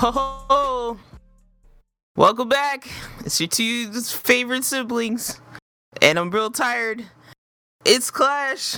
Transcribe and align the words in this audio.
Oh, 0.00 0.96
welcome 2.14 2.48
back. 2.48 2.88
It's 3.24 3.40
your 3.40 3.48
two 3.48 3.90
favorite 4.00 4.62
siblings, 4.62 5.40
and 6.00 6.20
I'm 6.20 6.30
real 6.30 6.52
tired. 6.52 7.04
It's 7.84 8.08
Clash. 8.08 8.76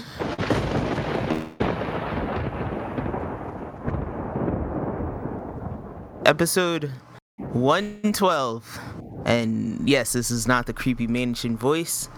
Episode 6.24 6.90
112. 7.36 8.80
And 9.26 9.86
yes, 9.86 10.14
this 10.14 10.30
is 10.30 10.48
not 10.48 10.64
the 10.64 10.72
creepy 10.72 11.06
mansion 11.06 11.54
voice, 11.54 12.08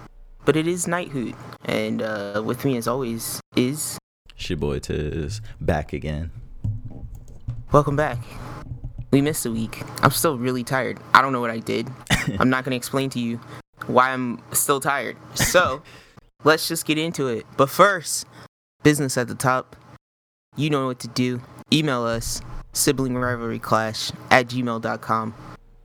but 0.44 0.56
it 0.56 0.68
is 0.68 0.86
Nighthoot. 0.86 1.34
And 1.64 2.02
uh, 2.02 2.40
with 2.44 2.64
me, 2.64 2.76
as 2.76 2.86
always, 2.86 3.40
is. 3.56 3.98
Your 4.36 4.58
boy 4.58 4.78
Tiz 4.78 5.40
back 5.60 5.92
again. 5.92 6.30
Welcome 7.72 7.96
back. 7.96 8.18
We 9.12 9.20
missed 9.20 9.44
a 9.44 9.50
week. 9.50 9.82
I'm 10.02 10.10
still 10.10 10.38
really 10.38 10.64
tired. 10.64 10.98
I 11.12 11.20
don't 11.20 11.32
know 11.32 11.40
what 11.40 11.50
I 11.50 11.58
did. 11.58 11.88
I'm 12.40 12.48
not 12.48 12.64
going 12.64 12.70
to 12.70 12.76
explain 12.76 13.10
to 13.10 13.20
you 13.20 13.38
why 13.86 14.10
I'm 14.10 14.42
still 14.52 14.80
tired. 14.80 15.16
So, 15.34 15.82
let's 16.44 16.66
just 16.66 16.86
get 16.86 16.96
into 16.96 17.28
it. 17.28 17.44
But 17.58 17.68
first, 17.68 18.26
business 18.82 19.18
at 19.18 19.28
the 19.28 19.34
top. 19.34 19.76
You 20.56 20.70
know 20.70 20.86
what 20.86 20.98
to 21.00 21.08
do. 21.08 21.42
Email 21.72 22.04
us, 22.04 22.40
sibling 22.72 23.16
rivalry 23.16 23.58
clash 23.58 24.12
at 24.30 24.48
gmail.com. 24.48 25.34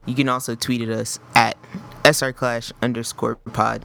You 0.06 0.14
can 0.14 0.28
also 0.28 0.54
tweet 0.54 0.80
at 0.80 0.88
us 0.88 1.20
at 1.34 1.56
srclash 2.04 2.72
underscore 2.80 3.36
pod. 3.36 3.84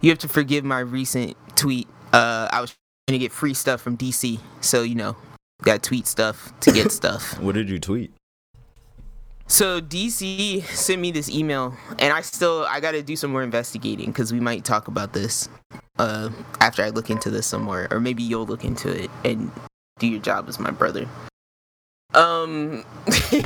You 0.00 0.10
have 0.10 0.18
to 0.20 0.28
forgive 0.28 0.64
my 0.64 0.78
recent 0.78 1.36
tweet. 1.56 1.88
Uh, 2.12 2.48
I 2.52 2.60
was 2.60 2.70
trying 3.08 3.18
to 3.18 3.24
get 3.24 3.32
free 3.32 3.54
stuff 3.54 3.80
from 3.80 3.96
DC. 3.96 4.38
So, 4.60 4.82
you 4.82 4.94
know, 4.94 5.16
got 5.62 5.82
tweet 5.82 6.06
stuff 6.06 6.52
to 6.60 6.70
get 6.70 6.92
stuff. 7.00 7.38
What 7.40 7.56
did 7.56 7.68
you 7.68 7.80
tweet? 7.80 8.12
So 9.48 9.80
DC 9.80 10.64
sent 10.64 11.00
me 11.00 11.12
this 11.12 11.28
email, 11.30 11.76
and 12.00 12.12
I 12.12 12.20
still 12.20 12.66
I 12.68 12.80
got 12.80 12.92
to 12.92 13.02
do 13.02 13.14
some 13.14 13.30
more 13.30 13.42
investigating 13.44 14.06
because 14.06 14.32
we 14.32 14.40
might 14.40 14.64
talk 14.64 14.88
about 14.88 15.12
this 15.12 15.48
uh, 15.98 16.30
after 16.60 16.82
I 16.82 16.88
look 16.90 17.10
into 17.10 17.30
this 17.30 17.46
some 17.46 17.62
more, 17.62 17.86
or 17.90 18.00
maybe 18.00 18.22
you'll 18.24 18.46
look 18.46 18.64
into 18.64 18.90
it 18.90 19.10
and 19.24 19.50
do 20.00 20.08
your 20.08 20.20
job 20.20 20.48
as 20.48 20.58
my 20.58 20.72
brother. 20.72 21.06
Um, 22.14 22.84
Sorry, 23.08 23.42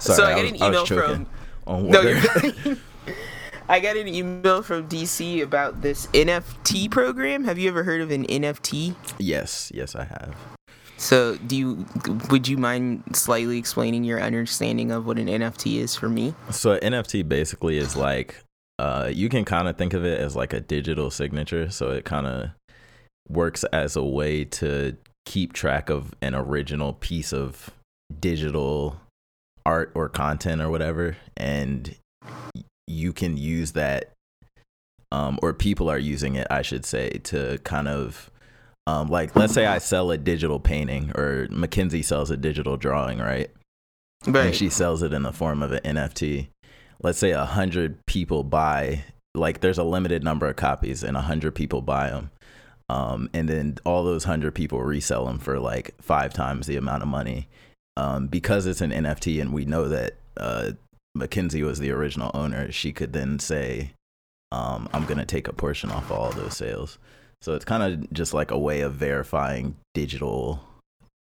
so 0.00 0.24
I 0.24 0.32
I 0.32 0.34
got 0.34 0.42
was- 0.42 0.50
an 0.50 0.56
email 0.56 0.86
from 0.86 1.26
On 1.66 1.88
no, 1.88 2.00
you're. 2.00 2.76
I 3.68 3.78
got 3.78 3.96
an 3.96 4.08
email 4.08 4.62
from 4.64 4.88
DC 4.88 5.42
about 5.44 5.80
this 5.80 6.08
NFT 6.08 6.90
program. 6.90 7.44
Have 7.44 7.56
you 7.56 7.68
ever 7.68 7.84
heard 7.84 8.00
of 8.00 8.10
an 8.10 8.24
NFT? 8.26 8.96
yes, 9.18 9.70
yes, 9.72 9.94
I 9.94 10.04
have. 10.04 10.34
So, 11.00 11.36
do 11.36 11.56
you 11.56 11.86
would 12.28 12.46
you 12.46 12.58
mind 12.58 13.16
slightly 13.16 13.56
explaining 13.56 14.04
your 14.04 14.20
understanding 14.20 14.92
of 14.92 15.06
what 15.06 15.18
an 15.18 15.28
NFT 15.28 15.78
is 15.78 15.96
for 15.96 16.10
me? 16.10 16.34
So 16.50 16.78
NFT 16.78 17.26
basically 17.26 17.78
is 17.78 17.96
like 17.96 18.44
uh 18.78 19.10
you 19.10 19.30
can 19.30 19.46
kind 19.46 19.66
of 19.66 19.78
think 19.78 19.94
of 19.94 20.04
it 20.04 20.20
as 20.20 20.36
like 20.36 20.52
a 20.52 20.60
digital 20.60 21.10
signature, 21.10 21.70
so 21.70 21.90
it 21.90 22.04
kind 22.04 22.26
of 22.26 22.50
works 23.30 23.64
as 23.72 23.96
a 23.96 24.04
way 24.04 24.44
to 24.44 24.94
keep 25.24 25.54
track 25.54 25.88
of 25.88 26.14
an 26.20 26.34
original 26.34 26.92
piece 26.92 27.32
of 27.32 27.70
digital 28.20 29.00
art 29.64 29.92
or 29.94 30.08
content 30.08 30.60
or 30.60 30.68
whatever 30.68 31.16
and 31.36 31.94
you 32.86 33.12
can 33.12 33.36
use 33.36 33.72
that 33.72 34.12
um 35.12 35.38
or 35.42 35.54
people 35.54 35.88
are 35.88 35.98
using 35.98 36.34
it, 36.34 36.46
I 36.50 36.60
should 36.60 36.84
say, 36.84 37.10
to 37.24 37.58
kind 37.64 37.88
of 37.88 38.30
um 38.86 39.08
like 39.08 39.36
let's 39.36 39.52
say 39.52 39.66
I 39.66 39.78
sell 39.78 40.10
a 40.10 40.18
digital 40.18 40.60
painting 40.60 41.12
or 41.14 41.46
Mackenzie 41.50 42.02
sells 42.02 42.30
a 42.30 42.36
digital 42.36 42.76
drawing, 42.76 43.18
right? 43.18 43.50
and 44.46 44.54
she 44.54 44.68
sells 44.68 45.02
it 45.02 45.12
in 45.12 45.22
the 45.22 45.32
form 45.32 45.62
of 45.62 45.72
an 45.72 45.80
NFT. 45.96 46.48
Let's 47.02 47.18
say 47.18 47.30
a 47.30 47.46
hundred 47.46 48.04
people 48.06 48.44
buy, 48.44 49.04
like 49.34 49.60
there's 49.60 49.78
a 49.78 49.84
limited 49.84 50.22
number 50.22 50.46
of 50.48 50.56
copies, 50.56 51.02
and 51.02 51.16
a 51.16 51.22
hundred 51.22 51.54
people 51.54 51.80
buy 51.80 52.10
them, 52.10 52.30
um, 52.90 53.30
and 53.32 53.48
then 53.48 53.78
all 53.84 54.04
those 54.04 54.24
hundred 54.24 54.54
people 54.54 54.82
resell 54.82 55.24
them 55.24 55.38
for 55.38 55.58
like 55.58 55.94
five 56.02 56.34
times 56.34 56.66
the 56.66 56.76
amount 56.76 57.02
of 57.02 57.08
money, 57.08 57.48
um, 57.96 58.26
because 58.26 58.66
it's 58.66 58.82
an 58.82 58.90
NFT, 58.90 59.40
and 59.40 59.52
we 59.52 59.64
know 59.64 59.88
that 59.88 60.16
uh, 60.36 60.72
Mackenzie 61.14 61.62
was 61.62 61.78
the 61.78 61.90
original 61.90 62.30
owner. 62.34 62.70
She 62.70 62.92
could 62.92 63.14
then 63.14 63.38
say, 63.38 63.92
um, 64.52 64.86
"I'm 64.92 65.06
gonna 65.06 65.24
take 65.24 65.48
a 65.48 65.54
portion 65.54 65.90
off 65.90 66.10
all 66.10 66.30
those 66.32 66.56
sales." 66.56 66.98
So 67.40 67.54
it's 67.54 67.64
kind 67.64 67.82
of 67.82 68.12
just 68.12 68.34
like 68.34 68.50
a 68.50 68.58
way 68.58 68.82
of 68.82 68.94
verifying 68.94 69.76
digital 69.94 70.60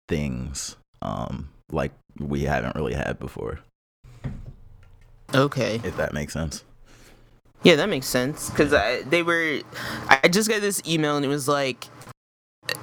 things, 0.07 0.75
um, 1.01 1.49
like 1.71 1.91
we 2.17 2.43
haven't 2.43 2.75
really 2.75 2.95
had 2.95 3.19
before. 3.19 3.59
Okay. 5.35 5.79
If 5.83 5.95
that 5.97 6.13
makes 6.13 6.33
sense. 6.33 6.63
Yeah, 7.61 7.75
that 7.75 7.89
makes 7.89 8.07
sense. 8.07 8.49
Cause 8.51 8.73
I, 8.73 9.03
they 9.03 9.21
were, 9.21 9.59
I 10.07 10.27
just 10.29 10.49
got 10.49 10.61
this 10.61 10.81
email 10.87 11.15
and 11.15 11.25
it 11.25 11.29
was 11.29 11.47
like, 11.47 11.85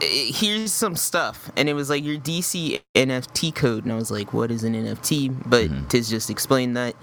here's 0.00 0.72
some 0.72 0.96
stuff, 0.96 1.50
and 1.56 1.68
it 1.68 1.74
was 1.74 1.88
like 1.88 2.04
your 2.04 2.18
DC 2.18 2.80
NFT 2.96 3.54
code, 3.54 3.84
and 3.84 3.92
I 3.92 3.96
was 3.96 4.10
like, 4.10 4.32
what 4.32 4.50
is 4.50 4.64
an 4.64 4.74
NFT? 4.74 5.48
But 5.48 5.70
Mhm. 5.70 5.88
Tiz 5.88 6.08
just 6.10 6.28
explained 6.28 6.76
that 6.76 6.94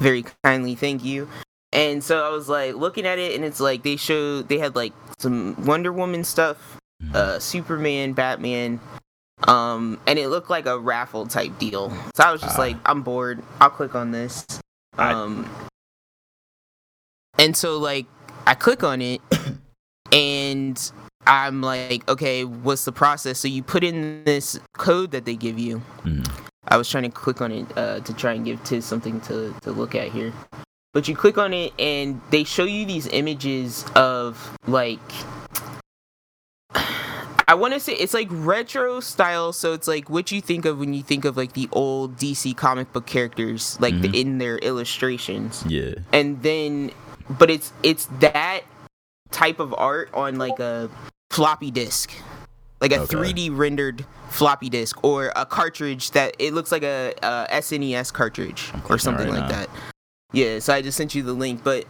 very 0.00 0.24
kindly. 0.44 0.74
Thank 0.74 1.04
you. 1.04 1.28
And 1.72 2.04
so 2.04 2.24
I 2.24 2.28
was 2.30 2.48
like 2.48 2.74
looking 2.74 3.06
at 3.06 3.18
it, 3.18 3.34
and 3.34 3.44
it's 3.44 3.60
like 3.60 3.82
they 3.82 3.96
showed 3.96 4.48
they 4.48 4.58
had 4.58 4.76
like 4.76 4.92
some 5.18 5.54
Wonder 5.64 5.92
Woman 5.92 6.22
stuff, 6.24 6.78
uh, 7.14 7.38
Superman, 7.38 8.12
Batman, 8.12 8.78
um, 9.48 9.98
and 10.06 10.18
it 10.18 10.28
looked 10.28 10.50
like 10.50 10.66
a 10.66 10.78
raffle 10.78 11.26
type 11.26 11.58
deal. 11.58 11.90
So 12.14 12.24
I 12.24 12.32
was 12.32 12.40
just 12.42 12.58
Ah. 12.58 12.62
like, 12.62 12.76
I'm 12.84 13.02
bored. 13.02 13.42
I'll 13.60 13.70
click 13.70 13.94
on 13.94 14.10
this. 14.12 14.46
I- 14.98 15.12
Um, 15.12 15.48
and 17.38 17.56
so 17.56 17.78
like 17.78 18.06
I 18.46 18.54
click 18.54 18.82
on 18.84 19.00
it, 19.00 19.20
and 20.12 20.92
I'm 21.26 21.62
like, 21.62 22.08
okay, 22.10 22.44
what's 22.44 22.84
the 22.84 22.92
process? 22.92 23.38
So 23.38 23.48
you 23.48 23.62
put 23.62 23.82
in 23.84 24.24
this 24.24 24.58
code 24.76 25.12
that 25.12 25.24
they 25.24 25.36
give 25.36 25.58
you. 25.58 25.80
Mhm. 26.04 26.28
I 26.68 26.76
was 26.76 26.88
trying 26.88 27.04
to 27.04 27.08
click 27.10 27.40
on 27.40 27.50
it 27.50 27.66
uh, 27.78 28.00
to 28.00 28.12
try 28.14 28.32
and 28.34 28.44
give 28.44 28.62
Tiz 28.64 28.84
something 28.84 29.20
to, 29.22 29.54
to 29.62 29.72
look 29.72 29.94
at 29.94 30.08
here. 30.12 30.32
But 30.92 31.08
you 31.08 31.16
click 31.16 31.38
on 31.38 31.54
it 31.54 31.72
and 31.78 32.20
they 32.30 32.44
show 32.44 32.64
you 32.64 32.84
these 32.84 33.06
images 33.08 33.84
of 33.96 34.56
like 34.66 35.00
I 37.48 37.54
want 37.54 37.74
to 37.74 37.80
say 37.80 37.92
it's 37.94 38.14
like 38.14 38.28
retro 38.30 39.00
style, 39.00 39.52
so 39.52 39.72
it's 39.72 39.88
like 39.88 40.08
what 40.08 40.30
you 40.32 40.40
think 40.40 40.64
of 40.64 40.78
when 40.78 40.94
you 40.94 41.02
think 41.02 41.24
of 41.24 41.36
like 41.36 41.52
the 41.54 41.68
old 41.72 42.16
DC 42.16 42.56
comic 42.56 42.92
book 42.92 43.04
characters, 43.06 43.76
like 43.80 44.00
the, 44.00 44.08
Mhm. 44.08 44.14
in 44.14 44.38
their 44.38 44.58
illustrations, 44.58 45.64
Yeah. 45.66 45.94
and 46.12 46.42
then, 46.42 46.92
but 47.28 47.50
it's 47.50 47.72
it's 47.82 48.06
that 48.20 48.62
type 49.30 49.60
of 49.60 49.74
art 49.76 50.08
on 50.14 50.36
like 50.36 50.58
a 50.60 50.88
floppy 51.30 51.70
disk, 51.70 52.12
like 52.80 52.92
a 52.92 53.00
Okay. 53.00 53.16
3D 53.16 53.50
rendered 53.50 54.04
floppy 54.30 54.68
disk 54.70 55.02
or 55.02 55.32
a 55.36 55.44
cartridge 55.44 56.12
that 56.12 56.34
it 56.38 56.54
looks 56.54 56.70
like 56.72 56.82
a, 56.84 57.12
a 57.22 57.46
SNES 57.50 58.12
cartridge 58.12 58.70
or 58.88 58.98
something 58.98 59.28
right 59.28 59.40
like 59.40 59.50
now. 59.50 59.56
that. 59.58 59.68
Yeah, 60.32 60.58
so 60.58 60.72
I 60.74 60.82
just 60.82 60.96
sent 60.96 61.14
you 61.14 61.22
the 61.22 61.32
link, 61.34 61.62
but 61.62 61.84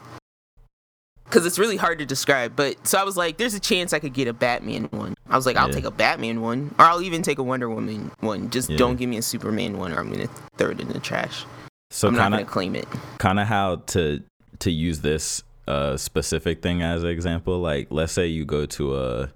because 1.25 1.47
it's 1.47 1.59
really 1.59 1.77
hard 1.77 1.99
to 2.01 2.07
describe. 2.07 2.55
But 2.57 2.87
so 2.87 2.99
I 2.99 3.05
was 3.05 3.17
like, 3.17 3.39
there's 3.39 3.55
a 3.55 3.61
chance 3.61 3.93
I 3.93 3.99
could 3.99 4.13
get 4.13 4.29
a 4.29 4.33
Batman 4.33 4.85
one. 4.91 5.15
I 5.31 5.37
was 5.37 5.47
like, 5.47 5.57
I'll 5.57 5.69
Yeah. 5.69 5.75
take 5.75 5.85
a 5.85 5.91
Batman 5.91 6.41
one, 6.43 6.75
or 6.79 6.85
I'll 6.85 7.03
even 7.03 7.23
take 7.23 7.39
a 7.39 7.43
Wonder 7.43 7.71
Woman 7.71 8.11
one. 8.21 8.51
Just 8.51 8.69
Yeah. 8.71 8.77
don't 8.77 8.97
give 8.97 9.09
me 9.09 9.17
a 9.17 9.23
Superman 9.23 9.79
one, 9.79 9.93
or 9.93 10.01
I'm 10.01 10.11
gonna 10.13 10.29
throw 10.59 10.71
it 10.71 10.81
in 10.81 10.89
the 10.89 11.01
trash. 11.01 11.45
So 11.91 12.09
I'm 12.09 12.15
not 12.15 12.21
kind 12.23 12.35
gonna 12.35 12.45
claim 12.47 12.75
it. 12.77 12.87
kind 13.19 13.39
of 13.41 13.47
how 13.47 13.77
to 13.89 14.23
to 14.59 14.71
use 14.71 15.01
this 15.01 15.43
uh 15.69 15.97
specific 15.97 16.61
thing 16.63 16.83
as 16.83 17.03
an 17.03 17.09
example. 17.11 17.61
Like 17.61 17.89
let's 17.91 18.13
say 18.13 18.27
you 18.27 18.45
go 18.45 18.67
to 18.67 18.97
a 18.99 19.29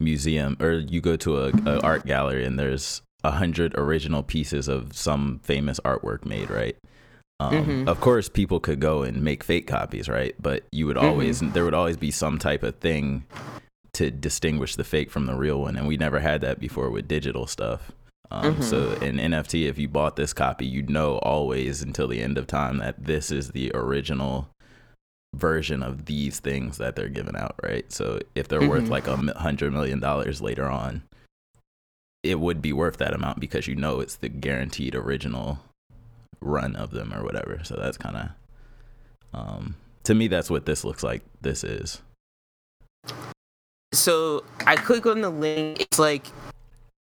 museum 0.00 0.56
or 0.60 0.72
you 0.72 1.00
go 1.00 1.16
to 1.16 1.38
a, 1.44 1.52
a 1.66 1.80
art 1.80 2.04
gallery 2.06 2.44
and 2.44 2.58
there's 2.58 3.02
a 3.22 3.30
hundred 3.32 3.74
original 3.78 4.22
pieces 4.22 4.66
of 4.68 4.96
some 4.96 5.40
famous 5.42 5.78
artwork 5.80 6.24
made, 6.24 6.50
right? 6.50 6.76
Um, 7.40 7.66
Mhm. 7.66 7.88
Of 7.88 8.00
course, 8.00 8.28
people 8.28 8.60
could 8.60 8.80
go 8.80 9.02
and 9.02 9.22
make 9.22 9.42
fake 9.42 9.66
copies, 9.66 10.08
right? 10.08 10.34
But 10.40 10.64
you 10.70 10.86
would 10.86 10.96
Mm-hmm. 10.96 11.06
always 11.06 11.40
there 11.40 11.64
would 11.64 11.74
always 11.74 11.96
be 11.96 12.10
some 12.10 12.38
type 12.38 12.62
of 12.62 12.76
thing 12.76 13.24
to 13.94 14.10
distinguish 14.10 14.76
the 14.76 14.84
fake 14.84 15.10
from 15.10 15.26
the 15.26 15.34
real 15.34 15.60
one, 15.60 15.76
and 15.76 15.86
we 15.86 15.96
never 15.96 16.20
had 16.20 16.40
that 16.40 16.58
before 16.60 16.90
with 16.90 17.06
digital 17.08 17.46
stuff. 17.46 17.92
Um, 18.30 18.56
Mhm. 18.56 18.62
So 18.64 18.92
in 19.02 19.18
NFT, 19.20 19.66
if 19.66 19.78
you 19.78 19.88
bought 19.88 20.16
this 20.16 20.32
copy, 20.32 20.66
you'd 20.66 20.90
know 20.90 21.18
always 21.18 21.82
until 21.82 22.08
the 22.08 22.20
end 22.22 22.38
of 22.38 22.46
time 22.46 22.78
that 22.78 23.04
this 23.04 23.30
is 23.30 23.50
the 23.50 23.70
original 23.74 24.48
version 25.34 25.82
of 25.82 26.06
these 26.06 26.40
things 26.40 26.78
that 26.78 26.94
they're 26.96 27.08
giving 27.08 27.36
out, 27.36 27.56
right? 27.62 27.92
So 27.92 28.20
if 28.34 28.46
they're 28.48 28.68
worth 28.68 28.84
Mhm. 28.86 28.90
like 28.90 29.06
a 29.08 29.16
hundred 29.40 29.72
million 29.72 29.98
dollars 30.00 30.40
later 30.40 30.68
on, 30.68 31.02
it 32.22 32.40
would 32.40 32.62
be 32.62 32.72
worth 32.72 32.96
that 32.98 33.12
amount 33.14 33.40
because 33.40 33.66
you 33.66 33.74
know 33.74 34.00
it's 34.00 34.16
the 34.16 34.28
guaranteed 34.28 34.94
original 34.94 35.60
run 36.44 36.76
of 36.76 36.90
them 36.90 37.12
or 37.12 37.24
whatever. 37.24 37.60
So 37.64 37.76
that's 37.76 37.96
kind 37.96 38.16
of, 38.16 38.28
um, 39.38 39.76
to 40.04 40.14
me, 40.14 40.28
that's 40.28 40.50
what 40.50 40.66
this 40.66 40.84
looks 40.84 41.02
like. 41.02 41.22
This 41.40 41.64
is. 41.64 42.02
So 43.92 44.44
I 44.66 44.76
click 44.76 45.06
on 45.06 45.20
the 45.20 45.30
link. 45.30 45.80
It's 45.80 45.98
like 45.98 46.26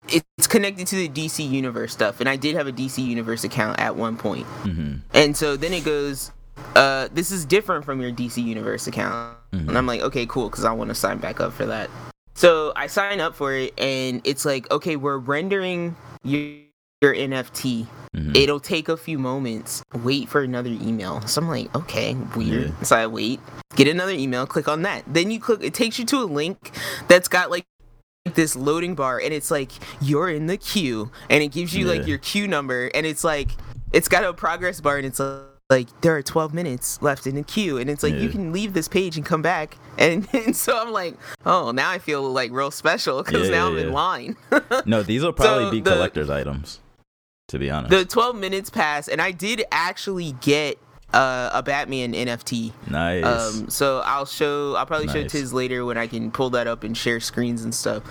it's 0.08 0.46
connected 0.46 0.86
to 0.88 0.96
the 0.96 1.08
DC 1.08 1.48
Universe 1.48 1.92
stuff, 1.92 2.20
and 2.20 2.28
I 2.28 2.36
did 2.36 2.54
have 2.56 2.66
a 2.66 2.72
DC 2.72 3.04
Universe 3.04 3.44
account 3.44 3.78
at 3.78 3.96
one 3.96 4.16
point. 4.16 4.46
hmm 4.46 4.96
And 5.12 5.36
so 5.36 5.56
then 5.56 5.72
it 5.72 5.84
goes, 5.84 6.32
uh, 6.74 7.08
this 7.12 7.30
is 7.30 7.44
different 7.44 7.84
from 7.84 8.00
your 8.00 8.10
DC 8.10 8.42
Universe 8.42 8.86
account. 8.86 9.36
Mhm. 9.52 9.68
And 9.68 9.78
I'm 9.78 9.86
like, 9.86 10.00
okay, 10.00 10.26
cool, 10.26 10.48
because 10.48 10.64
I 10.64 10.72
want 10.72 10.88
to 10.88 10.94
sign 10.94 11.18
back 11.18 11.40
up 11.40 11.52
for 11.52 11.66
that. 11.66 11.90
So 12.34 12.72
I 12.76 12.86
sign 12.86 13.20
up 13.20 13.34
for 13.34 13.52
it, 13.52 13.74
and 13.78 14.20
it's 14.24 14.44
like, 14.44 14.70
okay, 14.70 14.96
we're 14.96 15.18
rendering 15.18 15.96
your, 16.22 16.56
your 17.00 17.14
NFT. 17.14 17.86
hmm 18.14 18.32
It'll 18.34 18.60
take 18.60 18.88
a 18.88 18.96
few 18.96 19.18
moments. 19.18 19.82
Wait 20.02 20.28
for 20.28 20.40
another 20.42 20.70
email. 20.70 21.20
So 21.26 21.40
I'm 21.42 21.48
like, 21.48 21.74
okay, 21.76 22.14
weird. 22.36 22.68
Yeah. 22.70 22.82
So 22.82 22.96
I 22.96 23.06
wait, 23.06 23.40
get 23.76 23.86
another 23.88 24.12
email, 24.12 24.46
click 24.46 24.68
on 24.68 24.82
that. 24.82 25.04
Then 25.06 25.30
you 25.30 25.40
click, 25.40 25.62
it 25.62 25.74
takes 25.74 25.98
you 25.98 26.04
to 26.06 26.16
a 26.18 26.24
link 26.26 26.72
that's 27.08 27.28
got 27.28 27.50
like 27.50 27.64
this 28.34 28.54
loading 28.56 28.94
bar 28.94 29.18
and 29.24 29.32
it's 29.32 29.50
like 29.50 29.70
you're 30.02 30.28
in 30.28 30.46
the 30.48 30.56
queue 30.58 31.10
and 31.30 31.42
it 31.42 31.48
gives 31.48 31.74
you 31.74 31.86
Yeah. 31.86 31.92
like 31.98 32.06
your 32.06 32.18
queue 32.18 32.46
number 32.46 32.90
and 32.94 33.06
it's 33.06 33.24
like 33.24 33.50
it's 33.92 34.06
got 34.08 34.22
a 34.24 34.34
progress 34.34 34.82
bar 34.82 34.98
and 34.98 35.06
it's 35.06 35.18
uh, 35.18 35.44
like 35.70 35.88
there 36.02 36.14
are 36.14 36.22
12 36.22 36.52
minutes 36.52 37.00
left 37.00 37.26
in 37.26 37.36
the 37.36 37.42
queue 37.42 37.78
and 37.78 37.88
it's 37.88 38.02
like 38.02 38.12
you 38.14 38.28
can 38.28 38.52
leave 38.52 38.74
this 38.74 38.86
page 38.86 39.16
and 39.16 39.24
come 39.24 39.40
back 39.40 39.78
and, 39.98 40.28
and 40.34 40.54
so 40.54 40.78
i'm 40.78 40.92
like 40.92 41.14
oh 41.46 41.70
now 41.70 41.88
i 41.88 41.98
feel 41.98 42.22
like 42.30 42.50
real 42.52 42.70
special 42.70 43.22
because 43.22 43.48
Yeah, 43.48 43.54
now 43.54 43.68
i'm 43.68 43.76
yeah. 43.76 43.82
in 43.84 43.92
line 43.92 44.36
No, 44.84 45.02
these 45.02 45.22
will 45.22 45.32
probably 45.32 45.64
So 45.66 45.70
be 45.70 45.80
the- 45.80 45.90
collector's 45.92 46.28
items. 46.28 46.80
To 47.48 47.58
be 47.58 47.70
honest, 47.70 47.90
the 47.90 48.04
12 48.04 48.36
minutes 48.36 48.70
passed, 48.70 49.08
and 49.08 49.20
i 49.20 49.30
did 49.30 49.64
actually 49.72 50.32
get 50.40 50.78
uh, 51.14 51.50
a 51.54 51.62
batman 51.62 52.12
nft 52.12 52.72
nice. 52.90 53.24
Um, 53.24 53.70
so 53.70 54.02
I'll 54.04 54.26
show. 54.26 54.74
I'll 54.76 54.84
probably 54.86 55.08
show 55.08 55.22
Nice. 55.22 55.32
Tiz 55.32 55.52
later 55.52 55.84
when 55.86 55.96
I 55.96 56.06
can 56.06 56.30
pull 56.30 56.50
that 56.50 56.66
up 56.66 56.84
and 56.84 56.96
share 56.96 57.20
screens 57.20 57.64
and 57.64 57.74
stuff. 57.74 58.02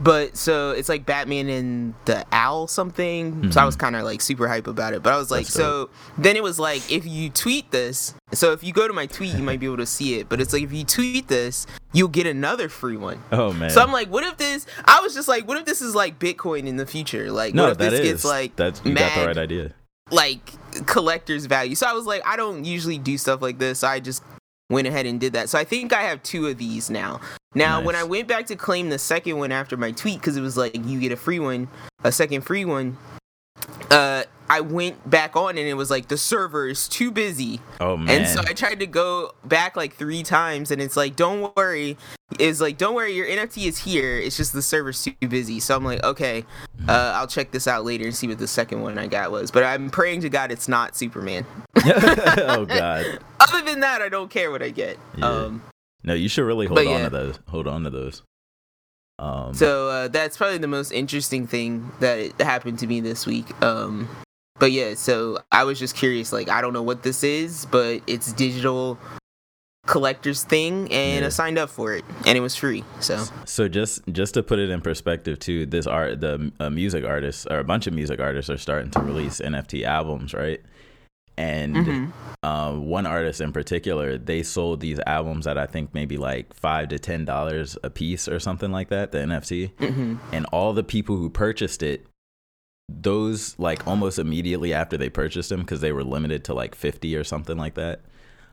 But 0.00 0.36
so 0.36 0.72
it's 0.72 0.88
like 0.88 1.06
Batman 1.06 1.48
and 1.48 1.94
the 2.06 2.24
Owl 2.32 2.66
something. 2.66 3.52
So 3.52 3.60
I 3.60 3.64
was 3.64 3.76
kind 3.76 3.94
of 3.94 4.02
like 4.04 4.20
super 4.20 4.48
hype 4.48 4.66
about 4.66 4.94
it. 4.94 5.02
But 5.02 5.12
I 5.12 5.16
was 5.16 5.30
like, 5.30 5.46
Mm-hmm. 5.46 5.58
That's 5.58 5.88
so 5.88 5.90
then 6.18 6.34
it 6.34 6.42
was 6.42 6.58
like, 6.58 6.90
if 6.90 7.06
you 7.06 7.30
tweet 7.30 7.70
this, 7.70 8.14
so 8.32 8.52
if 8.52 8.64
you 8.64 8.72
go 8.72 8.88
to 8.88 8.92
my 8.94 9.06
tweet, 9.06 9.34
you 9.34 9.42
might 9.42 9.60
be 9.60 9.66
able 9.66 9.76
to 9.76 9.86
see 9.86 10.18
it. 10.18 10.28
But 10.28 10.40
it's 10.40 10.52
like 10.52 10.62
if 10.62 10.72
you 10.72 10.84
tweet 10.84 11.28
this, 11.28 11.66
you'll 11.92 12.08
get 12.08 12.26
another 12.26 12.68
free 12.68 12.96
one. 12.96 13.22
oh 13.30 13.52
man. 13.52 13.70
So 13.70 13.80
I'm 13.80 13.92
like, 13.92 14.08
what 14.08 14.24
if 14.24 14.38
this? 14.38 14.66
I 14.86 15.00
was 15.02 15.14
just 15.14 15.28
like, 15.28 15.46
what 15.46 15.58
if 15.58 15.66
this 15.66 15.80
is 15.80 15.94
like 15.94 16.18
Bitcoin 16.18 16.66
in 16.66 16.76
the 16.78 16.86
future? 16.86 17.30
Like, 17.30 17.54
no, 17.54 17.64
what 17.64 17.72
if 17.72 17.78
that 17.78 17.90
this 17.90 18.00
is 18.00 18.06
gets 18.12 18.24
like 18.24 18.56
that's 18.56 18.80
you 18.84 18.92
mad 18.94 19.14
got 19.14 19.20
the 19.20 19.26
right 19.28 19.38
idea. 19.38 19.74
like 20.10 20.52
collector's 20.86 21.46
value. 21.46 21.74
So 21.76 21.86
I 21.86 21.92
was 21.92 22.06
like, 22.06 22.22
I 22.26 22.36
don't 22.36 22.64
usually 22.64 22.98
do 22.98 23.16
stuff 23.18 23.40
like 23.42 23.58
this. 23.58 23.80
So 23.80 23.88
I 23.88 24.00
just 24.00 24.22
went 24.70 24.86
ahead 24.86 25.06
and 25.06 25.20
did 25.20 25.32
that. 25.34 25.48
So 25.48 25.58
I 25.58 25.64
think 25.64 25.92
I 25.92 26.02
have 26.02 26.22
two 26.22 26.46
of 26.46 26.58
these 26.58 26.90
now. 26.90 27.20
Now, 27.54 27.82
when 27.82 27.94
I 27.94 28.02
went 28.02 28.28
back 28.28 28.46
to 28.46 28.56
claim 28.56 28.88
the 28.88 28.98
second 28.98 29.36
one 29.36 29.52
after 29.52 29.76
my 29.76 29.90
tweet, 29.90 30.20
because 30.20 30.36
it 30.36 30.40
was 30.40 30.56
like 30.56 30.74
you 30.86 30.98
get 30.98 31.12
a 31.12 31.16
free 31.16 31.38
one, 31.38 31.68
a 32.02 32.10
second 32.10 32.42
free 32.42 32.64
one. 32.64 32.96
Uh, 33.90 34.24
I 34.52 34.60
went 34.60 35.08
back 35.08 35.34
on 35.34 35.56
and 35.56 35.66
it 35.66 35.72
was 35.74 35.90
like 35.90 36.08
the 36.08 36.18
server 36.18 36.68
is 36.68 36.86
too 36.86 37.10
busy, 37.10 37.58
Oh 37.80 37.96
man. 37.96 38.20
and 38.20 38.28
so 38.28 38.40
I 38.46 38.52
tried 38.52 38.80
to 38.80 38.86
go 38.86 39.34
back 39.46 39.76
like 39.76 39.94
three 39.94 40.22
times, 40.22 40.70
and 40.70 40.82
it's 40.82 40.94
like, 40.94 41.16
don't 41.16 41.56
worry, 41.56 41.96
it's 42.38 42.60
like, 42.60 42.76
don't 42.76 42.94
worry, 42.94 43.14
your 43.14 43.26
NFT 43.26 43.66
is 43.66 43.78
here. 43.78 44.18
It's 44.18 44.36
just 44.36 44.52
the 44.52 44.60
server's 44.60 45.02
too 45.02 45.14
busy. 45.26 45.58
So 45.58 45.74
I'm 45.74 45.84
like, 45.84 46.04
okay, 46.04 46.44
uh, 46.86 47.12
I'll 47.16 47.26
check 47.26 47.50
this 47.50 47.66
out 47.66 47.86
later 47.86 48.04
and 48.04 48.14
see 48.14 48.28
what 48.28 48.38
the 48.38 48.46
second 48.46 48.82
one 48.82 48.98
I 48.98 49.06
got 49.06 49.30
was. 49.32 49.50
But 49.50 49.64
I'm 49.64 49.88
praying 49.88 50.20
to 50.20 50.28
God 50.28 50.52
it's 50.52 50.68
not 50.68 50.96
Superman. 50.96 51.46
oh 51.86 52.66
god. 52.68 53.20
Other 53.40 53.62
than 53.62 53.80
that, 53.80 54.02
I 54.02 54.10
don't 54.10 54.30
care 54.30 54.50
what 54.50 54.62
I 54.62 54.68
get. 54.68 54.98
Yeah. 55.16 55.28
Um, 55.28 55.62
No, 56.04 56.12
you 56.12 56.28
should 56.28 56.44
really 56.44 56.66
hold 56.66 56.78
on 56.80 56.86
yeah. 56.86 57.04
to 57.04 57.10
those. 57.10 57.38
Hold 57.48 57.66
on 57.66 57.84
to 57.84 57.90
those. 57.90 58.22
Um, 59.18 59.54
so 59.54 59.88
uh, 59.88 60.08
that's 60.08 60.36
probably 60.36 60.58
the 60.58 60.66
most 60.68 60.90
interesting 60.92 61.46
thing 61.46 61.90
that 62.00 62.38
happened 62.40 62.78
to 62.80 62.86
me 62.86 63.00
this 63.00 63.24
week. 63.24 63.46
Um, 63.62 64.08
but 64.62 64.70
yeah, 64.70 64.94
so 64.94 65.40
I 65.50 65.64
was 65.64 65.76
just 65.80 65.96
curious. 65.96 66.32
Like, 66.32 66.48
I 66.48 66.60
don't 66.60 66.72
know 66.72 66.84
what 66.84 67.02
this 67.02 67.24
is, 67.24 67.66
but 67.66 68.00
it's 68.06 68.32
digital 68.32 68.96
collector's 69.88 70.44
thing, 70.44 70.82
and 70.92 71.22
Yeah. 71.22 71.26
I 71.26 71.30
signed 71.30 71.58
up 71.58 71.68
for 71.68 71.92
it, 71.94 72.04
and 72.24 72.38
it 72.38 72.40
was 72.40 72.54
free. 72.54 72.84
So 73.00 73.24
So 73.44 73.66
just 73.66 74.06
just 74.12 74.34
to 74.34 74.42
put 74.44 74.60
it 74.60 74.70
in 74.70 74.80
perspective, 74.80 75.40
too, 75.40 75.66
this 75.66 75.88
art, 75.88 76.20
the 76.20 76.52
uh, 76.60 76.70
music 76.70 77.04
artists 77.04 77.44
or 77.50 77.58
a 77.58 77.64
bunch 77.64 77.88
of 77.88 77.92
music 77.92 78.20
artists 78.20 78.48
are 78.50 78.56
starting 78.56 78.92
to 78.92 79.00
release 79.00 79.40
NFT 79.40 79.82
albums, 79.84 80.32
right? 80.32 80.60
And 81.36 81.74
Mhm. 81.74 82.12
uh, 82.44 82.72
one 82.74 83.04
artist 83.06 83.40
in 83.40 83.52
particular, 83.52 84.16
they 84.16 84.44
sold 84.44 84.78
these 84.78 85.00
albums 85.08 85.48
at 85.48 85.58
I 85.58 85.66
think 85.66 85.92
maybe 85.92 86.16
like 86.18 86.54
five 86.54 86.88
to 86.90 87.00
ten 87.00 87.24
dollars 87.24 87.76
a 87.82 87.90
piece 87.90 88.28
or 88.28 88.38
something 88.38 88.70
like 88.70 88.90
that, 88.90 89.10
the 89.10 89.18
NFT. 89.18 89.72
Mhm. 89.80 90.18
And 90.32 90.46
all 90.52 90.72
the 90.72 90.84
people 90.84 91.16
who 91.16 91.28
purchased 91.30 91.82
it, 91.82 92.06
those 92.88 93.58
like 93.58 93.86
almost 93.86 94.18
immediately 94.18 94.72
after 94.72 94.96
they 94.96 95.08
purchased 95.08 95.48
them, 95.48 95.60
because 95.60 95.80
they 95.80 95.92
were 95.92 96.04
limited 96.04 96.44
to 96.44 96.54
like 96.54 96.74
fifty 96.74 97.16
or 97.16 97.24
something 97.24 97.56
like 97.56 97.74
that 97.74 98.00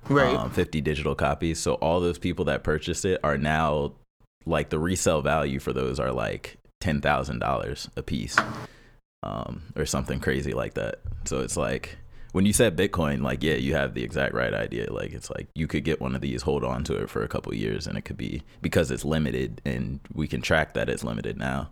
right. 0.07 0.35
um, 0.35 0.49
50 0.51 0.81
digital 0.81 1.15
copies. 1.15 1.59
So 1.59 1.73
all 1.75 1.99
those 1.99 2.17
people 2.17 2.45
that 2.45 2.63
purchased 2.63 3.05
it 3.05 3.19
are 3.23 3.37
now 3.37 3.93
like 4.45 4.69
the 4.69 4.79
resale 4.79 5.21
value 5.21 5.59
for 5.59 5.73
those 5.73 5.99
are 5.99 6.11
like 6.11 6.57
$10,000 6.81 7.89
a 7.97 8.03
piece 8.03 8.37
um, 9.23 9.63
or 9.75 9.85
something 9.85 10.19
crazy 10.19 10.53
like 10.53 10.75
that. 10.75 10.99
So 11.25 11.41
it's 11.41 11.57
like 11.57 11.97
when 12.31 12.45
you 12.45 12.53
said 12.53 12.77
Bitcoin, 12.77 13.21
like, 13.21 13.43
yeah, 13.43 13.55
you 13.55 13.73
have 13.73 13.93
the 13.93 14.03
exact 14.03 14.33
right 14.33 14.53
idea. 14.53 14.91
Like, 14.91 15.13
it's 15.13 15.29
like 15.31 15.47
you 15.55 15.67
could 15.67 15.83
get 15.83 15.99
one 15.99 16.15
of 16.15 16.21
these, 16.21 16.43
hold 16.43 16.63
on 16.63 16.83
to 16.85 16.95
it 16.95 17.09
for 17.09 17.23
a 17.23 17.27
couple 17.27 17.53
years, 17.53 17.87
and 17.87 17.97
it 17.97 18.03
could 18.03 18.17
be 18.17 18.43
because 18.61 18.91
it's 18.91 19.03
limited 19.03 19.61
and 19.65 19.99
we 20.13 20.27
can 20.27 20.41
track 20.41 20.73
that 20.73 20.89
it's 20.89 21.03
limited 21.03 21.37
now. 21.37 21.69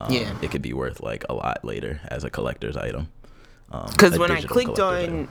Um, 0.00 0.12
Yeah. 0.12 0.32
It 0.42 0.50
could 0.50 0.62
be 0.62 0.72
worth 0.72 1.00
like 1.00 1.24
a 1.28 1.34
lot 1.34 1.64
later 1.64 2.00
as 2.08 2.24
a 2.24 2.30
collector's 2.30 2.76
item. 2.76 3.08
Um, 3.70 3.86
Because 3.90 4.16
a 4.16 4.20
when 4.20 4.30
I 4.30 4.42
clicked 4.42 4.78
on, 4.78 4.94
item. 4.94 5.28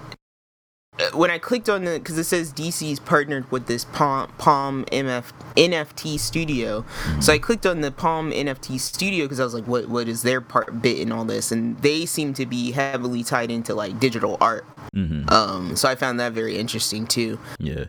uh, 0.99 1.09
when 1.17 1.29
I 1.31 1.37
clicked 1.39 1.69
on 1.69 1.83
the, 1.85 1.99
because 1.99 2.17
it 2.17 2.23
says 2.25 2.53
DC's 2.53 2.99
partnered 2.99 3.49
with 3.51 3.67
this 3.67 3.85
Palm 3.85 4.31
Palm 4.37 4.85
MF, 4.91 5.31
NFT 5.55 6.17
studio, 6.19 6.81
Mm-hmm. 7.03 7.21
so 7.21 7.33
I 7.33 7.37
clicked 7.37 7.65
on 7.65 7.81
the 7.81 7.91
Palm 7.91 8.31
NFT 8.31 8.79
studio 8.79 9.25
because 9.25 9.39
I 9.39 9.43
was 9.43 9.53
like, 9.53 9.65
what 9.67 9.89
what 9.89 10.07
is 10.07 10.21
their 10.23 10.39
part 10.41 10.81
bit 10.81 10.99
in 10.99 11.11
all 11.11 11.25
this? 11.25 11.51
And 11.51 11.77
they 11.81 12.05
seem 12.05 12.33
to 12.35 12.45
be 12.45 12.71
heavily 12.71 13.23
tied 13.23 13.51
into 13.51 13.73
like 13.75 13.99
digital 13.99 14.37
art. 14.39 14.65
Mhm. 14.95 15.29
Um, 15.31 15.75
so 15.75 15.87
I 15.89 15.95
found 15.95 16.19
that 16.19 16.31
very 16.33 16.57
interesting 16.57 17.05
too. 17.07 17.39
Yeah. 17.59 17.85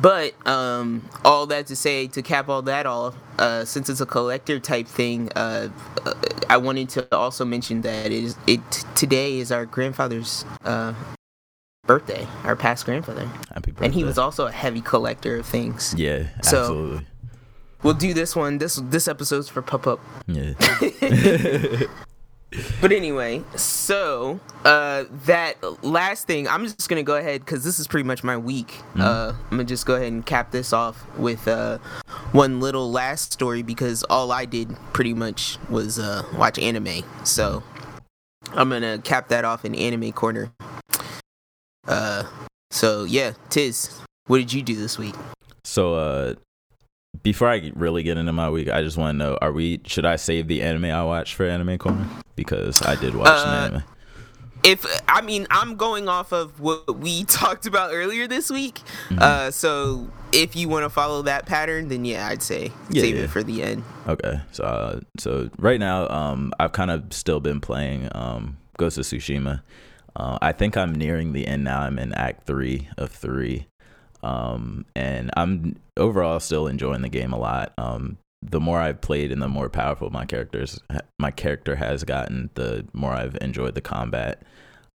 But 0.00 0.34
um, 0.46 1.08
all 1.24 1.46
that 1.46 1.66
to 1.66 1.76
say, 1.76 2.06
to 2.08 2.22
cap 2.22 2.48
all 2.48 2.62
that 2.62 2.86
off, 2.86 3.14
uh, 3.38 3.64
since 3.64 3.88
it's 3.88 4.00
a 4.00 4.06
collector 4.06 4.60
type 4.60 4.86
thing, 4.86 5.30
uh, 5.34 5.68
uh, 6.04 6.14
I 6.48 6.56
wanted 6.56 6.88
to 6.90 7.14
also 7.16 7.44
mention 7.44 7.82
that 7.82 8.06
it 8.06 8.12
is 8.12 8.36
it 8.46 8.60
today 8.94 9.38
is 9.38 9.50
our 9.50 9.66
grandfather's 9.66 10.44
uh, 10.64 10.94
birthday, 11.86 12.26
our 12.44 12.54
past 12.56 12.84
grandfather, 12.84 13.26
Happy 13.52 13.72
birthday. 13.72 13.86
and 13.86 13.94
he 13.94 14.04
was 14.04 14.18
also 14.18 14.46
a 14.46 14.52
heavy 14.52 14.80
collector 14.80 15.36
of 15.36 15.46
things. 15.46 15.94
Yeah, 15.96 16.28
So- 16.42 16.58
absolutely. 16.60 17.06
We'll 17.84 17.94
do 17.94 18.12
this 18.12 18.34
one. 18.34 18.58
This 18.58 18.74
this 18.82 19.06
episode's 19.06 19.48
for 19.48 19.62
Pup 19.62 19.86
Up. 19.86 20.00
Yeah. 20.26 20.54
But 22.80 22.92
anyway, 22.92 23.42
so 23.56 24.40
uh, 24.64 25.04
that 25.26 25.56
last 25.84 26.26
thing, 26.26 26.48
I'm 26.48 26.64
just 26.64 26.88
gonna 26.88 27.02
go 27.02 27.16
ahead 27.16 27.44
because 27.44 27.62
this 27.62 27.78
is 27.78 27.86
pretty 27.86 28.06
much 28.06 28.24
my 28.24 28.36
week. 28.36 28.80
Uh, 28.98 29.34
I'm 29.36 29.50
gonna 29.50 29.64
just 29.64 29.84
go 29.84 29.96
ahead 29.96 30.12
and 30.12 30.24
cap 30.24 30.50
this 30.50 30.72
off 30.72 31.04
with 31.18 31.46
uh, 31.46 31.78
one 32.32 32.60
little 32.60 32.90
last 32.90 33.32
story 33.32 33.62
because 33.62 34.02
all 34.04 34.32
I 34.32 34.44
did 34.46 34.74
pretty 34.92 35.12
much 35.14 35.58
was 35.68 35.98
uh, 35.98 36.22
watch 36.36 36.58
anime. 36.58 37.04
So 37.24 37.62
I'm 38.52 38.70
gonna 38.70 38.98
cap 38.98 39.28
that 39.28 39.44
off 39.44 39.64
in 39.64 39.74
anime 39.74 40.12
corner. 40.12 40.50
Uh, 41.86 42.24
so 42.70 43.04
yeah, 43.04 43.32
Tiz, 43.50 44.00
what 44.26 44.38
did 44.38 44.52
you 44.52 44.62
do 44.62 44.74
this 44.74 44.98
week? 44.98 45.14
so, 45.64 45.94
uh, 45.94 46.34
before 47.22 47.48
I 47.48 47.70
really 47.74 48.02
get 48.02 48.16
into 48.16 48.32
my 48.32 48.48
week, 48.50 48.68
I 48.68 48.82
just 48.82 48.96
want 48.96 49.14
to 49.14 49.18
know: 49.18 49.38
Are 49.40 49.52
we? 49.52 49.80
Should 49.86 50.04
I 50.04 50.16
save 50.16 50.48
the 50.48 50.62
anime 50.62 50.86
I 50.86 51.04
watched 51.04 51.34
for 51.34 51.44
Anime 51.46 51.78
Corner? 51.78 52.06
Because 52.36 52.80
I 52.82 52.94
did 52.96 53.14
watch 53.14 53.28
Uh, 53.28 53.68
anime. 53.70 53.82
if 54.64 54.84
I 55.08 55.20
mean 55.22 55.46
I'm 55.50 55.76
going 55.76 56.08
off 56.08 56.32
of 56.32 56.60
what 56.60 56.98
we 56.98 57.24
talked 57.40 57.66
about 57.66 57.92
earlier 57.92 58.26
this 58.26 58.50
week. 58.50 58.76
Mm-hmm. 59.08 59.18
Uh, 59.20 59.50
so 59.50 60.08
if 60.32 60.54
you 60.56 60.68
want 60.68 60.84
to 60.84 60.90
follow 60.90 61.22
that 61.22 61.46
pattern, 61.46 61.88
then 61.88 62.04
yeah, 62.04 62.26
I'd 62.28 62.42
say 62.42 62.70
Yeah, 62.90 63.02
save 63.02 63.16
yeah. 63.16 63.22
it 63.22 63.30
for 63.30 63.42
the 63.42 63.62
end. 63.62 63.82
Okay, 64.06 64.40
so 64.52 64.64
uh, 64.64 65.00
so 65.18 65.48
right 65.58 65.80
now, 65.80 66.08
um, 66.08 66.52
I've 66.60 66.72
kind 66.72 66.90
of 66.90 67.12
still 67.12 67.40
been 67.40 67.60
playing 67.60 68.08
um, 68.14 68.58
Ghost 68.76 68.98
of 68.98 69.04
Tsushima. 69.04 69.62
Uh, 70.16 70.36
I 70.42 70.52
think 70.52 70.76
I'm 70.76 70.92
nearing 70.94 71.32
the 71.32 71.46
end 71.46 71.62
now. 71.64 71.80
I'm 71.82 71.98
in 71.98 72.12
Act 72.14 72.44
Three 72.46 72.88
of 72.96 73.10
three, 73.12 73.66
um, 74.22 74.84
and 74.94 75.30
I'm 75.36 75.76
overall 75.96 76.40
still 76.40 76.66
enjoying 76.66 77.02
the 77.02 77.08
game 77.08 77.32
a 77.32 77.38
lot. 77.38 77.72
Um, 77.78 78.18
the 78.42 78.60
more 78.60 78.78
I've 78.78 79.00
played 79.00 79.32
and 79.32 79.42
the 79.42 79.48
more 79.48 79.68
powerful 79.68 80.10
my 80.10 80.24
characters 80.24 80.80
my 81.18 81.30
character 81.30 81.76
has 81.76 82.04
gotten, 82.04 82.50
the 82.54 82.86
more 82.92 83.12
I've 83.12 83.36
enjoyed 83.40 83.74
the 83.74 83.80
combat. 83.80 84.42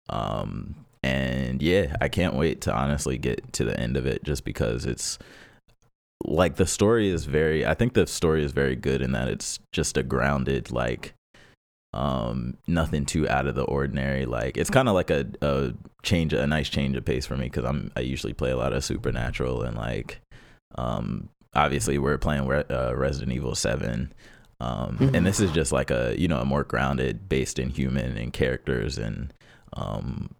Um, 0.09 0.77
and 1.03 1.61
yeah, 1.61 1.97
I 2.01 2.09
can't 2.09 2.35
wait 2.35 2.61
to 2.63 2.75
honestly 2.75 3.19
get 3.19 3.53
to 3.55 3.65
the 3.65 3.79
end 3.79 3.97
of 3.97 4.07
it, 4.07 4.23
just 4.23 4.45
because 4.45 4.87
it's 4.87 5.19
like 6.25 6.57
the 6.57 6.67
story 6.67 7.09
is 7.09 7.25
very 7.25 7.67
i 7.67 7.75
think 7.75 7.95
the 7.95 8.07
story 8.07 8.45
is 8.45 8.53
very 8.53 8.77
good 8.77 9.03
in 9.03 9.13
that 9.13 9.29
it's 9.29 9.59
just 9.73 9.97
a 9.97 10.03
grounded 10.03 10.71
like 10.71 11.15
Um, 11.95 12.57
nothing 12.67 13.05
too 13.05 13.29
out 13.29 13.47
of 13.47 13.55
the 13.55 13.65
ordinary. 13.65 14.25
Like 14.25 14.57
it's 14.57 14.71
kind 14.71 14.89
of 14.89 14.95
like 14.95 15.11
a, 15.11 15.27
a 15.43 15.75
change, 16.03 16.33
a 16.33 16.47
nice 16.47 16.69
change 16.69 16.97
of 16.97 17.05
pace 17.05 17.27
for 17.27 17.37
me 17.37 17.47
because 17.47 17.65
I'm 17.65 17.93
I 17.97 18.01
usually 18.01 18.33
play 18.33 18.51
a 18.51 18.57
lot 18.57 18.73
of 18.73 18.85
Supernatural 18.85 19.63
and 19.63 19.77
like, 19.77 20.21
um, 20.77 21.29
obviously 21.55 21.99
we're 21.99 22.19
playing 22.19 22.51
uh, 22.51 22.93
Resident 22.97 23.33
Evil 23.33 23.55
Seven. 23.55 24.13
Um, 24.61 24.97
mm-hmm. 24.97 25.15
and 25.17 25.27
this 25.27 25.41
is 25.41 25.51
just 25.51 25.73
like 25.73 25.91
a 25.91 26.15
you 26.17 26.29
know 26.29 26.39
a 26.39 26.45
more 26.45 26.65
grounded, 26.65 27.29
based 27.29 27.59
in 27.59 27.71
human 27.71 28.17
and 28.17 28.33
characters 28.33 28.97
and 28.97 29.35
um, 29.73 30.35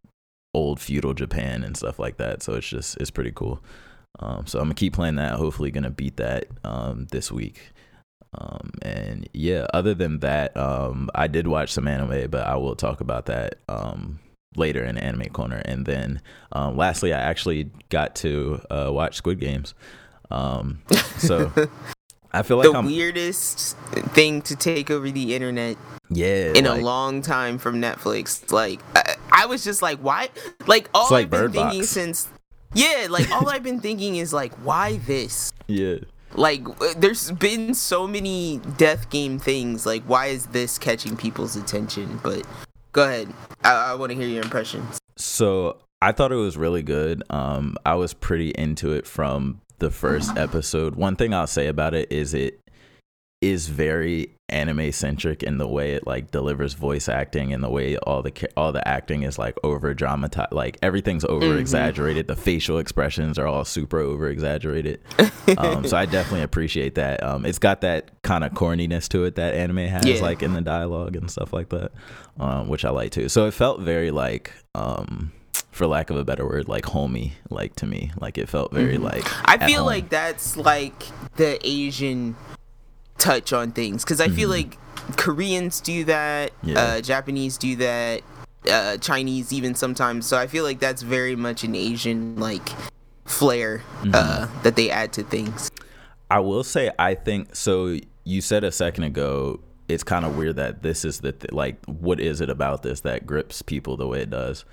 old 0.55 0.81
feudal 0.81 1.15
Japan 1.15 1.65
and 1.65 1.77
stuff 1.77 1.99
like 1.99 2.17
that. 2.19 2.43
So 2.43 2.55
it's 2.55 2.69
just 2.69 2.97
it's 2.99 3.11
pretty 3.11 3.33
cool. 3.33 3.63
Um, 4.21 4.47
so 4.47 4.59
I'm 4.59 4.67
gonna 4.67 4.75
keep 4.75 4.95
playing 4.95 5.17
that. 5.17 5.35
Hopefully, 5.35 5.71
gonna 5.71 5.91
beat 5.91 6.17
that 6.19 6.47
um, 6.65 7.09
this 7.11 7.33
week. 7.33 7.73
Um, 8.39 8.73
and 8.81 9.29
yeah, 9.33 9.67
other 9.75 9.95
than 9.95 10.21
that, 10.21 10.57
um, 10.57 11.11
I 11.15 11.27
did 11.27 11.47
watch 11.47 11.73
some 11.73 11.87
anime, 11.87 12.31
but 12.31 12.47
I 12.47 12.57
will 12.57 12.77
talk 12.77 13.01
about 13.01 13.27
that 13.27 13.57
um, 13.69 14.21
later 14.57 14.85
in 14.85 14.97
Anime 14.97 15.29
Corner. 15.31 15.63
And 15.65 15.85
then, 15.85 16.23
um, 16.53 16.77
lastly, 16.77 17.13
I 17.13 17.21
actually 17.21 17.71
got 17.91 18.15
to 18.17 18.61
uh, 18.71 18.91
watch 18.93 19.17
Squid 19.17 19.39
Games. 19.39 19.75
Um, 20.31 20.81
so 21.19 21.53
I 22.33 22.43
feel 22.43 22.57
like 22.57 22.71
the 22.71 22.79
I'm, 22.79 22.87
weirdest 22.87 23.77
thing 24.15 24.41
to 24.43 24.57
take 24.57 24.91
over 24.91 25.11
the 25.11 25.35
internet. 25.35 25.77
Yeah, 26.09 26.53
in 26.55 26.65
like, 26.65 26.81
a 26.81 26.85
long 26.85 27.23
time 27.23 27.59
from 27.59 27.81
Netflix. 27.81 28.51
Like 28.51 28.81
I, 28.97 29.17
I 29.31 29.47
was 29.47 29.63
just 29.63 29.83
like, 29.83 29.99
why? 29.99 30.31
Like 30.67 30.89
all 30.95 31.11
like 31.11 31.25
I've 31.27 31.31
been 31.31 31.53
thinking 31.53 31.83
since. 31.85 32.29
Yeah, 32.75 33.09
like 33.11 33.31
all 33.31 33.51
I've 33.51 33.63
been 33.63 33.81
thinking 33.81 34.17
is 34.17 34.33
like, 34.33 34.55
why 34.57 34.99
this? 34.99 35.53
Yeah. 35.69 35.97
Like, 36.35 36.67
there's 36.97 37.31
been 37.33 37.75
so 37.75 38.07
many 38.07 38.61
death 38.77 39.11
game 39.11 39.39
things. 39.39 39.87
Like, 39.87 40.03
why 40.05 40.27
is 40.27 40.47
this 40.47 40.79
catching 40.79 41.17
people's 41.17 41.57
attention? 41.57 42.21
But 42.23 42.47
go 42.93 43.05
ahead. 43.05 43.33
I, 43.65 43.93
I 43.93 43.95
want 43.95 44.11
to 44.11 44.17
hear 44.17 44.29
your 44.29 44.43
impressions. 44.43 44.99
So 45.17 45.79
I 46.01 46.13
thought 46.13 46.33
it 46.33 46.37
was 46.37 46.57
really 46.57 46.83
good. 46.83 47.23
Um, 47.31 47.77
I 47.85 47.95
was 47.95 48.15
pretty 48.15 48.51
into 48.51 48.93
it 48.93 49.07
from 49.07 49.61
the 49.79 49.91
first 49.91 50.37
episode. 50.37 50.95
One 50.95 51.17
thing 51.17 51.35
I'll 51.35 51.47
say 51.47 51.67
about 51.67 51.95
it 51.95 52.11
is 52.11 52.35
it 52.35 52.61
is 53.43 53.69
very 53.69 54.31
anime 54.49 54.93
centric 54.93 55.43
in 55.43 55.57
the 55.57 55.67
way 55.67 55.95
it 55.95 56.07
like 56.07 56.31
delivers 56.31 56.75
voice 56.75 57.09
acting 57.09 57.55
and 57.55 57.65
the 57.65 57.71
way 57.71 57.97
all 57.97 58.23
the 58.23 58.33
all 58.55 58.71
the 58.71 58.87
acting 58.87 59.23
is 59.23 59.39
like 59.39 59.57
over 59.65 59.95
dramatized 59.95 60.53
like 60.53 60.77
everything's 60.83 61.25
over 61.25 61.57
exaggerated 61.57 62.27
mm-hmm. 62.27 62.35
the 62.35 62.41
facial 62.41 62.79
expressions 62.79 63.39
are 63.39 63.47
all 63.47 63.65
super 63.65 63.99
over 63.99 64.29
exaggerated 64.29 65.01
um, 65.57 65.87
so 65.87 65.97
i 65.97 66.05
definitely 66.05 66.43
appreciate 66.43 66.95
that 66.97 67.23
um, 67.23 67.47
it's 67.47 67.59
got 67.59 67.81
that 67.81 68.11
kind 68.23 68.45
of 68.45 68.53
corniness 68.53 69.09
to 69.09 69.25
it 69.25 69.37
that 69.37 69.55
anime 69.55 69.79
has 69.79 70.05
yeah. 70.05 70.21
like 70.21 70.43
in 70.43 70.53
the 70.53 70.61
dialogue 70.61 71.17
and 71.17 71.31
stuff 71.31 71.53
like 71.53 71.71
that 71.71 71.91
um, 72.39 72.69
which 72.69 72.85
i 72.85 72.91
like 72.91 73.11
too 73.11 73.31
so 73.31 73.47
it 73.47 73.55
felt 73.55 73.81
very 73.81 74.11
like 74.11 74.53
um, 74.75 75.33
for 75.71 75.87
lack 75.87 76.11
of 76.11 76.17
a 76.17 76.25
better 76.25 76.47
word, 76.47 76.69
like 76.69 76.85
homey, 76.85 77.33
like 77.49 77.75
to 77.77 77.87
me, 77.87 78.13
like 78.21 78.37
it 78.37 78.49
felt 78.49 78.73
very 78.73 78.95
mm-hmm. 78.95 79.05
like. 79.05 79.25
I 79.49 79.67
feel 79.67 79.79
home. 79.79 79.87
like 79.87 80.11
that's 80.11 80.57
like 80.57 81.03
the 81.37 81.59
Asian 81.67 82.37
touch 83.23 83.53
on 83.53 83.71
things 83.71 84.05
because 84.05 84.21
I 84.21 84.27
mm-hmm. 84.27 84.37
feel 84.37 84.49
like 84.49 84.79
Koreans 85.17 85.81
do 85.81 86.05
that, 86.05 86.53
yeah. 86.63 86.79
uh, 86.79 87.01
Japanese 87.01 87.57
do 87.57 87.77
that, 87.77 88.23
uh, 88.69 88.97
Chinese 88.99 89.53
even 89.53 89.75
sometimes. 89.75 90.27
So 90.27 90.37
I 90.37 90.49
feel 90.49 90.65
like 90.65 90.81
that's 90.81 91.03
very 91.03 91.37
much 91.37 91.63
an 91.63 91.75
Asian 91.75 92.37
like 92.37 92.69
flair 93.25 93.79
mm-hmm. 94.01 94.11
uh, 94.15 94.49
that 94.65 94.75
they 94.77 94.91
add 94.91 95.13
to 95.15 95.23
things. 95.23 95.71
I 96.31 96.41
will 96.41 96.65
say 96.65 96.91
I 96.99 97.15
think 97.15 97.55
so. 97.55 97.99
You 98.25 98.41
said 98.41 98.65
a 98.65 98.73
second 98.73 99.05
ago 99.05 99.61
it's 99.89 100.03
kind 100.03 100.25
of 100.25 100.37
weird 100.37 100.57
that 100.57 100.83
this 100.83 101.05
is 101.05 101.21
the 101.21 101.33
th- 101.33 101.53
like 101.53 101.85
what 101.87 102.19
is 102.21 102.41
it 102.41 102.51
about 102.51 102.83
this 102.83 103.01
that 103.03 103.27
grips 103.27 103.63
people 103.63 103.97
the 103.97 104.07
way 104.07 104.21
it 104.21 104.31
does. 104.31 104.65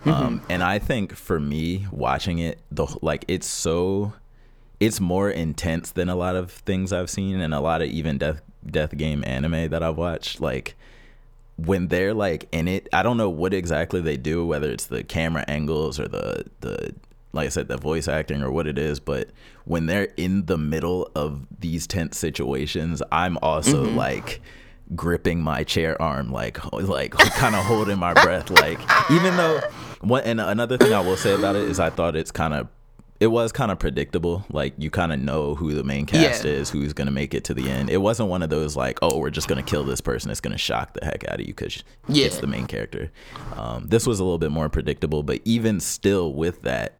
Mm-hmm. 0.00 0.10
Um, 0.10 0.42
and 0.48 0.62
I 0.62 0.78
think 0.78 1.16
for 1.16 1.40
me 1.40 1.86
watching 1.90 2.38
it, 2.38 2.60
the 2.70 2.86
like 3.02 3.24
it's 3.26 3.46
so 3.46 4.12
it's 4.80 5.00
more 5.00 5.30
intense 5.30 5.90
than 5.90 6.08
a 6.08 6.14
lot 6.14 6.36
of 6.36 6.50
things 6.50 6.92
I've 6.92 7.10
seen 7.10 7.40
and 7.40 7.52
a 7.52 7.60
lot 7.60 7.82
of 7.82 7.88
even 7.88 8.18
death 8.18 8.42
death 8.64 8.96
game 8.96 9.24
anime 9.26 9.70
that 9.70 9.82
I've 9.82 9.96
watched. 9.96 10.40
Like 10.40 10.76
when 11.56 11.88
they're 11.88 12.14
like 12.14 12.48
in 12.52 12.68
it, 12.68 12.88
I 12.92 13.02
don't 13.02 13.16
know 13.16 13.30
what 13.30 13.52
exactly 13.52 14.00
they 14.00 14.16
do, 14.16 14.46
whether 14.46 14.70
it's 14.70 14.86
the 14.86 15.02
camera 15.02 15.44
angles 15.48 15.98
or 15.98 16.08
the 16.08 16.44
the 16.60 16.94
like 17.32 17.46
I 17.46 17.50
said, 17.50 17.68
the 17.68 17.76
voice 17.76 18.08
acting 18.08 18.42
or 18.42 18.50
what 18.50 18.66
it 18.66 18.78
is, 18.78 19.00
but 19.00 19.28
when 19.64 19.86
they're 19.86 20.08
in 20.16 20.46
the 20.46 20.56
middle 20.56 21.10
of 21.14 21.46
these 21.60 21.86
tense 21.86 22.16
situations, 22.16 23.02
I'm 23.12 23.36
also 23.42 23.84
mm-hmm. 23.84 23.96
like 23.96 24.40
gripping 24.96 25.42
my 25.42 25.64
chair 25.64 26.00
arm, 26.00 26.30
like 26.32 26.72
like 26.72 27.12
kind 27.12 27.54
of 27.54 27.64
holding 27.64 27.98
my 27.98 28.14
breath, 28.14 28.50
like 28.50 28.78
even 29.10 29.36
though. 29.36 29.60
What 30.00 30.26
and 30.26 30.40
another 30.40 30.78
thing 30.78 30.92
I 30.92 31.00
will 31.00 31.16
say 31.16 31.34
about 31.34 31.56
it 31.56 31.62
is 31.62 31.80
I 31.80 31.90
thought 31.90 32.14
it's 32.14 32.30
kind 32.30 32.54
of 32.54 32.68
it 33.20 33.28
was 33.28 33.50
kind 33.50 33.72
of 33.72 33.78
predictable. 33.78 34.44
Like 34.50 34.74
you 34.78 34.90
kind 34.90 35.12
of 35.12 35.20
know 35.20 35.54
who 35.54 35.74
the 35.74 35.82
main 35.82 36.06
cast 36.06 36.44
yeah. 36.44 36.52
is, 36.52 36.70
who's 36.70 36.92
gonna 36.92 37.10
make 37.10 37.34
it 37.34 37.44
to 37.44 37.54
the 37.54 37.68
end. 37.68 37.90
It 37.90 37.98
wasn't 37.98 38.28
one 38.28 38.42
of 38.42 38.50
those 38.50 38.76
like, 38.76 38.98
oh, 39.02 39.18
we're 39.18 39.30
just 39.30 39.48
gonna 39.48 39.62
kill 39.62 39.84
this 39.84 40.00
person. 40.00 40.30
It's 40.30 40.40
gonna 40.40 40.58
shock 40.58 40.94
the 40.94 41.04
heck 41.04 41.26
out 41.28 41.40
of 41.40 41.40
you 41.40 41.54
because 41.54 41.82
yeah. 42.08 42.26
it's 42.26 42.38
the 42.38 42.46
main 42.46 42.66
character. 42.66 43.10
Um, 43.56 43.86
this 43.88 44.06
was 44.06 44.20
a 44.20 44.24
little 44.24 44.38
bit 44.38 44.52
more 44.52 44.68
predictable, 44.68 45.22
but 45.22 45.40
even 45.44 45.80
still, 45.80 46.32
with 46.32 46.62
that, 46.62 46.96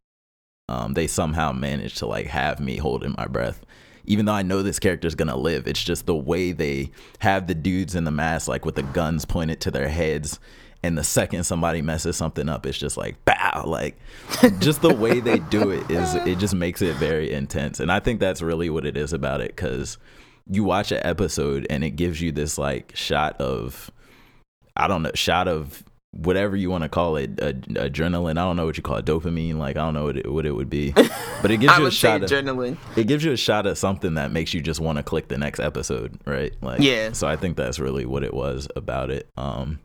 um, 0.68 0.94
they 0.94 1.06
somehow 1.06 1.52
managed 1.52 1.98
to 1.98 2.06
like 2.06 2.26
have 2.26 2.58
me 2.58 2.76
holding 2.76 3.14
my 3.16 3.26
breath. 3.26 3.64
Even 4.04 4.24
though 4.24 4.32
I 4.32 4.42
know 4.42 4.62
this 4.62 4.78
character 4.78 5.06
is 5.06 5.14
gonna 5.14 5.36
live, 5.36 5.68
it's 5.68 5.84
just 5.84 6.06
the 6.06 6.16
way 6.16 6.50
they 6.50 6.90
have 7.20 7.46
the 7.46 7.54
dudes 7.54 7.94
in 7.94 8.04
the 8.04 8.10
mask, 8.10 8.48
like 8.48 8.64
with 8.64 8.74
the 8.74 8.82
guns 8.82 9.24
pointed 9.24 9.60
to 9.60 9.70
their 9.70 9.88
heads, 9.88 10.40
and 10.82 10.96
the 10.96 11.04
second 11.04 11.44
somebody 11.44 11.82
messes 11.82 12.16
something 12.16 12.48
up 12.48 12.64
it's 12.64 12.78
just 12.78 12.96
like 12.96 13.22
bow 13.24 13.64
like 13.66 13.96
just 14.58 14.82
the 14.82 14.94
way 14.94 15.20
they 15.20 15.38
do 15.38 15.70
it 15.70 15.90
is 15.90 16.14
it 16.14 16.38
just 16.38 16.54
makes 16.54 16.82
it 16.82 16.96
very 16.96 17.32
intense. 17.32 17.80
And 17.80 17.90
i 17.90 18.00
think 18.00 18.20
that's 18.20 18.42
really 18.42 18.70
what 18.70 18.86
it 18.86 18.96
is 18.96 19.12
about 19.12 19.40
it 19.40 19.54
because 19.54 19.98
you 20.50 20.64
watch 20.64 20.92
an 20.92 21.00
episode 21.04 21.66
and 21.68 21.84
it 21.84 21.90
gives 21.90 22.20
you 22.20 22.32
this 22.32 22.58
like 22.58 22.92
shot 22.94 23.40
of 23.40 23.90
i 24.76 24.86
don't 24.86 25.02
know 25.02 25.10
shot 25.14 25.48
of 25.48 25.84
whatever 26.12 26.56
you 26.56 26.70
want 26.70 26.82
to 26.82 26.88
call 26.88 27.16
it 27.16 27.36
adrenaline. 27.36 28.32
I 28.32 28.34
don't 28.44 28.56
know 28.56 28.64
what 28.64 28.78
you 28.78 28.82
call 28.82 28.96
it 28.96 29.04
dopamine 29.04 29.56
like 29.56 29.76
i 29.76 29.80
don't 29.80 29.94
know 29.94 30.04
what 30.04 30.16
it, 30.16 30.32
what 30.32 30.46
it 30.46 30.52
would 30.52 30.70
be. 30.70 30.92
But 30.92 31.50
it 31.50 31.56
gives 31.60 31.76
you 31.76 31.86
a 31.86 31.90
shot 31.90 32.22
of 32.22 32.30
adrenaline. 32.30 32.76
it 32.96 33.06
gives 33.06 33.24
you 33.24 33.32
a 33.32 33.36
shot 33.36 33.66
of 33.66 33.76
something 33.76 34.14
that 34.14 34.32
makes 34.32 34.54
you 34.54 34.60
just 34.60 34.80
want 34.80 34.96
to 34.96 35.02
click 35.02 35.28
the 35.28 35.38
next 35.38 35.60
episode 35.60 36.18
right? 36.24 36.54
Like 36.62 36.80
yeah. 36.80 37.12
so 37.12 37.26
i 37.26 37.36
think 37.36 37.56
that's 37.56 37.78
really 37.78 38.06
what 38.06 38.22
it 38.22 38.32
was 38.32 38.68
about 38.76 39.10
it. 39.10 39.28
Um 39.36 39.80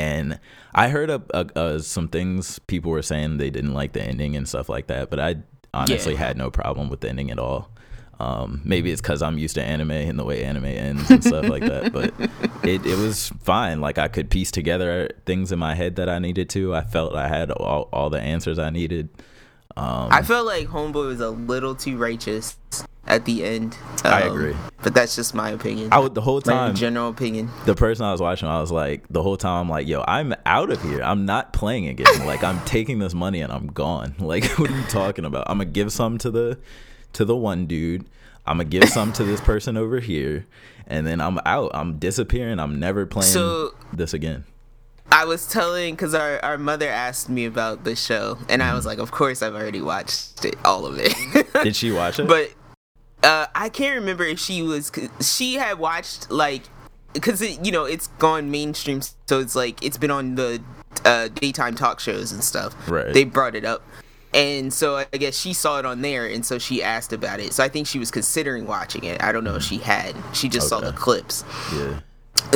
and 0.00 0.40
I 0.74 0.88
heard 0.88 1.10
a, 1.10 1.22
a, 1.34 1.60
a, 1.60 1.80
some 1.80 2.08
things 2.08 2.58
people 2.60 2.90
were 2.90 3.02
saying 3.02 3.36
they 3.36 3.50
didn't 3.50 3.74
like 3.74 3.92
the 3.92 4.02
ending 4.02 4.34
and 4.34 4.48
stuff 4.48 4.70
like 4.70 4.86
that, 4.86 5.10
but 5.10 5.20
I 5.20 5.36
honestly 5.74 6.14
yeah. 6.14 6.20
had 6.20 6.38
no 6.38 6.50
problem 6.50 6.88
with 6.88 7.00
the 7.00 7.10
ending 7.10 7.30
at 7.30 7.38
all. 7.38 7.70
Um, 8.18 8.62
maybe 8.64 8.90
it's 8.90 9.02
because 9.02 9.20
I'm 9.22 9.36
used 9.36 9.54
to 9.56 9.62
anime 9.62 9.90
and 9.90 10.18
the 10.18 10.24
way 10.24 10.42
anime 10.42 10.64
ends 10.64 11.10
and 11.10 11.22
stuff 11.22 11.48
like 11.48 11.64
that, 11.64 11.92
but 11.92 12.14
it, 12.66 12.84
it 12.86 12.98
was 12.98 13.30
fine. 13.42 13.82
Like 13.82 13.98
I 13.98 14.08
could 14.08 14.30
piece 14.30 14.50
together 14.50 15.10
things 15.26 15.52
in 15.52 15.58
my 15.58 15.74
head 15.74 15.96
that 15.96 16.08
I 16.08 16.18
needed 16.18 16.48
to. 16.50 16.74
I 16.74 16.82
felt 16.82 17.14
I 17.14 17.28
had 17.28 17.50
all, 17.50 17.88
all 17.92 18.08
the 18.08 18.20
answers 18.20 18.58
I 18.58 18.70
needed. 18.70 19.10
Um, 19.76 20.08
I 20.10 20.22
felt 20.22 20.46
like 20.46 20.68
Homeboy 20.68 21.06
was 21.06 21.20
a 21.20 21.30
little 21.30 21.74
too 21.74 21.96
righteous 21.96 22.56
at 23.06 23.24
the 23.24 23.44
end. 23.44 23.76
Um, 24.04 24.12
I 24.12 24.20
agree, 24.22 24.56
but 24.82 24.94
that's 24.94 25.14
just 25.14 25.34
my 25.34 25.50
opinion. 25.50 25.88
I 25.92 25.98
would 25.98 26.14
the 26.14 26.20
whole 26.20 26.40
time, 26.40 26.72
my 26.72 26.74
general 26.74 27.08
opinion. 27.08 27.50
The 27.66 27.74
person 27.74 28.04
I 28.04 28.12
was 28.12 28.20
watching, 28.20 28.48
I 28.48 28.60
was 28.60 28.72
like, 28.72 29.06
the 29.08 29.22
whole 29.22 29.36
time, 29.36 29.62
I'm 29.62 29.68
like, 29.68 29.86
yo, 29.86 30.04
I'm 30.06 30.34
out 30.46 30.70
of 30.70 30.82
here. 30.82 31.02
I'm 31.02 31.24
not 31.24 31.52
playing 31.52 31.88
again. 31.88 32.26
like, 32.26 32.42
I'm 32.42 32.60
taking 32.64 32.98
this 32.98 33.14
money 33.14 33.40
and 33.40 33.52
I'm 33.52 33.68
gone. 33.68 34.14
Like, 34.30 34.44
what 34.58 34.70
are 34.70 34.76
you 34.76 34.84
talking 34.84 35.24
about? 35.24 35.44
I'm 35.48 35.58
gonna 35.58 35.70
give 35.70 35.92
some 35.92 36.16
to 36.18 36.30
the 36.30 36.58
to 37.14 37.24
the 37.24 37.34
one 37.34 37.66
dude. 37.66 38.06
I'm 38.46 38.58
gonna 38.58 38.68
give 38.68 38.88
some 38.88 39.12
to 39.14 39.24
this 39.24 39.40
person 39.40 39.76
over 39.76 39.98
here, 39.98 40.46
and 40.86 41.06
then 41.06 41.20
I'm 41.20 41.40
out. 41.44 41.72
I'm 41.74 41.98
disappearing. 41.98 42.60
I'm 42.60 42.78
never 42.78 43.06
playing 43.06 43.32
so, 43.32 43.74
this 43.92 44.14
again. 44.14 44.44
I 45.12 45.24
was 45.24 45.46
telling 45.46 45.94
because 45.94 46.14
our, 46.14 46.38
our 46.44 46.58
mother 46.58 46.88
asked 46.88 47.28
me 47.28 47.44
about 47.44 47.84
the 47.84 47.96
show, 47.96 48.38
and 48.48 48.62
I 48.62 48.74
was 48.74 48.86
like, 48.86 48.98
"Of 48.98 49.10
course, 49.10 49.42
I've 49.42 49.54
already 49.54 49.80
watched 49.80 50.44
it, 50.44 50.56
all 50.64 50.86
of 50.86 50.98
it." 50.98 51.14
Did 51.64 51.74
she 51.74 51.90
watch 51.90 52.20
it? 52.20 52.28
But 52.28 52.52
uh, 53.22 53.46
I 53.54 53.68
can't 53.68 53.96
remember 53.96 54.24
if 54.24 54.38
she 54.38 54.62
was. 54.62 54.92
She 55.20 55.54
had 55.54 55.78
watched 55.78 56.30
like 56.30 56.62
because 57.12 57.42
it, 57.42 57.64
you 57.64 57.72
know 57.72 57.84
it's 57.84 58.06
gone 58.18 58.50
mainstream, 58.50 59.00
so 59.26 59.40
it's 59.40 59.56
like 59.56 59.82
it's 59.82 59.98
been 59.98 60.10
on 60.10 60.36
the 60.36 60.62
uh, 61.04 61.28
daytime 61.28 61.74
talk 61.74 62.00
shows 62.00 62.32
and 62.32 62.42
stuff. 62.42 62.74
Right. 62.88 63.12
They 63.12 63.24
brought 63.24 63.56
it 63.56 63.64
up, 63.64 63.82
and 64.32 64.72
so 64.72 64.96
I 64.96 65.16
guess 65.16 65.36
she 65.36 65.52
saw 65.52 65.78
it 65.80 65.86
on 65.86 66.02
there, 66.02 66.26
and 66.26 66.46
so 66.46 66.58
she 66.58 66.82
asked 66.82 67.12
about 67.12 67.40
it. 67.40 67.52
So 67.52 67.64
I 67.64 67.68
think 67.68 67.86
she 67.86 67.98
was 67.98 68.10
considering 68.12 68.66
watching 68.66 69.04
it. 69.04 69.22
I 69.22 69.32
don't 69.32 69.44
know 69.44 69.56
if 69.56 69.62
she 69.62 69.78
had. 69.78 70.14
She 70.34 70.48
just 70.48 70.72
okay. 70.72 70.84
saw 70.84 70.90
the 70.90 70.96
clips. 70.96 71.44
Yeah. 71.74 72.00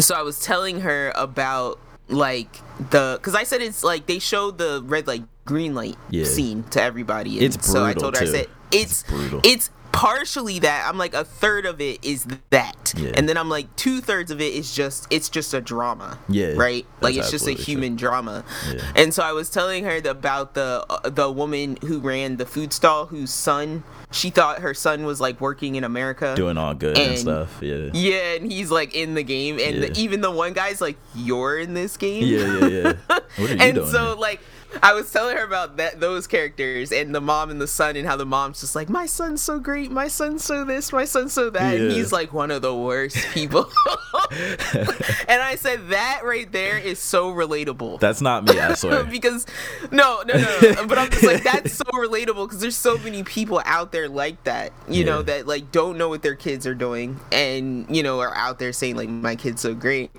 So 0.01 0.15
I 0.15 0.23
was 0.23 0.41
telling 0.41 0.81
her 0.81 1.13
about 1.15 1.79
like 2.09 2.61
the 2.91 3.19
because 3.19 3.35
I 3.35 3.45
said 3.45 3.63
it's 3.63 3.83
like 3.85 4.07
they 4.07 4.19
showed 4.19 4.59
the 4.59 4.83
red 4.85 5.07
light 5.07 5.25
green 5.45 5.75
light 5.75 5.97
yeah. 6.11 6.25
scene 6.25 6.65
to 6.71 6.83
everybody. 6.83 7.39
And 7.39 7.43
it's 7.47 7.57
brutal 7.57 7.75
so 7.75 7.85
I 7.85 7.95
told 7.95 8.17
her 8.17 8.25
too. 8.25 8.31
I 8.31 8.33
said 8.33 8.47
it's 8.73 9.05
it's, 9.09 9.47
it's 9.47 9.71
partially 9.93 10.59
that. 10.59 10.87
I'm 10.89 10.99
like 10.99 11.15
a 11.15 11.25
third 11.25 11.67
of 11.67 11.81
it 11.81 12.05
is 12.05 12.27
that, 12.51 12.93
Yeah. 12.97 13.13
and 13.15 13.29
then 13.29 13.37
I'm 13.37 13.49
like 13.49 13.75
two 13.77 14.01
thirds 14.01 14.33
of 14.33 14.41
it 14.41 14.53
is 14.53 14.75
just 14.75 15.07
it's 15.11 15.29
just 15.29 15.55
a 15.55 15.61
drama. 15.61 16.19
Yeah, 16.29 16.55
right. 16.57 16.85
Like 17.01 17.15
it's 17.15 17.31
just 17.31 17.47
a 17.47 17.53
absolutely 17.53 17.65
true. 17.65 17.75
human 17.75 17.97
drama. 17.97 18.45
Yeah. 18.73 18.83
And 18.97 19.15
so 19.15 19.23
I 19.23 19.33
was 19.33 19.51
telling 19.51 19.85
her 19.85 20.01
about 20.05 20.55
the 20.55 20.85
uh, 20.91 21.09
the 21.09 21.31
woman 21.31 21.79
who 21.83 22.01
ran 22.01 22.37
the 22.37 22.47
food 22.47 22.73
stall 22.73 23.07
whose 23.07 23.31
son 23.31 23.85
she 24.15 24.31
thought 24.31 24.61
her 24.61 24.73
son 24.75 25.05
was 25.05 25.21
like 25.21 25.41
working 25.41 25.75
in 25.75 25.85
America. 25.85 26.35
Doing 26.37 26.57
all 26.57 26.75
good 26.75 26.97
and, 26.97 27.11
And- 27.11 27.19
stuff. 27.19 27.59
Yeah. 27.61 27.91
yeah, 27.93 28.35
and 28.35 28.51
he's 28.51 28.71
like 28.71 28.95
in 28.95 29.15
the 29.15 29.23
game, 29.23 29.59
and 29.61 29.83
the, 29.83 29.99
even 29.99 30.21
the 30.21 30.31
one 30.31 30.53
guy's 30.53 30.81
like, 30.81 30.97
"You're 31.15 31.59
in 31.59 31.75
this 31.75 31.97
game." 31.97 32.25
Yeah, 32.25 32.67
yeah, 32.67 32.67
yeah. 32.67 32.93
What 33.37 33.51
are 33.51 33.53
you 33.53 33.59
doing? 33.59 33.61
and 33.61 33.89
so 33.89 34.07
here? 34.09 34.15
like 34.17 34.41
I 34.83 34.93
was 34.95 35.11
telling 35.13 35.37
her 35.37 35.45
about 35.45 35.77
that 35.77 36.01
those 36.01 36.27
characters 36.27 36.93
and 36.93 37.15
the 37.15 37.21
mom 37.21 37.51
and 37.51 37.61
the 37.61 37.67
son 37.67 37.97
and 37.97 38.07
how 38.07 38.17
the 38.17 38.27
mom's 38.27 38.61
just 38.61 38.75
like 38.75 38.89
my 38.89 39.07
son's 39.07 39.43
so 39.43 39.59
great, 39.59 39.91
my 39.91 40.09
son's 40.09 40.45
so 40.45 40.65
this, 40.65 40.93
my 40.93 41.05
son's 41.05 41.33
so 41.33 41.51
that, 41.51 41.77
and 41.77 41.93
he's 41.93 42.13
like 42.13 42.33
one 42.33 42.51
of 42.51 42.63
the 42.63 42.75
worst 42.75 43.17
people. 43.33 43.71
and 44.33 45.43
I 45.43 45.57
said 45.59 45.89
that 45.89 46.23
right 46.25 46.51
there 46.51 46.79
is 46.79 46.99
so 46.99 47.33
relatable. 47.33 48.01
That's 48.01 48.21
not 48.21 48.45
me, 48.45 48.59
I 48.59 48.75
swear. 48.75 49.05
because 49.11 49.47
no, 49.91 50.23
no, 50.27 50.35
no. 50.35 50.87
but 50.87 50.99
I'm 50.99 51.11
just 51.11 51.25
like 51.25 51.43
that's 51.43 51.73
so 51.73 51.85
relatable 51.93 52.47
because 52.47 52.61
there's 52.61 52.77
so 52.77 52.99
many 52.99 53.23
people 53.23 53.63
out 53.65 53.93
there 53.93 54.09
like 54.09 54.43
that, 54.45 54.73
you 54.89 55.05
know, 55.05 55.23
that 55.23 55.47
like 55.47 55.71
don't 55.73 55.99
know 55.99 56.09
what 56.09 56.23
their 56.23 56.35
kids 56.35 56.67
are 56.67 56.75
doing 56.75 57.19
and 57.33 57.95
you 57.95 58.03
know 58.03 58.21
are 58.21 58.35
out 58.35 58.59
there 58.59 58.73
saying 58.73 58.97
like 58.97 59.09
my 59.09 59.37
kid's 59.37 59.61
so 59.61 59.75
great. 59.75 60.11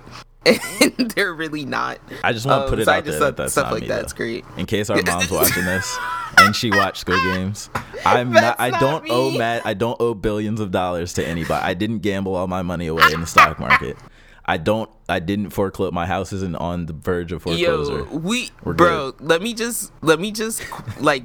And 0.98 1.10
they're 1.10 1.34
really 1.34 1.64
not. 1.64 1.98
I 2.22 2.32
just 2.32 2.46
want 2.46 2.60
to 2.60 2.64
Um, 2.64 2.70
put 2.70 2.78
it 2.80 2.84
so 2.86 2.92
I 2.92 2.98
out 2.98 3.04
there 3.04 3.18
that 3.20 3.36
that's 3.36 3.52
stuff 3.52 3.72
like 3.72 3.82
me. 3.82 3.88
that's 3.88 4.12
though. 4.12 4.16
great. 4.18 4.44
In 4.56 4.66
case 4.66 4.88
our 4.90 5.00
mom's 5.02 5.30
watching 5.30 5.64
this 5.64 5.96
and 6.38 6.54
she 6.54 6.70
watched 6.70 6.98
Squid 6.98 7.22
Games, 7.24 7.70
I'm 8.04 8.32
not. 8.32 8.56
I 8.60 8.70
don't 8.78 9.04
owe. 9.10 9.30
Matt. 9.36 9.66
I 9.66 9.74
don't 9.74 10.00
owe 10.00 10.14
billions 10.14 10.60
of 10.60 10.70
dollars 10.70 11.12
to 11.14 11.26
anybody. 11.26 11.62
I 11.64 11.74
didn't 11.74 11.98
gamble 12.00 12.34
all 12.36 12.46
my 12.46 12.62
money 12.62 12.86
away 12.86 13.12
in 13.12 13.20
the 13.20 13.26
stock 13.26 13.58
market. 13.66 13.96
I 14.44 14.58
don't. 14.58 14.88
I 15.08 15.18
didn't 15.18 15.50
foreclose. 15.50 15.92
My 15.92 16.06
house 16.06 16.32
isn't 16.32 16.56
on 16.56 16.86
the 16.86 16.92
verge 16.92 17.32
of 17.32 17.42
foreclosure. 17.42 17.98
Yo, 18.04 18.16
we 18.16 18.50
We're 18.62 18.74
bro, 18.74 19.14
let 19.20 19.42
me 19.42 19.54
just 19.54 19.92
let 20.02 20.20
me 20.20 20.30
just 20.30 20.62
like 21.00 21.24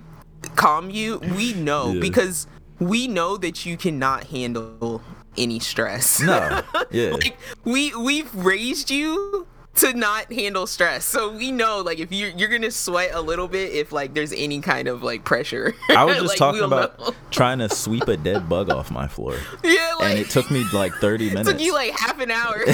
calm 0.55 0.89
you. 0.89 1.19
We 1.35 1.53
know 1.53 1.91
Yeah. 1.93 1.99
because 2.01 2.47
we 2.79 3.07
know 3.07 3.37
that 3.37 3.63
you 3.65 3.77
cannot 3.77 4.25
handle 4.25 5.01
any 5.37 5.59
stress. 5.59 6.19
No. 6.21 6.61
Yeah. 6.91 7.11
like 7.11 7.37
we 7.63 7.95
we've 7.95 8.33
raised 8.35 8.89
you 8.91 9.47
to 9.75 9.93
not 9.93 10.31
handle 10.33 10.67
stress. 10.67 11.05
So 11.05 11.31
we 11.31 11.49
know 11.51 11.79
like 11.79 11.99
if 11.99 12.11
you're 12.11 12.29
you're 12.31 12.49
gonna 12.49 12.71
sweat 12.71 13.11
a 13.13 13.21
little 13.21 13.47
bit 13.47 13.71
if 13.73 13.91
like 13.93 14.13
there's 14.13 14.33
any 14.33 14.59
kind 14.59 14.87
of 14.89 15.01
like 15.03 15.23
pressure. 15.23 15.73
I 15.89 16.03
was 16.03 16.15
just 16.21 16.27
Like, 16.29 16.37
talking 16.37 16.61
about 16.63 16.99
know. 16.99 17.13
trying 17.31 17.59
to 17.59 17.69
sweep 17.69 18.07
a 18.09 18.17
dead 18.17 18.49
bug 18.49 18.69
off 18.69 18.91
my 18.91 19.07
floor, 19.07 19.37
Yeah, 19.63 19.91
like 19.99 20.09
and 20.11 20.19
it 20.19 20.29
took 20.29 20.51
me 20.51 20.65
like 20.73 20.93
30 20.95 21.27
it 21.27 21.33
minutes. 21.33 21.49
took 21.51 21.61
you 21.61 21.73
like 21.73 21.91
half 21.97 22.19
an 22.19 22.31
hour. 22.31 22.65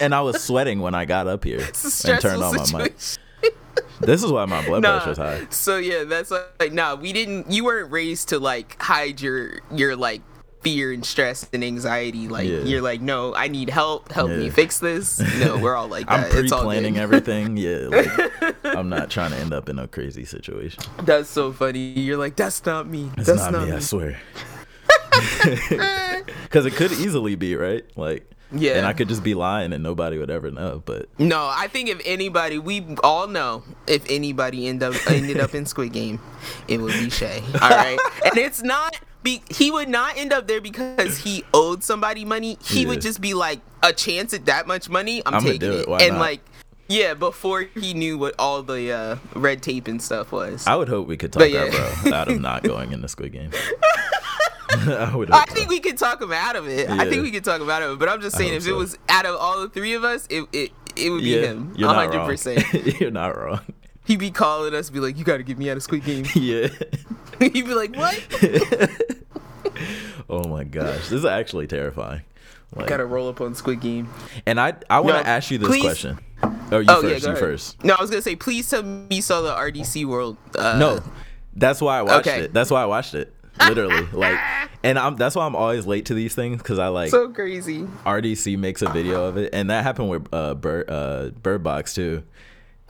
And 0.00 0.14
I 0.14 0.20
was 0.20 0.42
sweating 0.42 0.80
when 0.80 0.94
I 0.94 1.04
got 1.04 1.26
up 1.26 1.42
here 1.42 1.60
and 1.60 2.20
turned 2.20 2.42
on 2.42 2.54
my 2.72 2.82
mic. 2.82 2.94
This 4.00 4.22
is 4.22 4.32
why 4.32 4.44
my 4.46 4.64
blood 4.64 4.82
Nah. 4.82 4.98
pressure's 4.98 5.18
high. 5.18 5.46
So 5.50 5.76
yeah, 5.78 6.04
that's 6.04 6.30
like 6.30 6.72
nah. 6.72 6.94
We 6.94 7.12
didn't. 7.12 7.50
You 7.50 7.64
weren't 7.64 7.90
raised 7.90 8.28
to 8.30 8.38
like 8.38 8.80
hide 8.80 9.20
your 9.20 9.60
your 9.74 9.94
like 9.94 10.22
fear 10.62 10.92
and 10.92 11.04
stress 11.04 11.48
and 11.52 11.64
anxiety. 11.64 12.28
Like 12.28 12.48
Yeah. 12.48 12.58
you're 12.60 12.82
like, 12.82 13.00
no, 13.00 13.34
I 13.34 13.48
need 13.48 13.70
help. 13.70 14.12
Help 14.12 14.30
me 14.30 14.50
fix 14.50 14.78
this. 14.78 15.18
No, 15.38 15.56
we're 15.58 15.74
all 15.74 15.88
like 15.88 16.04
I'm 16.08 16.22
that. 16.22 16.30
Pre-planning 16.30 16.98
everything. 16.98 17.56
Yeah, 17.56 17.86
like, 17.88 18.56
I'm 18.64 18.88
not 18.88 19.10
trying 19.10 19.30
to 19.32 19.36
end 19.38 19.52
up 19.52 19.68
in 19.68 19.78
a 19.78 19.88
crazy 19.88 20.24
situation. 20.24 20.82
That's 21.04 21.28
so 21.28 21.52
funny. 21.52 21.80
You're 21.80 22.18
like, 22.18 22.36
that's 22.36 22.64
not 22.66 22.86
me. 22.86 23.10
It's 23.16 23.26
that's 23.26 23.50
not, 23.50 23.66
me, 23.68 23.72
I 23.72 23.78
swear. 23.80 24.18
Because 26.44 26.66
it 26.66 26.72
could 26.74 26.92
easily 26.92 27.34
be 27.36 27.54
right, 27.56 27.84
like, 27.96 28.28
Yeah. 28.52 28.72
and 28.72 28.86
I 28.86 28.92
could 28.92 29.08
just 29.08 29.22
be 29.22 29.34
lying 29.34 29.72
and 29.72 29.82
nobody 29.82 30.18
would 30.18 30.30
ever 30.30 30.50
know. 30.50 30.82
But 30.84 31.08
No, 31.18 31.46
I 31.52 31.68
think 31.68 31.88
if 31.88 32.00
anybody, 32.04 32.58
we 32.58 32.84
all 33.02 33.26
know 33.28 33.62
if 33.86 34.04
anybody 34.10 34.66
end 34.66 34.82
up 34.82 34.94
ended 35.08 35.38
up 35.40 35.54
in 35.54 35.66
Squid 35.66 35.92
Game, 35.92 36.20
it 36.68 36.78
would 36.78 36.92
be 36.92 37.08
Shay. 37.10 37.42
All 37.62 37.70
right, 37.70 37.98
and 38.24 38.36
it's 38.36 38.62
not. 38.62 38.98
Be, 39.22 39.42
he 39.50 39.70
would 39.70 39.88
not 39.88 40.16
end 40.16 40.32
up 40.32 40.46
there 40.48 40.60
because 40.60 41.18
he 41.18 41.44
owed 41.52 41.84
somebody 41.84 42.24
money. 42.24 42.56
He 42.64 42.82
Yeah. 42.82 42.88
would 42.88 43.00
just 43.02 43.20
be 43.20 43.34
like 43.34 43.60
a 43.82 43.92
chance 43.92 44.32
at 44.32 44.46
that 44.46 44.66
much 44.66 44.88
money. 44.88 45.22
I'm, 45.26 45.34
I'ma 45.34 45.50
taking 45.50 45.72
it. 45.72 45.74
it, 45.80 45.88
and 45.88 46.14
not? 46.14 46.20
like, 46.20 46.40
yeah, 46.88 47.14
before 47.14 47.62
he 47.62 47.92
knew 47.94 48.16
what 48.18 48.34
all 48.38 48.62
the 48.62 48.90
uh, 48.92 49.16
red 49.34 49.62
tape 49.62 49.88
and 49.88 50.00
stuff 50.02 50.32
was. 50.32 50.66
I 50.66 50.74
would 50.76 50.88
hope 50.88 51.06
we 51.06 51.16
could 51.16 51.32
talk 51.32 51.40
But 51.40 51.50
yeah. 51.50 51.70
bro 52.02 52.12
out 52.12 52.28
of 52.30 52.40
not 52.40 52.62
going 52.62 52.92
in 52.92 53.02
the 53.02 53.08
Squid 53.08 53.32
Game. 53.32 53.50
I 54.70 55.14
would. 55.14 55.30
I 55.30 55.44
think 55.46 55.64
so. 55.66 55.68
we 55.68 55.80
could 55.80 55.98
talk 55.98 56.22
him 56.22 56.32
out 56.32 56.56
of 56.56 56.66
it. 56.68 56.88
I 56.88 57.08
think 57.10 57.22
we 57.22 57.30
could 57.32 57.44
talk 57.44 57.60
him 57.60 57.68
out 57.68 57.82
of 57.82 57.92
it. 57.92 57.98
But 57.98 58.08
I'm 58.08 58.20
just 58.20 58.36
saying, 58.36 58.54
if 58.54 58.66
it 58.66 58.72
was 58.72 58.96
out 59.08 59.26
of 59.26 59.36
all 59.36 59.60
the 59.60 59.68
three 59.68 59.94
of 59.94 60.04
us, 60.04 60.26
it 60.30 60.46
it, 60.52 60.70
it 60.96 61.10
would 61.10 61.22
be 61.22 61.30
yeah, 61.30 61.40
him. 61.48 61.74
you're 61.76 61.88
not 61.88 61.96
hundred 61.96 62.18
wrong. 62.18 62.26
percent. 62.28 62.72
you're 63.00 63.10
not 63.10 63.36
wrong. 63.36 63.60
He'd 64.04 64.18
be 64.20 64.30
calling 64.30 64.72
us, 64.74 64.88
be 64.88 65.00
like, 65.00 65.18
"You 65.18 65.24
got 65.24 65.38
to 65.38 65.42
get 65.42 65.58
me 65.58 65.70
out 65.70 65.76
of 65.76 65.82
Squid 65.82 66.04
Game." 66.04 66.24
yeah. 66.36 66.68
He'd 67.52 67.52
be 67.52 67.74
like, 67.74 67.94
"What?" 67.96 68.22
oh 70.30 70.44
my 70.48 70.64
gosh, 70.64 70.96
this 71.08 71.12
is 71.12 71.24
actually 71.24 71.66
terrifying. 71.66 72.22
Like, 72.74 72.86
Got 72.86 72.98
to 72.98 73.06
roll 73.06 73.28
up 73.28 73.40
on 73.40 73.54
Squid 73.54 73.80
Game. 73.80 74.08
and 74.46 74.60
I 74.60 74.74
I 74.88 75.00
want 75.00 75.16
No, 75.16 75.22
to 75.22 75.28
ask 75.28 75.50
you 75.50 75.58
this 75.58 75.68
please- 75.68 75.82
question. 75.82 76.18
Oh, 76.72 76.78
you 76.78 76.86
Oh 76.88 77.02
first. 77.02 77.04
yeah, 77.04 77.16
you 77.18 77.26
ahead. 77.34 77.38
first. 77.38 77.84
No, 77.84 77.94
I 77.98 78.00
was 78.00 78.10
gonna 78.10 78.22
say, 78.22 78.36
please 78.36 78.68
tell 78.70 78.82
me 78.84 79.06
you 79.10 79.22
saw 79.22 79.40
the 79.40 79.52
RDC 79.54 80.04
World. 80.06 80.36
Uh, 80.56 80.78
No, 80.78 81.00
that's 81.54 81.80
why 81.80 81.98
I 81.98 82.02
watched 82.02 82.28
okay. 82.28 82.42
it. 82.42 82.52
That's 82.54 82.70
why 82.70 82.82
I 82.82 82.86
watched 82.86 83.14
it. 83.14 83.34
Literally, 83.66 84.06
like, 84.12 84.38
and 84.84 84.98
I'm 84.98 85.16
that's 85.16 85.34
why 85.34 85.44
I'm 85.44 85.56
always 85.56 85.84
late 85.86 86.06
to 86.06 86.14
these 86.14 86.34
things 86.34 86.58
because 86.62 86.78
I 86.78 86.88
like 86.88 87.10
so 87.10 87.28
crazy. 87.30 87.82
RDC 88.06 88.56
makes 88.56 88.80
a 88.82 88.88
video 88.88 89.24
of 89.24 89.36
it, 89.36 89.50
and 89.52 89.68
that 89.68 89.82
happened 89.82 90.08
with 90.10 90.28
uh 90.32 90.54
Bird 90.54 90.88
uh 90.88 91.30
Bird 91.42 91.62
Box 91.64 91.92
too. 91.92 92.22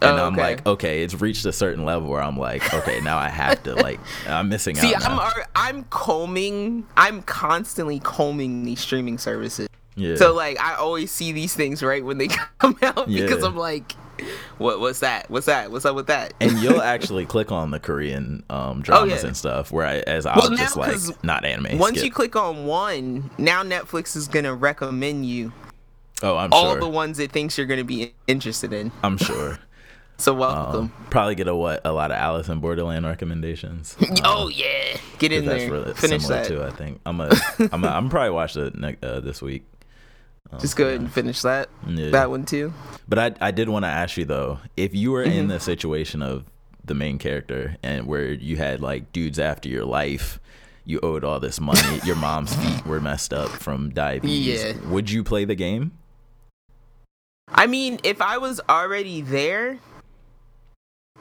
And 0.02 0.18
Oh, 0.18 0.24
I'm 0.26 0.34
like, 0.36 0.66
okay, 0.66 1.02
it's 1.02 1.14
reached 1.20 1.44
a 1.44 1.52
certain 1.52 1.84
level 1.84 2.08
where 2.08 2.22
I'm 2.22 2.36
like, 2.38 2.72
okay, 2.72 3.00
now 3.00 3.18
I 3.18 3.28
have 3.28 3.62
to 3.64 3.74
like, 3.74 4.00
I'm 4.28 4.48
missing 4.48 4.74
See, 4.76 4.94
out. 4.94 5.04
I'm 5.04 5.16
now. 5.16 5.30
I'm 5.54 5.84
combing. 5.90 6.86
I'm 6.96 7.22
constantly 7.22 7.98
combing 8.00 8.64
these 8.64 8.80
streaming 8.80 9.18
services. 9.18 9.68
yeah. 9.96 10.16
So 10.16 10.34
like, 10.34 10.58
I 10.60 10.74
always 10.76 11.10
see 11.10 11.32
these 11.32 11.54
things 11.54 11.82
right 11.82 12.04
when 12.04 12.18
they 12.18 12.28
come 12.58 12.78
out 12.82 13.06
because 13.08 13.40
Yeah. 13.42 13.46
I'm 13.46 13.56
like, 13.56 13.92
what? 14.58 14.80
What's 14.80 15.00
that? 15.00 15.30
What's 15.30 15.46
that? 15.46 15.70
What's 15.70 15.84
up 15.86 15.96
with 15.96 16.06
that? 16.08 16.34
and 16.40 16.52
you'll 16.58 16.82
actually 16.94 17.24
click 17.26 17.50
on 17.52 17.70
the 17.70 17.80
Korean 17.80 18.42
um, 18.50 18.82
dramas 18.82 19.12
Oh, 19.12 19.16
yeah. 19.16 19.26
and 19.26 19.36
stuff. 19.36 19.70
Where 19.72 19.86
I, 19.86 19.96
as 20.00 20.26
I'll 20.26 20.36
Well, 20.42 20.50
now, 20.50 20.56
just 20.56 20.76
like, 20.76 21.24
not 21.24 21.44
anime. 21.44 21.78
Once 21.78 21.96
skip. 21.98 22.04
you 22.04 22.10
click 22.10 22.36
on 22.36 22.66
one, 22.66 23.30
now 23.38 23.62
Netflix 23.62 24.16
is 24.16 24.28
gonna 24.28 24.54
recommend 24.54 25.24
you 25.26 25.52
oh, 26.22 26.36
I'm 26.36 26.52
all 26.52 26.72
sure. 26.72 26.80
the 26.80 26.88
ones 26.88 27.18
it 27.18 27.32
thinks 27.32 27.56
you're 27.56 27.66
gonna 27.66 27.82
be 27.84 28.12
interested 28.26 28.72
in. 28.74 28.92
I'm 29.02 29.16
sure. 29.18 29.58
So 30.20 30.34
welcome. 30.34 30.80
Um, 30.80 30.92
probably 31.08 31.34
get 31.34 31.48
a 31.48 31.54
what 31.56 31.80
a 31.84 31.92
lot 31.92 32.10
of 32.10 32.16
Alice 32.18 32.48
in 32.48 32.60
Borderland 32.60 33.06
recommendations. 33.06 33.96
oh 34.24 34.48
yeah, 34.48 34.98
get 35.18 35.32
in 35.32 35.46
that's 35.46 35.62
there. 35.62 35.72
really 35.72 35.94
Finish 35.94 36.22
similar 36.22 36.42
that. 36.42 36.48
too. 36.48 36.62
I 36.62 36.70
think 36.70 37.00
I'm 37.06 37.20
a 37.20 37.30
I'm 37.72 37.82
a, 37.84 37.88
I'm 37.88 38.08
probably 38.10 38.30
watch 38.30 38.56
it 38.56 38.74
ne- 38.78 38.96
uh, 39.02 39.20
this 39.20 39.40
week. 39.40 39.64
Just 40.58 40.76
go 40.76 40.86
ahead 40.88 41.00
and 41.00 41.10
finish 41.12 41.42
that. 41.42 41.68
Yeah. 41.86 42.10
That 42.10 42.28
one 42.30 42.44
too. 42.44 42.72
But 43.08 43.18
I 43.18 43.48
I 43.48 43.50
did 43.50 43.68
want 43.68 43.84
to 43.84 43.88
ask 43.88 44.16
you 44.16 44.24
though, 44.24 44.58
if 44.76 44.94
you 44.94 45.10
were 45.12 45.24
Mm-hmm. 45.24 45.38
in 45.38 45.48
the 45.48 45.60
situation 45.60 46.22
of 46.22 46.44
the 46.84 46.94
main 46.94 47.18
character 47.18 47.76
and 47.82 48.06
where 48.06 48.32
you 48.32 48.56
had 48.56 48.80
like 48.82 49.12
dudes 49.12 49.38
after 49.38 49.68
your 49.68 49.84
life, 49.84 50.38
you 50.84 50.98
owed 51.02 51.24
all 51.24 51.38
this 51.40 51.60
money, 51.60 52.00
your 52.04 52.16
mom's 52.16 52.54
feet 52.56 52.84
were 52.84 53.00
messed 53.00 53.32
up 53.32 53.48
from 53.48 53.90
diabetes. 53.90 54.62
Yeah. 54.64 54.72
Would 54.90 55.10
you 55.10 55.22
play 55.24 55.44
the 55.44 55.54
game? 55.54 55.92
I 57.52 57.66
mean, 57.66 58.00
if 58.04 58.20
I 58.22 58.38
was 58.38 58.60
already 58.68 59.20
there, 59.22 59.78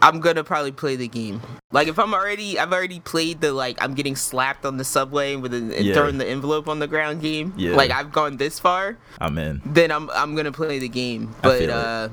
I'm 0.02 0.20
gonna 0.22 0.44
probably 0.44 0.72
play 0.72 0.96
the 0.96 1.08
game. 1.08 1.42
Like 1.72 1.88
if 1.88 2.00
I'm 2.00 2.14
already, 2.14 2.58
I've 2.58 2.72
already 2.74 3.00
played 3.00 3.42
the 3.42 3.52
like 3.54 3.82
I'm 3.82 3.94
getting 3.94 4.16
slapped 4.16 4.66
on 4.66 4.78
the 4.78 4.84
subway 4.86 5.36
with 5.36 5.54
an, 5.54 5.72
and 5.72 5.86
Yeah. 5.86 5.94
throwing 5.94 6.18
the 6.18 6.28
envelope 6.28 6.68
on 6.70 6.80
the 6.80 6.88
ground 6.88 7.22
game. 7.22 7.54
Yeah. 7.58 7.76
Like 7.76 7.92
I've 7.92 8.12
gone 8.12 8.38
this 8.38 8.60
far, 8.60 8.98
I'm 9.20 9.38
in. 9.38 9.62
then 9.66 9.92
I'm 9.92 10.10
I'm 10.12 10.36
gonna 10.36 10.52
play 10.54 10.80
the 10.80 10.90
game. 10.90 11.36
But 11.42 11.60
feel 11.60 11.70
it. 11.70 11.74
uh, 11.76 12.10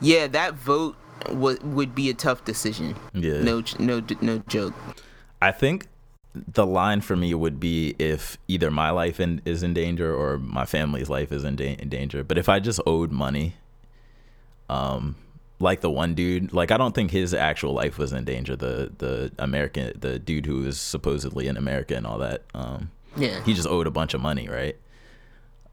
yeah, 0.00 0.26
that 0.28 0.54
vote 0.54 0.96
would 1.30 1.62
would 1.74 1.94
be 1.94 2.10
a 2.10 2.14
tough 2.14 2.44
decision. 2.44 2.94
Yeah. 3.14 3.40
No, 3.42 3.62
no, 3.78 4.02
no 4.20 4.38
joke. 4.46 4.74
I 5.40 5.50
think 5.52 5.86
the 6.34 6.66
line 6.66 7.00
for 7.00 7.16
me 7.16 7.34
would 7.34 7.58
be 7.58 7.96
if 7.98 8.36
either 8.46 8.70
my 8.70 8.90
life 8.90 9.18
in, 9.18 9.40
is 9.44 9.62
in 9.64 9.74
danger 9.74 10.14
or 10.14 10.38
my 10.38 10.64
family's 10.66 11.08
life 11.08 11.32
is 11.32 11.42
in, 11.42 11.56
da- 11.56 11.74
in 11.78 11.88
danger. 11.88 12.22
But 12.22 12.38
if 12.38 12.48
I 12.48 12.60
just 12.60 12.80
owed 12.86 13.10
money, 13.10 13.54
um, 14.68 15.16
like 15.60 15.80
the 15.80 15.90
one 15.90 16.14
dude, 16.14 16.52
like 16.52 16.70
I 16.70 16.76
don't 16.76 16.94
think 16.94 17.10
his 17.10 17.34
actual 17.34 17.72
life 17.72 17.98
was 17.98 18.12
in 18.12 18.24
danger. 18.24 18.56
The 18.56 18.92
the 18.98 19.32
American, 19.38 19.92
the 19.98 20.18
dude 20.18 20.46
who 20.46 20.60
was 20.62 20.80
supposedly 20.80 21.46
in 21.48 21.56
America 21.56 21.96
and 21.96 22.06
all 22.06 22.18
that. 22.18 22.42
Um, 22.54 22.90
Yeah. 23.16 23.42
he 23.44 23.54
just 23.54 23.66
owed 23.68 23.86
a 23.86 23.90
bunch 23.90 24.14
of 24.14 24.20
money, 24.20 24.48
right? 24.48 24.76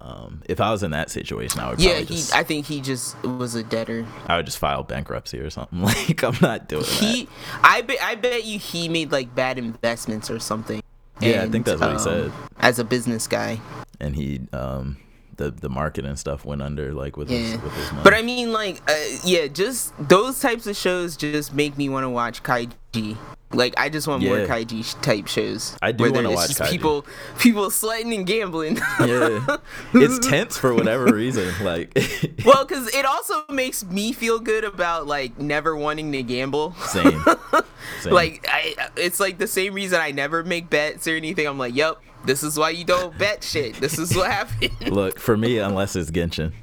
Um, 0.01 0.43
if 0.47 0.59
I 0.61 0.71
was 0.71 0.83
in 0.83 0.91
that 0.91 1.09
situation, 1.09 1.59
I 1.61 1.69
would 1.71 1.79
yeah, 1.79 1.93
probably 1.93 2.05
he. 2.05 2.15
just 2.15 2.35
I 2.35 2.43
think 2.43 2.65
he 2.67 2.81
just 2.81 3.21
was 3.23 3.55
a 3.55 3.63
debtor. 3.63 4.05
I 4.27 4.37
would 4.37 4.45
just 4.45 4.57
file 4.59 4.83
bankruptcy 4.83 5.39
or 5.39 5.49
something. 5.49 5.81
Like 5.85 6.23
I'm 6.23 6.35
not 6.41 6.67
doing 6.67 6.83
that. 6.83 6.89
He, 6.91 7.27
I 7.63 7.81
bet, 7.81 7.97
I 8.03 8.15
bet 8.15 8.43
you 8.45 8.59
he 8.59 8.87
made 8.89 9.11
like 9.11 9.33
bad 9.33 9.57
investments 9.57 10.29
or 10.29 10.39
something. 10.39 10.81
Yeah, 11.21 11.43
I 11.43 11.49
think 11.49 11.65
that's 11.65 11.79
what 11.79 11.89
he 11.91 11.95
um, 11.95 11.99
said. 11.99 12.31
As 12.59 12.77
a 12.77 12.83
business 12.83 13.25
guy. 13.27 13.59
And 13.99 14.15
he 14.15 14.41
um 14.51 14.97
the 15.37 15.51
the 15.51 15.69
market 15.69 16.05
and 16.05 16.17
stuff 16.17 16.45
went 16.45 16.61
under 16.61 16.93
like 16.93 17.17
with 17.17 17.29
his 17.29 17.53
with 17.61 17.73
his 17.73 17.91
money. 17.91 18.03
But 18.03 18.13
I 18.13 18.21
mean, 18.21 18.51
like, 18.51 18.81
uh, 18.89 18.95
yeah, 19.23 19.47
just 19.47 19.93
those 19.99 20.39
types 20.39 20.67
of 20.67 20.75
shows 20.75 21.17
just 21.17 21.53
make 21.53 21.77
me 21.77 21.89
want 21.89 22.03
to 22.03 22.09
watch 22.09 22.43
Kaiji. 22.43 23.17
Like, 23.51 23.73
I 23.77 23.89
just 23.89 24.07
want 24.07 24.23
more 24.23 24.37
Kaiji 24.39 25.01
type 25.01 25.27
shows. 25.27 25.77
I 25.81 25.91
do 25.91 26.11
wanna 26.11 26.31
watch 26.31 26.49
just 26.49 26.59
Kaiji. 26.59 26.71
People, 26.71 27.05
people 27.39 27.69
sweating 27.69 28.13
and 28.13 28.25
gambling. 28.25 28.77
yeah, 28.99 29.57
it's 29.93 30.27
tense 30.27 30.57
for 30.57 30.73
whatever 30.73 31.05
reason. 31.05 31.53
Like, 31.63 31.97
well, 32.45 32.65
because 32.65 32.93
it 32.93 33.05
also 33.05 33.45
makes 33.49 33.85
me 33.85 34.11
feel 34.11 34.39
good 34.39 34.63
about 34.63 35.07
like 35.07 35.39
never 35.39 35.75
wanting 35.75 36.11
to 36.11 36.23
gamble. 36.23 36.73
same, 36.87 37.23
same. 38.01 38.13
Like, 38.13 38.45
I, 38.49 38.89
it's 38.97 39.19
like 39.19 39.37
the 39.37 39.47
same 39.47 39.73
reason 39.73 40.01
I 40.01 40.11
never 40.11 40.43
make 40.43 40.69
bets 40.69 41.07
or 41.07 41.15
anything. 41.15 41.47
I'm 41.47 41.57
like, 41.57 41.75
yep, 41.75 41.97
this 42.25 42.43
is 42.43 42.57
why 42.57 42.69
you 42.71 42.83
don't 42.83 43.17
bet 43.17 43.43
shit. 43.43 43.75
This 43.75 43.97
is 43.99 44.15
what 44.15 44.31
happened. 44.31 44.71
look 44.91 45.19
for 45.19 45.35
me, 45.37 45.57
unless 45.59 45.95
it's 45.95 46.11
Genshin. 46.11 46.53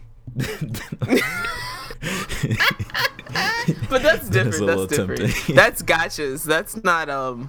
but 3.88 4.03
that's 4.03 4.29
That's 4.29 4.29
different. 4.29 4.62
a 4.62 4.66
That's 4.66 4.87
different. 4.87 5.20
tempting. 5.20 5.55
That's 5.55 5.83
gachas. 5.83 6.44
That's 6.44 6.83
not 6.83 7.09
um. 7.09 7.48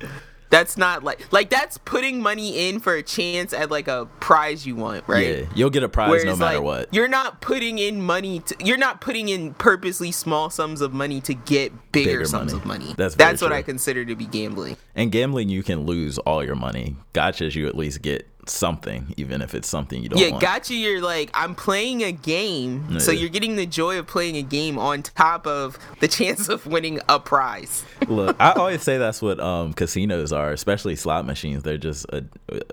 That's 0.53 0.77
not 0.77 1.03
like 1.03 1.31
like 1.33 1.49
that's 1.49 1.79
putting 1.79 2.21
money 2.21 2.69
in 2.69 2.79
for 2.79 2.93
a 2.93 3.01
chance 3.01 3.53
at 3.53 3.71
like 3.71 3.87
a 3.87 4.07
prize 4.19 4.67
you 4.67 4.75
want, 4.75 5.03
right? 5.07 5.39
Yeah, 5.39 5.45
you'll 5.55 5.71
get 5.71 5.81
a 5.81 5.89
prize 5.89 6.11
Whereas, 6.11 6.25
no 6.25 6.35
matter 6.35 6.57
like, 6.57 6.63
what. 6.63 6.93
You're 6.93 7.07
not 7.07 7.41
putting 7.41 7.79
in 7.79 8.01
money. 8.01 8.39
To, 8.41 8.55
you're 8.63 8.77
not 8.77 9.01
putting 9.01 9.29
in 9.29 9.55
purposely 9.55 10.11
small 10.11 10.51
sums 10.51 10.81
of 10.81 10.93
money 10.93 11.21
to 11.21 11.33
get 11.33 11.71
bigger, 11.91 12.11
Bigger 12.11 12.25
sums 12.25 12.53
money. 12.53 12.61
of 12.61 12.67
money. 12.67 12.95
That's 12.97 13.15
that's 13.15 13.41
what. 13.41 13.51
I 13.51 13.63
consider 13.63 14.05
to 14.05 14.15
be 14.15 14.25
gambling. 14.25 14.77
And 14.95 15.11
gambling, 15.11 15.49
you 15.49 15.63
can 15.63 15.85
lose 15.85 16.17
all 16.19 16.43
your 16.43 16.55
money. 16.55 16.97
Gachas, 17.13 17.55
you 17.55 17.67
at 17.67 17.75
least 17.75 18.01
get 18.01 18.27
something, 18.49 19.13
even 19.17 19.41
if 19.41 19.53
it's 19.55 19.67
something 19.67 20.01
you 20.03 20.09
don't 20.09 20.19
Yeah, 20.19 20.29
want. 20.31 20.41
gotcha. 20.41 20.73
You're 20.75 21.01
like, 21.01 21.29
I'm 21.33 21.55
playing 21.55 22.03
a 22.03 22.11
game, 22.11 22.99
so 22.99 23.11
you're 23.11 23.29
getting 23.29 23.55
the 23.55 23.65
joy 23.65 23.99
of 23.99 24.07
playing 24.07 24.37
a 24.37 24.41
game 24.41 24.77
on 24.77 25.01
top 25.03 25.45
of 25.47 25.77
the 25.99 26.07
chance 26.17 26.49
of 26.49 26.65
winning 26.65 26.99
a 27.09 27.19
prize. 27.19 27.83
Look, 28.07 28.35
I 28.39 28.51
always 28.55 28.81
say 28.83 28.97
that's 28.97 29.21
what 29.21 29.39
um 29.39 29.73
casinos 29.73 30.31
are, 30.33 30.51
especially 30.51 30.95
slot 30.95 31.25
machines. 31.25 31.63
They're 31.63 31.77
just 31.77 32.05
uh, 32.11 32.21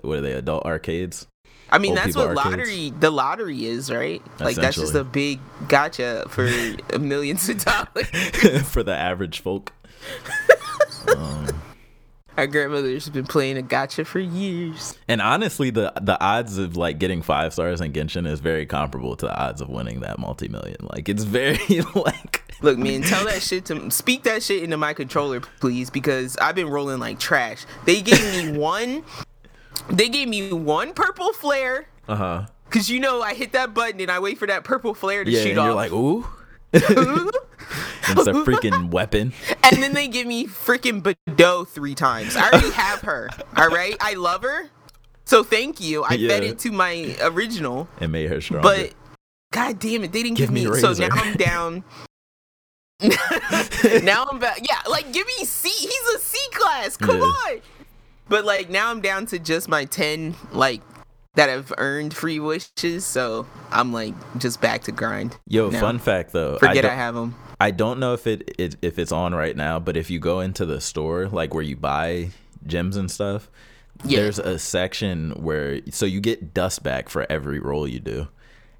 what 0.01 0.17
are 0.17 0.21
they? 0.21 0.33
Adult 0.33 0.65
arcades. 0.65 1.27
I 1.73 1.77
mean, 1.77 1.91
Old 1.91 1.99
that's 1.99 2.15
what 2.17 2.27
arcades. 2.27 2.45
lottery, 2.45 2.89
the 2.99 3.11
lottery 3.11 3.65
is, 3.65 3.89
right? 3.89 4.21
Like 4.41 4.57
that's 4.57 4.75
just 4.75 4.93
a 4.93 5.05
big 5.05 5.39
gacha 5.67 6.29
for 6.29 6.49
millions 6.99 7.47
of 7.47 7.63
dollars. 7.63 8.07
for 8.69 8.83
the 8.83 8.93
average 8.93 9.39
folk. 9.39 9.71
Our 12.37 12.47
grandmother's 12.47 13.09
been 13.09 13.25
playing 13.25 13.57
a 13.57 13.61
gacha 13.61 14.05
for 14.05 14.19
years. 14.19 14.97
And 15.07 15.21
honestly, 15.21 15.69
the 15.69 15.91
the 16.01 16.19
odds 16.23 16.57
of 16.57 16.77
like 16.77 16.97
getting 16.97 17.21
five 17.21 17.53
stars 17.53 17.81
in 17.81 17.91
Genshin 17.93 18.25
is 18.25 18.39
very 18.39 18.65
comparable 18.65 19.15
to 19.17 19.25
the 19.27 19.35
odds 19.37 19.61
of 19.61 19.69
winning 19.69 19.99
that 19.99 20.17
multi 20.17 20.47
million. 20.47 20.77
Like 20.81 21.09
it's 21.09 21.23
very 21.23 21.59
like 21.95 22.43
Look, 22.61 22.77
man, 22.77 23.01
tell 23.01 23.25
that 23.25 23.41
shit 23.41 23.65
to 23.65 23.89
speak 23.91 24.23
that 24.23 24.43
shit 24.43 24.61
into 24.63 24.77
my 24.77 24.93
controller, 24.93 25.39
please, 25.59 25.89
because 25.89 26.37
I've 26.37 26.53
been 26.55 26.69
rolling 26.69 26.99
like 26.99 27.19
trash. 27.19 27.65
They 27.85 28.01
gave 28.01 28.21
me 28.53 28.57
one. 28.57 29.03
They 29.89 30.09
gave 30.09 30.27
me 30.29 30.53
one 30.53 30.93
purple 30.93 31.33
flare. 31.33 31.87
uh 32.07 32.15
huh. 32.15 32.45
Cause 32.69 32.89
you 32.89 33.01
know 33.01 33.21
I 33.21 33.33
hit 33.33 33.51
that 33.51 33.73
button 33.73 33.99
and 33.99 34.09
I 34.09 34.19
wait 34.19 34.37
for 34.37 34.47
that 34.47 34.63
purple 34.63 34.93
flare 34.93 35.25
to 35.25 35.29
Yeah, 35.31 35.41
shoot 35.43 35.49
and 35.51 35.59
off. 35.59 35.65
you're 35.65 35.75
like 35.75 35.91
ooh. 35.91 36.25
it's 38.09 38.27
a 38.27 38.33
freaking 38.45 38.89
weapon. 38.91 39.33
and 39.63 39.81
then 39.83 39.93
they 39.93 40.07
give 40.07 40.27
me 40.27 40.45
freaking 40.47 41.01
Beidou 41.01 41.67
three 41.67 41.95
times. 41.95 42.35
I 42.35 42.49
already 42.49 42.71
have 42.71 43.01
her. 43.01 43.29
All 43.57 43.69
right, 43.69 43.95
I 43.99 44.13
love 44.13 44.43
her. 44.43 44.69
So 45.25 45.43
thank 45.43 45.79
you. 45.79 46.03
I 46.03 46.17
fed 46.17 46.43
it 46.43 46.59
to 46.59 46.71
my 46.71 47.15
original, 47.21 47.87
It 47.99 48.09
made 48.09 48.29
her 48.29 48.41
stronger. 48.41 48.63
but 48.67 48.93
god 49.53 49.79
damn 49.79 50.03
it, 50.03 50.11
they 50.11 50.23
didn't 50.23 50.37
Give 50.37 50.47
give, 50.49 50.53
me 50.53 50.67
me. 50.69 50.79
So 50.79 50.93
now 50.93 51.09
I'm 51.11 51.35
down. 51.35 51.83
now 54.03 54.25
I'm 54.29 54.39
back. 54.39 54.59
Yeah, 54.67 54.79
like 54.89 55.11
give 55.11 55.25
me 55.25 55.45
C. 55.45 55.69
He's 55.69 56.15
a 56.15 56.19
C 56.19 56.37
class. 56.53 56.97
Come 56.97 57.17
Yeah. 57.17 57.23
on. 57.23 57.61
But 58.29 58.45
like 58.45 58.69
now 58.69 58.89
I'm 58.91 59.01
down 59.01 59.25
to 59.27 59.39
just 59.39 59.67
my 59.67 59.85
ten 59.85 60.35
like 60.51 60.81
that 61.35 61.49
have 61.49 61.73
earned 61.77 62.13
free 62.13 62.39
wishes. 62.39 63.05
So 63.05 63.47
I'm 63.71 63.91
like 63.91 64.13
just 64.37 64.61
back 64.61 64.83
to 64.83 64.91
grind. 64.91 65.37
Yo, 65.47 65.69
now. 65.69 65.79
fun 65.79 65.97
fact 65.99 66.31
though. 66.31 66.57
Forget 66.59 66.77
I, 66.77 66.81
don't- 66.89 66.91
have 66.97 67.15
them. 67.15 67.35
I 67.61 67.71
don't 67.71 67.99
know 67.99 68.13
if 68.13 68.25
it, 68.27 68.53
it 68.57 68.75
if 68.81 68.97
it's 68.97 69.11
on 69.11 69.33
right 69.35 69.55
now, 69.55 69.79
but 69.79 69.95
if 69.95 70.09
you 70.09 70.19
go 70.19 70.39
into 70.39 70.65
the 70.65 70.81
store, 70.81 71.27
like 71.27 71.53
where 71.53 71.63
you 71.63 71.75
buy 71.75 72.29
gems 72.65 72.97
and 72.97 73.09
stuff, 73.09 73.49
Yeah. 74.03 74.21
there's 74.21 74.39
a 74.39 74.57
section 74.57 75.31
where 75.31 75.79
so 75.91 76.05
you 76.05 76.19
get 76.21 76.53
dust 76.53 76.81
back 76.83 77.07
for 77.09 77.25
every 77.31 77.59
roll 77.59 77.87
you 77.87 77.99
do. 77.99 78.27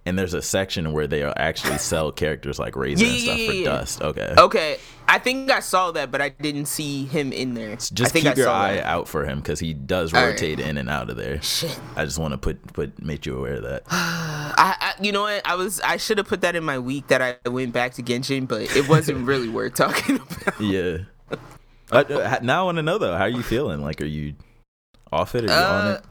And 0.04 0.18
there's 0.18 0.34
a 0.34 0.42
section 0.42 0.94
where 0.94 1.06
they 1.06 1.22
actually 1.24 1.78
sell 1.78 2.12
characters 2.12 2.58
like 2.58 2.76
Razor 2.76 3.06
Yeah, 3.06 3.12
and 3.12 3.20
stuff 3.22 3.38
yeah, 3.38 3.48
for 3.48 3.64
dust. 3.66 4.02
Okay. 4.02 4.34
Okay, 4.36 4.78
I 5.14 5.20
think 5.20 5.52
I 5.52 5.60
saw 5.60 5.92
that, 5.92 6.10
but 6.10 6.22
I 6.22 6.30
didn't 6.30 6.68
see 6.68 7.06
him 7.06 7.34
in 7.34 7.54
there. 7.54 7.74
I 7.74 7.76
Just 7.76 8.14
think 8.14 8.24
keep 8.24 8.32
I 8.34 8.36
your 8.36 8.46
saw 8.46 8.62
eye 8.62 8.76
that. 8.76 8.86
out 8.86 9.10
for 9.10 9.26
him 9.26 9.40
because 9.40 9.60
he 9.60 9.74
does 9.74 10.14
All 10.14 10.22
right. 10.22 10.30
rotate 10.30 10.60
in 10.62 10.78
and 10.78 10.90
out 10.90 11.10
of 11.10 11.18
there. 11.18 11.42
Shit. 11.42 11.78
I 11.98 12.06
just 12.06 12.18
want 12.18 12.32
to 12.34 12.38
put 12.38 12.66
put 12.74 13.04
make 13.04 13.26
you 13.26 13.38
aware 13.38 13.56
of 13.56 13.64
that. 13.64 13.84
I, 13.92 14.76
I, 14.80 14.94
you 15.04 15.12
know 15.12 15.24
what? 15.24 15.42
I 15.46 15.56
was, 15.56 15.82
I 15.82 15.98
should 15.98 16.18
have 16.18 16.28
put 16.28 16.40
that 16.42 16.56
in 16.56 16.64
my 16.64 16.80
week 16.80 17.08
that 17.08 17.22
I 17.22 17.50
went 17.50 17.74
back 17.74 17.94
to 17.96 18.04
Genshin, 18.04 18.48
but 18.48 18.74
it 18.76 18.88
wasn't 18.88 19.26
really 19.28 19.50
worth 19.50 19.76
talking 19.76 20.16
about. 20.16 20.62
yeah. 20.62 20.98
Uh, 21.92 22.06
uh, 22.10 22.40
now 22.42 22.62
I 22.62 22.64
want 22.64 22.78
to 22.78 22.82
know 22.84 22.98
though, 22.98 23.18
how 23.18 23.24
are 23.26 23.28
you 23.30 23.44
feeling? 23.44 23.82
Like, 23.82 24.00
are 24.02 24.06
you 24.06 24.36
off 25.12 25.36
it? 25.36 25.44
Are 25.44 25.48
you 25.48 25.52
on 25.54 25.88
Uh, 25.88 26.02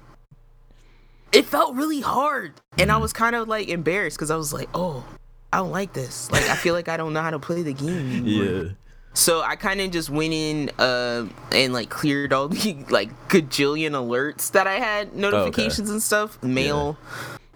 it? 1.32 1.38
It 1.38 1.44
felt 1.46 1.74
really 1.74 2.02
hard, 2.02 2.60
and 2.76 2.92
I 2.92 2.98
was 2.98 3.14
kind 3.14 3.34
of 3.34 3.48
like 3.48 3.68
embarrassed 3.68 4.18
because 4.18 4.30
I 4.30 4.36
was 4.36 4.52
like, 4.52 4.68
oh. 4.74 5.04
I 5.52 5.56
don't 5.56 5.70
like 5.72 5.94
this. 5.94 6.30
Like, 6.30 6.44
I 6.50 6.54
feel 6.54 6.74
like 6.74 6.88
I 6.88 6.96
don't 6.96 7.12
know 7.14 7.22
how 7.22 7.30
to 7.30 7.38
play 7.40 7.62
the 7.62 7.72
game. 7.72 8.24
anymore. 8.24 8.44
Yeah. 8.64 8.70
So 9.12 9.42
I 9.42 9.56
kind 9.56 9.80
of 9.80 9.90
just 9.90 10.08
went 10.08 10.32
in 10.32 10.70
uh, 10.78 11.26
and 11.52 11.72
like 11.72 11.90
cleared 11.90 12.32
all 12.32 12.48
the 12.48 12.76
like 12.90 13.10
gajillion 13.28 13.90
alerts 13.92 14.52
that 14.52 14.66
I 14.66 14.74
had, 14.74 15.14
notifications 15.14 15.90
and 15.90 16.02
stuff, 16.02 16.42
mail. 16.42 16.96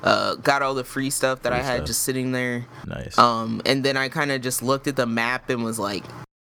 Uh, 0.02 0.34
got 0.34 0.60
all 0.60 0.74
the 0.74 0.84
free 0.84 1.08
stuff 1.08 1.40
that 1.42 1.52
Free 1.52 1.60
I 1.60 1.62
had 1.62 1.76
stuff. 1.78 1.86
just 1.86 2.02
sitting 2.02 2.32
there. 2.32 2.66
Nice. 2.86 3.16
Um, 3.16 3.62
and 3.64 3.82
then 3.82 3.96
I 3.96 4.10
kind 4.10 4.30
of 4.32 4.42
just 4.42 4.62
looked 4.62 4.86
at 4.86 4.96
the 4.96 5.06
map 5.06 5.48
and 5.48 5.64
was 5.64 5.78
like, 5.78 6.04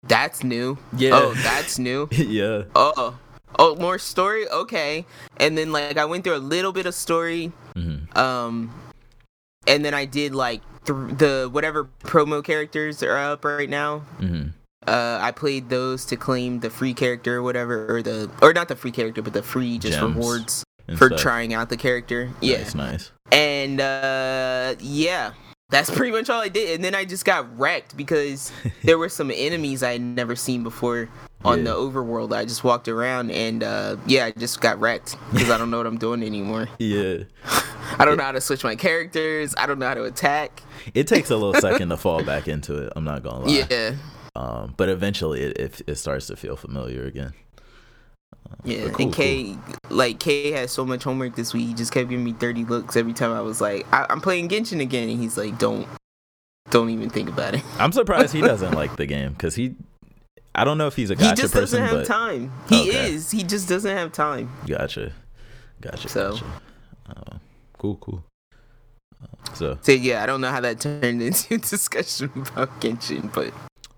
"That's 0.05 0.43
new. 0.43 0.79
Yeah. 0.97 1.11
Oh, 1.13 1.35
that's 1.35 1.79
new. 1.79 2.09
yeah. 2.13 2.63
Oh, 2.75 3.19
oh, 3.59 3.75
more 3.77 3.99
story. 3.99 4.49
Okay." 4.49 5.05
And 5.37 5.59
then 5.59 5.73
like 5.73 5.99
I 5.99 6.07
went 6.07 6.25
through 6.25 6.37
a 6.37 6.39
little 6.39 6.73
bit 6.73 6.87
of 6.87 6.95
story. 6.95 7.53
Mhm. 7.77 8.17
Um, 8.17 8.73
and 9.67 9.85
then 9.85 9.93
I 9.93 10.07
did 10.07 10.35
like 10.35 10.63
th- 10.87 11.19
the 11.19 11.49
whatever 11.53 11.89
promo 12.03 12.43
characters 12.43 13.03
are 13.03 13.19
up 13.19 13.45
right 13.45 13.69
now. 13.69 13.99
hmm 14.21 14.49
Uh, 14.87 15.19
I 15.21 15.31
played 15.33 15.69
those 15.69 16.05
to 16.07 16.17
claim 16.17 16.61
the 16.61 16.71
free 16.71 16.95
character 16.95 17.37
or 17.39 17.43
whatever, 17.43 17.97
or 17.97 18.03
the 18.03 18.31
or 18.43 18.53
not 18.53 18.69
the 18.69 18.77
free 18.77 18.91
character, 18.93 19.23
but 19.23 19.33
the 19.33 19.43
free 19.43 19.79
just 19.79 19.99
Gems 19.99 20.15
rewards 20.17 20.65
for 20.97 21.09
stuff. 21.09 21.21
trying 21.21 21.55
out 21.55 21.69
the 21.71 21.77
character. 21.77 22.31
Yeah, 22.41 22.59
Nice, 22.59 22.75
nice. 22.75 23.13
and 23.33 23.81
uh, 23.81 24.75
yeah, 24.81 25.33
that's 25.71 25.91
pretty 25.97 26.13
much 26.13 26.29
all 26.31 26.41
I 26.41 26.49
did. 26.49 26.75
And 26.75 26.85
then 26.85 26.95
I 26.95 27.05
just 27.05 27.25
got 27.25 27.59
wrecked 27.59 27.97
because 27.97 28.53
there 28.83 28.99
were 28.99 29.09
some 29.09 29.31
enemies 29.35 29.83
I 29.83 29.93
had 29.93 30.03
never 30.03 30.37
seen 30.37 30.63
before 30.63 31.09
on 31.45 31.59
Yeah. 31.59 31.65
the 31.65 31.71
overworld. 31.77 32.35
I 32.35 32.45
just 32.45 32.65
walked 32.65 32.89
around 32.89 33.31
and 33.31 33.63
uh, 33.63 33.97
yeah, 34.07 34.27
I 34.27 34.31
just 34.33 34.61
got 34.61 34.79
wrecked 34.81 35.17
because 35.33 35.51
I 35.51 35.59
don't 35.59 35.71
know 35.71 35.79
what 35.79 35.87
I'm 35.87 35.99
doing 35.99 36.23
anymore. 36.23 36.69
Yeah. 36.79 37.25
I 37.97 38.05
don't 38.05 38.17
know 38.17 38.25
how 38.25 38.33
to 38.33 38.41
switch 38.41 38.65
my 38.65 38.75
characters. 38.77 39.55
I 39.57 39.67
don't 39.67 39.79
know 39.79 39.87
how 39.87 39.95
to 39.95 40.05
attack. 40.05 40.63
It 40.95 41.07
takes 41.07 41.31
a 41.31 41.37
little 41.37 41.55
second 41.61 41.91
to 41.91 41.97
fall 41.97 42.25
back 42.25 42.49
into 42.49 42.75
it. 42.77 42.93
I'm 42.97 43.05
not 43.05 43.23
gonna 43.23 43.45
lie. 43.45 43.67
Yeah, 43.71 43.95
Um, 44.37 44.75
but 44.77 44.89
eventually, 44.89 45.41
it, 45.43 45.57
it 45.59 45.83
it 45.87 45.95
starts 45.97 46.27
to 46.27 46.37
feel 46.37 46.57
familiar 46.57 47.05
again. 47.05 47.33
yeah. 48.65 48.89
Cool, 48.91 49.07
and 49.07 49.15
Kay, 49.15 49.57
like 49.91 50.19
Kay 50.19 50.51
had 50.53 50.71
so 50.71 50.85
much 50.85 51.05
homework 51.05 51.37
this 51.37 51.55
week. 51.55 51.69
He 51.69 51.75
just 51.75 51.93
kept 51.93 52.09
giving 52.09 52.25
me 52.25 52.33
dirty 52.33 52.65
looks 52.65 52.97
every 52.97 53.13
time 53.13 53.33
I 53.33 53.41
was 53.43 53.61
like, 53.61 53.87
I- 53.93 54.07
"I'm 54.11 54.21
playing 54.21 54.49
Genshin 54.49 54.81
again," 54.81 55.09
and 55.09 55.21
he's 55.21 55.37
like, 55.39 55.57
"Don't, 55.59 55.87
don't 56.71 56.91
even 56.91 57.11
think 57.11 57.29
about 57.29 57.55
it." 57.55 57.63
I'm 57.79 57.93
surprised 57.93 58.33
he 58.33 58.41
doesn't 58.41 58.73
like 58.75 58.97
the 58.97 59.07
game 59.07 59.33
because 59.33 59.55
he. 59.55 59.77
I 60.57 60.65
don't 60.65 60.79
know 60.79 60.87
if 60.87 60.95
he's 60.97 61.11
a 61.11 61.15
he 61.15 61.33
just 61.35 61.53
person, 61.53 61.81
doesn't 61.81 61.83
have 61.83 61.91
but 61.99 62.07
time. 62.07 62.53
He 62.69 62.89
Okay. 62.91 63.11
is. 63.11 63.31
He 63.31 63.43
just 63.45 63.69
doesn't 63.69 63.97
have 63.97 64.13
time. 64.13 64.53
gotcha, 64.67 65.13
gotcha, 65.81 66.09
So. 66.09 66.31
gotcha. 66.33 66.45
Uh, 67.09 67.37
cool, 67.79 67.97
cool. 67.97 68.25
Uh, 69.23 69.55
so 69.55 69.79
So 69.83 69.93
yeah, 69.93 70.23
I 70.23 70.27
don't 70.27 70.41
know 70.41 70.51
how 70.51 70.61
that 70.61 70.81
turned 70.81 71.23
into 71.23 71.55
a 71.55 71.59
discussion 71.59 72.31
about 72.35 72.81
Genshin, 72.81 73.33
but 73.35 73.53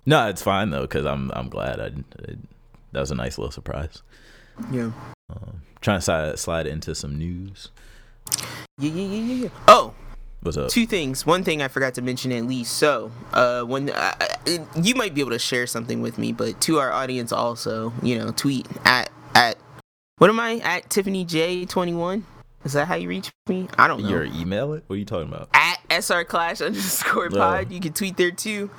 no, 0.07 0.29
it's 0.29 0.43
fine 0.43 0.71
though 0.71 0.83
because 0.83 1.05
I'm 1.05 1.31
I'm 1.35 1.49
glad 1.49 1.81
I, 1.81 1.87
I 1.87 2.37
that 2.93 3.01
was 3.01 3.11
a 3.11 3.15
nice 3.15 3.37
little 3.39 3.53
surprise. 3.53 4.03
yeah. 4.71 4.93
Um, 5.29 5.61
trying 5.81 5.99
to 5.99 6.03
slide, 6.03 6.39
slide 6.39 6.67
into 6.67 6.95
some 6.95 7.19
news. 7.19 7.69
Yeah, 8.79 8.91
yeah, 8.91 8.91
yeah, 8.91 9.21
yeah, 9.21 9.35
yeah. 9.45 9.49
Oh, 9.69 9.93
What's 10.41 10.57
up? 10.57 10.69
two 10.71 10.87
things. 10.87 11.27
One 11.27 11.43
thing 11.45 11.61
I 11.63 11.69
forgot 11.69 11.95
to 11.95 12.03
mention 12.03 12.31
at 12.33 12.45
least. 12.45 12.75
So, 12.75 13.11
uh, 13.33 13.63
when 13.63 13.91
uh, 13.91 14.15
uh, 14.21 14.59
you 14.81 14.95
might 14.95 15.15
be 15.15 15.21
able 15.21 15.33
to 15.33 15.39
share 15.39 15.67
something 15.67 16.01
with 16.01 16.17
me, 16.19 16.33
but 16.33 16.61
to 16.63 16.79
our 16.79 16.93
audience 16.93 17.33
also, 17.33 17.93
you 18.03 18.19
know, 18.19 18.31
tweet 18.33 18.67
at 18.85 19.11
at 19.35 19.57
What 20.19 20.31
am 20.31 20.39
I 20.41 20.59
at 20.59 20.89
Tiffany 20.91 21.25
J 21.25 21.65
twenty 21.67 21.95
one? 21.95 22.25
Is 22.65 22.73
that 22.73 22.87
how 22.89 22.95
you 22.95 23.09
reach 23.09 23.31
me? 23.49 23.69
I 23.79 23.87
don't 23.89 24.03
know. 24.03 24.09
Your 24.09 24.25
email 24.25 24.73
it? 24.73 24.85
What 24.87 24.95
are 24.95 24.99
you 24.99 25.05
talking 25.05 25.29
about? 25.29 25.49
At 25.55 25.79
SR 25.91 26.25
Clash 26.25 26.61
underscore 26.63 27.31
pod. 27.31 27.71
You 27.71 27.81
can 27.81 27.93
tweet 27.93 28.17
there 28.17 28.31
too. 28.33 28.71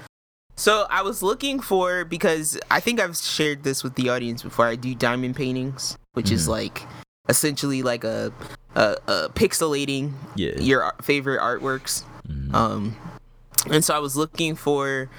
So 0.57 0.87
I 0.89 1.03
was 1.03 1.21
looking 1.21 1.59
for 1.59 2.03
because 2.03 2.57
I 2.71 2.79
think 2.79 2.99
I've 2.99 3.15
shared 3.15 3.63
this 3.63 3.83
with 3.83 3.93
the 3.95 4.09
audience 4.09 4.41
before. 4.41 4.65
I 4.65 4.75
do 4.75 4.95
diamond 4.95 5.35
paintings, 5.35 5.97
which 6.13 6.31
is 6.31 6.45
Mhm. 6.47 6.51
like 6.51 6.81
essentially 7.29 7.83
like 7.83 8.03
a, 8.03 8.33
a, 8.75 8.95
a 9.07 9.29
pixelating 9.29 10.13
Yeah. 10.35 10.59
your 10.59 10.93
favorite 11.01 11.39
artworks. 11.41 12.03
Mhm. 12.27 12.53
Um, 12.53 12.95
and 13.69 13.85
so 13.85 13.95
I 13.95 13.99
was 13.99 14.15
looking 14.15 14.55
for 14.55 15.09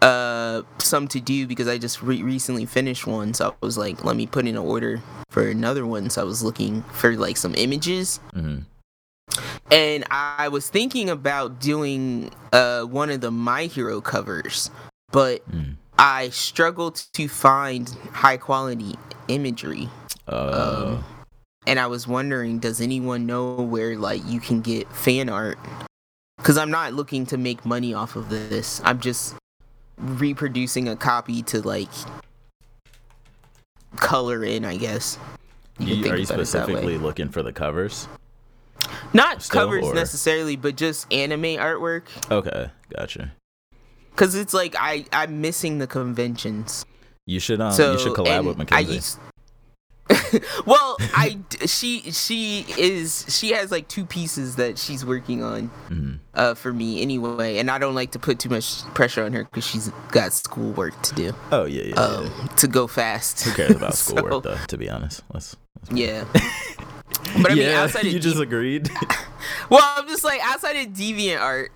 uh 0.00 0.62
some 0.78 1.08
to 1.08 1.18
do 1.20 1.46
because 1.46 1.66
I 1.66 1.78
just 1.78 2.02
re- 2.02 2.22
recently 2.22 2.66
finished 2.66 3.06
one. 3.06 3.32
So 3.34 3.48
I 3.50 3.66
was 3.66 3.76
like, 3.78 4.04
let 4.04 4.16
me 4.16 4.26
put 4.26 4.46
in 4.46 4.54
an 4.56 4.62
order 4.62 5.02
for 5.30 5.48
another 5.48 5.86
one. 5.86 6.08
So 6.10 6.20
I 6.20 6.24
was 6.24 6.42
looking 6.42 6.82
for 6.92 7.16
like 7.16 7.36
some 7.36 7.54
images, 7.56 8.20
Mhm. 8.36 8.64
And 9.70 10.04
I 10.10 10.48
was 10.48 10.68
thinking 10.68 11.10
about 11.10 11.60
doing 11.60 12.30
uh 12.52 12.82
one 12.82 13.10
of 13.10 13.20
the 13.20 13.30
My 13.30 13.64
Hero 13.64 14.00
covers, 14.00 14.70
but 15.10 15.48
Mm. 15.50 15.76
I 15.96 16.30
struggled 16.30 16.96
to 17.12 17.28
find 17.28 17.88
high 18.12 18.36
quality 18.36 18.96
imagery. 19.28 19.88
Uh, 20.26 20.96
Um, 20.98 21.04
and 21.68 21.78
I 21.78 21.86
was 21.86 22.08
wondering, 22.08 22.58
does 22.58 22.80
anyone 22.80 23.26
know 23.26 23.54
where 23.54 23.96
like 23.96 24.22
you 24.26 24.40
can 24.40 24.60
get 24.60 24.90
fan 24.92 25.28
art? 25.28 25.56
Because 26.36 26.58
I'm 26.58 26.70
not 26.70 26.94
looking 26.94 27.26
to 27.26 27.38
make 27.38 27.64
money 27.64 27.94
off 27.94 28.16
of 28.16 28.28
this. 28.28 28.82
I'm 28.84 28.98
just 28.98 29.36
reproducing 29.96 30.88
a 30.88 30.96
copy 30.96 31.42
to 31.44 31.62
like 31.62 31.88
color 33.96 34.44
in, 34.44 34.64
I 34.64 34.76
guess. 34.76 35.16
You 35.78 35.94
you, 35.94 36.10
are 36.12 36.16
you 36.16 36.24
about 36.24 36.24
it 36.24 36.28
that 36.28 36.38
way. 36.38 36.44
specifically 36.44 36.98
looking 36.98 37.28
for 37.28 37.42
the 37.42 37.52
covers? 37.52 38.08
Not 39.12 39.42
still, 39.42 39.62
covers 39.62 39.84
or- 39.86 39.94
necessarily, 39.94 40.56
but 40.56 40.76
just 40.76 41.12
anime 41.12 41.42
artwork. 41.58 42.02
Okay, 42.30 42.70
gotcha. 42.96 43.32
Because 44.10 44.34
it's 44.34 44.54
like 44.54 44.74
I 44.78 45.04
I'm 45.12 45.40
missing 45.40 45.78
the 45.78 45.86
conventions. 45.86 46.84
You 47.26 47.40
should 47.40 47.60
um 47.60 47.72
so 47.72 47.92
you 47.92 47.98
should 47.98 48.12
collab 48.12 48.44
with 48.46 48.58
Mackenzie. 48.58 49.18
well, 50.66 50.96
I 51.14 51.38
she 51.64 52.10
she 52.12 52.66
is 52.76 53.24
she 53.28 53.52
has 53.52 53.70
like 53.70 53.88
two 53.88 54.04
pieces 54.04 54.56
that 54.56 54.78
she's 54.78 55.02
working 55.04 55.42
on 55.42 55.70
Mhm. 55.88 56.18
uh, 56.34 56.52
for 56.54 56.72
me 56.74 57.00
anyway, 57.00 57.56
and 57.56 57.70
I 57.70 57.78
don't 57.78 57.94
like 57.94 58.10
to 58.12 58.18
put 58.18 58.38
too 58.38 58.50
much 58.50 58.82
pressure 58.94 59.24
on 59.24 59.32
her 59.32 59.44
because 59.44 59.66
she's 59.66 59.88
got 60.10 60.34
schoolwork 60.34 61.00
to 61.04 61.14
do 61.14 61.34
Oh 61.50 61.64
yeah, 61.64 61.84
yeah. 61.84 61.94
um, 61.94 62.24
yeah. 62.26 62.46
to 62.56 62.68
go 62.68 62.86
fast. 62.86 63.44
Who 63.44 63.52
cares 63.54 63.70
about 63.76 63.94
So, 63.94 64.14
schoolwork 64.14 64.42
though? 64.44 64.58
To 64.68 64.76
be 64.76 64.90
honest, 64.90 65.22
let's. 65.32 65.56
let's 65.80 65.98
Yeah. 65.98 66.24
But 67.42 67.52
I 67.52 67.54
mean, 67.54 67.66
yeah, 67.68 67.82
outside 67.82 68.06
of 68.06 68.12
you 68.12 68.18
just 68.20 68.36
Devi- 68.36 68.46
agreed. 68.46 68.90
well, 69.70 69.82
I'm 69.96 70.06
just 70.08 70.24
like 70.24 70.40
outside 70.42 70.76
of 70.76 70.92
Deviant 70.92 71.40
Art, 71.40 71.72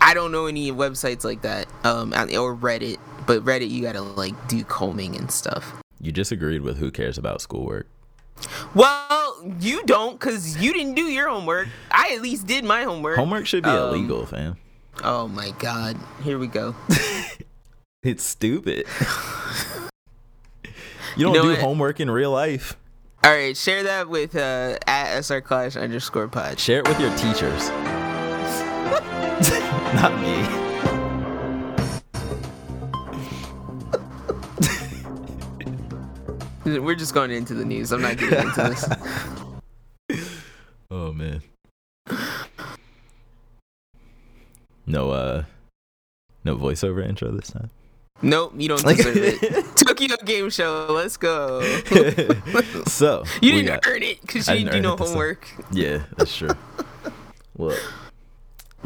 I 0.00 0.14
don't 0.14 0.32
know 0.32 0.46
any 0.46 0.72
websites 0.72 1.24
like 1.24 1.42
that, 1.42 1.66
um, 1.84 2.12
or 2.12 2.54
Reddit. 2.56 2.98
But 3.26 3.44
Reddit, 3.44 3.70
you 3.70 3.82
gotta 3.82 4.00
like 4.00 4.34
do 4.48 4.64
combing 4.64 5.16
and 5.16 5.30
stuff. 5.30 5.74
you 6.00 6.12
disagreed 6.12 6.62
with 6.62 6.78
who 6.78 6.90
cares 6.90 7.18
about 7.18 7.40
schoolwork. 7.40 7.86
Well, 8.74 9.54
you 9.60 9.82
don't, 9.84 10.18
cause 10.18 10.56
you 10.56 10.72
didn't 10.72 10.94
do 10.94 11.02
your 11.02 11.28
homework. 11.28 11.68
I 11.90 12.14
at 12.14 12.22
least 12.22 12.46
did 12.46 12.64
my 12.64 12.84
homework. 12.84 13.16
Homework 13.16 13.46
should 13.46 13.62
be 13.64 13.68
Um, 13.70 13.94
illegal, 13.94 14.24
fam. 14.24 14.56
Oh 15.04 15.28
my 15.28 15.50
god, 15.58 15.96
here 16.22 16.38
we 16.38 16.46
go. 16.46 16.74
It's 18.02 18.24
stupid. 18.24 18.86
you 21.16 21.24
don't 21.24 21.34
know 21.34 21.42
do 21.42 21.48
what? 21.50 21.58
homework 21.60 22.00
in 22.00 22.10
real 22.10 22.30
life. 22.30 22.76
All 23.22 23.30
right, 23.32 23.56
share 23.56 23.82
that 23.82 24.08
with 24.08 24.34
uh, 24.34 24.78
at 24.86 25.20
sr 25.20 25.40
clash 25.42 25.76
underscore 25.76 26.28
pod. 26.28 26.58
Share 26.58 26.78
it 26.80 26.88
with 26.88 26.98
your 26.98 27.14
teachers. 27.16 27.68
Not 29.94 30.20
me. 30.20 30.60
We're 36.78 36.94
just 36.94 37.14
going 37.14 37.30
into 37.30 37.54
the 37.54 37.64
news. 37.64 37.90
I'm 37.92 38.02
not 38.02 38.16
getting 38.16 38.38
into 38.40 38.62
this. 38.62 38.88
Oh 40.92 41.12
man. 41.12 41.40
No 44.86 45.10
uh 45.10 45.44
no 46.42 46.56
voiceover 46.56 47.08
intro 47.08 47.30
this 47.30 47.52
time. 47.52 47.70
Nope, 48.22 48.54
you 48.56 48.66
don't 48.68 48.84
deserve 48.84 49.16
it. 49.16 49.64
Tokyo 50.08 50.24
Game 50.24 50.50
Show, 50.50 50.86
let's 50.90 51.16
go. 51.16 51.60
so 52.86 53.24
You 53.40 53.52
didn't 53.52 53.66
got- 53.66 53.86
earn 53.86 54.02
it 54.02 54.20
because 54.22 54.48
you 54.48 54.54
didn't 54.54 54.72
didn't 54.72 54.82
do 54.82 54.88
no 54.88 54.96
homework. 54.96 55.48
Yeah, 55.72 56.02
that's 56.16 56.34
true. 56.36 56.50
well, 57.56 57.76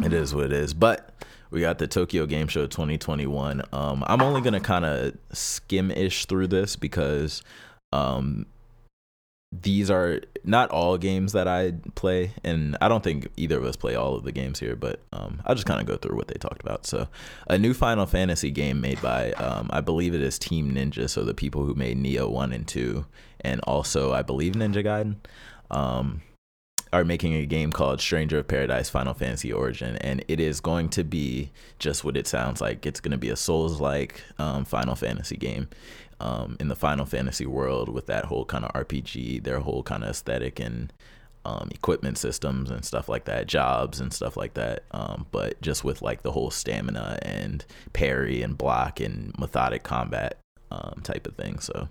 it 0.03 0.13
is 0.13 0.35
what 0.35 0.47
it 0.47 0.53
is. 0.53 0.75
But 0.75 1.11
we 1.51 1.61
got 1.61 1.79
the 1.79 1.87
Tokyo 1.87 2.27
Game 2.27 2.49
Show 2.49 2.67
2021. 2.67 3.63
Um, 3.73 4.03
I'm 4.07 4.23
only 4.23 4.41
gonna 4.41 4.61
kind 4.61 4.85
of 4.85 5.17
skim-ish 5.33 6.27
through 6.27 6.49
this 6.49 6.75
because 6.77 7.43
um, 7.93 8.47
these 9.63 9.91
are 9.91 10.21
not 10.45 10.71
all 10.71 10.99
games 10.99 11.33
that 11.33 11.47
I 11.47 11.75
play, 11.95 12.33
and 12.43 12.77
I 12.81 12.89
don't 12.89 13.05
think 13.05 13.29
either 13.37 13.59
of 13.59 13.65
us 13.65 13.77
play 13.77 13.95
all 13.95 14.15
of 14.15 14.25
the 14.25 14.33
games 14.33 14.59
here. 14.59 14.77
But 14.77 15.01
um, 15.13 15.43
I'll 15.45 15.55
just 15.55 15.67
kind 15.67 15.81
of 15.81 15.87
go 15.87 15.97
through 15.97 16.17
what 16.17 16.29
they 16.29 16.35
talked 16.35 16.63
about. 16.63 16.87
So, 16.87 17.09
a 17.49 17.59
new 17.59 17.75
Final 17.75 18.07
Fantasy 18.07 18.51
game 18.51 18.81
made 18.81 19.01
by, 19.01 19.33
um, 19.33 19.69
I 19.73 19.81
believe 19.81 20.15
it 20.15 20.23
is 20.23 20.39
Team 20.39 20.73
Ninja, 20.73 21.09
so 21.09 21.25
the 21.25 21.35
people 21.35 21.65
who 21.65 21.75
made 21.75 22.03
Nioh 22.03 22.31
One 22.31 22.53
and 22.53 22.67
Two, 22.67 23.07
and 23.41 23.61
also 23.63 24.13
I 24.13 24.23
believe 24.23 24.55
Ninja 24.55 24.85
Gaiden. 24.85 25.17
Um, 25.71 26.23
are 26.93 27.05
making 27.05 27.35
a 27.35 27.45
game 27.45 27.73
called 27.73 28.01
Stranger 28.01 28.39
of 28.39 28.47
Paradise 28.47 28.89
Final 28.89 29.15
Fantasy 29.15 29.53
Origin, 29.53 29.97
and 29.97 30.25
it 30.29 30.39
is 30.39 30.61
going 30.61 30.89
to 30.91 31.03
be 31.03 31.51
just 31.81 32.05
what 32.05 32.17
it 32.17 32.29
sounds 32.29 32.61
like. 32.61 32.87
It's 32.87 33.01
going 33.01 33.11
to 33.11 33.19
be 33.19 33.31
a 33.31 33.37
Souls 33.37 33.81
like 33.81 34.23
um, 34.39 34.65
Final 34.65 34.95
Fantasy 34.95 35.37
game 35.37 35.67
um, 36.25 36.57
in 36.59 36.69
the 36.69 36.75
Final 36.75 37.05
Fantasy 37.05 37.45
world 37.45 37.91
with 37.91 38.07
that 38.07 38.25
whole 38.25 38.47
kind 38.47 38.65
of 38.65 38.73
RPG, 38.73 39.45
their 39.45 39.61
whole 39.61 39.83
kind 39.83 40.03
of 40.03 40.11
aesthetic 40.11 40.59
and 40.59 40.91
um, 41.45 41.69
equipment 41.71 42.17
systems 42.17 42.71
and 42.71 42.83
stuff 42.83 43.11
like 43.11 43.27
that, 43.27 43.47
jobs 43.47 44.01
and 44.01 44.13
stuff 44.13 44.35
like 44.35 44.55
that. 44.55 44.85
Um, 44.91 45.27
but 45.31 45.61
just 45.61 45.85
with 45.85 46.01
like 46.01 46.23
the 46.23 46.33
whole 46.33 46.51
stamina 46.51 47.19
and 47.21 47.65
parry 47.93 48.41
and 48.41 48.57
block 48.57 49.01
and 49.01 49.39
methodic 49.39 49.83
combat 49.83 50.39
um, 50.71 51.01
type 51.03 51.27
of 51.27 51.37
thing. 51.37 51.59
So 51.59 51.89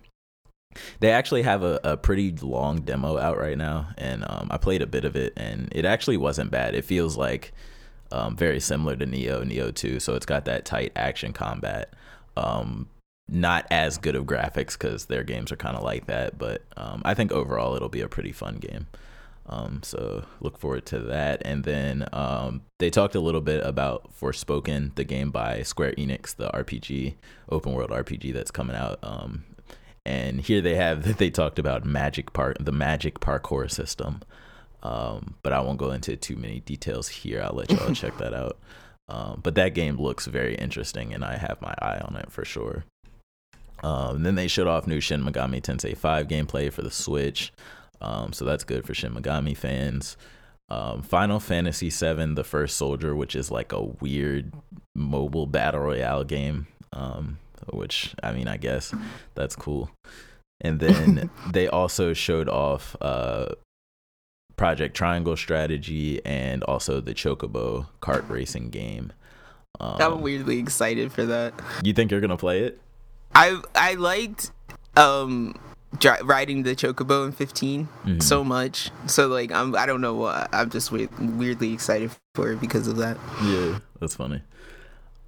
they 1.00 1.12
actually 1.12 1.44
have 1.44 1.62
a, 1.62 1.80
a 1.84 1.96
pretty 1.96 2.32
long 2.32 2.82
demo 2.82 3.20
out 3.20 3.38
right 3.38 3.58
now, 3.58 3.90
and 4.00 4.26
um, 4.28 4.48
I 4.50 4.58
played 4.58 4.82
a 4.82 4.88
bit 4.88 5.06
of 5.06 5.16
it, 5.16 5.34
and 5.38 5.70
it 5.72 5.86
actually 5.86 6.18
wasn't 6.18 6.50
bad. 6.50 6.74
It 6.74 6.86
feels 6.86 7.16
like 7.16 7.54
um, 8.12 8.36
very 8.36 8.60
similar 8.60 8.96
to 8.96 9.06
Nioh, 9.06 9.44
Nioh 9.44 9.74
2, 9.74 10.00
so 10.00 10.16
it's 10.16 10.26
got 10.26 10.46
that 10.46 10.66
tight 10.66 10.92
action 10.96 11.34
combat. 11.34 11.94
Not 13.30 13.66
as 13.72 13.98
good 13.98 14.16
of 14.16 14.26
graphics 14.26 14.74
because 14.74 15.06
their 15.06 15.24
games 15.24 15.52
are 15.52 15.56
kind 15.56 15.78
of 15.78 15.84
like 15.84 16.08
that, 16.08 16.38
but 16.38 16.62
um, 16.76 17.02
I 17.06 17.14
think 17.14 17.32
overall 17.32 17.76
it'll 17.76 17.90
be 17.90 18.02
a 18.02 18.10
pretty 18.10 18.32
fun 18.32 18.58
game. 18.58 18.88
Um, 19.46 19.82
so 19.84 20.26
look 20.40 20.58
forward 20.58 20.86
to 20.88 21.00
that. 21.00 21.42
And 21.46 21.64
then 21.64 22.08
um, 22.14 22.62
they 22.80 22.90
talked 22.90 23.16
a 23.16 23.20
little 23.20 23.42
bit 23.42 23.66
about 23.66 24.10
Forspoken, 24.20 24.96
the 24.96 25.04
game 25.04 25.32
by 25.32 25.64
Square 25.64 25.94
Enix, 25.94 26.36
the 26.36 26.50
RPG, 26.50 27.16
open 27.50 27.74
world 27.74 27.90
RPG 27.90 28.34
that's 28.34 28.52
coming 28.52 28.76
out. 28.76 29.00
Um, 29.04 29.44
and 30.06 30.42
here 30.42 30.62
they 30.62 30.76
have 30.76 31.04
that 31.04 31.18
they 31.18 31.30
talked 31.30 31.60
about 31.60 31.86
magic 31.86 32.34
park, 32.34 32.58
the 32.60 32.72
magic 32.72 33.20
parkour 33.20 33.70
system. 33.70 34.22
Um, 34.82 35.36
but 35.44 35.54
I 35.54 35.62
won't 35.62 35.78
go 35.78 35.92
into 35.92 36.18
too 36.18 36.36
many 36.36 36.60
details 36.60 37.08
here. 37.08 37.42
I'll 37.42 37.56
let 37.56 37.72
y'all 37.72 37.94
check 37.94 38.18
that 38.18 38.34
out. 38.34 38.58
Um, 39.08 39.42
but 39.44 39.56
that 39.56 39.74
game 39.74 39.98
looks 39.98 40.28
very 40.28 40.56
interesting, 40.56 41.14
and 41.14 41.24
I 41.24 41.38
have 41.38 41.62
my 41.62 41.74
eye 41.80 42.00
on 42.00 42.16
it 42.16 42.32
for 42.32 42.46
sure. 42.46 42.86
Um, 43.84 44.24
then 44.24 44.36
they 44.36 44.48
showed 44.48 44.68
off 44.68 44.88
new 44.88 45.00
Shin 45.00 45.24
Megami 45.24 45.62
Tensei 45.62 45.96
5 45.96 46.28
gameplay 46.28 46.72
for 46.72 46.82
the 46.82 46.92
Switch. 46.92 47.52
Um, 48.02 48.34
so 48.34 48.46
that's 48.46 48.64
good 48.64 48.86
for 48.86 48.94
Shin 48.94 49.14
Megami 49.14 49.56
fans. 49.56 50.18
Um, 50.70 51.02
Final 51.04 51.40
Fantasy 51.40 51.90
VII: 51.90 52.34
The 52.34 52.44
First 52.44 52.78
Soldier, 52.78 53.16
which 53.16 53.36
is 53.36 53.52
like 53.52 53.72
a 53.72 53.84
weird 53.84 54.54
mobile 54.96 55.46
battle 55.46 55.82
royale 55.82 56.24
game. 56.24 56.68
Um, 56.94 57.38
which 57.72 58.16
I 58.24 58.34
mean, 58.34 58.48
I 58.48 58.58
guess 58.58 58.94
that's 59.36 59.56
cool. 59.56 59.92
And 60.62 60.80
then 60.80 61.30
they 61.52 61.68
also 61.68 62.14
showed 62.14 62.50
off 62.50 62.96
uh, 63.02 63.50
Project 64.56 64.96
Triangle 64.96 65.36
Strategy 65.36 66.24
and 66.26 66.64
also 66.64 67.02
the 67.02 67.14
Chocobo 67.14 67.88
kart 68.02 68.28
racing 68.30 68.70
game. 68.70 69.12
Um, 69.80 69.98
I'm 70.00 70.22
weirdly 70.22 70.60
excited 70.60 71.12
for 71.12 71.26
that. 71.26 71.54
you 71.84 71.94
think 71.94 72.12
you're 72.12 72.22
gonna 72.22 72.38
play 72.38 72.64
it? 72.64 72.80
I 73.36 73.60
I 73.76 73.94
liked 73.96 74.52
um 74.96 75.56
dri- 76.00 76.22
riding 76.24 76.64
the 76.64 76.76
chocobo 76.76 77.26
in 77.26 77.32
15 77.32 77.88
Mhm. 78.06 78.22
so 78.24 78.44
much. 78.44 78.92
So 79.08 79.28
like 79.28 79.52
I'm 79.52 79.76
I 79.76 79.86
don't 79.86 80.02
know 80.02 80.16
what 80.16 80.50
I'm 80.54 80.70
just 80.70 80.92
weird, 80.92 81.10
weirdly 81.20 81.74
excited 81.74 82.12
for 82.36 82.52
it 82.52 82.62
because 82.62 82.88
of 82.88 82.98
that. 82.98 83.18
Yeah, 83.44 83.80
that's 84.00 84.16
funny. 84.16 84.42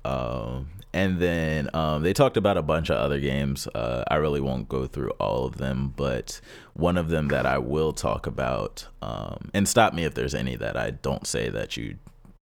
Um, 0.03 0.67
and 0.93 1.19
then 1.19 1.69
um, 1.73 2.03
they 2.03 2.13
talked 2.13 2.37
about 2.37 2.57
a 2.57 2.61
bunch 2.61 2.89
of 2.89 2.97
other 2.97 3.19
games. 3.19 3.67
Uh, 3.73 4.03
I 4.07 4.15
really 4.15 4.39
won't 4.39 4.69
go 4.69 4.85
through 4.87 5.09
all 5.19 5.45
of 5.45 5.57
them, 5.57 5.93
but 5.97 6.39
one 6.73 6.97
of 6.97 7.09
them 7.09 7.27
that 7.29 7.45
I 7.45 7.57
will 7.57 7.91
talk 7.91 8.27
about, 8.27 8.87
um, 9.01 9.49
and 9.53 9.67
stop 9.67 9.93
me 9.93 10.03
if 10.05 10.13
there's 10.13 10.35
any 10.35 10.55
that 10.57 10.77
I 10.77 10.91
don't 10.91 11.25
say 11.27 11.49
that 11.49 11.75
you 11.75 11.95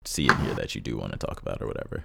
see 0.04 0.28
in 0.28 0.36
here 0.38 0.54
that 0.54 0.74
you 0.74 0.80
do 0.80 0.96
want 0.98 1.12
to 1.12 1.18
talk 1.18 1.40
about 1.40 1.62
or 1.62 1.66
whatever. 1.66 2.04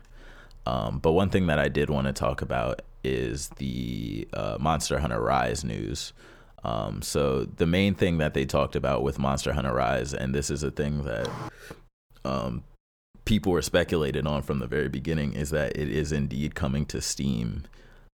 Um, 0.66 1.00
but 1.00 1.12
one 1.14 1.30
thing 1.30 1.48
that 1.48 1.60
I 1.60 1.68
did 1.68 1.90
want 1.90 2.08
to 2.08 2.14
talk 2.14 2.42
about 2.42 2.82
is 3.04 3.50
the 3.58 4.28
uh, 4.34 4.58
Monster 4.60 5.00
Hunter 5.00 5.22
Rise 5.22 5.64
news. 5.64 6.14
Um, 6.64 7.02
so 7.02 7.46
the 7.46 7.66
main 7.66 7.96
thing 7.96 8.18
that 8.18 8.34
they 8.34 8.46
talked 8.46 8.76
about 8.76 9.04
with 9.04 9.20
Monster 9.20 9.54
Hunter 9.54 9.74
Rise, 9.74 10.14
and 10.14 10.34
this 10.36 10.50
is 10.50 10.64
a 10.64 10.72
thing 10.72 11.04
that 11.04 11.30
um, 12.26 12.64
people 13.26 13.52
were 13.52 13.62
speculated 13.62 14.28
on 14.28 14.42
from 14.42 14.60
the 14.60 14.68
very 14.68 14.90
beginning, 14.90 15.34
is 15.34 15.52
that 15.52 15.78
it 15.78 15.90
is 15.90 16.12
indeed 16.12 16.56
coming 16.56 16.86
to 16.88 17.02
Steam 17.02 17.64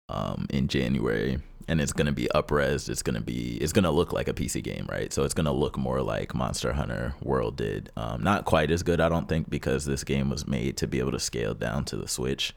um, 0.09 0.47
in 0.51 0.67
January, 0.67 1.39
and 1.69 1.81
it's 1.81 1.93
going 1.93 2.07
to 2.07 2.13
be 2.13 2.29
upres. 2.35 2.89
It's 2.89 3.03
going 3.03 3.15
to 3.15 3.21
be 3.21 3.59
it's 3.61 3.73
going 3.73 3.85
to 3.85 3.91
look 3.91 4.13
like 4.13 4.27
a 4.27 4.35
PC 4.35 4.63
game, 4.63 4.87
right? 4.91 5.13
So 5.13 5.23
it's 5.23 5.35
going 5.35 5.47
to 5.47 5.53
look 5.53 5.79
more 5.79 6.03
like 6.03 6.35
Monster 6.35 6.73
Hunter 6.73 7.15
World 7.23 7.57
did. 7.57 7.91
Um, 7.97 8.23
not 8.23 8.45
quite 8.45 8.73
as 8.73 8.83
good, 8.83 9.01
I 9.01 9.09
don't 9.09 9.29
think, 9.29 9.49
because 9.49 9.85
this 9.85 10.03
game 10.03 10.31
was 10.31 10.49
made 10.49 10.77
to 10.79 10.89
be 10.89 10.99
able 10.99 11.13
to 11.13 11.21
scale 11.21 11.55
down 11.55 11.85
to 11.87 11.97
the 11.97 12.09
Switch. 12.09 12.55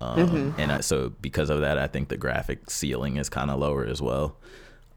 Um, 0.00 0.18
mm-hmm. 0.18 0.60
And 0.60 0.72
I, 0.72 0.80
so 0.80 1.12
because 1.20 1.50
of 1.50 1.60
that, 1.60 1.78
I 1.78 1.86
think 1.86 2.08
the 2.08 2.16
graphic 2.16 2.70
ceiling 2.70 3.16
is 3.16 3.28
kind 3.28 3.50
of 3.50 3.58
lower 3.58 3.84
as 3.84 4.00
well. 4.02 4.36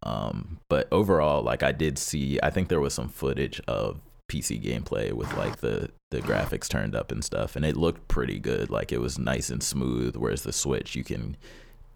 Um, 0.04 0.60
but 0.70 0.88
overall, 0.92 1.42
like 1.42 1.64
I 1.64 1.72
did 1.72 1.98
see, 1.98 2.40
I 2.42 2.50
think 2.50 2.70
there 2.70 2.80
was 2.80 2.94
some 2.94 3.10
footage 3.10 3.60
of 3.68 4.00
PC 4.30 4.64
gameplay 4.64 5.12
with 5.14 5.32
like 5.38 5.58
the 5.58 5.90
the 6.12 6.22
graphics 6.22 6.68
turned 6.68 6.96
up 6.96 7.12
and 7.12 7.24
stuff, 7.24 7.56
and 7.56 7.66
it 7.66 7.76
looked 7.76 8.08
pretty 8.08 8.40
good. 8.40 8.70
Like 8.70 8.92
it 8.92 9.00
was 9.00 9.20
nice 9.20 9.50
and 9.50 9.62
smooth. 9.62 10.16
Whereas 10.16 10.44
the 10.44 10.54
Switch, 10.54 10.96
you 10.96 11.04
can 11.04 11.38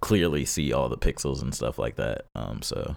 clearly 0.02 0.46
see 0.46 0.74
all 0.74 0.90
the 0.90 0.98
pixels 0.98 1.42
and 1.42 1.54
stuff 1.54 1.78
like 1.78 1.96
that. 1.96 2.26
Um, 2.36 2.62
so 2.62 2.96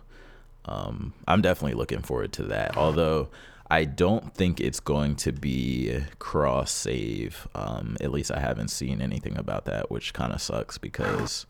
um, 0.65 1.13
I'm 1.27 1.43
definitely 1.43 1.77
looking 1.77 2.03
forward 2.03 2.33
to 2.35 2.45
that. 2.45 2.77
Although 2.77 3.29
I 3.73 3.85
don't 3.85 4.35
think 4.35 4.61
it's 4.61 4.81
going 4.81 5.17
to 5.17 5.33
be 5.33 5.99
cross 6.19 6.71
save. 6.71 7.49
Um, 7.55 7.97
at 8.03 8.13
least 8.13 8.31
I 8.31 8.39
haven't 8.39 8.69
seen 8.69 9.01
anything 9.01 9.35
about 9.39 9.65
that, 9.65 9.91
which 9.91 10.13
kind 10.13 10.31
of 10.31 10.43
sucks 10.43 10.77
because 10.77 11.47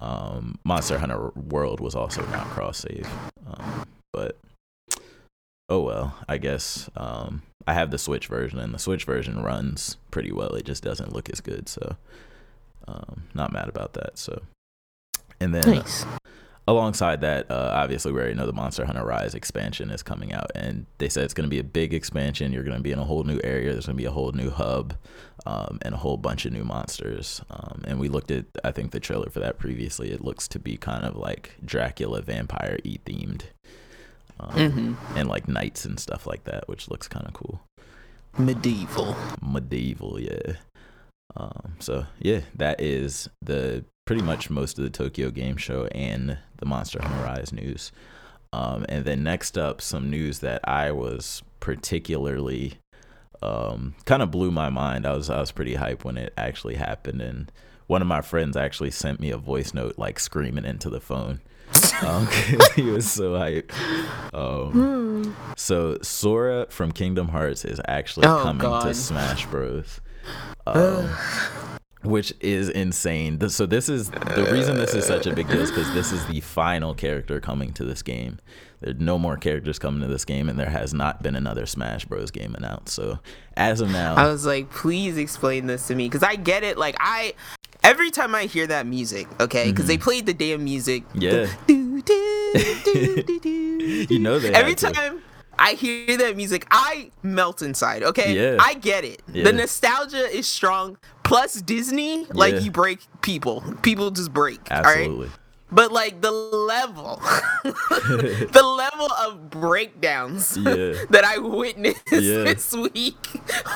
um, 0.00 0.58
Monster 0.64 0.98
Hunter 0.98 1.30
World 1.36 1.78
was 1.78 1.94
also 1.94 2.26
not 2.26 2.48
cross 2.48 2.78
save. 2.78 3.08
Um, 3.46 3.86
but 4.12 4.40
oh 5.68 5.82
well, 5.82 6.16
I 6.28 6.38
guess 6.38 6.90
um, 6.96 7.42
I 7.64 7.74
have 7.74 7.92
the 7.92 7.98
Switch 7.98 8.26
version, 8.26 8.58
and 8.58 8.74
the 8.74 8.80
Switch 8.80 9.04
version 9.04 9.40
runs 9.40 9.98
pretty 10.10 10.32
well. 10.32 10.54
It 10.54 10.64
just 10.64 10.82
doesn't 10.82 11.12
look 11.12 11.30
as 11.30 11.40
good, 11.40 11.68
so 11.68 11.94
um, 12.88 13.28
not 13.34 13.52
mad 13.52 13.68
about 13.68 13.92
that. 13.92 14.18
So, 14.18 14.42
and 15.38 15.54
then 15.54 15.76
nice. 15.76 16.04
Alongside 16.68 17.20
that, 17.22 17.50
uh, 17.50 17.72
obviously 17.74 18.12
we 18.12 18.20
already 18.20 18.34
know 18.34 18.46
the 18.46 18.52
Monster 18.52 18.84
Hunter 18.84 19.04
Rise 19.04 19.34
expansion 19.34 19.90
is 19.90 20.02
coming 20.02 20.32
out, 20.32 20.50
and 20.54 20.86
they 20.98 21.08
said 21.08 21.24
it's 21.24 21.34
going 21.34 21.48
to 21.48 21.50
be 21.50 21.58
a 21.58 21.64
big 21.64 21.92
expansion. 21.92 22.52
You're 22.52 22.62
going 22.62 22.76
to 22.76 22.82
be 22.82 22.92
in 22.92 22.98
a 22.98 23.04
whole 23.04 23.24
new 23.24 23.40
area. 23.42 23.72
There's 23.72 23.86
going 23.86 23.96
to 23.96 24.02
be 24.02 24.06
a 24.06 24.12
whole 24.12 24.32
new 24.32 24.50
hub, 24.50 24.94
um, 25.46 25.78
and 25.82 25.94
a 25.94 25.98
whole 25.98 26.16
bunch 26.16 26.46
of 26.46 26.52
new 26.52 26.64
monsters. 26.64 27.40
Um, 27.50 27.82
and 27.86 27.98
we 27.98 28.08
looked 28.08 28.30
at, 28.30 28.46
I 28.64 28.72
think, 28.72 28.92
the 28.92 29.00
trailer 29.00 29.30
for 29.30 29.40
that 29.40 29.58
previously. 29.58 30.12
It 30.12 30.24
looks 30.24 30.46
to 30.48 30.58
be 30.58 30.76
kind 30.76 31.04
of 31.04 31.16
like 31.16 31.56
Dracula 31.64 32.22
vampire 32.22 32.78
e 32.84 32.98
themed 33.04 33.42
um, 34.38 34.50
mm-hmm. 34.50 35.16
and 35.16 35.28
like 35.28 35.48
knights 35.48 35.84
and 35.84 35.98
stuff 35.98 36.26
like 36.26 36.44
that, 36.44 36.68
which 36.68 36.88
looks 36.90 37.08
kind 37.08 37.26
of 37.26 37.32
cool. 37.32 37.60
Medieval. 38.38 39.16
Medieval, 39.42 40.20
yeah. 40.20 40.54
Um, 41.36 41.76
so 41.78 42.06
yeah, 42.18 42.40
that 42.54 42.80
is 42.80 43.28
the 43.40 43.84
pretty 44.04 44.22
much 44.22 44.50
most 44.50 44.78
of 44.78 44.84
the 44.84 44.90
Tokyo 44.90 45.30
Game 45.30 45.56
Show 45.56 45.86
and 45.86 46.38
the 46.58 46.66
Monster 46.66 47.00
Hunter 47.02 47.24
Rise 47.24 47.52
news. 47.52 47.92
Um, 48.52 48.84
and 48.88 49.04
then 49.04 49.22
next 49.22 49.56
up, 49.56 49.80
some 49.80 50.10
news 50.10 50.40
that 50.40 50.60
I 50.68 50.90
was 50.90 51.42
particularly 51.60 52.74
um, 53.42 53.94
kind 54.04 54.22
of 54.22 54.30
blew 54.30 54.50
my 54.50 54.68
mind. 54.68 55.06
I 55.06 55.14
was 55.14 55.30
I 55.30 55.40
was 55.40 55.52
pretty 55.52 55.74
hyped 55.74 56.04
when 56.04 56.18
it 56.18 56.32
actually 56.36 56.74
happened, 56.74 57.22
and 57.22 57.50
one 57.86 58.02
of 58.02 58.08
my 58.08 58.20
friends 58.20 58.56
actually 58.56 58.90
sent 58.90 59.20
me 59.20 59.30
a 59.30 59.38
voice 59.38 59.72
note 59.72 59.98
like 59.98 60.20
screaming 60.20 60.64
into 60.64 60.90
the 60.90 61.00
phone 61.00 61.40
um, 62.02 62.28
he 62.76 62.82
was 62.82 63.10
so 63.10 63.32
hyped. 63.32 63.72
Um, 64.34 65.34
so 65.56 65.98
Sora 66.02 66.66
from 66.70 66.92
Kingdom 66.92 67.28
Hearts 67.28 67.64
is 67.64 67.80
actually 67.86 68.26
oh, 68.26 68.42
coming 68.42 68.62
God. 68.62 68.84
to 68.84 68.94
Smash 68.94 69.46
Bros. 69.46 70.00
Um, 70.64 71.10
which 72.02 72.32
is 72.40 72.68
insane. 72.68 73.48
So 73.48 73.66
this 73.66 73.88
is 73.88 74.10
the 74.10 74.48
reason 74.52 74.76
this 74.76 74.94
is 74.94 75.06
such 75.06 75.26
a 75.26 75.34
big 75.34 75.48
deal 75.48 75.60
is 75.60 75.70
because 75.70 75.92
this 75.94 76.12
is 76.12 76.24
the 76.26 76.40
final 76.40 76.94
character 76.94 77.40
coming 77.40 77.72
to 77.74 77.84
this 77.84 78.02
game. 78.02 78.38
There 78.80 78.90
are 78.90 78.94
no 78.94 79.18
more 79.18 79.36
characters 79.36 79.78
coming 79.78 80.00
to 80.00 80.08
this 80.08 80.24
game, 80.24 80.48
and 80.48 80.58
there 80.58 80.70
has 80.70 80.92
not 80.92 81.22
been 81.22 81.36
another 81.36 81.66
Smash 81.66 82.04
Bros. 82.04 82.32
game 82.32 82.54
announced. 82.56 82.94
So 82.94 83.20
as 83.56 83.80
of 83.80 83.90
now, 83.90 84.16
I 84.16 84.26
was 84.26 84.44
like, 84.44 84.70
please 84.70 85.16
explain 85.16 85.66
this 85.66 85.86
to 85.86 85.94
me 85.94 86.08
because 86.08 86.24
I 86.24 86.34
get 86.34 86.64
it. 86.64 86.76
Like 86.76 86.96
I, 86.98 87.34
every 87.84 88.10
time 88.10 88.34
I 88.34 88.44
hear 88.44 88.66
that 88.66 88.86
music, 88.86 89.28
okay, 89.40 89.70
because 89.70 89.84
mm-hmm. 89.84 89.88
they 89.88 89.98
played 89.98 90.26
the 90.26 90.34
damn 90.34 90.64
music. 90.64 91.04
Yeah. 91.14 91.30
The, 91.30 91.56
do, 91.66 92.02
do, 92.02 93.40
do, 93.40 93.48
you 94.10 94.18
know 94.18 94.40
that. 94.40 94.54
Every 94.54 94.74
time 94.74 95.22
I 95.62 95.74
hear 95.74 96.16
that 96.16 96.36
music, 96.36 96.66
I 96.72 97.12
melt 97.22 97.62
inside. 97.62 98.02
Okay, 98.02 98.34
yeah. 98.34 98.56
I 98.60 98.74
get 98.74 99.04
it. 99.04 99.22
Yeah. 99.32 99.44
The 99.44 99.52
nostalgia 99.52 100.28
is 100.28 100.48
strong. 100.48 100.98
Plus 101.22 101.62
Disney, 101.62 102.26
like 102.32 102.54
yeah. 102.54 102.60
you 102.60 102.70
break 102.72 102.98
people. 103.20 103.62
People 103.82 104.10
just 104.10 104.32
break. 104.32 104.58
Absolutely. 104.70 105.30
But 105.70 105.92
like 105.92 106.20
the 106.20 106.32
level, 106.32 107.16
the 107.62 108.62
level 108.76 109.08
of 109.12 109.50
breakdowns 109.50 110.50
that 110.54 111.22
I 111.24 111.38
witnessed 111.38 112.06
this 112.06 112.72
week 112.72 113.16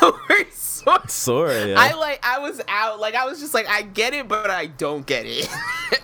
Sora. 0.50 1.08
Sora, 1.08 1.66
yeah. 1.68 1.74
I 1.78 1.94
like 1.94 2.18
I 2.22 2.40
was 2.40 2.60
out, 2.68 2.98
like 2.98 3.14
I 3.14 3.24
was 3.26 3.38
just 3.38 3.54
like 3.54 3.68
I 3.68 3.82
get 3.82 4.12
it, 4.12 4.26
but 4.26 4.50
I 4.50 4.66
don't 4.66 5.06
get 5.06 5.24
it 5.24 5.48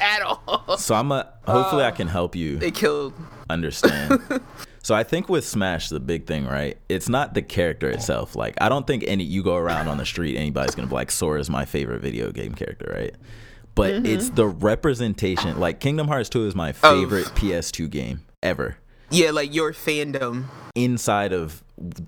at 0.00 0.22
all. 0.22 0.78
So 0.78 0.94
I'm 0.94 1.10
a 1.10 1.28
hopefully 1.44 1.82
uh, 1.82 1.88
I 1.88 1.90
can 1.90 2.06
help 2.06 2.36
you. 2.36 2.58
They 2.58 2.70
killed. 2.70 3.14
Understand. 3.50 4.22
So 4.82 4.94
I 4.96 5.04
think 5.04 5.28
with 5.28 5.46
Smash, 5.46 5.88
the 5.88 6.00
big 6.00 6.26
thing, 6.26 6.44
right? 6.44 6.76
It's 6.88 7.08
not 7.08 7.34
the 7.34 7.42
character 7.42 7.88
itself. 7.88 8.34
Like 8.34 8.54
I 8.60 8.68
don't 8.68 8.86
think 8.86 9.04
any 9.06 9.24
you 9.24 9.42
go 9.42 9.56
around 9.56 9.88
on 9.88 9.96
the 9.96 10.06
street, 10.06 10.36
anybody's 10.36 10.74
gonna 10.74 10.88
be 10.88 10.94
like, 10.94 11.10
Sora 11.10 11.40
is 11.40 11.48
my 11.48 11.64
favorite 11.64 12.02
video 12.02 12.32
game 12.32 12.54
character, 12.54 12.92
right? 12.94 13.14
But 13.74 13.92
mm-hmm. 13.92 14.06
it's 14.06 14.30
the 14.30 14.46
representation. 14.46 15.58
Like 15.58 15.80
Kingdom 15.80 16.08
Hearts 16.08 16.28
2 16.28 16.46
is 16.46 16.54
my 16.54 16.72
favorite 16.72 17.26
oh. 17.28 17.34
PS2 17.34 17.88
game 17.88 18.22
ever. 18.42 18.76
Yeah, 19.10 19.30
like 19.30 19.54
your 19.54 19.72
fandom 19.72 20.46
inside 20.74 21.32
of 21.32 21.62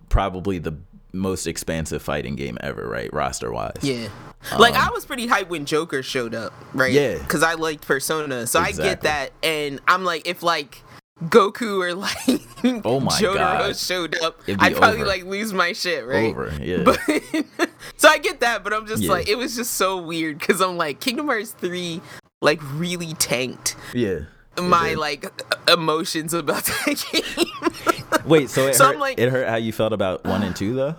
probably 0.09 0.59
the 0.59 0.77
most 1.13 1.47
expansive 1.47 2.03
fighting 2.03 2.35
game 2.35 2.59
ever, 2.61 2.89
right? 2.89 3.13
Roster 3.13 3.53
wise. 3.53 3.79
Yeah. 3.83 4.09
Um, 4.53 4.61
like 4.61 4.75
I 4.75 4.91
was 4.91 5.07
pretty 5.07 5.29
hyped 5.29 5.49
when 5.49 5.65
Joker 5.65 6.03
showed 6.03 6.35
up, 6.35 6.53
right? 6.75 6.93
Yeah. 6.93 7.19
Because 7.19 7.43
I 7.43 7.55
liked 7.55 7.87
Persona, 7.87 8.47
so 8.47 8.61
exactly. 8.61 8.85
I 8.85 8.89
get 8.89 9.01
that, 9.03 9.33
and 9.43 9.81
I'm 9.87 10.05
like, 10.05 10.27
if 10.27 10.43
like 10.43 10.83
Goku 11.23 11.81
or 11.81 11.95
like 11.95 12.83
oh 12.85 13.01
my 13.01 13.13
Jotaro 13.13 13.37
God. 13.37 13.77
showed 13.77 14.19
up, 14.21 14.41
I'd 14.49 14.75
probably 14.75 15.01
over. 15.01 15.07
like 15.07 15.25
lose 15.25 15.53
my 15.53 15.73
shit, 15.73 16.07
right? 16.07 16.31
Over, 16.31 16.53
yeah. 16.61 16.83
But, 16.85 17.71
so 17.97 18.09
I 18.09 18.19
get 18.19 18.41
that, 18.41 18.65
but 18.65 18.73
I'm 18.73 18.87
just 18.87 19.03
yeah. 19.03 19.11
like, 19.11 19.29
it 19.29 19.37
was 19.37 19.55
just 19.55 19.75
so 19.75 20.03
weird 20.03 20.39
because 20.39 20.61
I'm 20.61 20.77
like, 20.77 21.01
Kingdom 21.01 21.27
Hearts 21.27 21.53
three 21.53 22.01
like 22.43 22.61
really 22.75 23.15
tanked. 23.15 23.77
Yeah. 23.93 24.21
My 24.61 24.95
like 24.95 25.27
emotions 25.69 26.35
about 26.35 26.65
that 26.87 27.05
game. 27.13 28.23
Wait, 28.27 28.51
so 28.51 28.67
it 28.67 28.75
so 28.75 28.87
hurt, 28.87 28.95
I'm 28.95 29.01
like, 29.01 29.19
it 29.19 29.31
hurt 29.31 29.49
how 29.49 29.57
you 29.57 29.73
felt 29.73 29.93
about 29.93 30.25
one 30.25 30.43
and 30.43 30.55
two 30.55 30.75
though. 30.75 30.97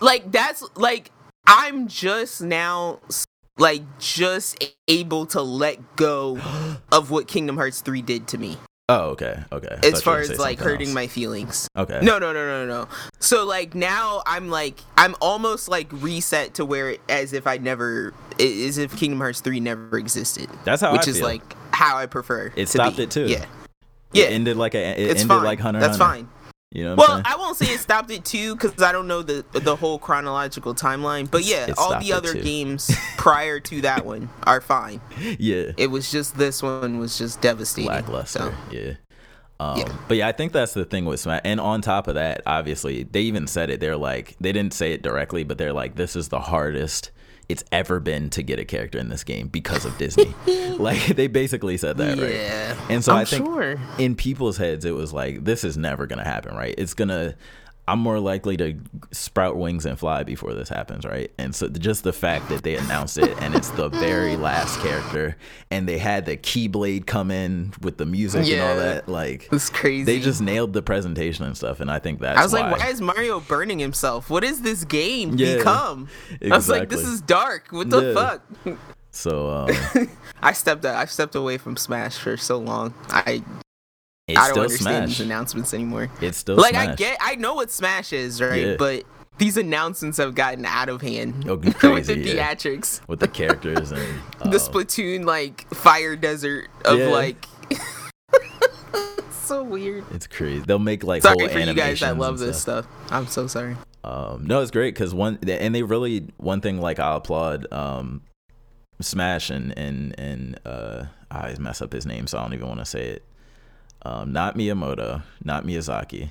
Like 0.00 0.30
that's 0.30 0.64
like 0.76 1.10
I'm 1.46 1.88
just 1.88 2.40
now 2.40 3.00
like 3.58 3.82
just 3.98 4.62
able 4.88 5.26
to 5.26 5.42
let 5.42 5.96
go 5.96 6.38
of 6.92 7.10
what 7.10 7.28
Kingdom 7.28 7.56
Hearts 7.56 7.80
3 7.80 8.02
did 8.02 8.28
to 8.28 8.38
me. 8.38 8.56
Oh, 8.88 9.10
okay, 9.10 9.42
okay. 9.50 9.78
As 9.82 10.00
far 10.00 10.20
as 10.20 10.38
like 10.38 10.60
hurting 10.60 10.88
else. 10.88 10.94
my 10.94 11.08
feelings. 11.08 11.68
Okay. 11.76 11.98
No, 12.04 12.20
no, 12.20 12.32
no, 12.32 12.46
no, 12.46 12.66
no. 12.66 12.88
So 13.18 13.44
like 13.44 13.74
now 13.74 14.22
I'm 14.24 14.48
like 14.48 14.78
I'm 14.96 15.16
almost 15.20 15.68
like 15.68 15.88
reset 15.90 16.54
to 16.54 16.64
where 16.64 16.90
it, 16.90 17.00
as 17.08 17.32
if 17.32 17.48
I 17.48 17.56
never 17.56 18.14
as 18.38 18.78
if 18.78 18.96
Kingdom 18.96 19.18
Hearts 19.18 19.40
3 19.40 19.58
never 19.58 19.98
existed. 19.98 20.48
That's 20.64 20.82
how 20.82 20.92
which 20.92 21.08
I 21.08 21.10
is 21.10 21.20
like 21.20 21.42
how 21.74 21.96
I 21.96 22.06
prefer. 22.06 22.52
It 22.54 22.68
stopped 22.68 22.98
be. 22.98 23.02
it 23.02 23.10
too. 23.10 23.26
Yeah. 23.26 23.44
Yeah. 24.12 24.26
It 24.26 24.32
ended 24.34 24.56
like 24.56 24.76
a 24.76 24.78
it 24.78 25.10
it's 25.10 25.22
ended 25.22 25.28
fine. 25.36 25.44
like 25.44 25.58
Hunter. 25.58 25.80
That's 25.80 25.98
Hunter. 25.98 26.28
fine. 26.28 26.28
You 26.76 26.84
know 26.84 26.94
well, 26.94 27.22
i 27.24 27.36
won't 27.36 27.56
say 27.56 27.72
it 27.72 27.80
stopped 27.80 28.10
it 28.10 28.22
too 28.22 28.54
because 28.54 28.82
I 28.82 28.92
don't 28.92 29.08
know 29.08 29.22
the 29.22 29.46
the 29.52 29.74
whole 29.74 29.98
chronological 29.98 30.74
timeline. 30.74 31.30
But 31.30 31.44
yeah, 31.44 31.70
it 31.70 31.78
all 31.78 31.98
the 31.98 32.12
other 32.12 32.34
games 32.34 32.94
prior 33.16 33.60
to 33.60 33.80
that 33.80 34.04
one 34.04 34.28
are 34.42 34.60
fine. 34.60 35.00
Yeah, 35.38 35.72
it 35.78 35.90
was 35.90 36.10
just 36.10 36.36
this 36.36 36.62
one 36.62 36.98
was 36.98 37.16
just 37.16 37.40
devastating. 37.40 37.88
Lackluster. 37.88 38.40
So. 38.40 38.54
Yeah. 38.70 38.92
Um, 39.58 39.78
Yeah. 39.78 39.96
But 40.06 40.18
yeah, 40.18 40.28
I 40.28 40.32
think 40.32 40.52
that's 40.52 40.74
the 40.74 40.84
thing 40.84 41.06
with 41.06 41.18
Smash. 41.18 41.40
And 41.44 41.60
on 41.60 41.80
top 41.80 42.08
of 42.08 42.14
that, 42.16 42.42
obviously, 42.44 43.04
they 43.04 43.22
even 43.22 43.46
said 43.46 43.70
it. 43.70 43.80
They're 43.80 43.96
like, 43.96 44.36
they 44.38 44.52
didn't 44.52 44.74
say 44.74 44.92
it 44.92 45.00
directly, 45.00 45.44
but 45.44 45.56
they're 45.56 45.72
like, 45.72 45.94
this 45.94 46.14
is 46.14 46.28
the 46.28 46.40
hardest 46.40 47.10
it's 47.48 47.64
ever 47.70 48.00
been 48.00 48.30
to 48.30 48.42
get 48.42 48.58
a 48.58 48.64
character 48.64 48.98
in 48.98 49.08
this 49.08 49.22
game 49.22 49.48
because 49.48 49.84
of 49.84 49.96
Disney. 49.98 50.34
like 50.78 51.06
they 51.16 51.26
basically 51.26 51.76
said 51.76 51.96
that, 51.98 52.18
right? 52.18 52.34
Yeah. 52.34 52.76
And 52.90 53.04
so 53.04 53.12
I'm 53.12 53.18
I 53.20 53.24
think 53.24 53.46
sure. 53.46 53.76
in 53.98 54.14
people's 54.16 54.56
heads, 54.56 54.84
it 54.84 54.94
was 54.94 55.12
like, 55.12 55.44
this 55.44 55.64
is 55.64 55.76
never 55.76 56.06
gonna 56.06 56.24
happen, 56.24 56.54
right? 56.56 56.74
It's 56.76 56.94
gonna. 56.94 57.34
I'm 57.88 58.00
more 58.00 58.18
likely 58.18 58.56
to 58.56 58.74
sprout 59.12 59.56
wings 59.56 59.86
and 59.86 59.96
fly 59.98 60.24
before 60.24 60.54
this 60.54 60.68
happens, 60.68 61.04
right? 61.04 61.30
And 61.38 61.54
so 61.54 61.68
just 61.68 62.02
the 62.02 62.12
fact 62.12 62.48
that 62.48 62.62
they 62.64 62.74
announced 62.76 63.16
it 63.16 63.40
and 63.40 63.54
it's 63.54 63.70
the 63.70 63.88
very 63.88 64.36
last 64.48 64.80
character, 64.80 65.36
and 65.70 65.88
they 65.88 65.98
had 65.98 66.26
the 66.26 66.36
Keyblade 66.36 67.06
come 67.06 67.30
in 67.30 67.72
with 67.82 67.96
the 67.98 68.06
music 68.06 68.46
and 68.48 68.60
all 68.60 68.76
that, 68.76 69.08
like 69.08 69.48
It's 69.52 69.70
crazy. 69.70 70.04
they 70.04 70.18
just 70.18 70.40
nailed 70.40 70.72
the 70.72 70.82
presentation 70.82 71.44
and 71.44 71.56
stuff. 71.56 71.78
And 71.80 71.90
I 71.90 71.98
think 72.00 72.20
that's 72.20 72.38
I 72.38 72.42
was 72.42 72.52
why. 72.52 72.70
like, 72.70 72.80
why 72.80 72.88
is 72.88 73.00
Mario 73.00 73.38
burning 73.40 73.78
himself? 73.78 74.30
What 74.30 74.42
is 74.42 74.62
this 74.62 74.84
game 74.84 75.36
Yeah, 75.36 75.56
become? 75.58 76.08
I 76.42 76.56
was 76.56 76.68
like, 76.68 76.88
this 76.88 77.04
is 77.06 77.20
dark. 77.20 77.68
What 77.70 77.90
the 77.90 78.02
Yeah. 78.08 78.14
fuck? 78.14 78.78
so 79.12 79.48
um, 79.94 80.08
I 80.42 80.52
stepped 80.52 80.84
I 80.84 81.04
stepped 81.06 81.34
away 81.34 81.56
from 81.58 81.76
Smash 81.76 82.18
for 82.18 82.36
so 82.36 82.58
long. 82.58 82.94
I 83.10 83.42
it's 84.28 84.38
I 84.38 84.46
don't 84.48 84.52
still 84.54 84.62
understand 84.64 84.96
Smash. 85.10 85.18
these 85.18 85.26
announcements 85.26 85.74
anymore. 85.74 86.10
It's 86.20 86.38
still 86.38 86.56
like 86.56 86.74
I 86.74 86.94
get 86.94 87.18
I 87.20 87.36
know 87.36 87.54
what 87.54 87.70
Smash 87.70 88.12
is, 88.12 88.40
right? 88.40 88.66
Yeah. 88.66 88.76
But 88.78 89.04
these 89.38 89.56
announcements 89.56 90.18
have 90.18 90.34
gotten 90.34 90.64
out 90.64 90.88
of 90.88 91.02
hand 91.02 91.44
Oh, 91.48 91.54
with 91.56 91.64
the 91.64 91.74
crazy, 91.74 92.14
yeah. 92.22 92.54
theatrics. 92.54 93.06
with 93.08 93.20
the 93.20 93.28
characters 93.28 93.92
and 93.92 94.00
um, 94.40 94.50
the 94.50 94.56
Splatoon 94.58 95.24
like 95.24 95.68
fire 95.74 96.16
desert 96.16 96.68
of 96.84 96.98
Yeah. 96.98 97.08
like 97.08 97.46
so 99.30 99.62
weird. 99.62 100.04
It's 100.12 100.26
crazy. 100.26 100.64
They'll 100.66 100.78
make 100.78 101.04
like 101.04 101.22
Sorry 101.22 101.38
whole 101.38 101.48
for 101.48 101.58
you 101.60 101.74
guys 101.74 102.00
that 102.00 102.18
love 102.18 102.38
this 102.38 102.60
stuff. 102.60 102.86
I'm 103.10 103.26
so 103.28 103.46
sorry. 103.46 103.76
Um, 104.02 104.44
no, 104.46 104.60
it's 104.60 104.70
great 104.70 104.94
because 104.94 105.14
one 105.14 105.38
and 105.46 105.74
they 105.74 105.82
really 105.82 106.28
one 106.36 106.60
thing 106.60 106.80
like 106.80 106.98
I'll 106.98 107.18
applaud 107.18 107.72
um, 107.72 108.22
Smash 109.00 109.50
and 109.50 109.76
and 109.78 110.18
and 110.18 110.60
uh, 110.64 111.04
I 111.30 111.54
mess 111.60 111.80
up 111.82 111.92
his 111.92 112.06
name, 112.06 112.26
so 112.26 112.38
I 112.38 112.42
don't 112.42 112.54
even 112.54 112.66
want 112.68 112.80
to 112.80 112.84
say 112.86 113.06
it. 113.08 113.24
Um, 114.06 114.32
not 114.32 114.56
Miyamoto, 114.56 115.22
not 115.42 115.64
Miyazaki. 115.64 116.28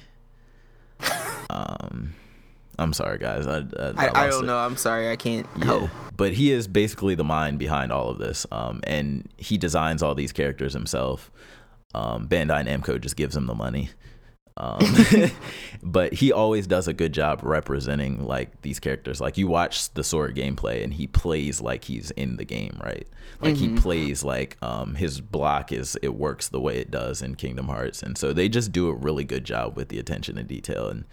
Um, 1.49 2.13
I'm 2.79 2.93
sorry, 2.93 3.17
guys. 3.17 3.45
I 3.47 3.57
I, 3.57 3.93
I, 4.07 4.25
I 4.25 4.29
don't 4.29 4.43
it. 4.43 4.47
know. 4.47 4.57
I'm 4.57 4.77
sorry. 4.77 5.09
I 5.09 5.15
can't 5.15 5.45
Yeah, 5.57 5.65
help. 5.65 5.89
but 6.15 6.33
he 6.33 6.51
is 6.51 6.67
basically 6.67 7.15
the 7.15 7.23
mind 7.23 7.59
behind 7.59 7.91
all 7.91 8.09
of 8.09 8.17
this, 8.17 8.45
um, 8.51 8.81
and 8.85 9.27
he 9.37 9.57
designs 9.57 10.01
all 10.01 10.15
these 10.15 10.31
characters 10.31 10.73
himself. 10.73 11.31
Um, 11.93 12.27
Bandai 12.27 12.67
Namco 12.67 12.99
just 12.99 13.15
gives 13.15 13.35
him 13.35 13.45
the 13.45 13.55
money, 13.55 13.89
um, 14.57 14.79
but 15.83 16.13
he 16.13 16.31
always 16.31 16.65
does 16.65 16.87
a 16.87 16.93
good 16.93 17.13
job 17.13 17.41
representing 17.43 18.25
like 18.25 18.61
these 18.61 18.79
characters. 18.79 19.19
Like 19.19 19.37
you 19.37 19.47
watch 19.47 19.93
the 19.93 20.03
Sora 20.03 20.33
gameplay, 20.33 20.83
and 20.83 20.93
he 20.93 21.07
plays 21.07 21.59
like 21.59 21.83
he's 21.85 22.11
in 22.11 22.37
the 22.37 22.45
game, 22.45 22.79
right? 22.83 23.07
Like 23.41 23.57
he 23.57 23.75
plays 23.75 24.23
like 24.23 24.57
um, 24.61 24.95
his 24.95 25.19
block 25.19 25.71
is 25.71 25.97
it 26.01 26.15
works 26.15 26.47
the 26.47 26.61
way 26.61 26.77
it 26.77 26.89
does 26.89 27.21
in 27.21 27.35
Kingdom 27.35 27.67
Hearts, 27.67 28.01
and 28.01 28.17
so 28.17 28.31
they 28.31 28.47
just 28.47 28.71
do 28.71 28.87
a 28.87 28.93
really 28.93 29.25
good 29.25 29.43
job 29.43 29.75
with 29.75 29.89
the 29.89 29.99
attention 29.99 30.35
to 30.35 30.43
detail 30.43 30.87
and 30.87 31.05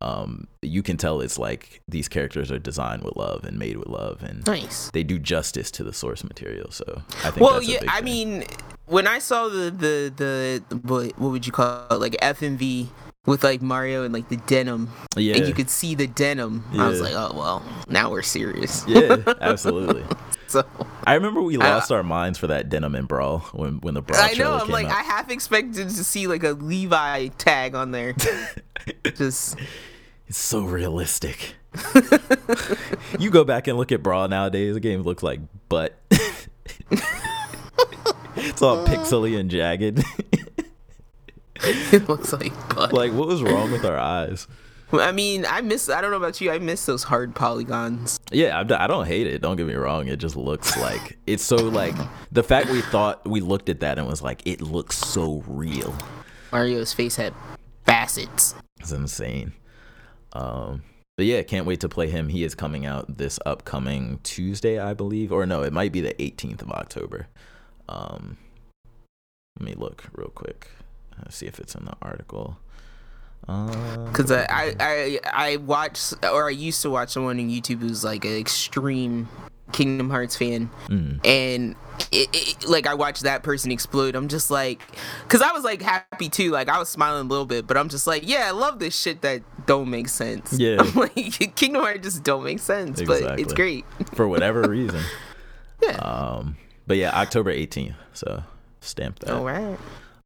um, 0.00 0.46
you 0.62 0.82
can 0.82 0.96
tell 0.96 1.20
it's 1.20 1.38
like 1.38 1.80
these 1.88 2.08
characters 2.08 2.50
are 2.52 2.58
designed 2.58 3.02
with 3.04 3.16
love 3.16 3.44
and 3.44 3.58
made 3.58 3.76
with 3.76 3.88
love, 3.88 4.22
and 4.22 4.46
Nice. 4.46 4.90
they 4.90 5.02
do 5.02 5.18
justice 5.18 5.70
to 5.72 5.84
the 5.84 5.92
source 5.92 6.22
material. 6.24 6.70
So 6.70 7.02
I 7.24 7.30
think 7.30 7.38
Well, 7.44 7.54
that's 7.54 7.68
a 7.68 7.72
yeah. 7.72 7.80
big 7.80 7.88
I 7.90 7.94
thing. 7.96 8.04
mean, 8.04 8.44
when 8.86 9.06
I 9.06 9.18
saw 9.18 9.48
the 9.48 9.70
the 9.70 10.12
the, 10.14 10.62
the 10.68 10.76
what, 10.78 11.18
what 11.18 11.30
would 11.30 11.46
you 11.46 11.52
call 11.52 11.86
it? 11.90 12.00
Like 12.00 12.16
FMV 12.20 12.88
with 13.26 13.42
like 13.42 13.62
Mario 13.62 14.04
and 14.04 14.12
like 14.12 14.28
the 14.28 14.36
denim, 14.36 14.90
yeah, 15.16 15.36
and 15.36 15.46
you 15.46 15.54
could 15.54 15.70
see 15.70 15.94
the 15.94 16.06
denim. 16.06 16.64
I 16.72 16.88
was 16.88 17.00
like, 17.00 17.14
oh 17.14 17.32
well, 17.34 17.62
now 17.88 18.10
we're 18.10 18.22
serious. 18.22 18.84
yeah, 18.86 19.16
absolutely. 19.40 20.04
So 20.46 20.64
I 21.04 21.14
remember 21.14 21.42
we 21.42 21.56
lost 21.56 21.90
our 21.90 22.02
minds 22.02 22.38
for 22.38 22.46
that 22.48 22.68
denim 22.68 22.94
and 22.94 23.08
brawl 23.08 23.40
when 23.52 23.80
when 23.80 23.94
the 23.94 24.02
brawl 24.02 24.20
I 24.20 24.34
know. 24.34 24.54
I'm 24.54 24.60
came 24.66 24.70
like, 24.70 24.86
out. 24.86 24.92
I 24.92 25.02
half 25.02 25.30
expected 25.30 25.88
to 25.88 26.04
see 26.04 26.26
like 26.26 26.44
a 26.44 26.50
Levi 26.50 27.28
tag 27.38 27.74
on 27.74 27.90
there. 27.90 28.14
Just 29.14 29.58
It's 30.28 30.38
so 30.38 30.62
realistic. 30.62 31.54
you 33.18 33.30
go 33.30 33.42
back 33.42 33.66
and 33.66 33.76
look 33.76 33.90
at 33.90 34.02
brawl 34.02 34.28
nowadays. 34.28 34.74
The 34.74 34.80
game 34.80 35.02
looks 35.02 35.22
like 35.22 35.40
butt. 35.68 35.98
it's 38.36 38.62
all 38.62 38.86
pixely 38.86 39.38
and 39.38 39.50
jagged. 39.50 40.04
it 41.92 42.08
looks 42.08 42.32
like 42.32 42.52
butt. 42.74 42.92
like, 42.92 43.12
what 43.12 43.28
was 43.28 43.42
wrong 43.42 43.70
with 43.70 43.84
our 43.84 43.98
eyes? 43.98 44.46
I 44.92 45.12
mean, 45.12 45.44
I 45.48 45.60
miss. 45.60 45.88
I 45.88 46.00
don't 46.00 46.10
know 46.10 46.16
about 46.16 46.40
you. 46.40 46.50
I 46.50 46.58
miss 46.58 46.86
those 46.86 47.02
hard 47.04 47.34
polygons. 47.34 48.20
Yeah, 48.30 48.58
I, 48.58 48.84
I 48.84 48.86
don't 48.86 49.06
hate 49.06 49.26
it. 49.26 49.40
Don't 49.40 49.56
get 49.56 49.66
me 49.66 49.74
wrong. 49.74 50.08
It 50.08 50.18
just 50.18 50.36
looks 50.36 50.76
like 50.76 51.18
it's 51.26 51.42
so 51.42 51.56
like 51.56 51.94
the 52.30 52.42
fact 52.42 52.70
we 52.70 52.80
thought 52.80 53.26
we 53.26 53.40
looked 53.40 53.68
at 53.68 53.80
that 53.80 53.98
and 53.98 54.06
was 54.06 54.22
like, 54.22 54.42
it 54.46 54.60
looks 54.60 54.96
so 54.96 55.42
real. 55.46 55.96
Mario's 56.52 56.92
face 56.92 57.16
had 57.16 57.34
facets. 57.84 58.54
It's 58.78 58.92
insane. 58.92 59.52
Um, 60.32 60.82
but 61.16 61.26
yeah, 61.26 61.42
can't 61.42 61.66
wait 61.66 61.80
to 61.80 61.88
play 61.88 62.08
him. 62.08 62.28
He 62.28 62.44
is 62.44 62.54
coming 62.54 62.86
out 62.86 63.18
this 63.18 63.38
upcoming 63.46 64.20
Tuesday, 64.22 64.78
I 64.78 64.94
believe, 64.94 65.32
or 65.32 65.46
no, 65.46 65.62
it 65.62 65.72
might 65.72 65.92
be 65.92 66.00
the 66.00 66.14
18th 66.14 66.62
of 66.62 66.70
October. 66.70 67.28
Um, 67.88 68.36
let 69.58 69.68
me 69.68 69.74
look 69.74 70.04
real 70.12 70.30
quick. 70.30 70.68
Uh, 71.20 71.30
see 71.30 71.46
if 71.46 71.58
it's 71.58 71.74
in 71.74 71.84
the 71.84 71.94
article. 72.02 72.58
Um, 73.46 74.10
Cause 74.12 74.32
I, 74.32 74.74
I 74.80 75.20
I 75.24 75.56
watch 75.56 76.00
or 76.22 76.48
I 76.48 76.50
used 76.50 76.80
to 76.82 76.90
watch 76.90 77.10
someone 77.10 77.38
on 77.38 77.50
YouTube 77.50 77.80
who's 77.80 78.02
like 78.02 78.24
an 78.24 78.36
extreme 78.36 79.28
Kingdom 79.72 80.08
Hearts 80.08 80.34
fan, 80.34 80.70
mm, 80.88 81.20
and 81.26 81.76
it, 82.10 82.28
it, 82.32 82.68
like 82.68 82.86
I 82.86 82.94
watched 82.94 83.24
that 83.24 83.42
person 83.42 83.70
explode. 83.70 84.14
I'm 84.14 84.28
just 84.28 84.50
like, 84.50 84.80
cause 85.28 85.42
I 85.42 85.52
was 85.52 85.62
like 85.62 85.82
happy 85.82 86.30
too, 86.30 86.52
like 86.52 86.70
I 86.70 86.78
was 86.78 86.88
smiling 86.88 87.26
a 87.26 87.28
little 87.28 87.44
bit, 87.44 87.66
but 87.66 87.76
I'm 87.76 87.90
just 87.90 88.06
like, 88.06 88.26
yeah, 88.26 88.46
I 88.46 88.52
love 88.52 88.78
this 88.78 88.98
shit 88.98 89.20
that 89.20 89.42
don't 89.66 89.90
make 89.90 90.08
sense. 90.08 90.54
Yeah. 90.54 90.76
I'm 90.80 90.94
like 90.94 91.54
Kingdom 91.54 91.82
Hearts 91.82 92.02
just 92.02 92.22
don't 92.22 92.44
make 92.44 92.60
sense, 92.60 93.02
but 93.02 93.38
it's 93.38 93.52
great. 93.52 93.84
for 94.14 94.26
whatever 94.26 94.62
reason. 94.68 95.02
Yeah. 95.82 95.96
Um, 95.96 96.56
but 96.86 96.96
yeah, 96.96 97.10
October 97.18 97.52
18th. 97.52 97.94
So 98.14 98.42
stamp 98.80 99.18
that. 99.20 99.34
All 99.34 99.44
right. 99.44 99.78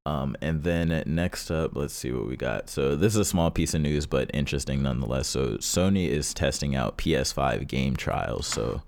Um, 0.08 0.36
and 0.40 0.62
then 0.62 1.02
next 1.06 1.50
up, 1.50 1.76
let's 1.76 1.92
see 1.92 2.12
what 2.12 2.26
we 2.26 2.36
got. 2.36 2.70
So 2.70 2.96
this 2.96 3.14
is 3.14 3.20
a 3.20 3.24
small 3.24 3.50
piece 3.50 3.74
of 3.74 3.82
news, 3.82 4.06
but 4.06 4.30
interesting 4.32 4.82
nonetheless. 4.82 5.28
So 5.28 5.58
Sony 5.58 6.08
is 6.08 6.32
testing 6.32 6.74
out 6.74 6.96
PS5 6.96 7.66
game 7.68 7.94
trials. 7.94 8.46
So 8.46 8.82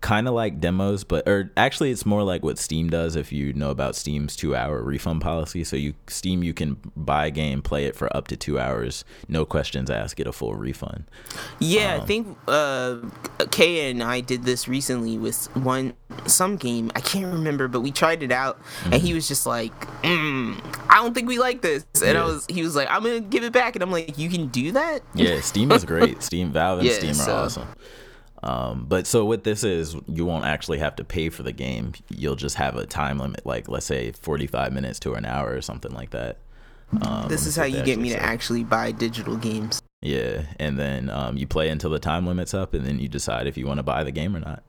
kind 0.00 0.26
of 0.26 0.34
like 0.34 0.60
demos, 0.60 1.04
but 1.04 1.28
or 1.28 1.50
actually, 1.56 1.90
it's 1.90 2.06
more 2.06 2.22
like 2.22 2.42
what 2.42 2.58
Steam 2.58 2.88
does. 2.88 3.16
If 3.16 3.32
you 3.32 3.52
know 3.52 3.70
about 3.70 3.94
Steam's 3.96 4.34
two-hour 4.36 4.82
refund 4.82 5.20
policy, 5.20 5.62
so 5.64 5.76
you 5.76 5.94
Steam 6.08 6.42
you 6.42 6.54
can 6.54 6.78
buy 6.96 7.26
a 7.26 7.30
game, 7.30 7.60
play 7.62 7.84
it 7.84 7.94
for 7.94 8.14
up 8.16 8.26
to 8.28 8.36
two 8.36 8.58
hours, 8.58 9.04
no 9.28 9.44
questions 9.44 9.90
asked, 9.90 10.16
get 10.16 10.26
a 10.26 10.32
full 10.32 10.54
refund. 10.54 11.04
Yeah, 11.58 11.94
Um, 11.96 12.00
I 12.00 12.04
think 12.06 12.38
uh, 12.48 12.96
Kay 13.50 13.90
and 13.90 14.02
I 14.02 14.20
did 14.20 14.44
this 14.44 14.66
recently 14.68 15.18
with 15.18 15.54
one 15.56 15.92
some 16.26 16.56
game. 16.56 16.90
I 16.96 17.00
can't 17.00 17.32
remember, 17.32 17.68
but 17.68 17.80
we 17.80 17.90
tried 17.92 18.22
it 18.22 18.32
out, 18.32 18.58
and 18.84 18.94
he 19.02 19.12
was 19.14 19.28
just 19.28 19.44
like, 19.46 19.72
mm, 20.02 20.58
"I 20.88 20.94
don't 20.96 21.14
think 21.14 21.28
we 21.28 21.38
like 21.38 21.60
this," 21.62 21.84
and 22.04 22.16
I 22.16 22.24
was, 22.24 22.46
he 22.48 22.62
was 22.62 22.74
like, 22.74 22.88
"I'm 22.90 23.02
gonna 23.02 23.20
give 23.20 23.44
it 23.44 23.52
back," 23.52 23.76
and 23.76 23.82
I'm 23.82 23.90
like, 23.90 24.16
"You 24.18 24.28
can 24.30 24.48
do 24.48 24.72
that?" 24.72 25.02
Yeah, 25.14 25.40
Steam 25.40 25.70
is 25.72 25.84
great. 25.84 26.22
Steam, 26.30 26.52
Valve, 26.52 26.78
and 26.80 26.88
Yeah, 26.88 26.94
Steam 26.94 27.10
are 27.10 27.14
so- 27.14 27.34
awesome. 27.36 27.68
Um, 28.42 28.86
but 28.88 29.06
so 29.06 29.24
what 29.24 29.44
this 29.44 29.64
is, 29.64 29.96
you 30.06 30.24
won't 30.24 30.46
actually 30.46 30.78
have 30.78 30.96
to 30.96 31.04
pay 31.04 31.28
for 31.28 31.42
the 31.42 31.52
game. 31.52 31.92
You'll 32.08 32.36
just 32.36 32.56
have 32.56 32.76
a 32.76 32.86
time 32.86 33.18
limit, 33.18 33.44
like 33.44 33.68
let's 33.68 33.86
say 33.86 34.12
45 34.12 34.72
minutes 34.72 34.98
to 35.00 35.12
an 35.14 35.26
hour 35.26 35.54
or 35.54 35.60
something 35.60 35.92
like 35.92 36.10
that. 36.10 36.38
Um, 37.02 37.28
This 37.28 37.46
is 37.46 37.54
how 37.54 37.64
you 37.64 37.82
get 37.82 37.98
me 37.98 38.10
to 38.10 38.22
actually 38.22 38.64
buy 38.64 38.92
digital 38.92 39.36
games. 39.36 39.80
Yeah, 40.02 40.44
and 40.58 40.78
then 40.78 41.10
um, 41.10 41.36
you 41.36 41.46
play 41.46 41.68
until 41.68 41.90
the 41.90 41.98
time 41.98 42.26
limit's 42.26 42.54
up, 42.54 42.72
and 42.72 42.86
then 42.86 42.98
you 42.98 43.08
decide 43.08 43.46
if 43.46 43.58
you 43.58 43.66
want 43.66 43.78
to 43.78 43.82
buy 43.82 44.02
the 44.02 44.10
game 44.10 44.34
or 44.34 44.40
not. 44.40 44.62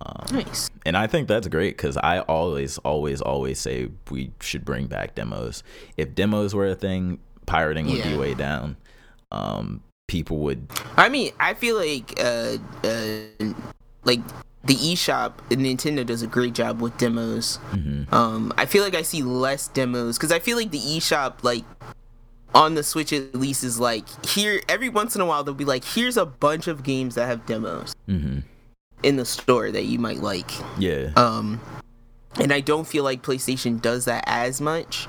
Um, 0.00 0.26
Nice. 0.32 0.70
And 0.86 0.96
I 0.96 1.06
think 1.06 1.28
that's 1.28 1.48
great 1.48 1.76
because 1.76 1.96
I 1.98 2.20
always, 2.20 2.78
always, 2.78 3.20
always 3.20 3.58
say 3.58 3.88
we 4.10 4.32
should 4.40 4.64
bring 4.64 4.86
back 4.86 5.14
demos. 5.14 5.62
If 5.96 6.14
demos 6.14 6.54
were 6.54 6.68
a 6.68 6.74
thing, 6.74 7.18
pirating 7.46 7.86
would 7.90 8.02
be 8.02 8.16
way 8.16 8.34
down. 8.34 8.76
Um, 9.32 9.82
people 10.10 10.38
would 10.38 10.66
I 10.96 11.08
mean, 11.08 11.30
I 11.38 11.54
feel 11.54 11.76
like 11.76 12.18
uh, 12.20 12.56
uh, 12.84 13.54
like 14.04 14.20
the 14.64 14.74
eShop 14.74 15.34
Nintendo 15.50 16.04
does 16.04 16.20
a 16.22 16.26
great 16.26 16.52
job 16.52 16.82
with 16.82 16.98
demos. 16.98 17.58
mhm. 17.70 18.12
Um, 18.12 18.52
I 18.58 18.66
feel 18.66 18.82
like 18.82 18.94
I 18.96 19.02
see 19.02 19.22
less 19.22 19.68
demos 19.68 20.18
because 20.18 20.32
I 20.32 20.40
feel 20.40 20.56
like 20.58 20.70
the 20.72 20.80
eShop, 20.80 21.42
like 21.44 21.64
on 22.54 22.74
the 22.74 22.82
Switch 22.82 23.12
at 23.12 23.34
least, 23.34 23.62
is 23.64 23.78
like 23.78 24.04
here 24.26 24.60
every 24.68 24.88
once 24.88 25.14
in 25.14 25.20
a 25.22 25.26
while 25.26 25.44
they'll 25.44 25.54
be 25.54 25.64
like, 25.64 25.84
here's 25.84 26.16
a 26.16 26.26
bunch 26.26 26.66
of 26.66 26.82
games 26.82 27.14
that 27.14 27.26
have 27.26 27.46
demos 27.46 27.94
Mhm. 28.08 28.42
in 29.04 29.16
the 29.16 29.24
store 29.24 29.70
that 29.70 29.84
you 29.84 29.98
might 30.00 30.18
like. 30.18 30.50
Yeah. 30.78 31.12
Um, 31.16 31.60
and 32.38 32.52
I 32.52 32.60
don't 32.60 32.86
feel 32.86 33.04
like 33.04 33.22
PlayStation 33.22 33.80
does 33.80 34.04
that 34.06 34.24
as 34.26 34.60
much. 34.60 35.06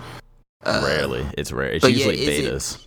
Uh, 0.64 0.82
Rarely, 0.86 1.26
it's 1.38 1.52
rare. 1.52 1.72
It's 1.72 1.82
but 1.82 1.92
yeah, 1.94 2.06
usually 2.06 2.22
it- 2.28 2.54
betas. 2.54 2.78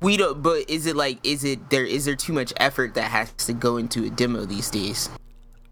We 0.00 0.16
don't. 0.16 0.42
But 0.42 0.68
is 0.70 0.86
it 0.86 0.96
like? 0.96 1.18
Is 1.24 1.44
it 1.44 1.70
there? 1.70 1.84
Is 1.84 2.04
there 2.06 2.16
too 2.16 2.32
much 2.32 2.52
effort 2.56 2.94
that 2.94 3.10
has 3.10 3.32
to 3.46 3.52
go 3.52 3.76
into 3.76 4.04
a 4.04 4.10
demo 4.10 4.44
these 4.44 4.70
days? 4.70 5.08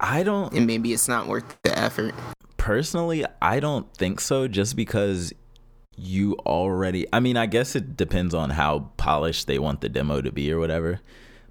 I 0.01 0.23
don't 0.23 0.53
And 0.53 0.67
maybe 0.67 0.93
it's 0.93 1.09
not 1.09 1.27
worth 1.27 1.57
the 1.63 1.77
effort. 1.77 2.15
personally. 2.57 3.25
I 3.43 3.59
don't 3.61 3.93
think 3.97 4.21
so. 4.21 4.47
Just 4.47 4.77
because 4.77 5.33
you 5.97 6.35
already. 6.47 7.07
I 7.13 7.21
mean, 7.21 7.37
I 7.37 7.47
guess 7.47 7.75
it 7.75 7.97
depends 7.97 8.35
on 8.35 8.51
how 8.51 8.91
polished 8.97 9.47
they 9.47 9.59
want 9.59 9.81
the 9.81 9.89
demo 9.89 10.21
to 10.21 10.31
be 10.31 10.53
or 10.53 10.59
whatever. 10.61 11.01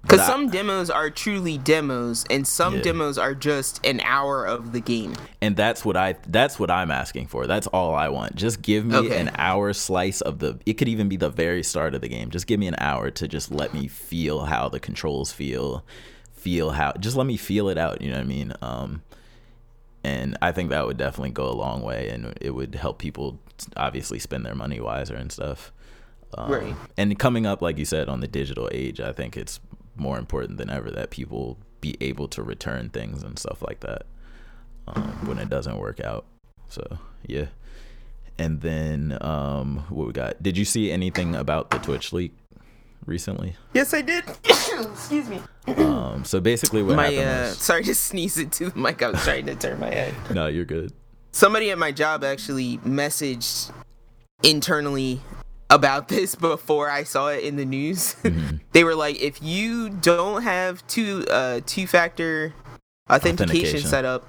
Because 0.02 0.24
some 0.24 0.48
demos 0.48 0.90
are 0.90 1.10
truly 1.10 1.58
demos, 1.58 2.24
and 2.30 2.46
some 2.46 2.76
Yeah. 2.76 2.82
demos 2.82 3.18
are 3.18 3.34
just 3.34 3.84
an 3.84 4.00
hour 4.04 4.46
of 4.46 4.72
the 4.72 4.80
game. 4.80 5.14
and 5.42 5.56
that's 5.56 5.84
what 5.84 5.96
I 5.96 6.14
that's 6.26 6.58
what 6.58 6.70
I'm 6.70 6.90
asking 6.90 7.26
for. 7.26 7.46
That's 7.46 7.66
all 7.68 7.94
I 7.94 8.08
want. 8.08 8.34
Just 8.36 8.62
give 8.62 8.84
me 8.86 8.96
Okay. 8.96 9.20
an 9.20 9.30
hour 9.36 9.72
slice 9.72 10.20
of 10.20 10.38
the 10.38 10.58
it 10.66 10.74
could 10.74 10.88
even 10.88 11.08
be 11.08 11.16
the 11.16 11.28
very 11.30 11.62
start 11.62 11.94
of 11.94 12.00
the 12.00 12.08
game. 12.08 12.30
Just 12.30 12.46
give 12.46 12.58
me 12.58 12.66
an 12.68 12.76
hour 12.78 13.10
to 13.10 13.28
just 13.28 13.50
let 13.52 13.72
me 13.74 13.86
feel 13.88 14.44
how 14.46 14.68
the 14.68 14.80
controls 14.80 15.32
feel, 15.32 15.84
feel 16.32 16.70
how 16.70 16.92
just 16.98 17.16
let 17.16 17.26
me 17.26 17.36
feel 17.36 17.68
it 17.68 17.76
out, 17.78 18.00
you 18.00 18.08
know 18.10 18.16
what 18.16 18.22
I 18.24 18.26
mean? 18.28 18.52
Um 18.62 19.02
and 20.04 20.38
I 20.40 20.52
think 20.52 20.70
that 20.70 20.86
would 20.86 20.96
definitely 20.96 21.30
go 21.32 21.48
a 21.48 21.52
long 21.52 21.82
way 21.82 22.08
and 22.08 22.32
it 22.40 22.50
would 22.50 22.74
help 22.76 22.98
people 22.98 23.38
obviously 23.76 24.18
spend 24.20 24.46
their 24.46 24.54
money 24.54 24.80
wiser 24.80 25.16
and 25.16 25.30
stuff. 25.32 25.72
Um, 26.36 26.50
Right. 26.50 26.76
And 26.96 27.18
coming 27.18 27.46
up 27.46 27.60
like 27.62 27.78
you 27.78 27.84
said 27.84 28.08
on 28.08 28.20
the 28.20 28.28
digital 28.28 28.68
age, 28.72 29.00
I 29.00 29.12
think 29.12 29.36
it's 29.36 29.60
more 29.98 30.18
important 30.18 30.58
than 30.58 30.70
ever 30.70 30.90
that 30.90 31.10
people 31.10 31.58
be 31.80 31.96
able 32.00 32.28
to 32.28 32.42
return 32.42 32.90
things 32.90 33.22
and 33.22 33.38
stuff 33.38 33.62
like 33.62 33.80
that 33.80 34.02
um, 34.88 35.26
when 35.26 35.38
it 35.38 35.48
doesn't 35.48 35.78
work 35.78 36.00
out. 36.00 36.24
So 36.68 36.98
yeah. 37.26 37.46
And 38.38 38.60
then 38.60 39.18
um, 39.20 39.84
what 39.88 40.06
we 40.06 40.12
got? 40.12 40.42
Did 40.42 40.56
you 40.56 40.64
see 40.64 40.90
anything 40.92 41.34
about 41.34 41.70
the 41.70 41.78
Twitch 41.78 42.12
leak 42.12 42.32
recently? 43.04 43.56
Yes, 43.74 43.92
I 43.92 44.02
did. 44.02 44.24
Excuse 44.44 45.28
me. 45.28 45.40
Um, 45.66 46.24
so 46.24 46.38
basically, 46.38 46.82
what 46.82 46.96
my 46.96 47.08
happened 47.08 47.20
uh, 47.20 47.52
sorry 47.52 47.82
to 47.84 47.94
sneeze 47.94 48.38
into 48.38 48.70
the 48.70 48.78
mic. 48.78 49.02
I 49.02 49.10
was 49.10 49.22
trying 49.24 49.46
to 49.46 49.56
turn 49.56 49.80
my 49.80 49.90
head. 49.90 50.14
no, 50.32 50.46
you're 50.46 50.64
good. 50.64 50.92
Somebody 51.32 51.70
at 51.70 51.78
my 51.78 51.92
job 51.92 52.22
actually 52.24 52.78
messaged 52.78 53.72
internally 54.42 55.20
about 55.70 56.08
this 56.14 56.34
before 56.34 56.90
I 56.90 57.04
saw 57.04 57.28
it 57.28 57.44
in 57.44 57.56
the 57.56 57.64
news. 57.64 58.16
Mm-hmm. 58.28 58.56
they 58.72 58.84
were 58.84 58.94
like, 58.94 59.20
if 59.20 59.42
you 59.42 59.88
don't 59.88 60.42
have 60.42 60.86
two 60.86 61.24
uh 61.30 61.60
two 61.66 61.86
factor 61.86 62.52
authentication, 63.10 63.46
Authentication. 63.56 63.88
set 63.88 64.04
up 64.04 64.26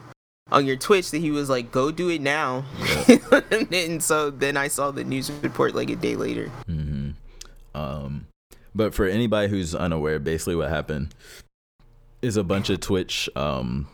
on 0.52 0.66
your 0.66 0.78
Twitch, 0.78 1.12
that 1.12 1.20
he 1.20 1.32
was 1.32 1.50
like, 1.50 1.72
go 1.72 1.92
do 1.92 2.10
it 2.10 2.22
now. 2.22 2.64
and 3.72 4.02
so 4.02 4.30
then 4.30 4.56
I 4.58 4.68
saw 4.70 4.92
the 4.92 5.04
news 5.04 5.30
report 5.32 5.76
like 5.76 5.90
a 5.90 5.96
day 5.96 6.16
later. 6.16 6.50
Mm-hmm. 6.68 7.10
Um, 7.76 8.28
but 8.74 8.94
for 8.94 9.06
anybody 9.06 9.50
who's 9.50 9.76
unaware, 9.76 10.20
basically 10.20 10.56
what 10.56 10.70
happened 10.70 11.14
is 12.22 12.38
a 12.38 12.44
bunch 12.44 12.70
of 12.70 12.80
Twitch 12.80 13.30
um, 13.36 13.88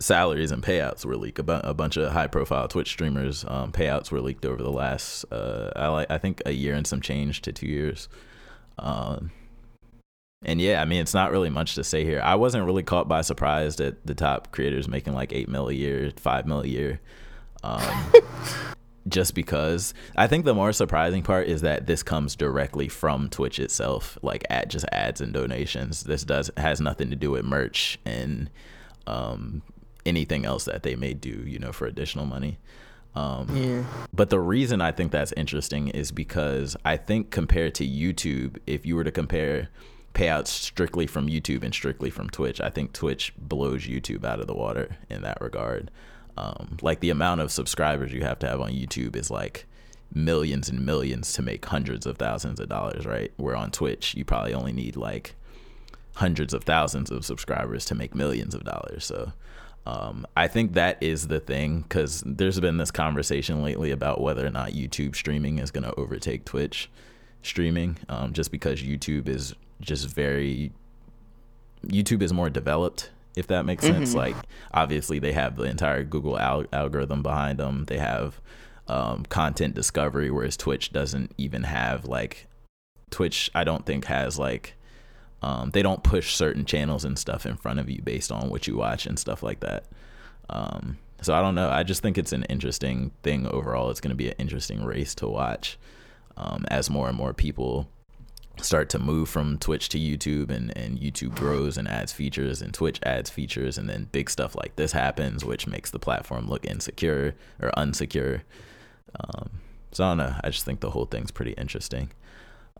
salaries 0.00 0.50
and 0.50 0.62
payouts 0.62 1.04
were 1.04 1.16
leaked. 1.16 1.38
A, 1.38 1.42
bu- 1.42 1.60
a 1.62 1.74
bunch 1.74 1.96
of 1.96 2.12
high-profile 2.12 2.68
Twitch 2.68 2.88
streamers 2.88 3.44
um, 3.46 3.70
payouts 3.70 4.10
were 4.10 4.20
leaked 4.20 4.44
over 4.44 4.62
the 4.62 4.72
last, 4.72 5.24
uh, 5.30 5.70
I 5.76 5.88
like, 5.88 6.10
I 6.10 6.18
think, 6.18 6.42
a 6.46 6.52
year 6.52 6.74
and 6.74 6.86
some 6.86 7.00
change 7.00 7.42
to 7.42 7.52
two 7.52 7.68
years. 7.68 8.08
Um, 8.78 9.30
and 10.42 10.60
yeah, 10.60 10.80
I 10.80 10.86
mean, 10.86 11.02
it's 11.02 11.14
not 11.14 11.30
really 11.30 11.50
much 11.50 11.74
to 11.74 11.84
say 11.84 12.04
here. 12.04 12.20
I 12.22 12.34
wasn't 12.34 12.64
really 12.64 12.82
caught 12.82 13.08
by 13.08 13.20
surprise 13.20 13.76
that 13.76 14.06
the 14.06 14.14
top 14.14 14.52
creators 14.52 14.88
making 14.88 15.12
like 15.12 15.32
eight 15.32 15.48
mil 15.48 15.68
a 15.68 15.72
year, 15.72 16.12
five 16.16 16.46
mil 16.46 16.62
a 16.62 16.66
year. 16.66 17.00
Um, 17.62 18.12
just 19.08 19.34
because 19.34 19.92
I 20.16 20.26
think 20.26 20.46
the 20.46 20.54
more 20.54 20.72
surprising 20.72 21.22
part 21.22 21.46
is 21.46 21.60
that 21.60 21.86
this 21.86 22.02
comes 22.02 22.36
directly 22.36 22.88
from 22.88 23.28
Twitch 23.28 23.58
itself, 23.58 24.16
like 24.22 24.44
at 24.48 24.68
just 24.68 24.86
ads 24.92 25.20
and 25.20 25.32
donations. 25.32 26.04
This 26.04 26.24
does 26.24 26.50
has 26.56 26.80
nothing 26.80 27.10
to 27.10 27.16
do 27.16 27.32
with 27.32 27.44
merch 27.44 27.98
and 28.06 28.48
um, 29.06 29.60
anything 30.06 30.44
else 30.44 30.64
that 30.64 30.82
they 30.82 30.96
may 30.96 31.14
do, 31.14 31.42
you 31.46 31.58
know, 31.58 31.72
for 31.72 31.86
additional 31.86 32.26
money. 32.26 32.58
Um, 33.14 33.48
Yeah. 33.56 33.84
but 34.12 34.30
the 34.30 34.38
reason 34.38 34.80
I 34.80 34.92
think 34.92 35.10
that's 35.10 35.32
interesting 35.32 35.88
is 35.88 36.12
because 36.12 36.76
I 36.84 36.96
think 36.96 37.30
compared 37.30 37.74
to 37.76 37.86
YouTube, 37.86 38.58
if 38.66 38.86
you 38.86 38.94
were 38.94 39.04
to 39.04 39.10
compare 39.10 39.68
payouts 40.14 40.48
strictly 40.48 41.06
from 41.06 41.26
YouTube 41.28 41.62
and 41.64 41.74
strictly 41.74 42.10
from 42.10 42.30
Twitch, 42.30 42.60
I 42.60 42.70
think 42.70 42.92
Twitch 42.92 43.32
blows 43.36 43.82
YouTube 43.86 44.24
out 44.24 44.40
of 44.40 44.46
the 44.46 44.54
water 44.54 44.96
in 45.08 45.22
that 45.22 45.40
regard. 45.40 45.90
Um, 46.36 46.78
like 46.82 47.00
the 47.00 47.10
amount 47.10 47.40
of 47.40 47.50
subscribers 47.52 48.12
you 48.12 48.22
have 48.22 48.38
to 48.40 48.48
have 48.48 48.60
on 48.60 48.70
YouTube 48.70 49.16
is 49.16 49.30
like 49.30 49.66
millions 50.14 50.68
and 50.68 50.84
millions 50.86 51.32
to 51.34 51.42
make 51.42 51.64
hundreds 51.66 52.06
of 52.06 52.16
thousands 52.16 52.58
of 52.60 52.68
dollars, 52.68 53.06
right? 53.06 53.32
Where 53.36 53.56
on 53.56 53.70
Twitch, 53.70 54.14
you 54.14 54.24
probably 54.24 54.54
only 54.54 54.72
need 54.72 54.96
like 54.96 55.34
hundreds 56.14 56.52
of 56.54 56.64
thousands 56.64 57.10
of 57.10 57.24
subscribers 57.24 57.84
to 57.86 57.94
make 57.94 58.14
millions 58.14 58.54
of 58.54 58.64
dollars. 58.64 59.04
So 59.04 59.32
um, 59.90 60.24
I 60.36 60.46
think 60.46 60.74
that 60.74 61.02
is 61.02 61.26
the 61.26 61.40
thing 61.40 61.80
because 61.80 62.22
there's 62.24 62.60
been 62.60 62.76
this 62.76 62.92
conversation 62.92 63.60
lately 63.64 63.90
about 63.90 64.20
whether 64.20 64.46
or 64.46 64.50
not 64.50 64.70
YouTube 64.70 65.16
streaming 65.16 65.58
is 65.58 65.72
going 65.72 65.82
to 65.82 65.92
overtake 65.96 66.44
Twitch 66.44 66.88
streaming, 67.42 67.98
um, 68.08 68.32
just 68.32 68.52
because 68.52 68.80
YouTube 68.82 69.26
is 69.26 69.52
just 69.80 70.08
very 70.08 70.70
YouTube 71.84 72.22
is 72.22 72.32
more 72.32 72.48
developed. 72.48 73.10
If 73.34 73.48
that 73.48 73.64
makes 73.64 73.84
sense, 73.84 74.14
like 74.14 74.36
obviously 74.72 75.18
they 75.18 75.32
have 75.32 75.56
the 75.56 75.64
entire 75.64 76.04
Google 76.04 76.38
al- 76.38 76.66
algorithm 76.72 77.22
behind 77.22 77.58
them. 77.58 77.86
They 77.86 77.98
have 77.98 78.40
um, 78.86 79.24
content 79.24 79.74
discovery, 79.74 80.30
whereas 80.30 80.56
Twitch 80.56 80.92
doesn't 80.92 81.32
even 81.36 81.64
have 81.64 82.04
like 82.04 82.46
Twitch. 83.10 83.50
I 83.56 83.64
don't 83.64 83.84
think 83.84 84.04
has 84.04 84.38
like 84.38 84.74
um, 85.42 85.70
they 85.70 85.82
don't 85.82 86.02
push 86.02 86.34
certain 86.34 86.64
channels 86.64 87.04
and 87.04 87.18
stuff 87.18 87.46
in 87.46 87.56
front 87.56 87.80
of 87.80 87.88
you 87.88 88.02
based 88.02 88.30
on 88.30 88.50
what 88.50 88.66
you 88.66 88.76
watch 88.76 89.06
and 89.06 89.18
stuff 89.18 89.42
like 89.42 89.60
that. 89.60 89.84
Um, 90.50 90.98
so 91.22 91.34
I 91.34 91.40
don't 91.40 91.54
know. 91.54 91.70
I 91.70 91.82
just 91.82 92.02
think 92.02 92.18
it's 92.18 92.32
an 92.32 92.44
interesting 92.44 93.12
thing 93.22 93.46
overall. 93.46 93.90
It's 93.90 94.00
going 94.00 94.10
to 94.10 94.16
be 94.16 94.28
an 94.28 94.34
interesting 94.38 94.84
race 94.84 95.14
to 95.16 95.28
watch 95.28 95.78
um, 96.36 96.64
as 96.68 96.90
more 96.90 97.08
and 97.08 97.16
more 97.16 97.34
people 97.34 97.88
start 98.60 98.90
to 98.90 98.98
move 98.98 99.28
from 99.28 99.58
Twitch 99.58 99.88
to 99.90 99.98
YouTube 99.98 100.50
and, 100.50 100.76
and 100.76 100.98
YouTube 100.98 101.34
grows 101.36 101.78
and 101.78 101.88
adds 101.88 102.12
features 102.12 102.60
and 102.60 102.74
Twitch 102.74 102.98
adds 103.02 103.30
features 103.30 103.78
and 103.78 103.88
then 103.88 104.08
big 104.12 104.28
stuff 104.28 104.54
like 104.54 104.76
this 104.76 104.92
happens, 104.92 105.44
which 105.44 105.66
makes 105.66 105.90
the 105.90 105.98
platform 105.98 106.48
look 106.48 106.66
insecure 106.66 107.34
or 107.62 107.70
unsecure. 107.76 108.42
Um, 109.18 109.50
so 109.92 110.04
I 110.04 110.08
don't 110.10 110.18
know. 110.18 110.34
I 110.44 110.50
just 110.50 110.64
think 110.64 110.80
the 110.80 110.90
whole 110.90 111.06
thing's 111.06 111.30
pretty 111.30 111.52
interesting. 111.52 112.10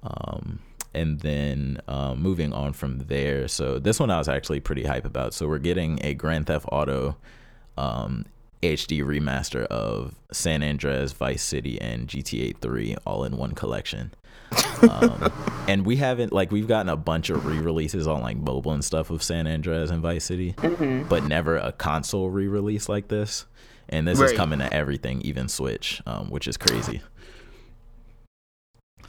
Um, 0.03 0.61
and 0.93 1.21
then 1.21 1.81
um, 1.89 2.21
moving 2.21 2.53
on 2.53 2.73
from 2.73 2.99
there, 2.99 3.49
so 3.49 3.79
this 3.79 4.01
one 4.01 4.11
I 4.11 4.19
was 4.19 4.29
actually 4.29 4.61
pretty 4.61 4.85
hype 4.85 5.05
about. 5.05 5.35
So 5.35 5.47
we're 5.49 5.59
getting 5.59 5.99
a 6.03 6.15
Grand 6.15 6.47
Theft 6.47 6.67
Auto 6.71 7.17
um, 7.77 8.27
HD 8.63 9.03
remaster 9.03 9.65
of 9.67 10.15
San 10.33 10.63
Andreas, 10.63 11.13
Vice 11.13 11.43
City, 11.43 11.81
and 11.81 12.09
GTA 12.09 12.59
3 12.59 12.97
all 13.07 13.25
in 13.25 13.37
one 13.37 13.53
collection. 13.53 14.13
um, 14.91 15.33
and 15.69 15.87
we 15.87 15.97
haven't 15.97 16.33
like 16.33 16.51
we've 16.51 16.67
gotten 16.67 16.89
a 16.89 16.97
bunch 16.97 17.31
of 17.31 17.47
re-releases 17.47 18.07
on 18.09 18.21
like 18.21 18.37
mobile 18.37 18.73
and 18.73 18.85
stuff 18.85 19.11
of 19.11 19.23
San 19.23 19.47
Andreas 19.47 19.91
and 19.91 20.03
Vice 20.03 20.25
City, 20.25 20.55
but 21.09 21.25
never 21.25 21.57
a 21.57 21.73
console 21.73 22.29
re-release 22.31 22.89
like 22.89 23.09
this. 23.09 23.47
And 23.89 24.07
this 24.07 24.21
is 24.21 24.33
coming 24.37 24.61
to 24.61 24.73
everything, 24.73 25.21
even 25.23 25.49
Switch, 25.49 26.01
um, 26.07 26.31
which 26.31 26.47
is 26.47 26.57
crazy. 26.57 27.01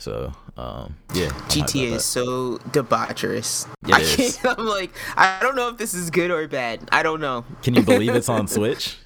So 0.02 0.34
um, 0.58 0.96
yeah, 1.14 1.28
I'm 1.28 1.42
GTA 1.44 1.92
is 1.92 2.06
so 2.06 2.58
debaucherous. 2.72 3.68
It 3.88 3.94
I 3.94 4.00
is. 4.00 4.40
I'm 4.44 4.66
like, 4.66 4.90
I 5.16 5.38
don't 5.42 5.56
know 5.56 5.70
if 5.70 5.78
this 5.78 5.94
is 5.94 6.10
good 6.10 6.32
or 6.32 6.48
bad. 6.48 6.90
I 6.92 7.04
don't 7.04 7.22
know. 7.22 7.46
Can 7.62 7.76
you 7.76 7.84
believe 7.84 8.16
it's 8.16 8.28
on 8.28 8.48
Switch? 8.48 8.98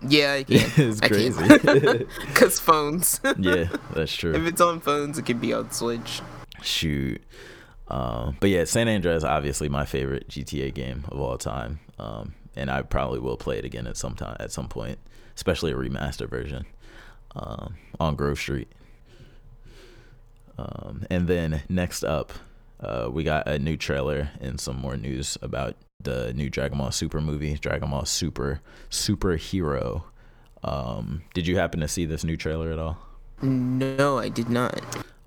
Yeah, 0.00 0.32
I 0.32 0.44
can. 0.44 0.56
it's 0.76 1.02
I 1.02 1.08
crazy. 1.08 1.46
Because 2.26 2.58
phones. 2.58 3.20
yeah, 3.38 3.68
that's 3.92 4.14
true. 4.14 4.34
if 4.34 4.46
it's 4.46 4.62
on 4.62 4.80
phones, 4.80 5.18
it 5.18 5.26
can 5.26 5.38
be 5.38 5.52
on 5.52 5.70
Switch. 5.70 6.22
Shoot. 6.62 7.22
Um, 7.88 8.38
but 8.40 8.48
yeah, 8.48 8.64
San 8.64 8.88
Andreas 8.88 9.24
obviously 9.24 9.68
my 9.68 9.84
favorite 9.84 10.26
GTA 10.26 10.72
game 10.72 11.04
of 11.12 11.20
all 11.20 11.36
time. 11.36 11.80
Um, 11.98 12.34
and 12.56 12.70
I 12.70 12.80
probably 12.80 13.18
will 13.18 13.36
play 13.36 13.58
it 13.58 13.66
again 13.66 13.86
at 13.86 13.98
some 13.98 14.14
time 14.14 14.38
at 14.40 14.52
some 14.52 14.68
point, 14.68 14.98
especially 15.36 15.72
a 15.72 15.74
remaster 15.74 16.26
version 16.26 16.64
um, 17.36 17.74
on 18.00 18.16
Grove 18.16 18.38
Street. 18.38 18.72
Um, 20.62 21.04
and 21.10 21.26
then 21.26 21.62
next 21.68 22.04
up, 22.04 22.32
uh, 22.80 23.08
we 23.10 23.24
got 23.24 23.48
a 23.48 23.58
new 23.58 23.76
trailer 23.76 24.30
and 24.40 24.60
some 24.60 24.76
more 24.76 24.96
news 24.96 25.36
about 25.42 25.76
the 26.00 26.32
new 26.34 26.50
Dragon 26.50 26.78
Ball 26.78 26.90
Super 26.90 27.20
movie, 27.20 27.54
Dragon 27.54 27.90
Ball 27.90 28.04
Super 28.04 28.60
Superhero. 28.90 30.04
Um, 30.62 31.22
did 31.34 31.46
you 31.46 31.56
happen 31.56 31.80
to 31.80 31.88
see 31.88 32.04
this 32.04 32.24
new 32.24 32.36
trailer 32.36 32.72
at 32.72 32.78
all? 32.78 32.98
No, 33.40 34.18
I 34.18 34.28
did 34.28 34.48
not. 34.48 34.80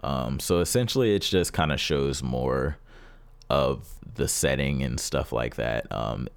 Um, 0.03 0.39
so 0.39 0.59
essentially, 0.59 1.15
it 1.15 1.23
just 1.23 1.51
kind 1.51 1.71
of 1.71 1.79
shows 1.79 2.23
more 2.23 2.77
of 3.49 3.87
the 4.15 4.27
setting 4.27 4.83
and 4.83 4.99
stuff 4.99 5.33
like 5.33 5.55
that. 5.55 5.87
Um, 5.91 6.27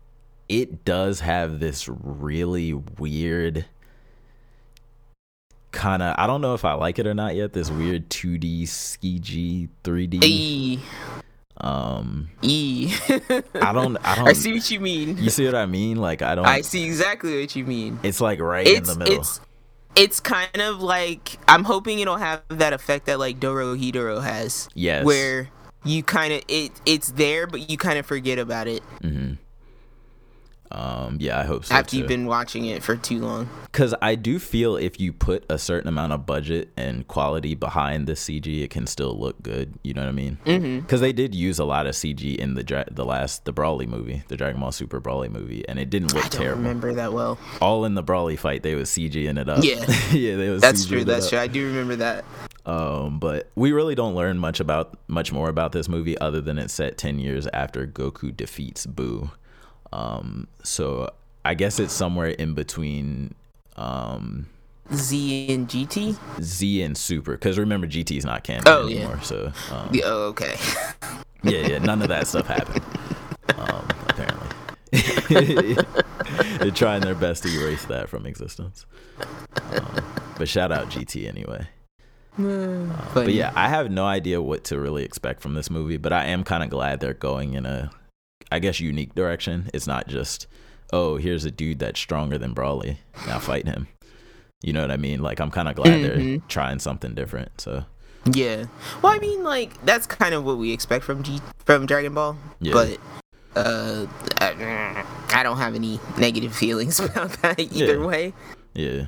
it 0.49 0.84
does 0.84 1.20
have 1.20 1.61
this 1.61 1.88
really 1.88 2.72
weird 2.72 3.66
kind 5.72 6.02
of 6.02 6.14
I 6.18 6.26
don't 6.26 6.40
know 6.40 6.54
if 6.54 6.64
I 6.64 6.74
like 6.74 6.98
it 6.98 7.06
or 7.06 7.14
not 7.14 7.34
yet. 7.36 7.52
This 7.52 7.70
weird 7.70 8.08
2D 8.10 8.62
CG 8.64 9.68
3D. 9.84 10.22
E 10.24 10.78
Um, 11.58 12.30
E. 12.42 12.92
I 13.08 13.72
don't 13.72 13.96
I 14.04 14.14
don't. 14.16 14.28
I 14.28 14.32
see 14.32 14.52
what 14.52 14.70
you 14.70 14.80
mean. 14.80 15.16
You 15.18 15.30
see 15.30 15.44
what 15.44 15.54
I 15.54 15.66
mean? 15.66 15.96
Like 15.96 16.22
I 16.22 16.34
don't. 16.34 16.46
I 16.46 16.60
see 16.60 16.84
exactly 16.84 17.40
what 17.40 17.54
you 17.56 17.64
mean. 17.64 17.98
it's 18.02 18.20
like 18.20 18.40
right 18.40 18.66
It's 18.66 18.92
in 18.92 18.98
the 18.98 19.04
middle. 19.04 19.20
it's 19.20 19.40
it's 19.96 20.20
kind 20.20 20.60
of 20.60 20.80
like 20.80 21.38
I'm 21.48 21.64
hoping 21.64 21.98
it'll 21.98 22.18
have 22.18 22.42
that 22.48 22.72
effect 22.72 23.06
that 23.06 23.18
like 23.18 23.40
Dorohedoro 23.40 24.22
has. 24.22 24.68
Yes. 24.74 25.04
Where 25.04 25.48
you 25.84 26.02
kind 26.02 26.32
of 26.32 26.42
it 26.48 26.72
it's 26.86 27.08
there, 27.12 27.46
but 27.46 27.68
you 27.70 27.76
kind 27.76 27.98
of 27.98 28.06
forget 28.06 28.38
about 28.38 28.68
it 28.68 28.82
um, 30.70 31.16
yeah, 31.20 31.40
I 31.40 31.44
hope 31.44 31.64
so 31.64 31.74
after 31.74 31.92
too. 31.92 31.98
you've 31.98 32.08
been 32.08 32.26
watching 32.26 32.66
it 32.66 32.82
for 32.82 32.96
too 32.96 33.20
long. 33.20 33.48
Because 33.64 33.94
I 34.02 34.16
do 34.16 34.38
feel 34.38 34.76
if 34.76 35.00
you 35.00 35.12
put 35.12 35.44
a 35.48 35.58
certain 35.58 35.88
amount 35.88 36.12
of 36.12 36.26
budget 36.26 36.70
and 36.76 37.06
quality 37.08 37.54
behind 37.54 38.06
the 38.06 38.12
CG, 38.12 38.62
it 38.62 38.70
can 38.70 38.86
still 38.86 39.18
look 39.18 39.40
good. 39.42 39.74
You 39.82 39.94
know 39.94 40.02
what 40.02 40.08
I 40.08 40.12
mean? 40.12 40.38
Because 40.44 40.60
mm-hmm. 40.60 41.00
they 41.00 41.12
did 41.12 41.34
use 41.34 41.58
a 41.58 41.64
lot 41.64 41.86
of 41.86 41.94
CG 41.94 42.36
in 42.36 42.54
the 42.54 42.62
dra- 42.62 42.86
the 42.90 43.04
last 43.04 43.44
the 43.46 43.52
Broly 43.52 43.86
movie, 43.86 44.22
the 44.28 44.36
Dragon 44.36 44.60
Ball 44.60 44.72
Super 44.72 45.00
Broly 45.00 45.30
movie, 45.30 45.66
and 45.68 45.78
it 45.78 45.88
didn't 45.88 46.12
look 46.12 46.26
I 46.26 46.28
don't 46.28 46.40
terrible. 46.40 46.62
remember 46.62 46.94
that 46.94 47.12
well. 47.12 47.38
All 47.62 47.84
in 47.84 47.94
the 47.94 48.04
Broly 48.04 48.38
fight, 48.38 48.62
they 48.62 48.74
was 48.74 48.90
CGing 48.90 49.40
it 49.40 49.48
up. 49.48 49.64
Yeah. 49.64 49.76
yeah, 50.12 50.36
they 50.36 50.50
was. 50.50 50.60
That's 50.60 50.84
CGing 50.84 50.88
true. 50.88 51.04
That's 51.04 51.26
up. 51.26 51.30
true. 51.30 51.38
I 51.38 51.46
do 51.46 51.66
remember 51.66 51.96
that. 51.96 52.24
Um, 52.66 53.18
but 53.18 53.50
we 53.54 53.72
really 53.72 53.94
don't 53.94 54.14
learn 54.14 54.38
much 54.38 54.60
about 54.60 54.98
much 55.08 55.32
more 55.32 55.48
about 55.48 55.72
this 55.72 55.88
movie 55.88 56.18
other 56.18 56.42
than 56.42 56.58
it's 56.58 56.74
set 56.74 56.98
ten 56.98 57.18
years 57.18 57.46
after 57.54 57.86
Goku 57.86 58.36
defeats 58.36 58.84
Boo. 58.84 59.30
Um, 59.93 60.49
so 60.62 61.11
I 61.45 61.55
guess 61.55 61.78
it's 61.80 61.93
somewhere 61.93 62.28
in 62.28 62.55
between 62.55 63.34
um, 63.76 64.47
Z 64.93 65.53
and 65.53 65.68
GT. 65.68 66.16
Z 66.43 66.82
and 66.82 66.97
Super. 66.97 67.32
Because 67.32 67.59
remember, 67.59 67.86
GT 67.86 68.16
is 68.18 68.24
not 68.24 68.45
canon 68.45 68.64
Oh, 68.66 68.86
yeah. 68.86 68.99
anymore. 69.01 69.20
So 69.22 69.53
um, 69.72 69.89
The, 69.93 70.03
oh, 70.05 70.22
okay. 70.28 70.57
yeah, 71.43 71.66
yeah, 71.66 71.78
none 71.78 72.03
of 72.03 72.09
that 72.09 72.26
stuff 72.26 72.47
happened. 72.47 72.84
Um, 73.57 73.86
apparently, 74.09 74.49
they're 76.59 76.70
trying 76.70 77.01
their 77.03 77.14
best 77.14 77.43
to 77.45 77.49
erase 77.49 77.84
that 77.86 78.09
from 78.09 78.26
existence. 78.26 78.86
Um, 79.72 80.05
but 80.39 80.49
shout 80.49 80.70
out 80.72 80.91
GT 80.91 81.28
anyway. 81.28 81.66
But 82.39 83.32
yeah, 83.32 83.53
I 83.57 83.68
have 83.68 83.91
no 83.91 84.05
idea 84.05 84.41
what 84.41 84.62
to 84.64 84.78
really 84.78 85.03
expect 85.05 85.41
from 85.41 85.55
this 85.55 85.70
movie, 85.70 85.97
but 85.97 86.12
I 86.12 86.26
am 86.26 86.45
kind 86.45 86.62
of 86.62 86.70
glad 86.70 87.01
they're 87.01 87.12
going 87.12 87.55
in 87.55 87.66
a, 87.66 87.91
I 88.51 88.59
guess, 88.59 88.80
unique 88.80 89.14
direction. 89.14 89.70
It's 89.74 89.86
not 89.86 90.09
just, 90.09 90.46
oh, 90.92 91.16
here's 91.16 91.44
a 91.44 91.51
dude 91.51 91.78
that's 91.78 92.01
stronger 92.01 92.38
than 92.38 92.55
Broly. 92.55 92.96
Now 93.26 93.38
fight 93.38 93.66
him. 93.66 93.88
You 94.62 94.72
know 94.72 94.80
what 94.80 94.90
I 94.90 94.96
mean? 94.96 95.20
Like, 95.22 95.40
I'm 95.40 95.51
kind 95.51 95.68
of 95.68 95.76
glad 95.76 96.03
they're 96.03 96.16
Mhm. 96.16 96.49
trying 96.49 96.78
something 96.80 97.14
different. 97.14 97.61
So, 97.61 97.84
Yeah. 98.32 98.64
Well, 99.03 99.12
I 99.12 99.18
mean, 99.18 99.44
like 99.44 99.82
that's 99.84 100.07
kind 100.07 100.34
of 100.34 100.44
what 100.44 100.59
we 100.59 100.72
expect 100.72 101.05
from 101.05 101.22
G 101.22 101.40
from 101.64 101.86
Dragon 101.86 102.14
Ball. 102.14 102.36
Yeah. 102.61 102.72
But 102.72 102.99
uh, 103.57 104.07
I, 104.40 105.05
I 105.32 105.42
don't 105.42 105.57
have 105.59 105.74
any 105.74 106.01
negative 106.18 106.55
feelings 106.55 106.99
about 107.09 107.32
that 107.42 107.59
either 107.61 107.99
Yeah. 107.99 108.05
way. 108.07 108.32
yeah. 108.74 109.07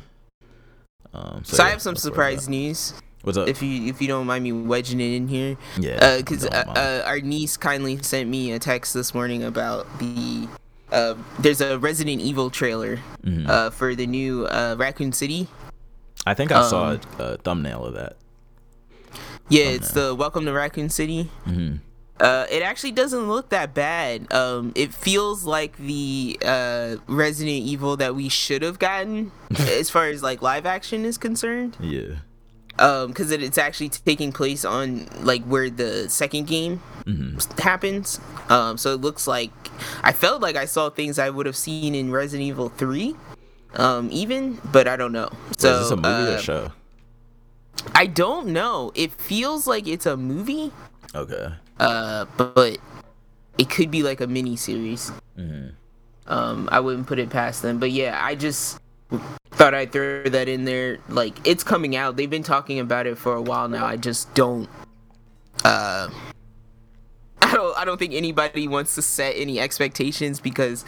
Um, 1.13 1.43
So, 1.45 1.63
I 1.63 1.67
yeah, 1.67 1.73
have 1.73 1.83
some 1.83 1.97
surprise 1.97 2.49
news. 2.49 2.95
At. 3.21 3.27
What's 3.27 3.39
up? 3.39 3.49
If 3.49 3.63
you 3.63 3.87
if 3.89 4.01
you 4.01 4.09
don't 4.09 4.27
mind 4.27 4.45
me 4.45 4.53
wedging 4.53 5.01
it 5.01 5.15
in 5.15 5.29
here, 5.29 5.57
yeah. 5.79 6.17
because 6.19 6.43
don't 6.43 6.55
uh, 6.55 6.73
uh, 6.77 7.03
our 7.07 7.21
niece 7.21 7.57
kindly 7.57 8.03
sent 8.03 8.29
me 8.29 8.53
a 8.53 8.59
text 8.59 8.95
this 8.95 9.15
morning 9.15 9.43
about 9.45 9.87
the. 9.99 10.49
Uh, 10.93 11.15
there's 11.39 11.61
a 11.61 11.79
Resident 11.79 12.21
Evil 12.21 12.51
trailer 12.51 12.99
Mhm. 13.25 13.49
uh, 13.49 13.71
for 13.71 13.95
the 13.95 14.07
new 14.09 14.47
uh, 14.47 14.75
Raccoon 14.77 15.13
City. 15.13 15.47
I 16.27 16.35
think 16.35 16.51
I 16.51 16.69
saw 16.69 16.91
um, 16.91 17.01
a, 17.19 17.23
a 17.23 17.37
thumbnail 17.39 17.85
of 17.87 17.95
that. 17.95 18.17
Yeah, 19.49 19.67
it's 19.67 19.93
the 19.93 20.15
Welcome 20.15 20.45
to 20.47 20.53
Raccoon 20.53 20.89
City. 20.91 21.31
hmm 21.45 21.77
Uh, 22.19 22.45
it 22.51 22.63
actually 22.63 22.93
doesn't 22.93 23.29
look 23.29 23.49
that 23.51 23.73
bad. 23.73 24.31
Um, 24.33 24.73
it 24.75 24.93
feels 24.93 25.45
like 25.45 25.77
the 25.79 26.39
uh, 26.45 26.97
Resident 27.07 27.65
Evil 27.65 27.97
that 27.97 28.15
we 28.15 28.29
should 28.29 28.63
have 28.63 28.79
gotten, 28.79 29.31
as 29.59 29.89
far 29.91 30.09
as 30.09 30.23
like 30.23 30.43
live 30.43 30.67
action 30.67 31.05
is 31.05 31.17
concerned. 31.17 31.77
Yeah. 31.81 32.17
Um, 32.81 33.09
because 33.09 33.31
it, 33.31 33.43
it's 33.43 33.59
actually 33.59 33.91
taking 33.91 34.33
place 34.33 34.65
on 34.65 35.07
like 35.21 35.45
where 35.45 35.69
the 35.69 36.09
second 36.09 36.47
game 36.47 36.79
hmm 37.05 37.37
happens. 37.59 38.19
Um, 38.49 38.77
so 38.79 38.95
it 38.95 39.01
looks 39.01 39.27
like 39.27 39.53
I 40.03 40.13
felt 40.13 40.41
like 40.43 40.57
I 40.57 40.65
saw 40.65 40.89
things 40.91 41.19
I 41.19 41.31
would 41.31 41.47
have 41.47 41.57
seen 41.57 41.95
in 41.95 42.11
Resident 42.11 42.49
Evil 42.49 42.71
Three, 42.71 43.17
um, 43.75 44.09
even, 44.11 44.59
but 44.73 44.89
I 44.89 44.97
don't 44.97 45.13
know. 45.13 45.31
So 45.59 45.71
is 45.73 45.79
this 45.81 45.91
a 45.91 45.97
movie 45.97 46.33
uh, 46.33 46.35
or 46.35 46.39
show? 46.39 46.73
I 47.95 48.07
don't 48.07 48.49
know. 48.49 48.93
It 48.95 49.13
feels 49.13 49.67
like 49.67 49.87
it's 49.87 50.07
a 50.07 50.17
movie, 50.17 50.73
Okay. 51.15 51.49
uh, 51.79 52.25
but 52.37 52.79
it 53.59 53.69
could 53.71 53.91
be 53.91 54.03
like 54.03 54.21
a 54.21 54.27
mini 54.27 54.57
series. 54.57 55.13
hmm 55.37 55.69
Um, 56.27 56.69
I 56.73 56.81
wouldn't 56.81 57.07
put 57.07 57.19
it 57.19 57.31
past 57.31 57.63
them. 57.63 57.79
But 57.79 57.91
yeah, 57.91 58.19
I 58.23 58.35
just 58.35 58.79
thought 59.53 59.75
I'd 59.75 59.93
throw 59.93 60.25
that 60.25 60.49
in 60.49 60.65
there. 60.65 60.99
Like 61.09 61.35
it's 61.47 61.63
coming 61.65 61.97
out. 61.97 62.17
They've 62.17 62.31
been 62.31 62.43
talking 62.43 62.79
about 62.79 63.07
it 63.07 63.19
for 63.19 63.35
a 63.35 63.43
while 63.43 63.69
now. 63.69 63.85
I 63.87 63.97
just 63.97 64.33
don't. 64.35 64.69
Uh, 65.65 66.09
I 67.43 67.53
don't. 67.55 67.79
I 67.79 67.85
don't 67.85 67.99
think 67.99 68.15
anybody 68.15 68.69
wants 68.69 68.95
to 68.95 69.03
set 69.03 69.35
any 69.37 69.59
expectations 69.61 70.41
because 70.41 70.85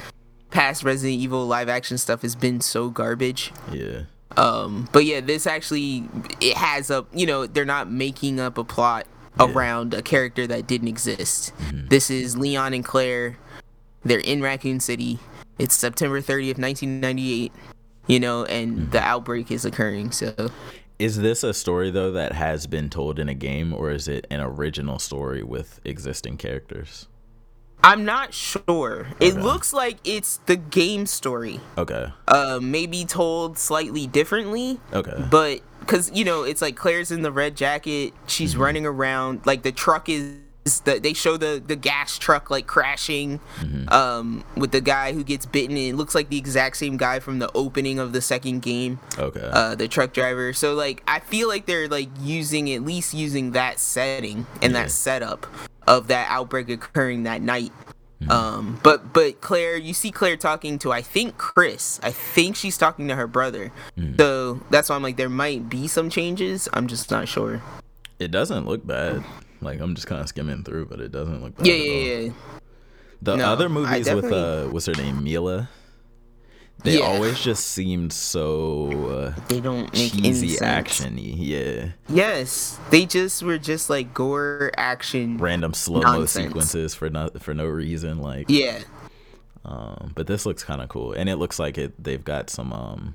past 0.50 0.84
Resident 0.84 1.20
Evil 1.20 1.46
live 1.46 1.68
action 1.68 1.98
stuff 1.98 2.22
has 2.22 2.34
been 2.36 2.60
so 2.60 2.88
garbage. 2.90 3.52
Yeah. 3.72 4.02
Um, 4.36 4.88
but 4.92 5.04
yeah, 5.04 5.20
this 5.20 5.46
actually 5.46 6.08
it 6.40 6.56
has 6.56 6.90
a 6.90 7.04
you 7.12 7.26
know 7.26 7.46
they're 7.46 7.64
not 7.64 7.90
making 7.90 8.40
up 8.40 8.56
a 8.58 8.64
plot 8.64 9.06
Yeah. 9.38 9.46
Mm-hmm. 9.46 9.58
around 9.58 9.94
a 9.94 10.02
character 10.02 10.46
that 10.46 10.66
didn't 10.66 10.88
exist. 10.88 11.52
This 11.72 12.10
is 12.10 12.36
Leon 12.36 12.72
and 12.74 12.84
Claire. 12.84 13.36
They're 14.04 14.20
in 14.20 14.40
Raccoon 14.42 14.80
City. 14.80 15.18
It's 15.58 15.76
September 15.76 16.20
30th, 16.20 16.58
1998. 16.58 17.52
You 18.06 18.20
know, 18.20 18.44
and 18.44 18.76
Mm-hmm. 18.78 18.90
the 18.90 19.00
outbreak 19.00 19.50
is 19.50 19.64
occurring. 19.64 20.10
So 20.12 20.50
Is 20.98 21.18
this 21.18 21.42
a 21.44 21.54
story 21.54 21.90
though 21.90 22.12
that 22.12 22.32
has 22.32 22.66
been 22.66 22.90
told 22.90 23.18
in 23.18 23.28
a 23.28 23.34
game, 23.34 23.72
or 23.72 23.90
is 23.90 24.08
it 24.08 24.26
an 24.30 24.40
original 24.40 24.98
story 24.98 25.42
with 25.42 25.80
existing 25.84 26.36
characters? 26.36 27.08
I'm 27.84 28.04
not 28.04 28.32
sure. 28.32 29.08
It 29.18 29.34
looks 29.34 29.72
like 29.72 29.98
it's 30.04 30.36
the 30.46 30.54
game 30.54 31.04
story. 31.06 31.58
Okay. 31.76 32.12
Uh, 32.28 32.60
maybe 32.62 33.04
told 33.04 33.58
slightly 33.58 34.06
differently. 34.06 34.78
Okay. 34.92 35.24
but 35.30 35.60
because 35.80 36.12
you 36.12 36.24
know 36.24 36.44
it's 36.44 36.62
like 36.62 36.76
claire's 36.76 37.10
in 37.10 37.22
the 37.22 37.32
red 37.32 37.56
jacket 37.56 38.12
she's 38.28 38.52
Mm-hmm. 38.52 38.62
running 38.62 38.86
around 38.86 39.40
like 39.46 39.62
the 39.64 39.72
truck 39.72 40.08
is 40.08 40.36
the, 40.64 41.00
they 41.02 41.12
show 41.12 41.36
the 41.36 41.60
the 41.64 41.74
gas 41.76 42.18
truck 42.18 42.50
like 42.50 42.66
crashing 42.66 43.40
Mm-hmm. 43.60 43.88
um 43.92 44.44
with 44.56 44.70
the 44.70 44.80
guy 44.80 45.12
who 45.12 45.24
gets 45.24 45.44
bitten 45.44 45.76
and 45.76 45.86
it 45.88 45.94
looks 45.96 46.14
like 46.14 46.28
the 46.28 46.38
exact 46.38 46.76
same 46.76 46.96
guy 46.96 47.18
from 47.18 47.38
the 47.40 47.50
opening 47.54 47.98
of 47.98 48.12
the 48.12 48.20
second 48.22 48.62
game 48.62 49.00
Okay. 49.18 49.40
uh 49.52 49.74
the 49.74 49.88
truck 49.88 50.12
driver 50.12 50.52
so 50.52 50.74
like 50.74 51.02
i 51.08 51.18
feel 51.18 51.48
like 51.48 51.66
they're 51.66 51.88
like 51.88 52.08
using 52.20 52.70
at 52.72 52.82
least 52.82 53.12
using 53.12 53.52
that 53.52 53.80
setting 53.80 54.46
and 54.62 54.72
Yeah. 54.72 54.82
that 54.84 54.90
setup 54.92 55.46
of 55.86 56.06
that 56.08 56.28
outbreak 56.30 56.68
occurring 56.68 57.24
that 57.24 57.42
night 57.42 57.72
Mm-hmm. 58.22 58.30
um 58.30 58.80
but 58.84 59.12
but 59.12 59.40
claire 59.40 59.76
you 59.76 59.92
see 59.92 60.12
claire 60.12 60.36
talking 60.36 60.78
to 60.78 60.92
i 60.92 61.02
think 61.02 61.38
chris 61.38 61.98
i 62.04 62.12
think 62.12 62.54
she's 62.54 62.78
talking 62.78 63.08
to 63.08 63.16
her 63.16 63.26
brother 63.26 63.72
Mm-hmm. 63.98 64.14
so 64.16 64.60
that's 64.70 64.88
why 64.90 64.94
i'm 64.94 65.02
like 65.02 65.16
there 65.16 65.28
might 65.28 65.68
be 65.68 65.88
some 65.88 66.08
changes 66.08 66.68
i'm 66.72 66.86
just 66.86 67.10
not 67.10 67.26
sure 67.26 67.60
it 68.20 68.30
doesn't 68.30 68.66
look 68.66 68.86
bad. 68.86 69.24
Like 69.62 69.80
I'm 69.80 69.94
just 69.94 70.06
kind 70.06 70.20
of 70.20 70.28
skimming 70.28 70.64
through, 70.64 70.86
but 70.86 71.00
it 71.00 71.12
doesn't 71.12 71.42
look 71.42 71.56
bad. 71.56 71.66
yeah 71.66 71.74
at 71.74 71.80
all. 71.80 71.86
yeah 71.86 72.18
yeah 72.18 72.32
The 73.22 73.36
No, 73.36 73.44
other 73.46 73.68
movies 73.68 74.10
with 74.12 74.24
uh, 74.32 74.66
what's 74.66 74.86
her 74.86 74.94
name, 74.94 75.22
Milla. 75.24 75.68
They 76.84 76.98
Yeah. 76.98 77.04
always 77.06 77.38
just 77.38 77.66
seemed 77.68 78.12
so 78.12 79.34
Uh, 79.36 79.40
they 79.48 79.60
don't 79.60 79.92
make 79.94 80.10
cheesy, 80.12 80.56
actiony. 80.56 81.34
Yeah, 81.36 81.90
yes 82.08 82.78
they 82.90 83.06
just 83.06 83.42
were 83.44 83.58
just 83.58 83.88
like 83.88 84.12
gore 84.12 84.72
action 84.76 85.38
random 85.38 85.74
slow 85.74 86.00
mo 86.02 86.26
sequences 86.26 86.94
for 86.96 87.08
no 87.08 87.30
for 87.38 87.54
no 87.54 87.66
reason. 87.66 88.18
Like, 88.18 88.46
yeah 88.48 88.80
um, 89.64 90.10
but 90.16 90.26
this 90.26 90.44
looks 90.44 90.64
kind 90.64 90.82
of 90.82 90.88
cool, 90.88 91.12
and 91.12 91.28
it 91.28 91.36
looks 91.36 91.60
like 91.60 91.78
it. 91.78 91.92
They've 92.02 92.24
got 92.24 92.50
some. 92.50 92.72
Um, 92.72 93.14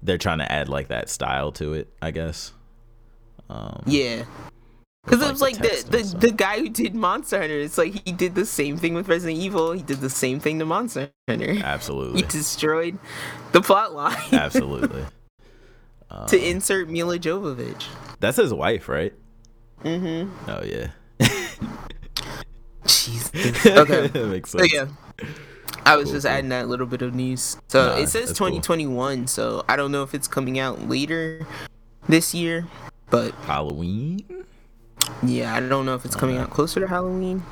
they're 0.00 0.18
trying 0.18 0.38
to 0.38 0.52
add 0.52 0.68
like 0.68 0.86
that 0.88 1.08
style 1.08 1.50
to 1.52 1.72
it, 1.74 1.88
I 2.00 2.12
guess. 2.12 2.52
Um, 3.50 3.82
yeah 3.86 4.24
because 5.06 5.22
it 5.22 5.30
was 5.30 5.40
like 5.40 5.56
the, 5.56 5.84
the, 5.88 6.16
the 6.18 6.30
guy 6.32 6.58
who 6.58 6.68
did 6.68 6.94
Monster 6.94 7.38
Hunter. 7.40 7.58
It's 7.60 7.78
like 7.78 8.02
he 8.04 8.12
did 8.12 8.34
the 8.34 8.44
same 8.44 8.76
thing 8.76 8.92
with 8.94 9.08
Resident 9.08 9.38
Evil. 9.38 9.72
He 9.72 9.82
did 9.82 9.98
the 10.00 10.10
same 10.10 10.38
thing 10.40 10.58
to 10.58 10.64
Monster 10.66 11.10
Hunter. 11.28 11.56
Absolutely. 11.64 12.20
he 12.22 12.26
destroyed 12.28 12.98
the 13.52 13.62
plot 13.62 13.94
line 13.94 14.16
absolutely. 14.32 15.04
Um, 16.08 16.26
to 16.28 16.38
insert 16.48 16.88
Milla 16.88 17.18
Jovovich. 17.18 17.84
that's 18.20 18.36
his 18.36 18.54
wife, 18.54 18.88
right? 18.88 19.12
Mm-hmm. 19.82 20.30
Oh 20.50 20.62
yeah. 20.62 20.90
Jeez. 22.84 23.76
Okay. 23.76 24.06
That 24.08 24.26
makes 24.28 24.50
So 24.50 24.58
sense. 24.58 24.72
yeah. 24.72 24.86
I 25.84 25.96
was 25.96 26.06
Cool, 26.06 26.14
just 26.14 26.26
cool. 26.26 26.32
adding 26.34 26.50
that 26.50 26.68
little 26.68 26.86
bit 26.86 27.02
of 27.02 27.14
news. 27.14 27.56
So 27.68 27.86
Nah, 27.88 27.94
it 27.96 28.08
says 28.08 28.28
that's 28.28 28.38
cool. 28.38 28.48
2021, 28.48 29.26
so 29.26 29.64
I 29.68 29.74
don't 29.76 29.90
know 29.92 30.02
if 30.04 30.14
it's 30.14 30.28
coming 30.28 30.58
out 30.58 30.88
later 30.88 31.46
this 32.08 32.34
year, 32.34 32.66
but 33.10 33.32
Halloween. 33.44 34.45
Yeah, 35.22 35.54
I 35.54 35.60
don't 35.60 35.86
know 35.86 35.94
if 35.94 36.04
it's 36.04 36.16
coming 36.16 36.36
Okay. 36.36 36.42
out 36.44 36.50
closer 36.50 36.80
to 36.80 36.86
Halloween. 36.88 37.42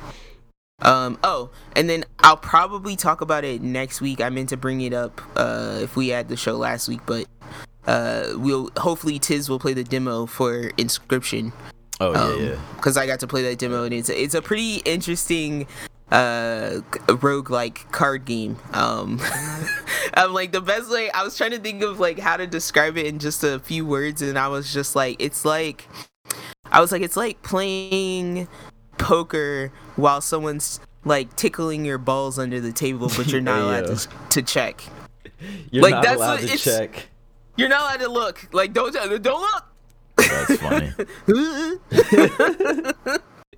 Um 0.81 1.17
oh, 1.23 1.51
and 1.75 1.89
then 1.89 2.03
I'll 2.19 2.35
probably 2.37 2.95
talk 2.95 3.21
about 3.21 3.43
it 3.45 3.61
next 3.61 4.01
week. 4.01 4.19
I 4.19 4.29
meant 4.29 4.49
to 4.49 4.57
bring 4.57 4.81
it 4.81 4.93
up 4.93 5.21
uh 5.35 5.79
if 5.81 5.95
we 5.95 6.09
had 6.09 6.27
the 6.27 6.35
show 6.37 6.57
last 6.57 6.87
week, 6.89 7.01
but 7.05 7.25
uh 7.87 8.33
we'll 8.35 8.69
hopefully 8.77 9.17
Tiz 9.19 9.49
will 9.49 9.59
play 9.59 9.73
the 9.73 9.83
demo 9.83 10.25
for 10.25 10.71
Inscryption 10.71 11.53
Oh 12.01 12.11
yeah, 12.11 12.21
um, 12.23 12.43
yeah. 12.45 12.55
because 12.75 12.97
I 12.97 13.07
got 13.07 13.21
to 13.21 13.27
play 13.27 13.41
that 13.43 13.57
demo 13.57 13.83
and 13.85 13.93
it's 13.93 14.09
it's 14.09 14.33
a 14.33 14.41
pretty 14.41 14.77
interesting 14.77 15.65
uh 16.11 16.81
rogue 17.21 17.49
like 17.49 17.89
card 17.91 18.25
game 18.25 18.57
um 18.73 19.19
i'm 20.13 20.33
like 20.33 20.51
the 20.51 20.61
best 20.61 20.91
way 20.91 21.09
i 21.09 21.23
was 21.23 21.35
trying 21.35 21.49
to 21.49 21.57
think 21.57 21.81
of 21.81 21.99
like 21.99 22.19
how 22.19 22.37
to 22.37 22.45
describe 22.45 22.95
it 22.95 23.07
in 23.07 23.17
just 23.17 23.43
a 23.43 23.57
few 23.57 23.83
words 23.87 24.21
and 24.21 24.37
i 24.37 24.47
was 24.47 24.71
just 24.71 24.95
like 24.95 25.15
it's 25.19 25.43
like 25.45 25.87
i 26.71 26.79
was 26.81 26.91
like 26.91 27.01
it's 27.01 27.17
like 27.17 27.41
playing 27.43 28.47
poker 28.97 29.71
while 29.95 30.21
someone's 30.21 30.79
like 31.03 31.35
tickling 31.35 31.85
your 31.85 31.97
balls 31.97 32.39
under 32.39 32.59
the 32.59 32.71
table 32.71 33.09
but 33.15 33.27
you're 33.31 33.41
not 33.53 33.61
allowed 33.61 33.85
to, 33.87 34.07
to 34.29 34.41
check 34.41 34.83
You're 35.71 35.83
like, 35.83 35.91
not 35.95 36.03
that's 36.03 36.15
allowed 36.17 36.41
what 36.41 36.49
to 36.49 36.57
check. 36.57 37.09
you're 37.57 37.69
not 37.69 37.81
allowed 37.81 37.99
to 38.05 38.11
look 38.11 38.47
like 38.53 38.73
don't 38.73 38.93
don't 38.93 39.41
look 39.41 39.65
That's 40.17 40.57
funny. 40.57 40.91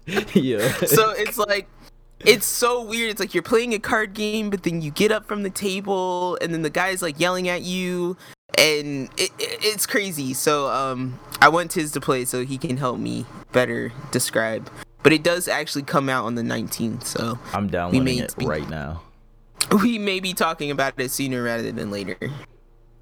yeah. 0.34 0.72
so 0.86 1.12
it's 1.12 1.38
like 1.38 1.68
it's 2.26 2.45
so 2.45 2.82
weird 2.84 3.12
it's 3.12 3.20
like 3.20 3.34
you're 3.34 3.43
playing 3.43 3.74
a 3.74 3.80
card 3.80 4.14
game 4.14 4.49
but 4.49 4.64
then 4.64 4.82
you 4.82 4.89
get 4.91 5.12
up 5.12 5.26
from 5.28 5.43
the 5.43 5.49
table 5.49 6.38
and 6.41 6.53
then 6.53 6.64
the 6.64 6.70
guy's 6.70 7.01
like 7.01 7.20
yelling 7.20 7.47
at 7.47 7.62
you 7.62 8.18
and 8.58 9.10
it, 9.18 9.32
it, 9.39 9.60
it's 9.62 9.86
crazy 9.86 10.34
so 10.34 10.68
um 10.70 11.20
i 11.41 11.47
want 11.47 11.70
tiz 11.72 11.91
to 11.91 12.01
play 12.01 12.26
so 12.26 12.43
he 12.43 12.58
can 12.58 12.78
help 12.78 12.97
me 12.97 13.26
better 13.51 13.91
describe 14.12 14.70
but 15.03 15.14
it 15.14 15.24
does 15.24 15.47
actually 15.47 15.84
come 15.84 16.10
out 16.10 16.26
on 16.26 16.36
the 16.36 16.41
19th 16.41 17.03
so 17.03 17.38
I'm 17.53 17.68
downloading 17.68 18.20
it 18.20 18.36
be- 18.38 18.45
right 18.45 18.68
now. 18.70 19.01
we 19.84 19.97
may 19.97 20.20
be 20.20 20.34
talking 20.34 20.70
about 20.72 20.99
it 20.99 21.12
sooner 21.12 21.41
rather 21.43 21.72
than 21.72 21.91
later 21.91 22.18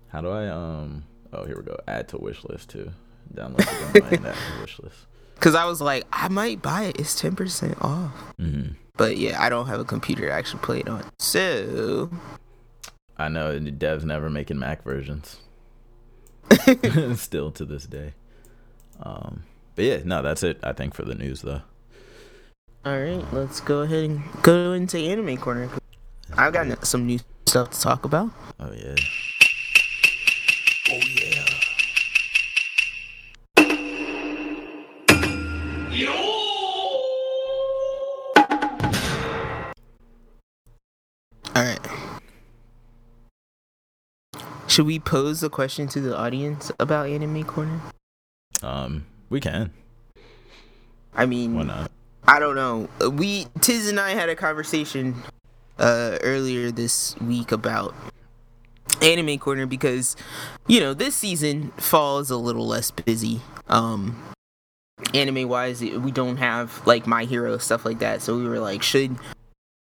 How 0.09 0.21
do 0.21 0.29
I 0.29 0.47
um? 0.47 1.03
Oh, 1.33 1.45
here 1.45 1.57
we 1.57 1.63
go. 1.63 1.77
Add 1.87 2.07
to 2.09 2.17
wish 2.17 2.43
list 2.45 2.69
too. 2.69 2.91
Download 3.33 3.57
the 3.57 4.01
game 4.01 4.13
and 4.19 4.25
add 4.27 4.35
to 4.35 4.39
wish 4.61 4.79
list. 4.79 4.95
because 5.35 5.55
i 5.55 5.65
was 5.65 5.81
like 5.81 6.05
i 6.13 6.27
might 6.29 6.61
buy 6.61 6.83
it 6.83 6.99
it's 6.99 7.19
10% 7.21 7.81
off 7.83 8.11
hmm 8.37 8.67
but 8.97 9.17
yeah 9.17 9.41
i 9.41 9.49
don't 9.49 9.67
have 9.67 9.79
a 9.79 9.85
computer 9.85 10.27
to 10.27 10.31
actually 10.31 10.59
play 10.59 10.79
it 10.79 10.87
on 10.87 11.03
so 11.19 12.09
I 13.17 13.29
know 13.29 13.57
the 13.57 13.71
devs 13.71 14.03
never 14.03 14.29
making 14.29 14.59
Mac 14.59 14.83
versions. 14.83 15.37
Still 17.15 17.51
to 17.51 17.65
this 17.65 17.85
day. 17.85 18.13
Um, 19.01 19.43
but 19.75 19.85
yeah, 19.85 19.99
no, 20.03 20.21
that's 20.21 20.43
it. 20.43 20.59
I 20.63 20.73
think 20.73 20.93
for 20.93 21.03
the 21.03 21.15
news 21.15 21.41
though. 21.41 21.61
All 22.85 22.99
right, 22.99 23.25
let's 23.33 23.59
go 23.61 23.81
ahead 23.81 24.03
and 24.03 24.23
go 24.43 24.73
into 24.73 24.97
anime 24.97 25.37
corner. 25.37 25.69
I've 26.37 26.53
got 26.53 26.85
some 26.85 27.05
new 27.07 27.19
stuff 27.45 27.71
to 27.71 27.81
talk 27.81 28.05
about. 28.05 28.29
Oh 28.59 28.71
yeah. 28.71 28.95
Oh 30.91 31.01
yeah. 31.19 31.45
All 41.55 41.63
right. 41.63 41.79
Should 44.75 44.87
we 44.87 44.99
pose 44.99 45.41
a 45.41 45.49
question 45.49 45.87
to 45.87 46.01
the 46.01 46.17
audience 46.17 46.69
about 46.81 47.07
anime 47.07 47.45
corner? 47.45 47.79
Um, 48.61 49.05
we 49.29 49.39
can. 49.39 49.71
I 51.13 51.25
mean, 51.25 51.55
Why 51.55 51.63
not? 51.63 51.91
I 52.27 52.39
don't 52.39 52.55
know. 52.55 52.89
Uh, 53.01 53.09
We 53.09 53.47
Tiz 53.61 53.87
and 53.87 54.01
I 54.01 54.09
had 54.09 54.27
a 54.27 54.35
conversation 54.35 55.15
uh 55.79 56.17
earlier 56.23 56.71
this 56.71 57.17
week 57.21 57.53
about 57.53 57.95
anime 59.01 59.37
corner 59.37 59.65
because 59.65 60.17
you 60.67 60.81
know 60.81 60.93
this 60.93 61.15
season 61.15 61.71
fall 61.77 62.19
is 62.19 62.29
a 62.29 62.37
little 62.37 62.67
less 62.67 62.91
busy 62.91 63.41
um 63.67 64.21
anime 65.13 65.47
wise 65.47 65.81
we 65.81 66.11
don't 66.11 66.37
have 66.37 66.85
like 66.85 67.07
my 67.07 67.23
hero 67.25 67.57
stuff 67.57 67.85
like 67.85 67.99
that 67.99 68.21
so 68.21 68.37
we 68.37 68.47
were 68.47 68.59
like 68.59 68.81
should 68.81 69.17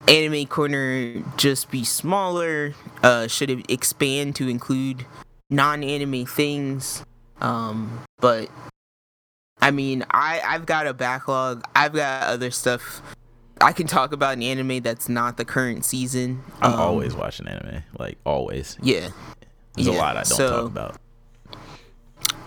anime 0.08 0.46
corner 0.48 1.22
just 1.38 1.72
be 1.72 1.84
smaller 1.84 2.74
uh 3.04 3.28
should 3.28 3.50
it 3.50 3.66
expand 3.72 4.36
to 4.36 4.48
include 4.48 5.06
non-anime 5.50 6.26
things 6.26 7.04
um 7.42 8.04
but 8.20 8.50
I 9.62 9.72
mean, 9.72 10.06
I 10.12 10.42
I've 10.46 10.66
got 10.68 10.86
a 10.86 10.94
backlog. 10.94 11.64
I've 11.76 11.94
got 11.94 12.24
other 12.24 12.52
stuff 12.52 13.02
I 13.62 13.72
can 13.72 13.88
talk 13.88 14.12
about 14.12 14.34
an 14.34 14.44
anime 14.44 14.82
that's 14.82 15.10
not 15.10 15.38
the 15.38 15.46
current 15.46 15.86
season. 15.86 16.44
I'm 16.62 16.74
Um, 16.74 16.80
always 16.80 17.16
watching 17.16 17.48
anime. 17.48 17.82
Like 17.98 18.18
always. 18.26 18.78
yeah. 18.84 19.08
There's 19.74 19.88
yeah, 19.88 19.94
a 19.94 19.98
lot 19.98 20.18
I 20.18 20.24
don't 20.24 20.26
so- 20.26 20.50
talk 20.50 20.66
about. 20.68 20.98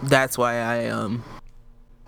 That's 0.04 0.38
why 0.38 0.58
I 0.60 0.86
um 0.88 1.24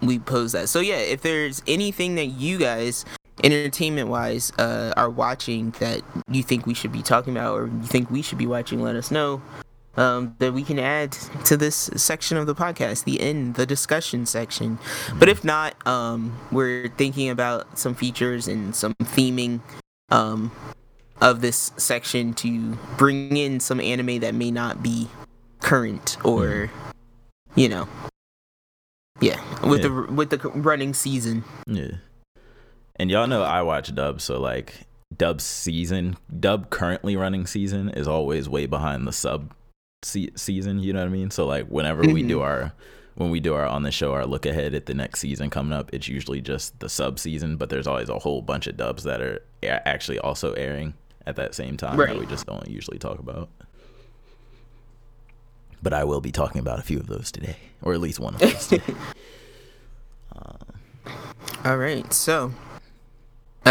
we 0.01 0.19
pose 0.19 0.53
that. 0.53 0.69
So 0.69 0.81
yeah, 0.81 0.97
if 0.99 1.23
there's 1.23 1.63
anything 1.67 2.15
that 2.15 2.27
you 2.27 2.59
guys 2.59 3.05
entertainment 3.45 4.09
wise 4.09 4.53
uh 4.59 4.93
are 4.97 5.11
watching 5.11 5.71
that 5.81 6.03
you 6.31 6.43
think 6.43 6.67
we 6.67 6.75
should 6.75 6.93
be 6.93 7.03
talking 7.03 7.37
about 7.37 7.55
or 7.59 7.67
you 7.67 7.83
think 7.83 8.11
we 8.11 8.23
should 8.23 8.39
be 8.39 8.47
watching, 8.47 8.83
let 8.83 8.97
us 8.97 9.11
know. 9.11 9.41
Um, 9.97 10.37
that 10.39 10.53
we 10.53 10.63
can 10.63 10.79
add 10.79 11.13
to 11.47 11.57
this 11.57 11.91
section 11.97 12.37
of 12.39 12.47
the 12.47 12.55
podcast, 12.55 13.05
the 13.05 13.21
end, 13.21 13.57
the 13.57 13.67
discussion 13.67 14.25
section. 14.25 14.79
But 15.19 15.29
if 15.29 15.43
not, 15.45 15.75
um, 15.87 16.39
we're 16.53 16.89
thinking 16.97 17.29
about 17.29 17.77
some 17.77 17.95
features 17.97 18.47
and 18.47 18.75
some 18.75 18.95
theming 19.03 19.61
um, 20.11 20.53
of 21.21 21.41
this 21.41 21.73
section 21.77 22.35
to 22.35 22.79
bring 22.97 23.37
in 23.37 23.59
some 23.59 23.81
anime 23.81 24.21
that 24.21 24.33
may 24.35 24.53
not 24.53 24.81
be 24.81 25.09
current 25.59 26.17
or, 26.25 26.71
you 27.57 27.69
know, 27.69 27.89
yeah, 29.21 29.41
with 29.69 29.83
Yeah. 29.83 29.89
the 29.89 30.13
with 30.13 30.31
the 30.31 30.39
running 30.51 30.95
season. 30.95 31.45
Yeah. 31.67 31.97
And 33.01 33.11
y'all 33.11 33.27
know 33.27 33.43
I 33.43 33.63
watch 33.63 33.95
dub, 33.95 34.21
so 34.21 34.39
like 34.39 34.75
dub 35.17 35.41
season, 35.41 36.19
dub 36.39 36.69
currently 36.69 37.17
running 37.17 37.47
season 37.47 37.89
is 37.89 38.07
always 38.07 38.47
way 38.47 38.67
behind 38.67 39.07
the 39.07 39.13
sub 39.13 39.55
se- 40.03 40.33
season. 40.37 40.81
You 40.81 40.93
know 40.93 40.99
what 41.01 41.07
I 41.09 41.11
mean? 41.11 41.31
So 41.31 41.47
like 41.47 41.67
whenever 41.69 42.03
we 42.03 42.23
do 42.23 42.35
mm-hmm. 42.37 42.43
our 42.43 42.73
when 43.15 43.31
we 43.31 43.41
do 43.41 43.55
our 43.55 43.65
on 43.65 43.85
the 43.85 43.91
show 43.91 44.13
our 44.13 44.27
look 44.27 44.45
ahead 44.45 44.75
at 44.75 44.85
the 44.85 44.93
next 44.93 45.21
season 45.21 45.49
coming 45.49 45.73
up, 45.73 45.89
it's 45.95 46.09
usually 46.09 46.43
just 46.43 46.79
the 46.81 46.91
sub 46.91 47.19
season, 47.19 47.57
but 47.57 47.71
there's 47.71 47.87
always 47.87 48.11
a 48.11 48.19
whole 48.19 48.43
bunch 48.43 48.67
of 48.67 48.77
dubs 48.77 49.05
that 49.05 49.23
are 49.23 49.43
a- 49.63 49.89
actually 49.89 50.19
also 50.19 50.53
airing 50.53 50.93
at 51.27 51.37
that 51.37 51.55
same 51.55 51.79
time 51.79 51.99
Right. 51.99 52.11
that 52.11 52.19
we 52.21 52.27
just 52.27 52.45
don't 52.45 52.69
usually 52.69 52.99
talk 52.99 53.19
about. 53.19 53.49
But 55.83 55.95
I 55.95 56.05
will 56.05 56.21
be 56.21 56.33
talking 56.33 56.61
about 56.61 56.79
a 56.79 56.83
few 56.83 56.99
of 56.99 57.07
those 57.07 57.33
today, 57.33 57.57
or 57.81 57.95
at 57.95 58.01
least 58.01 58.21
one 58.21 58.35
of 58.35 58.41
those. 58.41 58.67
today. 58.67 58.95
All 61.65 61.79
right, 61.79 62.13
so. 62.13 62.53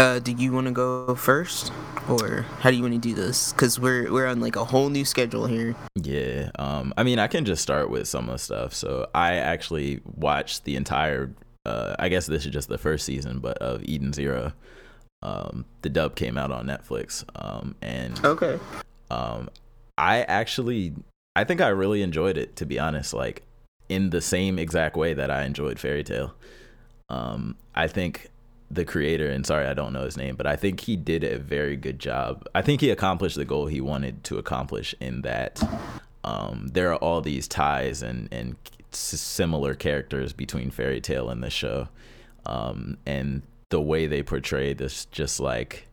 Uh, 0.00 0.18
do 0.18 0.32
you 0.32 0.50
want 0.50 0.66
to 0.66 0.72
go 0.72 1.14
first, 1.14 1.70
or 2.08 2.46
how 2.60 2.70
do 2.70 2.76
you 2.76 2.80
want 2.80 2.94
to 2.94 2.98
do 2.98 3.12
this? 3.14 3.52
Because 3.52 3.78
we're 3.78 4.10
we're 4.10 4.26
on 4.26 4.40
like 4.40 4.56
a 4.56 4.64
whole 4.64 4.88
new 4.88 5.04
schedule 5.04 5.44
here. 5.44 5.76
Yeah. 5.94 6.50
Um 6.58 6.94
I 6.96 7.02
mean 7.02 7.18
I 7.18 7.26
can 7.26 7.44
just 7.44 7.60
start 7.60 7.90
with 7.90 8.08
some 8.08 8.24
of 8.30 8.32
the 8.32 8.38
stuff. 8.38 8.72
So 8.72 9.10
I 9.14 9.34
actually 9.34 10.00
watched 10.16 10.64
the 10.64 10.76
entire 10.76 11.34
uh 11.66 11.96
I 11.98 12.08
guess 12.08 12.26
this 12.26 12.46
is 12.46 12.50
just 12.50 12.70
the 12.70 12.78
first 12.78 13.04
season, 13.04 13.40
but 13.40 13.58
of 13.58 13.82
Eden 13.84 14.14
Zero. 14.14 14.54
Um 15.22 15.66
the 15.82 15.90
dub 15.90 16.16
came 16.16 16.38
out 16.38 16.50
on 16.50 16.66
Netflix. 16.66 17.22
Um 17.34 17.74
and 17.82 18.18
Okay. 18.24 18.58
um 19.10 19.50
I 19.98 20.22
actually 20.22 20.94
I 21.36 21.44
think 21.44 21.60
I 21.60 21.68
really 21.68 22.00
enjoyed 22.00 22.38
it 22.38 22.56
to 22.56 22.64
be 22.64 22.78
honest, 22.78 23.12
like 23.12 23.42
in 23.90 24.08
the 24.08 24.22
same 24.22 24.58
exact 24.58 24.96
way 24.96 25.12
that 25.12 25.30
I 25.30 25.44
enjoyed 25.44 25.78
Fairy 25.78 26.04
Tail. 26.04 26.32
Um 27.10 27.56
I 27.74 27.86
think 27.86 28.29
the 28.70 28.84
creator 28.84 29.28
and 29.28 29.44
sorry 29.44 29.66
I 29.66 29.74
don't 29.74 29.92
know 29.92 30.04
his 30.04 30.16
name, 30.16 30.36
but 30.36 30.46
I 30.46 30.56
think 30.56 30.80
he 30.80 30.96
did 30.96 31.24
a 31.24 31.38
very 31.38 31.76
good 31.76 31.98
job. 31.98 32.46
I 32.54 32.62
think 32.62 32.80
he 32.80 32.90
accomplished 32.90 33.36
the 33.36 33.44
goal 33.44 33.66
he 33.66 33.80
wanted 33.80 34.22
to 34.24 34.38
accomplish 34.38 34.94
in 35.00 35.22
that 35.22 35.62
um 36.22 36.68
there 36.72 36.92
are 36.92 36.96
all 36.96 37.20
these 37.20 37.48
ties 37.48 38.02
and 38.02 38.28
and 38.32 38.56
similar 38.92 39.74
characters 39.74 40.32
between 40.32 40.70
Fairy 40.70 41.00
Tail 41.00 41.30
and 41.30 41.42
the 41.42 41.50
show. 41.50 41.88
Um 42.46 42.98
and 43.06 43.42
the 43.70 43.80
way 43.80 44.06
they 44.06 44.22
portray 44.22 44.74
this 44.74 45.06
just 45.06 45.40
like 45.40 45.86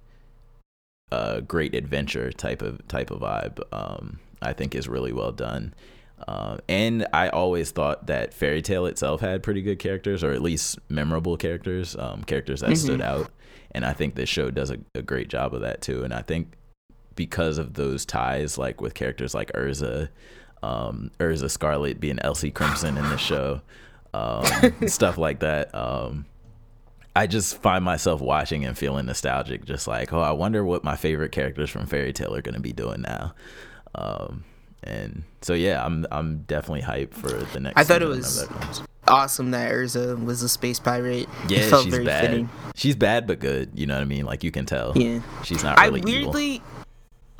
a 1.12 1.42
great 1.42 1.74
adventure 1.74 2.32
type 2.32 2.62
of 2.62 2.86
type 2.88 3.12
of 3.12 3.22
vibe 3.22 3.62
um 3.72 4.20
i 4.42 4.52
think 4.52 4.76
is 4.76 4.90
really 4.90 5.14
well 5.14 5.32
done 5.32 5.74
um 6.28 6.59
and 6.68 7.05
i 7.13 7.30
always 7.30 7.72
thought 7.72 8.07
that 8.07 8.34
fairy 8.34 8.61
tail 8.61 8.86
itself 8.86 9.22
had 9.22 9.43
pretty 9.43 9.61
good 9.61 9.78
characters 9.78 10.24
or 10.24 10.32
at 10.32 10.41
least 10.41 10.80
memorable 10.89 11.38
characters 11.38 11.95
um 11.97 12.24
characters 12.24 12.61
that 12.61 12.76
stood 12.76 13.01
out 13.01 13.30
and 13.72 13.86
i 13.86 13.93
think 13.93 14.15
this 14.15 14.30
show 14.30 14.49
does 14.49 14.72
a, 14.72 14.78
a 14.95 15.01
great 15.01 15.28
job 15.28 15.53
of 15.53 15.61
that 15.61 15.82
too 15.82 16.03
and 16.03 16.13
i 16.13 16.22
think 16.22 16.57
because 17.18 17.57
of 17.57 17.74
those 17.74 18.05
ties, 18.05 18.57
like 18.57 18.80
with 18.80 18.93
characters 18.93 19.36
like 19.36 19.51
Erza, 19.51 20.07
um, 20.63 21.11
Erza 21.20 21.51
Scarlet 21.51 21.99
being 21.99 22.20
Elsie 22.20 22.51
Crimson 22.51 22.97
in 22.97 23.03
the 23.09 23.18
show, 23.18 23.59
um, 24.13 24.45
stuff 24.88 25.18
like 25.18 25.39
that. 25.39 25.76
Um, 25.76 26.26
I 27.13 27.28
just 27.28 27.57
find 27.57 27.84
myself 27.84 28.22
watching 28.22 28.63
and 28.63 28.78
feeling 28.78 29.07
nostalgic, 29.07 29.65
just 29.65 29.88
like, 29.88 30.13
oh, 30.13 30.22
I 30.22 30.32
wonder 30.32 30.63
what 30.63 30.86
my 30.86 30.95
favorite 30.95 31.34
characters 31.34 31.70
from 31.70 31.88
Fairy 31.88 32.13
Tail 32.13 32.34
are 32.34 32.41
going 32.41 32.55
to 32.55 32.61
be 32.61 32.74
doing 32.74 33.01
now. 33.01 33.34
Um, 33.93 34.45
and 34.88 35.24
so 35.42 35.54
yeah, 35.54 35.84
I'm 35.86 36.06
I'm 36.12 36.40
definitely 36.48 36.82
hyped 36.82 37.14
for 37.14 37.30
the 37.30 37.60
next. 37.60 37.78
I 37.80 37.84
thought 37.84 38.02
it 38.02 38.08
was 38.08 38.48
that 38.48 38.82
awesome 39.08 39.52
that 39.52 39.72
Erza 39.72 40.22
was 40.24 40.42
a 40.44 40.50
space 40.50 40.80
pirate. 40.80 41.30
It 41.46 41.52
Yeah, 41.52 41.70
felt 41.70 41.84
she's 41.86 41.94
very 41.94 42.06
bad. 42.06 42.22
fitting. 42.30 42.50
She's 42.76 42.96
bad 42.96 43.28
but 43.28 43.40
good. 43.40 43.70
You 43.74 43.86
know 43.88 43.96
what 43.96 44.02
I 44.02 44.06
mean? 44.06 44.26
Like 44.26 44.44
you 44.44 44.52
can 44.52 44.66
tell. 44.66 44.94
Yeah. 44.98 45.20
She's 45.44 45.64
not 45.64 45.80
really 45.80 46.02
I 46.02 46.10
evil. 46.10 46.32
weirdly, 46.34 46.62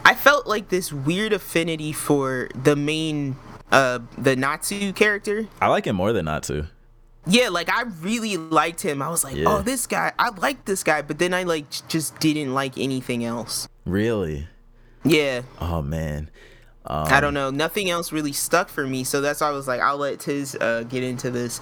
I 0.06 0.14
felt 0.16 0.48
like 0.48 0.70
this 0.70 0.94
weird 0.94 1.34
affinity 1.34 1.92
for 1.92 2.48
the 2.56 2.76
main, 2.76 3.36
uh, 3.72 4.00
the 4.18 4.36
Natsu 4.36 4.94
character. 4.94 5.48
I 5.62 5.68
like 5.68 5.86
him 5.86 5.96
more 5.98 6.14
than 6.14 6.26
Natsu. 6.26 6.66
Yeah, 7.30 7.50
like 7.50 7.68
I 7.70 7.82
really 8.02 8.38
liked 8.38 8.82
him. 8.82 9.02
I 9.02 9.10
was 9.10 9.26
like, 9.26 9.36
Yeah. 9.36 9.50
oh, 9.50 9.62
this 9.62 9.86
guy, 9.86 10.14
I 10.18 10.30
like 10.30 10.64
this 10.64 10.82
guy, 10.84 11.02
but 11.02 11.20
then 11.20 11.34
I 11.34 11.44
like 11.44 11.66
just 11.90 12.18
didn't 12.20 12.54
like 12.54 12.78
anything 12.78 13.26
else. 13.26 13.68
Really? 13.86 14.48
Yeah, 15.04 15.42
Oh 15.60 15.82
man. 15.82 16.30
Um, 16.88 17.08
I 17.08 17.20
don't 17.20 17.34
know. 17.34 17.50
Nothing 17.50 17.90
else 17.90 18.12
really 18.12 18.34
stuck 18.34 18.70
for 18.70 18.88
me, 18.88 19.04
so 19.04 19.22
that's 19.22 19.42
why 19.42 19.48
I 19.48 19.52
was 19.52 19.68
like, 19.68 19.82
I'll 19.82 19.98
let 19.98 20.20
Tiz 20.20 20.56
uh, 20.60 20.84
get 20.84 21.04
into 21.04 21.30
this 21.30 21.60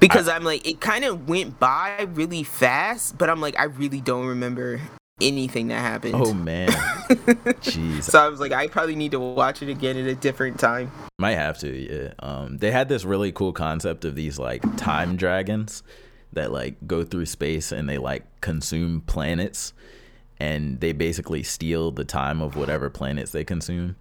because 0.00 0.28
I, 0.28 0.36
am 0.36 0.44
like, 0.44 0.66
it 0.66 0.80
kind 0.80 1.04
of 1.04 1.28
went 1.28 1.58
by 1.58 2.06
really 2.14 2.42
fast, 2.42 3.18
but 3.18 3.28
I'm 3.28 3.40
like, 3.40 3.58
I 3.58 3.64
really 3.64 4.00
don't 4.00 4.26
remember 4.26 4.80
anything 5.20 5.68
that 5.68 5.80
happened. 5.80 6.14
Oh 6.16 6.32
man. 6.32 6.68
Jeez. 7.08 8.04
So 8.04 8.20
I 8.20 8.28
was 8.28 8.40
like, 8.40 8.52
I 8.52 8.68
probably 8.68 8.94
need 8.94 9.10
to 9.12 9.20
watch 9.20 9.62
it 9.62 9.68
again 9.68 9.96
at 9.96 10.06
a 10.06 10.14
different 10.14 10.60
time. 10.60 10.92
Might 11.18 11.34
have 11.34 11.58
to, 11.58 11.76
yeah. 11.76 12.12
Um, 12.20 12.58
they 12.58 12.70
had 12.70 12.88
this 12.88 13.04
really 13.04 13.32
cool 13.32 13.52
concept 13.52 14.04
of 14.04 14.14
these 14.14 14.38
like 14.38 14.62
time 14.76 15.16
dragons 15.16 15.82
that 16.32 16.52
like 16.52 16.76
go 16.86 17.02
through 17.04 17.26
space 17.26 17.72
and 17.72 17.88
they 17.88 17.98
like 17.98 18.40
consume 18.40 19.00
planets, 19.00 19.72
and 20.38 20.78
they 20.78 20.92
basically 20.92 21.42
steal 21.42 21.90
the 21.90 22.04
time 22.04 22.40
of 22.40 22.54
whatever 22.54 22.88
planets 22.88 23.32
they 23.32 23.44
consume. 23.44 23.96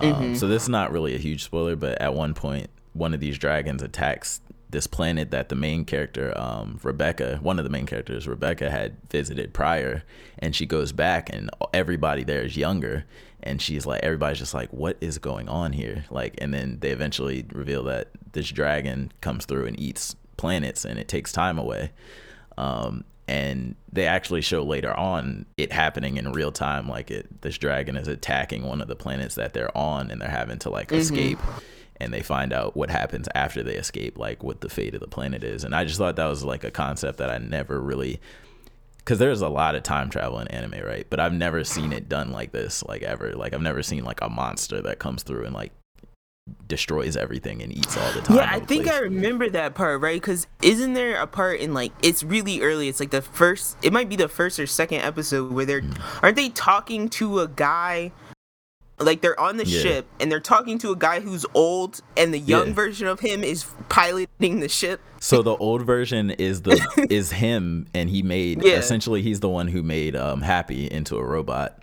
Um, 0.00 0.36
So 0.36 0.48
this 0.48 0.64
is 0.64 0.68
not 0.68 0.92
really 0.92 1.14
a 1.14 1.18
huge 1.18 1.44
spoiler, 1.44 1.76
but 1.76 2.00
at 2.00 2.14
one 2.14 2.34
point, 2.34 2.70
one 2.92 3.14
of 3.14 3.20
these 3.20 3.38
dragons 3.38 3.82
attacks 3.82 4.40
this 4.70 4.86
planet 4.86 5.30
that 5.30 5.48
the 5.48 5.54
main 5.54 5.84
character, 5.84 6.32
um, 6.36 6.78
Rebecca, 6.82 7.38
one 7.40 7.58
of 7.58 7.64
the 7.64 7.70
main 7.70 7.86
characters, 7.86 8.28
Rebecca, 8.28 8.70
had 8.70 8.96
visited 9.10 9.54
prior, 9.54 10.02
and 10.38 10.54
she 10.54 10.66
goes 10.66 10.92
back, 10.92 11.30
and 11.32 11.48
everybody 11.72 12.22
there 12.22 12.42
is 12.42 12.56
younger, 12.56 13.04
and 13.42 13.62
she's 13.62 13.86
like, 13.86 14.02
everybody's 14.02 14.38
just 14.38 14.52
like, 14.52 14.70
what 14.70 14.98
is 15.00 15.16
going 15.18 15.48
on 15.48 15.72
here? 15.72 16.04
Like, 16.10 16.34
and 16.38 16.52
then 16.52 16.78
they 16.80 16.90
eventually 16.90 17.46
reveal 17.50 17.82
that 17.84 18.08
this 18.32 18.48
dragon 18.50 19.10
comes 19.22 19.46
through 19.46 19.66
and 19.66 19.80
eats 19.80 20.16
planets, 20.36 20.84
and 20.84 20.98
it 20.98 21.08
takes 21.08 21.32
time 21.32 21.58
away. 21.58 21.92
Um, 22.58 23.04
and 23.28 23.76
they 23.92 24.06
actually 24.06 24.40
show 24.40 24.62
later 24.62 24.92
on 24.98 25.44
it 25.58 25.70
happening 25.70 26.16
in 26.16 26.32
real 26.32 26.50
time 26.50 26.88
like 26.88 27.10
it 27.10 27.42
this 27.42 27.58
dragon 27.58 27.96
is 27.96 28.08
attacking 28.08 28.66
one 28.66 28.80
of 28.80 28.88
the 28.88 28.96
planets 28.96 29.34
that 29.34 29.52
they're 29.52 29.76
on 29.76 30.10
and 30.10 30.20
they're 30.20 30.30
having 30.30 30.58
to 30.58 30.70
like 30.70 30.88
mm-hmm. 30.88 31.00
escape. 31.00 31.38
And 32.00 32.14
they 32.14 32.22
find 32.22 32.52
out 32.52 32.76
what 32.76 32.90
happens 32.90 33.28
after 33.34 33.64
they 33.64 33.74
escape 33.74 34.18
like 34.18 34.44
what 34.44 34.60
the 34.60 34.68
fate 34.68 34.94
of 34.94 35.00
the 35.00 35.08
planet 35.08 35.44
is. 35.44 35.62
And 35.62 35.74
i 35.74 35.84
just 35.84 35.98
thought 35.98 36.16
that 36.16 36.26
was 36.26 36.42
like 36.42 36.64
a 36.64 36.70
concept 36.70 37.18
that 37.18 37.30
i 37.30 37.38
never 37.38 37.80
really 37.80 38.20
because 38.98 39.18
there's 39.18 39.40
a 39.40 39.48
lot 39.48 39.74
of 39.74 39.82
time 39.82 40.10
travel 40.10 40.38
in 40.38 40.48
anime 40.48 40.84
right? 40.84 41.06
But 41.10 41.20
i've 41.20 41.32
never 41.32 41.64
seen 41.64 41.92
it 41.92 42.08
done 42.08 42.32
like 42.32 42.52
this 42.52 42.82
like 42.84 43.02
ever. 43.02 43.32
Like 43.32 43.52
i've 43.52 43.60
never 43.60 43.82
seen 43.82 44.04
like 44.04 44.22
a 44.22 44.30
monster 44.30 44.80
that 44.82 44.98
comes 44.98 45.22
through 45.22 45.44
and 45.44 45.54
like 45.54 45.72
destroys 46.68 47.16
everything 47.16 47.62
and 47.62 47.72
eats 47.72 47.96
all 47.96 48.12
the 48.12 48.20
time 48.20 48.36
Yeah, 48.36 48.48
I 48.50 48.60
think 48.60 48.84
place. 48.84 48.96
I 48.96 49.00
remember 49.00 49.48
that 49.50 49.74
part, 49.74 50.00
right? 50.00 50.20
Because 50.20 50.46
isn't 50.62 50.94
there 50.94 51.20
a 51.20 51.26
part 51.26 51.60
in 51.60 51.74
like 51.74 51.92
it's 52.02 52.22
really 52.22 52.60
early? 52.60 52.88
It's 52.88 53.00
like 53.00 53.10
the 53.10 53.22
first. 53.22 53.76
It 53.82 53.92
might 53.92 54.08
be 54.08 54.16
the 54.16 54.28
first 54.28 54.58
or 54.58 54.66
second 54.66 55.00
episode 55.00 55.52
where 55.52 55.64
they're 55.64 55.80
Hmm. 55.80 55.92
aren't 56.22 56.36
they 56.36 56.48
talking 56.50 57.08
to 57.10 57.40
a 57.40 57.48
guy? 57.48 58.12
Like 59.00 59.20
they're 59.20 59.38
on 59.38 59.58
the 59.58 59.64
Yeah. 59.66 59.80
ship 59.80 60.06
and 60.18 60.30
they're 60.30 60.40
talking 60.40 60.76
to 60.78 60.90
a 60.90 60.96
guy 60.96 61.20
who's 61.20 61.46
old, 61.54 62.00
and 62.16 62.34
the 62.34 62.38
young 62.38 62.68
Yeah. 62.68 62.72
version 62.74 63.06
of 63.06 63.20
him 63.20 63.44
is 63.44 63.64
piloting 63.88 64.58
the 64.60 64.68
ship. 64.68 65.00
So 65.20 65.40
the 65.42 65.56
old 65.56 65.82
version 65.82 66.30
is 66.32 66.62
the 66.62 66.80
is 67.10 67.30
him, 67.32 67.86
and 67.94 68.10
he 68.10 68.22
made 68.22 68.64
Yeah. 68.64 68.74
essentially 68.74 69.22
he's 69.22 69.38
the 69.40 69.48
one 69.48 69.68
who 69.68 69.82
made 69.84 70.16
um, 70.16 70.40
Happy 70.42 70.90
into 70.90 71.16
a 71.16 71.24
robot, 71.24 71.82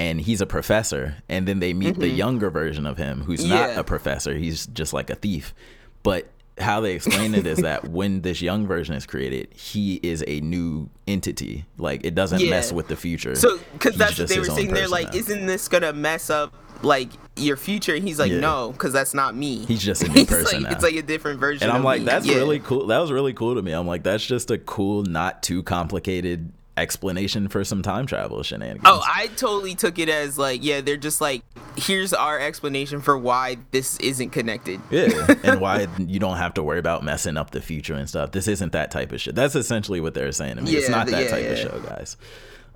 and 0.00 0.18
he's 0.20 0.40
a 0.40 0.46
professor. 0.46 1.16
And 1.28 1.46
then 1.46 1.60
they 1.60 1.74
meet 1.74 1.98
the 2.00 2.08
younger 2.08 2.48
version 2.50 2.86
of 2.86 2.96
him, 2.96 3.20
who's 3.22 3.44
not 3.44 3.68
Mm-hmm. 3.70 3.80
A 3.80 3.84
professor; 3.84 4.34
he's 4.34 4.66
just 4.66 4.92
like 4.94 5.10
a 5.10 5.14
thief. 5.14 5.54
But 6.02 6.30
how 6.58 6.80
they 6.80 6.94
explain 6.94 7.34
it 7.34 7.46
is 7.46 7.58
that 7.68 7.88
when 7.88 8.22
this 8.22 8.40
young 8.40 8.66
version 8.66 8.94
is 8.94 9.04
created, 9.06 9.48
he 9.54 10.00
is 10.02 10.24
a 10.26 10.40
new 10.40 10.88
entity. 11.06 11.66
Like 11.76 12.04
it 12.04 12.14
doesn't 12.14 12.40
Yeah. 12.40 12.50
mess 12.50 12.72
with 12.72 12.88
the 12.88 12.96
future. 12.96 13.34
So 13.34 13.58
because 13.74 13.96
that's 13.96 14.18
what 14.18 14.28
they 14.28 14.38
were 14.38 14.44
saying. 14.46 14.72
They're 14.72 14.88
like, 14.88 15.12
now. 15.12 15.18
isn't 15.18 15.46
this 15.46 15.68
gonna 15.68 15.92
mess 15.92 16.30
up 16.30 16.54
like 16.82 17.10
your 17.36 17.56
future? 17.58 17.94
And 17.94 18.02
he's 18.06 18.18
like, 18.18 18.32
Yeah. 18.32 18.40
no, 18.40 18.72
because 18.72 18.92
that's 18.94 19.12
not 19.14 19.34
me. 19.36 19.66
He's 19.66 19.82
just 19.82 20.02
a 20.02 20.08
new 20.12 20.24
person 20.24 20.62
like. 20.62 20.72
It's 20.72 20.82
like 20.82 20.94
a 20.96 21.02
different 21.02 21.40
version. 21.40 21.68
and 21.68 21.72
I'm 21.76 21.84
like, 21.84 22.00
me. 22.00 22.06
that's 22.06 22.24
Yeah. 22.26 22.36
really 22.36 22.58
cool. 22.60 22.86
That 22.86 22.98
was 22.98 23.12
really 23.12 23.34
cool 23.34 23.54
to 23.54 23.62
me. 23.62 23.72
I'm 23.72 23.86
like, 23.86 24.02
that's 24.02 24.24
just 24.24 24.50
a 24.50 24.56
cool, 24.58 25.02
not 25.04 25.42
too 25.42 25.62
complicated 25.62 26.52
explanation 26.80 27.48
for 27.48 27.62
some 27.64 27.82
time 27.82 28.06
travel 28.06 28.42
shenanigans. 28.42 28.82
Oh, 28.84 29.02
I 29.04 29.28
totally 29.36 29.74
took 29.74 29.98
it 29.98 30.08
as 30.08 30.38
like, 30.38 30.64
yeah, 30.64 30.80
they're 30.80 30.96
just 30.96 31.20
like, 31.20 31.42
here's 31.76 32.12
our 32.12 32.38
explanation 32.38 33.00
for 33.00 33.16
why 33.18 33.58
this 33.70 33.98
isn't 33.98 34.30
connected. 34.30 34.80
Yeah, 34.90 35.34
and 35.44 35.60
why 35.60 35.86
you 35.98 36.18
don't 36.18 36.38
have 36.38 36.54
to 36.54 36.62
worry 36.62 36.78
about 36.78 37.04
messing 37.04 37.36
up 37.36 37.50
the 37.50 37.60
future 37.60 37.94
and 37.94 38.08
stuff. 38.08 38.32
This 38.32 38.48
isn't 38.48 38.72
that 38.72 38.90
type 38.90 39.12
of 39.12 39.20
shit. 39.20 39.34
That's 39.34 39.54
essentially 39.54 40.00
what 40.00 40.14
they're 40.14 40.32
saying 40.32 40.56
to 40.56 40.62
me. 40.62 40.72
it's 40.72 40.88
not 40.88 41.06
that 41.08 41.24
yeah, 41.24 41.30
type 41.30 41.46
of 41.46 41.58
show, 41.58 41.80
guys. 41.80 42.16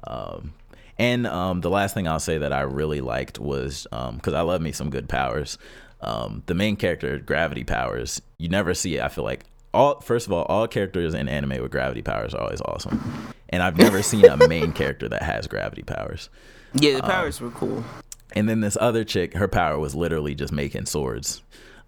Um, 0.06 0.52
and 0.98 1.26
um, 1.26 1.60
the 1.60 1.70
last 1.70 1.94
thing 1.94 2.06
I'll 2.06 2.20
say 2.20 2.38
that 2.38 2.52
I 2.52 2.60
really 2.60 3.00
liked 3.00 3.38
was 3.38 3.86
because 3.90 4.34
I 4.34 4.42
love 4.42 4.60
me 4.60 4.72
some 4.72 4.90
good 4.90 5.08
powers. 5.08 5.58
Um, 6.00 6.42
the 6.46 6.54
main 6.54 6.76
character, 6.76 7.18
gravity 7.18 7.64
powers, 7.64 8.20
you 8.38 8.48
never 8.48 8.74
see 8.74 8.96
it. 8.96 9.02
I 9.02 9.08
feel 9.08 9.24
like 9.24 9.44
all 9.74 10.00
first 10.00 10.26
of 10.26 10.32
all, 10.32 10.44
all 10.44 10.66
characters 10.66 11.14
in 11.14 11.28
anime 11.28 11.60
with 11.60 11.70
gravity 11.70 12.02
powers 12.02 12.34
are 12.34 12.40
always 12.42 12.60
awesome, 12.62 13.34
and 13.50 13.62
I've 13.62 13.76
never 13.76 14.02
seen 14.02 14.24
a 14.24 14.48
main 14.48 14.72
character 14.80 15.08
that 15.08 15.22
has 15.22 15.46
gravity 15.46 15.82
powers. 15.82 16.30
Yeah, 16.74 16.92
Um, 16.92 16.96
the 16.96 17.02
powers 17.02 17.40
were 17.40 17.50
cool. 17.50 17.84
And 18.32 18.48
then 18.48 18.60
this 18.60 18.76
other 18.80 19.04
chick, 19.04 19.34
her 19.34 19.46
power 19.46 19.78
was 19.78 19.94
literally 19.94 20.34
just 20.34 20.52
making 20.52 20.86
swords. 20.86 21.42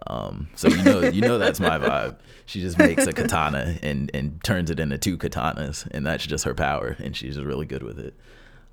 Um, 0.06 0.48
so 0.54 0.68
you 0.68 0.82
know, 0.84 1.00
you 1.00 1.20
know 1.22 1.38
that's 1.38 1.58
my 1.58 1.78
vibe. 1.78 2.18
She 2.44 2.60
just 2.60 2.78
makes 2.78 3.06
a 3.06 3.12
katana 3.12 3.78
and 3.82 4.10
and 4.14 4.42
turns 4.44 4.70
it 4.70 4.78
into 4.78 4.98
two 4.98 5.16
katanas, 5.18 5.88
and 5.90 6.06
that's 6.06 6.26
just 6.26 6.44
her 6.44 6.54
power, 6.54 6.96
and 7.00 7.16
she's 7.16 7.34
just 7.34 7.46
really 7.46 7.66
good 7.66 7.82
with 7.82 7.98
it. 7.98 8.14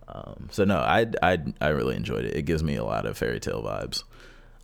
Um, 0.07 0.49
so 0.51 0.64
no, 0.66 0.78
I 0.78 1.07
I 1.24 1.39
I 1.61 1.70
really 1.70 1.95
enjoyed 1.95 2.26
it. 2.26 2.36
It 2.36 2.43
gives 2.43 2.64
me 2.64 2.76
a 2.76 2.84
lot 2.84 3.05
of 3.05 3.18
fairy 3.18 3.39
tail 3.39 3.64
vibes. 3.64 4.03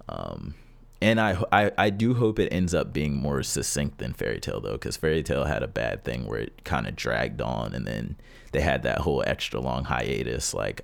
Um, 0.08 0.54
and 1.02 1.20
I, 1.20 1.42
I 1.52 1.72
I 1.78 1.90
do 1.90 2.14
hope 2.14 2.40
it 2.40 2.52
ends 2.52 2.74
up 2.74 2.92
being 2.92 3.16
more 3.16 3.42
succinct 3.44 4.00
than 4.00 4.14
fairy 4.14 4.40
tail 4.40 4.60
though, 4.60 4.74
because 4.74 4.98
fairy 4.98 5.24
tail 5.24 5.46
had 5.46 5.64
a 5.64 5.68
bad 5.68 6.04
thing 6.04 6.28
where 6.28 6.40
it 6.40 6.64
kind 6.64 6.88
of 6.88 6.96
dragged 6.96 7.42
on, 7.42 7.74
and 7.74 7.88
then 7.88 8.18
they 8.52 8.62
had 8.62 8.84
that 8.84 9.00
whole 9.00 9.24
extra 9.26 9.60
long 9.60 9.86
hiatus. 9.86 10.54
Like 10.54 10.82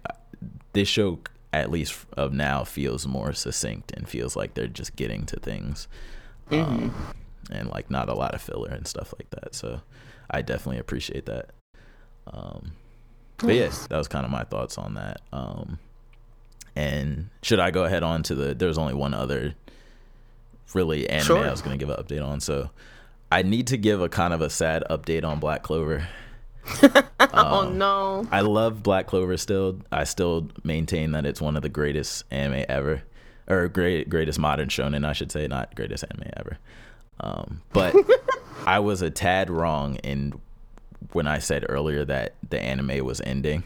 this 0.73 0.87
show, 0.87 1.19
at 1.51 1.69
least 1.71 1.97
of 2.13 2.33
now, 2.33 2.63
feels 2.63 3.05
more 3.05 3.33
succinct 3.33 3.91
and 3.91 4.07
feels 4.07 4.35
like 4.35 4.53
they're 4.53 4.67
just 4.67 4.95
getting 4.95 5.25
to 5.25 5.39
things, 5.39 5.87
um, 6.51 6.93
and 7.51 7.69
like 7.69 7.89
not 7.91 8.07
a 8.09 8.13
lot 8.13 8.33
of 8.33 8.41
filler 8.41 8.69
and 8.69 8.87
stuff 8.87 9.13
like 9.19 9.29
that. 9.31 9.53
So 9.53 9.81
I 10.29 10.41
definitely 10.41 10.79
appreciate 10.79 11.25
that. 11.25 11.51
Um, 12.27 12.71
but 13.37 13.55
yes, 13.55 13.87
that 13.87 13.97
was 13.97 14.07
kind 14.07 14.25
of 14.25 14.31
my 14.31 14.43
thoughts 14.45 14.77
on 14.77 14.93
that. 14.93 15.21
Um, 15.33 15.79
and 16.75 17.29
should 17.41 17.59
I 17.59 17.71
go 17.71 17.83
ahead 17.83 18.03
on 18.03 18.23
to 18.23 18.35
the? 18.35 18.55
There's 18.55 18.77
only 18.77 18.93
one 18.93 19.13
other 19.13 19.55
really 20.73 21.09
anime 21.09 21.25
Sure. 21.25 21.47
I 21.47 21.51
was 21.51 21.61
going 21.61 21.77
to 21.77 21.85
give 21.85 21.95
an 21.95 22.03
update 22.03 22.25
on. 22.25 22.39
So 22.39 22.69
I 23.31 23.41
need 23.41 23.67
to 23.67 23.77
give 23.77 24.01
a 24.01 24.09
kind 24.09 24.33
of 24.33 24.41
a 24.41 24.49
sad 24.49 24.83
update 24.89 25.23
on 25.23 25.39
Black 25.39 25.63
Clover. 25.63 26.07
oh 27.19 27.69
no. 27.71 28.27
I 28.31 28.41
love 28.41 28.81
Black 28.81 29.07
Clover 29.07 29.37
still. 29.37 29.79
I 29.91 30.03
still 30.03 30.49
maintain 30.63 31.11
that 31.11 31.25
it's 31.25 31.41
one 31.41 31.55
of 31.55 31.61
the 31.61 31.69
greatest 31.69 32.23
anime 32.31 32.65
ever, 32.67 33.03
or 33.47 33.67
great 33.67 34.09
greatest 34.09 34.39
modern 34.39 34.69
shonen, 34.69 35.05
I 35.05 35.13
should 35.13 35.31
say, 35.31 35.47
not 35.47 35.75
greatest 35.75 36.05
anime 36.09 36.31
ever. 36.37 36.57
Um, 37.19 37.61
but 37.71 37.95
I 38.65 38.79
was 38.79 39.01
a 39.01 39.09
tad 39.09 39.49
wrong 39.49 39.97
in 39.97 40.39
when 41.11 41.27
I 41.27 41.39
said 41.39 41.65
earlier 41.69 42.03
that 42.05 42.35
the 42.49 42.59
anime 42.59 43.05
was 43.05 43.21
ending. 43.21 43.63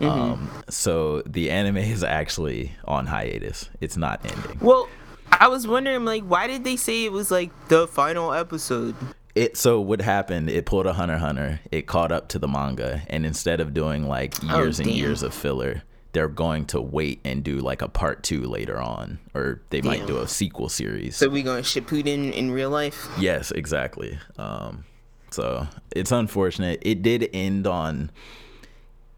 Um, 0.00 0.50
so 0.68 1.22
the 1.22 1.50
anime 1.50 1.78
is 1.78 2.04
actually 2.04 2.72
on 2.84 3.06
hiatus. 3.06 3.68
It's 3.80 3.96
not 3.96 4.20
ending. 4.24 4.58
Well, 4.60 4.88
I 5.32 5.48
was 5.48 5.66
wondering, 5.66 6.04
like, 6.04 6.24
why 6.24 6.46
did 6.46 6.64
they 6.64 6.76
say 6.76 7.04
it 7.04 7.12
was 7.12 7.30
like 7.30 7.50
the 7.68 7.86
final 7.86 8.32
episode? 8.32 8.94
It 9.34 9.56
so 9.56 9.80
what 9.80 10.00
happened? 10.00 10.50
It 10.50 10.66
pulled 10.66 10.86
a 10.86 10.92
Hunter 10.92 11.18
Hunter. 11.18 11.60
It 11.70 11.86
caught 11.86 12.10
up 12.10 12.28
to 12.28 12.38
the 12.38 12.48
manga, 12.48 13.02
and 13.08 13.24
instead 13.24 13.60
of 13.60 13.72
doing 13.72 14.08
like 14.08 14.34
Oh, 14.44 14.58
years 14.58 14.80
and 14.80 14.90
years 14.90 15.22
of 15.22 15.32
filler, 15.32 15.82
they're 16.12 16.28
going 16.28 16.64
to 16.66 16.80
wait 16.80 17.20
and 17.24 17.44
do 17.44 17.58
like 17.58 17.80
a 17.82 17.88
part 17.88 18.22
two 18.24 18.42
later 18.42 18.80
on, 18.80 19.18
or 19.34 19.60
they 19.70 19.80
might 19.80 20.06
do 20.06 20.18
a 20.18 20.26
sequel 20.26 20.68
series. 20.68 21.16
So 21.16 21.28
we 21.28 21.42
going 21.42 21.62
to 21.62 21.68
Shippuden 21.80 22.32
in 22.32 22.50
real 22.50 22.70
life? 22.70 23.08
Yes, 23.18 23.52
exactly. 23.52 24.18
Um, 24.38 24.84
so 25.30 25.68
it's 25.94 26.10
unfortunate. 26.10 26.80
It 26.82 27.02
did 27.02 27.28
end 27.32 27.66
on. 27.66 28.10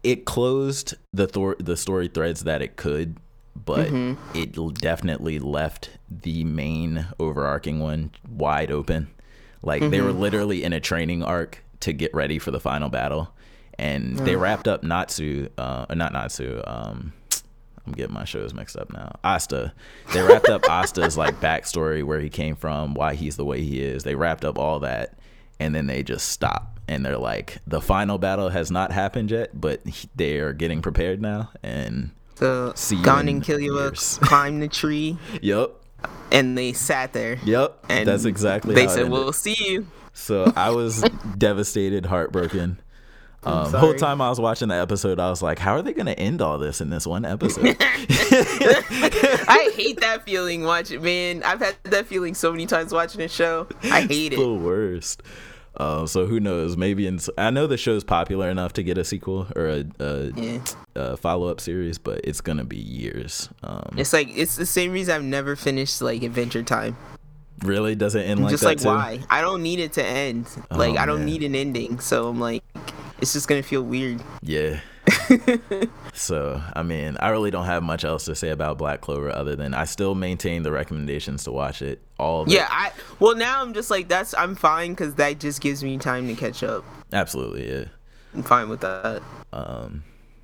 It 0.03 0.25
closed 0.25 0.95
the 1.13 1.27
thor- 1.27 1.57
the 1.59 1.77
story 1.77 2.07
threads 2.09 2.43
that 2.43 2.61
it 2.61 2.75
could, 2.75 3.17
but 3.65 3.89
it 4.33 4.55
definitely 4.79 5.39
left 5.39 5.89
the 6.09 6.43
main 6.43 7.07
overarching 7.19 7.79
one 7.79 8.11
wide 8.29 8.71
open. 8.71 9.09
Like 9.61 9.89
they 9.89 10.01
were 10.01 10.13
literally 10.13 10.63
in 10.63 10.73
a 10.73 10.79
training 10.79 11.23
arc 11.23 11.63
to 11.81 11.93
get 11.93 12.13
ready 12.13 12.39
for 12.39 12.51
the 12.51 12.59
final 12.59 12.89
battle, 12.89 13.33
and 13.77 14.17
they 14.19 14.35
wrapped 14.35 14.67
up 14.67 14.83
Natsu, 14.83 15.49
uh, 15.57 15.85
not 15.93 16.13
Natsu. 16.13 16.61
Um, 16.65 17.13
I'm 17.85 17.93
getting 17.93 18.13
my 18.13 18.25
shows 18.25 18.53
mixed 18.53 18.77
up 18.77 18.93
now. 18.93 19.15
Asta. 19.23 19.73
They 20.13 20.21
wrapped 20.21 20.49
up 20.49 20.69
Asta's 20.69 21.17
like 21.17 21.39
backstory, 21.39 22.03
where 22.03 22.19
he 22.19 22.29
came 22.29 22.55
from, 22.55 22.93
why 22.93 23.15
he's 23.15 23.37
the 23.37 23.45
way 23.45 23.61
he 23.61 23.81
is. 23.81 24.03
They 24.03 24.15
wrapped 24.15 24.45
up 24.45 24.59
all 24.59 24.79
that, 24.81 25.17
and 25.59 25.73
then 25.73 25.87
they 25.87 26.03
just 26.03 26.29
stop. 26.29 26.79
And 26.87 27.05
they're 27.05 27.17
like, 27.17 27.59
the 27.65 27.81
final 27.81 28.17
battle 28.17 28.49
has 28.49 28.69
not 28.69 28.91
happened 28.91 29.31
yet, 29.31 29.59
but 29.59 29.81
they 30.15 30.37
are 30.39 30.53
getting 30.53 30.81
prepared 30.81 31.21
now. 31.21 31.49
And 31.63 32.11
So 32.41 32.73
See 32.75 32.99
Gon 32.99 33.27
and 33.27 33.43
Killua 33.43 34.19
climbed 34.21 34.63
the 34.63 34.67
tree 34.67 35.15
yep, 35.43 35.69
and 36.31 36.57
they 36.57 36.73
sat 36.73 37.13
there. 37.13 37.37
yep, 37.43 37.77
And 37.87 38.07
that's 38.07 38.25
exactly. 38.25 38.73
They 38.73 38.85
how 38.85 38.91
it 38.91 38.95
said, 38.95 39.09
"We'll 39.11 39.31
see 39.31 39.55
you." 39.59 39.85
So 40.13 40.51
I 40.55 40.71
was 40.71 41.01
devastated, 41.37 42.07
heartbroken. 42.07 42.79
Um, 43.43 43.71
the 43.71 43.79
whole 43.79 43.93
time 43.93 44.21
I 44.21 44.29
was 44.29 44.39
watching 44.39 44.69
the 44.69 44.75
episode, 44.75 45.19
I 45.19 45.29
was 45.29 45.43
like, 45.43 45.59
"How 45.59 45.73
are 45.75 45.83
they 45.83 45.93
going 45.93 46.07
to 46.07 46.17
end 46.19 46.41
all 46.41 46.57
this 46.57 46.81
in 46.81 46.89
this 46.89 47.05
one 47.05 47.25
episode?" 47.25 47.77
I 47.79 49.71
hate 49.75 49.99
that 50.01 50.23
feeling 50.25 50.63
watching. 50.63 51.03
Man, 51.03 51.43
I've 51.43 51.59
had 51.59 51.75
that 51.83 52.07
feeling 52.07 52.33
so 52.33 52.51
many 52.51 52.65
times 52.65 52.91
watching 52.91 53.21
a 53.21 53.27
show. 53.27 53.67
I 53.83 54.01
hate 54.01 54.29
the 54.29 54.35
it. 54.35 54.39
The 54.39 54.53
worst. 54.53 55.21
Uh, 55.77 56.05
so 56.05 56.25
who 56.25 56.39
knows? 56.39 56.75
Maybe 56.77 57.07
in 57.07 57.19
I 57.37 57.49
know 57.49 57.65
the 57.65 57.77
show's 57.77 58.03
popular 58.03 58.49
enough 58.49 58.73
to 58.73 58.83
get 58.83 58.97
a 58.97 59.03
sequel 59.05 59.47
or 59.55 59.67
a, 59.67 59.85
a, 59.99 60.31
Yeah. 60.35 60.59
a 60.95 61.17
follow 61.17 61.47
up 61.47 61.61
series, 61.61 61.97
but 61.97 62.21
it's 62.23 62.41
gonna 62.41 62.65
be 62.65 62.77
years. 62.77 63.49
Um, 63.63 63.95
It's 63.97 64.11
like 64.13 64.27
it's 64.35 64.57
the 64.57 64.65
same 64.65 64.91
reason 64.91 65.15
I've 65.15 65.23
never 65.23 65.55
finished 65.55 66.01
like 66.01 66.23
Adventure 66.23 66.63
Time. 66.63 66.97
really 67.63 67.95
doesn't 67.95 68.21
end 68.23 68.41
like 68.41 68.49
just 68.51 68.63
like 68.63 68.79
too? 68.79 68.87
why? 68.87 69.19
I 69.29 69.39
don't 69.41 69.61
need 69.63 69.79
it 69.79 69.93
to 69.93 70.03
end. 70.05 70.47
like 70.71 70.95
Oh, 70.95 70.97
I 70.97 71.05
don't 71.05 71.19
man. 71.19 71.25
need 71.27 71.43
an 71.43 71.55
ending. 71.55 71.99
So 71.99 72.27
I'm 72.27 72.39
like, 72.39 72.63
it's 73.21 73.33
just 73.33 73.47
gonna 73.47 73.63
feel 73.63 73.83
weird. 73.83 74.21
Yeah. 74.41 74.79
so 76.13 76.61
I 76.75 76.83
mean, 76.83 77.17
I 77.19 77.29
really 77.29 77.51
don't 77.51 77.65
have 77.65 77.83
much 77.83 78.03
else 78.03 78.25
to 78.25 78.35
say 78.35 78.49
about 78.49 78.77
Black 78.77 79.01
Clover 79.01 79.33
other 79.33 79.55
than 79.55 79.73
I 79.73 79.85
still 79.85 80.15
maintain 80.15 80.63
the 80.63 80.71
recommendations 80.71 81.43
to 81.45 81.51
watch 81.51 81.81
it. 81.81 82.01
All 82.19 82.41
of 82.41 82.47
it. 82.47 82.53
Yeah, 82.53 82.67
I 82.69 82.91
well 83.19 83.35
now 83.35 83.61
I'm 83.61 83.73
just 83.73 83.89
like 83.89 84.07
that's 84.07 84.33
I'm 84.35 84.55
fine 84.55 84.91
because 84.91 85.15
that 85.15 85.39
just 85.39 85.61
gives 85.61 85.83
me 85.83 85.97
time 85.97 86.27
to 86.27 86.35
catch 86.35 86.63
up. 86.63 86.83
absolutely. 87.13 87.69
Yeah. 87.71 87.85
I'm 88.33 88.43
fine 88.43 88.69
with 88.69 88.81
that. 88.81 89.21
Um. 89.51 90.03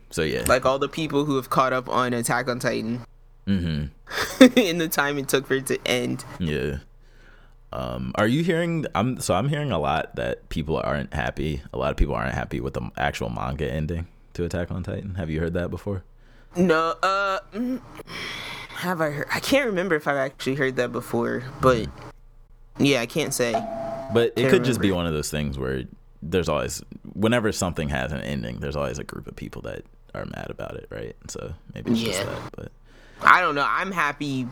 So 0.10 0.22
yeah. 0.22 0.44
Like 0.48 0.66
all 0.66 0.80
the 0.80 0.90
people 0.90 1.26
who 1.26 1.36
have 1.36 1.50
caught 1.50 1.74
up 1.74 1.90
on 1.90 2.14
Attack 2.14 2.48
on 2.48 2.60
Titan 2.60 3.06
mm-hmm. 3.46 4.44
in 4.60 4.78
the 4.78 4.88
time 4.88 5.18
it 5.18 5.28
took 5.28 5.48
for 5.48 5.56
it 5.56 5.68
to 5.68 5.80
end. 5.88 6.24
Yeah. 6.40 6.78
Um, 7.74 8.14
are 8.16 8.28
you 8.28 8.44
hearing? 8.44 8.86
I'm 8.96 9.20
so 9.20 9.34
I'm 9.34 9.50
hearing 9.50 9.72
a 9.74 9.80
lot 9.80 10.16
that 10.16 10.48
people 10.48 10.78
aren't 10.78 11.14
happy. 11.14 11.62
A 11.74 11.78
lot 11.78 11.92
of 11.92 11.98
people 11.98 12.16
aren't 12.16 12.34
happy 12.34 12.62
with 12.62 12.74
the 12.74 12.90
actual 12.98 13.30
manga 13.30 13.70
ending 13.70 14.08
to 14.38 14.46
Attack 14.46 14.72
on 14.72 14.84
Titan. 14.84 15.16
Have 15.16 15.30
you 15.30 15.40
heard 15.40 15.54
that 15.54 15.70
before? 15.70 16.04
No, 16.56 16.96
uh, 17.04 17.40
mm, 17.54 17.82
have 18.70 19.02
I 19.02 19.10
heard? 19.10 19.28
I 19.34 19.40
can't 19.40 19.66
remember 19.66 19.96
if 19.96 20.08
I've 20.08 20.16
actually 20.16 20.56
heard 20.56 20.76
that 20.78 20.92
before, 20.92 21.44
but 21.60 21.88
yeah, 22.78 23.02
I 23.02 23.06
can't 23.08 23.34
say. 23.34 23.52
But 24.14 24.34
it 24.36 24.36
Can't 24.36 24.50
could 24.52 24.64
just 24.64 24.80
be 24.80 24.92
one 24.92 25.06
of 25.06 25.14
those 25.14 25.30
things 25.30 25.58
where 25.58 25.84
there's 26.22 26.48
always, 26.48 26.82
whenever 27.14 27.52
something 27.52 27.90
has 27.90 28.12
an 28.12 28.22
ending, 28.22 28.60
there's 28.60 28.76
always 28.76 29.00
a 29.00 29.04
group 29.04 29.28
of 29.28 29.36
people 29.36 29.64
that 29.64 29.84
are 30.16 30.26
mad 30.26 30.48
about 30.50 30.76
it, 30.76 30.88
right? 30.90 31.16
So 31.28 31.54
maybe 31.74 31.92
it's 31.92 32.02
just 32.02 32.20
Yeah. 32.20 32.26
that. 32.26 32.52
But 32.56 32.72
I 33.22 33.42
don't 33.42 33.56
know. 33.56 33.66
I'm 33.68 33.92
happy. 33.92 34.48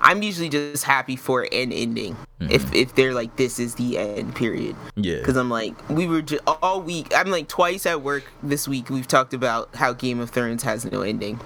I'm 0.00 0.22
usually 0.22 0.48
just 0.48 0.84
happy 0.84 1.16
for 1.16 1.42
an 1.42 1.72
ending. 1.72 2.16
If 2.40 2.64
mm-hmm. 2.66 2.74
if 2.74 2.94
they're 2.94 3.14
like 3.14 3.36
this 3.36 3.58
is 3.58 3.74
the 3.74 3.98
end 3.98 4.34
period, 4.36 4.76
yeah, 4.96 5.18
because 5.18 5.36
I'm 5.36 5.50
like 5.50 5.74
we 5.88 6.06
were 6.06 6.22
just 6.22 6.42
all 6.46 6.80
week. 6.80 7.12
I'm 7.14 7.30
like 7.30 7.48
twice 7.48 7.84
at 7.84 8.02
work 8.02 8.24
this 8.42 8.68
week. 8.68 8.90
We've 8.90 9.08
talked 9.08 9.34
about 9.34 9.74
how 9.74 9.92
Game 9.92 10.20
of 10.20 10.30
Thrones 10.30 10.62
has 10.62 10.84
no 10.84 11.02
ending. 11.02 11.40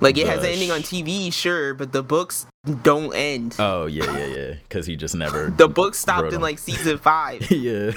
Like 0.00 0.18
it 0.18 0.26
has 0.26 0.40
an 0.40 0.50
ending 0.50 0.70
on 0.70 0.80
TV, 0.80 1.32
sure, 1.32 1.74
but 1.74 1.92
the 1.92 2.02
books 2.02 2.46
don't 2.82 3.14
end. 3.14 3.56
oh 3.58 3.86
yeah, 3.86 4.04
yeah, 4.16 4.26
yeah, 4.26 4.54
because 4.68 4.86
he 4.86 4.96
just 4.96 5.14
never 5.14 5.50
the 5.50 5.68
book 5.68 5.94
stopped 5.94 6.32
in 6.32 6.40
like 6.40 6.58
season 6.58 6.98
five. 6.98 7.50
yeah. 7.50 7.92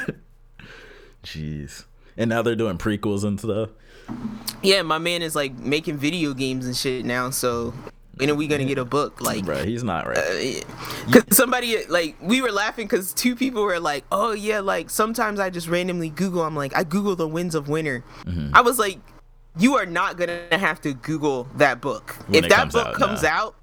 Jeez, 1.24 1.86
and 2.16 2.30
now 2.30 2.42
they're 2.42 2.56
doing 2.56 2.78
prequels 2.78 3.24
and 3.24 3.40
stuff. 3.40 3.70
yeah, 4.64 4.82
my 4.82 4.98
man 4.98 5.22
is 5.22 5.36
like 5.36 5.58
making 5.60 5.98
video 5.98 6.34
games 6.34 6.66
and 6.66 6.76
shit 6.76 7.04
now. 7.04 7.30
So 7.30 7.74
when 8.20 8.30
are 8.30 8.36
we 8.36 8.48
gonna 8.48 8.66
get 8.66 8.78
a 8.78 8.86
book? 8.86 9.22
Like 9.22 9.46
Bro, 9.46 9.64
he's 9.64 9.84
not 9.84 10.08
right. 10.08 10.64
Because 11.06 11.36
somebody, 11.38 11.86
like, 11.88 12.16
we 12.22 12.42
were 12.42 12.52
laughing 12.52 12.86
because 12.88 13.14
two 13.14 13.36
people 13.36 13.64
were 13.64 13.80
like, 13.80 14.04
oh, 14.12 14.32
yeah, 14.34 14.60
like, 14.60 14.90
sometimes 14.90 15.40
I 15.40 15.50
just 15.50 15.68
randomly 15.68 16.10
Google. 16.10 16.44
I'm 16.44 16.56
like, 16.56 16.76
I 16.76 16.84
Google 16.84 17.16
the 17.16 17.28
winds 17.28 17.56
of 17.56 17.70
winter. 17.70 18.04
Mm-hmm. 18.26 18.56
I 18.56 18.62
was 18.62 18.78
like, 18.80 19.00
you 19.58 19.76
are 19.76 19.86
not 19.86 20.18
going 20.18 20.30
to 20.50 20.58
have 20.58 20.82
to 20.82 20.94
Google 20.94 21.48
that 21.56 21.82
book. 21.82 22.12
When 22.28 22.44
if 22.44 22.50
that 22.50 22.72
book 22.72 22.88
out, 22.88 22.94
comes 22.96 23.24
nah. 23.24 23.30
out, 23.30 23.56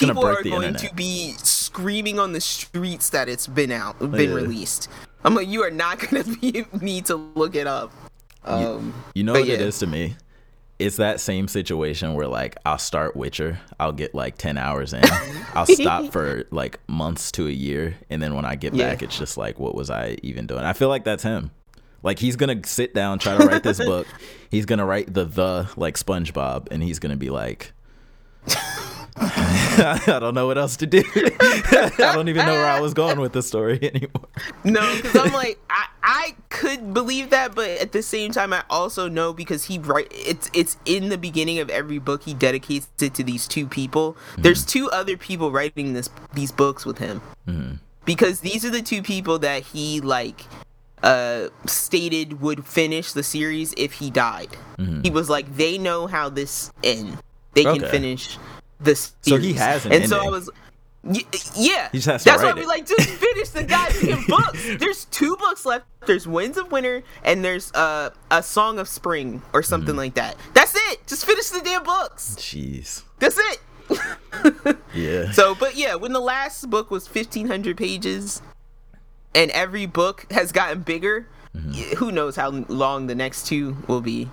gonna 0.00 0.12
people 0.14 0.26
are 0.26 0.42
going 0.42 0.68
internet. 0.68 0.90
to 0.90 0.94
be 0.94 1.34
screaming 1.38 2.18
on 2.18 2.32
the 2.32 2.40
streets 2.40 3.10
that 3.10 3.28
it's 3.28 3.46
been 3.46 3.70
out, 3.72 3.98
been 3.98 4.30
Yeah. 4.30 4.34
released. 4.34 4.88
I'm 5.24 5.34
like, 5.34 5.48
you 5.48 5.62
are 5.64 5.70
not 5.70 5.98
going 6.10 6.22
to 6.24 6.36
be 6.40 6.64
need 6.80 7.06
to 7.06 7.16
look 7.16 7.54
it 7.54 7.66
up. 7.66 7.92
Um, 8.44 8.94
You 9.14 9.24
know 9.24 9.32
what 9.32 9.42
it 9.42 9.48
yeah. 9.60 9.66
is 9.66 9.78
to 9.80 9.86
me? 9.86 10.14
It's 10.78 10.96
that 10.96 11.20
same 11.20 11.48
situation 11.48 12.12
where 12.14 12.26
like 12.28 12.56
I'll 12.66 12.76
start 12.78 13.16
Witcher, 13.16 13.58
I'll 13.80 13.92
get 13.92 14.14
like 14.14 14.36
ten 14.36 14.58
hours 14.58 14.92
in, 14.92 15.02
I'll 15.54 15.64
stop 15.66 16.12
for 16.12 16.44
like 16.50 16.78
months 16.86 17.32
to 17.32 17.46
a 17.46 17.50
year, 17.50 17.96
and 18.10 18.20
then 18.22 18.34
when 18.34 18.44
I 18.44 18.56
get 18.56 18.74
Yeah. 18.74 18.90
back, 18.90 19.02
it's 19.02 19.18
just 19.18 19.38
like, 19.38 19.58
what 19.58 19.74
was 19.74 19.88
I 19.88 20.18
even 20.22 20.46
doing? 20.46 20.64
I 20.64 20.74
feel 20.74 20.88
like 20.90 21.04
that's 21.04 21.22
him. 21.22 21.50
Like 22.02 22.18
he's 22.18 22.36
gonna 22.36 22.60
sit 22.66 22.92
down, 22.94 23.18
try 23.18 23.36
to 23.38 23.46
write 23.46 23.62
this 23.62 23.78
book. 23.84 24.06
He's 24.50 24.66
gonna 24.66 24.84
write 24.84 25.12
the 25.14 25.24
the 25.24 25.70
like 25.78 25.96
SpongeBob, 25.96 26.68
and 26.70 26.82
he's 26.82 26.98
gonna 26.98 27.16
be 27.16 27.30
like, 27.30 27.72
I 29.78 30.18
don't 30.20 30.34
know 30.34 30.46
what 30.46 30.58
else 30.58 30.76
to 30.76 30.86
do. 30.86 31.02
I 31.16 32.12
don't 32.14 32.28
even 32.28 32.44
know 32.44 32.52
where 32.52 32.66
I 32.66 32.80
was 32.80 32.92
going 32.92 33.18
with 33.18 33.32
the 33.32 33.42
story 33.42 33.78
anymore. 33.82 34.28
No, 34.62 34.94
because 34.96 35.16
I'm 35.16 35.32
like 35.32 35.58
I, 35.70 35.86
I 36.02 36.36
could 36.50 36.92
believe 36.92 37.30
that, 37.30 37.54
but 37.54 37.70
at 37.70 37.92
the 37.92 38.02
same 38.02 38.32
time, 38.32 38.52
I 38.52 38.62
also 38.68 39.08
know 39.08 39.32
because 39.32 39.64
he 39.64 39.78
write 39.78 40.08
it's 40.10 40.50
it's 40.52 40.76
in 40.84 41.08
the 41.08 41.16
beginning 41.16 41.60
of 41.60 41.70
every 41.70 41.98
book 41.98 42.24
he 42.24 42.34
dedicates 42.34 42.88
it 43.00 43.14
to 43.14 43.24
these 43.24 43.48
two 43.48 43.66
people. 43.66 44.18
Hmm. 44.34 44.42
There's 44.42 44.66
two 44.66 44.90
other 44.90 45.16
people 45.16 45.50
writing 45.50 45.94
this 45.94 46.10
these 46.34 46.52
books 46.52 46.84
with 46.84 46.98
him 46.98 47.20
hmm. 47.46 47.72
because 48.04 48.40
these 48.40 48.66
are 48.66 48.70
the 48.70 48.82
two 48.82 49.02
people 49.02 49.38
that 49.38 49.62
he 49.62 50.02
like 50.02 50.42
uh 51.02 51.48
stated 51.64 52.42
would 52.42 52.66
finish 52.66 53.12
the 53.12 53.22
series 53.22 53.72
if 53.78 53.94
he 53.94 54.10
died. 54.10 54.54
Hmm. 54.76 55.00
He 55.00 55.10
was 55.10 55.30
like 55.30 55.56
they 55.56 55.78
know 55.78 56.06
how 56.06 56.28
this 56.28 56.70
end. 56.84 57.18
They 57.54 57.64
can 57.64 57.80
finish 57.80 58.36
this. 58.80 59.14
So 59.22 59.36
he 59.38 59.52
has 59.54 59.86
an 59.86 59.92
and 59.92 60.08
so 60.08 60.18
I 60.26 60.28
was. 60.30 60.50
y- 61.02 61.22
Yeah, 61.54 61.88
He 61.92 61.98
just 61.98 62.06
has 62.06 62.24
to 62.24 62.30
that's 62.30 62.42
why 62.42 62.52
we 62.52 62.62
it. 62.62 62.66
like 62.68 62.86
just 62.86 63.08
finish 63.24 63.48
the 63.50 63.64
goddamn 63.64 64.24
books. 64.28 64.58
There's 64.78 65.04
two 65.06 65.36
books 65.36 65.64
left. 65.64 65.84
There's 66.06 66.26
Winds 66.26 66.56
of 66.58 66.70
Winter 66.72 67.02
and 67.24 67.44
there's 67.44 67.72
uh, 67.72 68.10
a 68.30 68.42
Song 68.42 68.78
of 68.78 68.88
Spring 68.88 69.42
or 69.52 69.62
something 69.62 69.90
Mm-hmm. 69.90 69.98
like 69.98 70.14
that. 70.14 70.36
That's 70.54 70.74
it. 70.90 71.06
Just 71.06 71.24
finish 71.26 71.48
the 71.50 71.60
damn 71.62 71.82
books. 71.84 72.36
Jeez. 72.38 73.02
That's 73.18 73.38
it. 73.38 73.58
Yeah. 74.94 75.30
So, 75.32 75.54
but 75.54 75.76
yeah, 75.76 75.94
when 75.94 76.12
the 76.12 76.20
last 76.20 76.68
book 76.70 76.90
was 76.90 77.06
1500 77.12 77.76
pages 77.76 78.40
and 79.34 79.50
every 79.52 79.86
book 79.86 80.26
has 80.30 80.52
gotten 80.52 80.80
bigger, 80.82 81.28
Mm-hmm. 81.56 81.96
who 81.96 82.12
knows 82.12 82.36
how 82.36 82.50
long 82.50 83.06
the 83.06 83.14
next 83.14 83.46
two 83.46 83.78
will 83.88 84.02
be. 84.02 84.28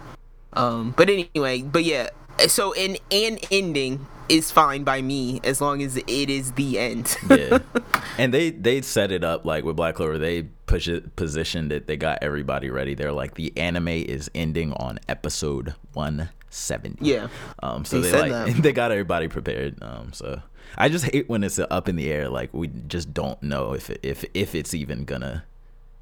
Um, 0.54 0.94
but 0.98 1.10
anyway, 1.10 1.62
but 1.62 1.86
yeah, 1.86 2.10
so 2.48 2.74
in 2.74 2.98
an 3.12 3.39
ending 3.50 4.06
is 4.30 4.52
fine 4.52 4.84
by 4.84 5.02
me 5.02 5.40
as 5.44 5.62
long 5.62 5.82
as 5.82 5.98
it 5.98 6.08
is 6.08 6.54
the 6.54 6.80
end. 6.80 7.16
yeah. 7.30 7.60
And 8.18 8.34
they 8.34 8.52
they 8.52 8.82
set 8.82 9.12
it 9.12 9.24
up 9.24 9.46
like 9.46 9.64
with 9.64 9.76
black 9.76 9.96
clover. 9.96 10.18
They 10.18 10.44
push 10.66 10.88
it 10.88 11.16
positioned 11.16 11.72
it. 11.72 11.88
They 11.88 11.98
got 11.98 12.20
everybody 12.22 12.70
ready. 12.70 12.94
They're 12.94 13.12
like 13.12 13.36
the 13.36 13.56
anime 13.58 13.88
is 13.90 14.30
ending 14.34 14.74
on 14.74 15.00
episode 15.10 15.76
170 15.94 16.98
Yeah. 17.06 17.28
um 17.62 17.86
so 17.86 18.02
They 18.02 18.12
they, 18.12 18.22
like 18.22 18.32
that. 18.32 18.56
they 18.64 18.72
got 18.72 18.92
everybody 18.92 19.28
prepared. 19.28 19.82
Um 19.82 20.14
so 20.14 20.42
i 20.78 20.90
just 20.90 21.06
hate 21.06 21.30
when 21.30 21.44
it's 21.44 21.60
up 21.60 21.88
in 21.90 21.96
the 21.96 22.12
air. 22.12 22.30
Like 22.30 22.54
we 22.54 22.68
just 22.88 23.14
don't 23.14 23.42
know 23.44 23.74
if 23.74 23.90
it, 23.90 24.00
if 24.04 24.26
if 24.34 24.56
it's 24.56 24.74
even 24.74 25.06
gonna 25.06 25.44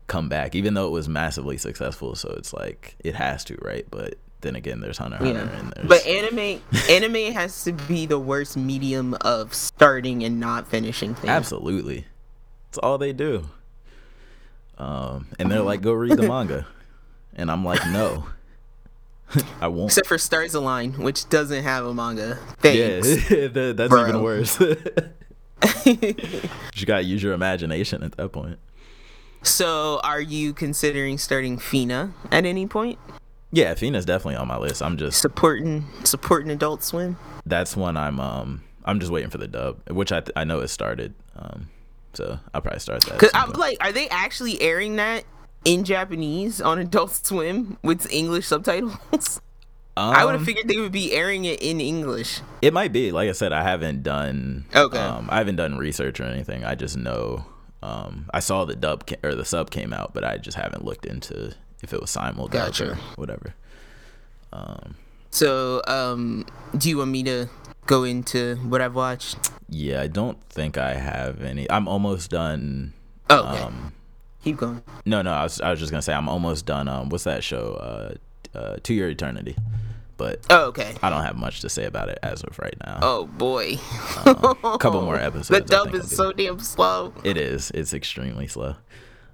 come 0.08 0.28
back 0.28 0.56
even 0.56 0.74
though 0.74 0.88
it 0.88 0.92
was 0.92 1.08
massively 1.10 1.58
successful. 1.58 2.16
So 2.16 2.34
it's 2.38 2.54
like 2.54 2.96
it 3.04 3.16
has 3.16 3.44
to 3.46 3.58
right? 3.62 3.86
But 3.90 4.16
then 4.42 4.56
again, 4.56 4.80
there's 4.82 4.98
Hunter 4.98 5.18
Hunter, 5.18 5.34
Yeah. 5.34 5.60
and 5.60 5.74
there's 5.74 5.88
But 5.88 6.06
anime 6.06 6.62
anime 6.90 7.34
has 7.34 7.64
to 7.66 7.72
be 7.74 8.06
the 8.06 8.20
worst 8.20 8.58
medium 8.58 9.16
of 9.22 9.54
starting 9.54 10.24
and 10.24 10.40
not 10.40 10.68
finishing 10.68 11.14
things. 11.16 11.30
absolutely, 11.30 12.06
it's 12.70 12.78
all 12.78 12.98
they 12.98 13.14
do. 13.14 13.48
Um, 14.78 15.28
and 15.38 15.52
they're 15.52 15.62
like, 15.62 15.82
go 15.82 15.94
read 15.94 16.18
the 16.18 16.28
manga, 16.28 16.66
and 17.36 17.52
I'm 17.52 17.64
like, 17.64 17.86
no, 17.88 18.26
I 19.62 19.68
won't. 19.68 19.92
Except 19.92 20.08
for 20.08 20.18
Stars 20.18 20.56
Align, 20.56 20.94
which 20.94 21.30
doesn't 21.30 21.64
have 21.64 21.86
a 21.86 21.94
manga. 21.94 22.40
Yeah, 22.64 23.02
Thanks. 23.02 23.30
that- 23.30 23.74
that's 23.78 23.90
bro. 23.90 24.08
even 24.08 24.24
worse. 24.24 24.60
you 25.86 26.86
gotta 26.86 27.04
use 27.04 27.22
your 27.22 27.34
imagination 27.34 28.02
at 28.04 28.14
that 28.18 28.30
point. 28.32 28.58
so, 29.44 30.00
are 30.04 30.22
you 30.22 30.54
considering 30.54 31.18
starting 31.20 31.58
Fena 31.60 32.12
at 32.32 32.46
any 32.46 32.66
point? 32.66 32.98
Yeah, 33.52 33.74
Fena's 33.76 34.06
definitely 34.06 34.36
on 34.38 34.48
my 34.48 34.58
list. 34.58 34.82
I'm 34.82 34.98
just 34.98 35.20
Supporting 35.22 35.86
supporting 36.04 36.50
Adult 36.52 36.84
Swim? 36.84 37.18
that's 37.46 37.76
one 37.76 37.98
I'm 37.98 38.20
um 38.20 38.64
I'm 38.86 39.00
just 39.00 39.12
waiting 39.12 39.30
for 39.30 39.38
the 39.38 39.48
dub, 39.48 39.88
which 39.90 40.12
I 40.12 40.22
th- 40.22 40.32
I 40.36 40.44
know 40.44 40.60
it 40.62 40.70
started. 40.70 41.14
Um, 41.36 41.70
so 42.14 42.40
I'll 42.54 42.62
probably 42.62 42.80
start 42.80 43.02
that. 43.06 43.20
Cause 43.20 43.30
I'm 43.34 43.52
like, 43.54 43.78
are 43.82 43.92
they 43.92 44.10
actually 44.10 44.60
airing 44.62 44.96
that 44.98 45.24
in 45.66 45.84
Japanese 45.84 46.60
on 46.62 46.80
Adult 46.80 47.12
Swim 47.12 47.78
with 47.84 48.12
English 48.12 48.48
subtitles? 48.48 49.40
I 49.98 50.24
would 50.26 50.32
have 50.32 50.42
Um, 50.42 50.46
figured 50.46 50.68
they 50.68 50.78
would 50.78 50.92
be 50.94 51.12
airing 51.14 51.46
it 51.46 51.62
in 51.62 51.80
English. 51.82 52.40
It 52.62 52.74
might 52.74 52.92
be. 52.94 53.12
Like 53.12 53.30
I 53.30 53.34
said, 53.34 53.52
I 53.54 53.62
haven't 53.62 54.02
done. 54.04 54.66
Okay. 54.74 54.98
Um, 54.98 55.28
I 55.30 55.38
haven't 55.38 55.58
done 55.58 55.78
research 55.78 56.20
or 56.20 56.24
anything. 56.24 56.64
I 56.64 56.76
just 56.76 56.98
know. 56.98 57.46
Um, 57.84 58.30
I 58.34 58.40
saw 58.40 58.66
the 58.66 58.76
dub 58.76 59.06
ca- 59.06 59.18
or 59.24 59.36
the 59.36 59.46
sub 59.46 59.70
came 59.70 59.92
out, 59.94 60.14
but 60.14 60.24
I 60.24 60.38
just 60.38 60.58
haven't 60.58 60.86
looked 60.86 61.06
into 61.06 61.54
if 61.84 61.94
it 61.94 62.00
was 62.02 62.10
simul 62.10 62.48
Gotcha. 62.48 62.96
whatever. 63.16 63.54
Um, 64.54 64.96
So, 65.30 65.82
um, 65.88 66.46
do 66.78 66.90
you 66.90 66.98
want 66.98 67.12
me 67.12 67.24
to 67.24 67.50
go 67.86 68.04
into 68.04 68.56
what 68.58 68.82
I've 68.82 68.96
watched? 68.96 69.38
yeah, 69.70 70.02
I 70.02 70.08
don't 70.08 70.42
think 70.50 70.78
I 70.78 70.96
have 70.96 71.42
any. 71.42 71.70
I'm 71.72 71.88
almost 71.88 72.30
done. 72.30 72.94
Oh, 73.30 73.40
okay. 73.54 73.64
Um, 73.64 73.94
keep 74.44 74.58
going. 74.58 74.84
no, 75.06 75.22
no, 75.22 75.32
I 75.32 75.44
was 75.44 75.62
I 75.62 75.72
was 75.72 75.80
just 75.80 75.92
gonna 75.92 76.02
say 76.02 76.14
I'm 76.14 76.28
almost 76.28 76.66
done. 76.66 76.88
Um, 76.90 77.08
what's 77.10 77.24
that 77.24 77.44
show? 77.44 77.74
Uh, 78.54 78.58
uh, 78.58 78.76
To 78.84 78.94
Your 78.94 79.08
Eternity. 79.10 79.56
But 80.18 80.46
Oh, 80.52 80.66
okay. 80.66 80.94
I 81.02 81.10
don't 81.10 81.24
have 81.24 81.36
much 81.38 81.62
to 81.62 81.70
say 81.70 81.86
about 81.86 82.10
it 82.10 82.20
as 82.22 82.44
of 82.44 82.60
right 82.60 82.76
now. 82.86 83.00
Oh 83.02 83.26
boy, 83.26 83.78
a 84.26 84.78
couple 84.78 85.02
more 85.02 85.16
episodes. 85.30 85.48
the 85.48 85.62
dub 85.62 85.96
is 85.96 86.14
so 86.16 86.32
damn 86.34 86.60
slow. 86.60 87.14
It 87.24 87.38
is. 87.38 87.72
It's 87.74 87.94
extremely 87.94 88.48
slow. 88.48 88.76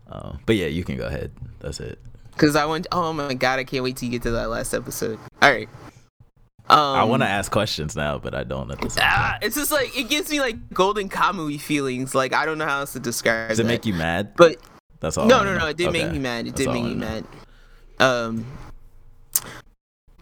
Um, 0.09 0.39
but 0.45 0.55
yeah, 0.55 0.67
you 0.67 0.83
can 0.85 0.95
go 0.95 1.07
ahead. 1.07 1.31
That's 1.59 1.79
it. 1.81 1.99
Cause 2.37 2.55
I 2.55 2.65
went. 2.65 2.87
Oh 2.91 3.11
my 3.13 3.33
god, 3.33 3.59
I 3.59 3.63
can't 3.63 3.83
wait 3.83 3.97
till 3.97 4.07
you 4.07 4.11
get 4.11 4.23
to 4.23 4.31
that 4.31 4.49
last 4.49 4.73
episode. 4.73 5.19
All 5.41 5.51
right. 5.51 5.67
Um, 6.69 6.77
I 6.79 7.03
want 7.05 7.23
to 7.23 7.27
ask 7.27 7.49
questions 7.51 7.95
now, 7.95 8.17
but 8.19 8.35
I 8.35 8.43
don't 8.43 8.69
at 8.69 8.81
this. 8.81 8.97
Ah, 8.99 9.37
it's 9.41 9.55
just 9.55 9.71
like 9.71 9.97
it 9.97 10.09
gives 10.09 10.29
me 10.29 10.41
like 10.41 10.73
Golden 10.73 11.07
Kamui 11.07 11.59
feelings. 11.59 12.13
Like 12.13 12.33
I 12.33 12.45
don't 12.45 12.57
know 12.57 12.65
how 12.65 12.79
else 12.79 12.93
to 12.93 12.99
describe. 12.99 13.49
Does 13.49 13.59
it 13.59 13.63
that. 13.63 13.69
make 13.69 13.85
you 13.85 13.93
mad? 13.93 14.35
But 14.35 14.57
That's 14.99 15.17
all. 15.17 15.27
No, 15.27 15.43
no, 15.43 15.53
know. 15.53 15.59
no. 15.59 15.67
It 15.67 15.77
did 15.77 15.93
make 15.93 16.11
me 16.11 16.19
mad. 16.19 16.45
It 16.45 16.55
That's 16.55 16.65
did 16.65 16.73
make 16.73 16.83
me 16.83 16.93
know. 16.95 17.05
mad. 17.07 17.25
Um, 17.99 18.45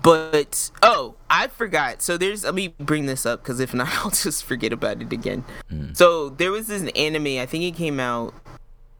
but 0.03 0.69
oh, 0.83 1.15
I 1.31 1.47
forgot. 1.47 2.03
So 2.03 2.15
there's. 2.15 2.43
Let 2.43 2.53
me 2.53 2.67
bring 2.77 3.07
this 3.07 3.25
up 3.25 3.41
because 3.41 3.59
if 3.59 3.73
not, 3.73 3.89
I'll 4.05 4.11
just 4.11 4.43
forget 4.43 4.71
about 4.71 5.01
it 5.01 5.11
again. 5.11 5.43
Mm. 5.71 5.97
So 5.97 6.29
there 6.29 6.51
was 6.51 6.67
this 6.67 6.87
anime. 6.95 7.39
I 7.39 7.47
think 7.47 7.63
it 7.63 7.75
came 7.75 7.99
out 7.99 8.35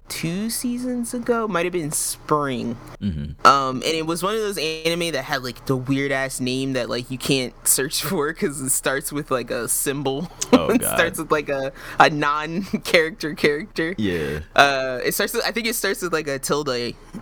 two 0.08 0.50
seasons 0.50 1.14
ago. 1.14 1.48
Might 1.48 1.66
have 1.66 1.74
been 1.74 1.92
spring. 1.92 2.78
Mhm. 3.02 3.46
Um, 3.46 3.76
and 3.78 3.84
it 3.96 4.06
was 4.06 4.22
one 4.24 4.36
of 4.36 4.42
those 4.42 4.58
anime 4.58 5.12
that 5.14 5.24
had 5.24 5.44
like 5.44 5.66
the 5.66 5.76
weird 5.76 6.12
ass 6.12 6.40
name 6.40 6.74
that 6.74 6.90
like 6.90 7.10
you 7.12 7.18
can't 7.18 7.54
search 7.68 8.02
for 8.10 8.32
because 8.34 8.62
it 8.62 8.70
starts 8.70 9.12
with 9.12 9.32
like 9.32 9.52
a 9.52 9.68
symbol. 9.68 10.30
Oh, 10.54 10.70
it 10.70 10.82
God. 10.82 10.96
starts 10.96 11.20
with 11.20 11.32
like 11.32 11.50
a 11.50 11.72
a 12.00 12.10
non 12.10 12.64
character 12.84 13.34
character. 13.34 13.96
Yeah. 13.98 14.40
Uh, 14.56 15.00
it 15.04 15.14
starts. 15.14 15.34
With, 15.34 15.44
I 15.46 15.52
think 15.52 15.68
it 15.68 15.76
starts 15.76 16.02
with 16.02 16.14
like 16.14 16.28
a 16.28 16.40
tilde 16.40 16.70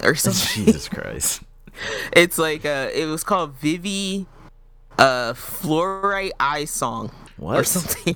or 0.04 0.16
something. 0.16 0.66
Jesus 0.66 0.90
Christ. 0.90 1.42
it's 2.16 2.38
like 2.38 2.66
uh, 2.66 2.90
it 2.94 3.06
was 3.06 3.24
called 3.24 3.56
Vivy, 3.60 4.26
uh, 5.00 5.34
Fluorite 5.34 6.32
Eye 6.40 6.66
Song 6.66 7.12
or 7.40 7.64
something. 7.64 8.16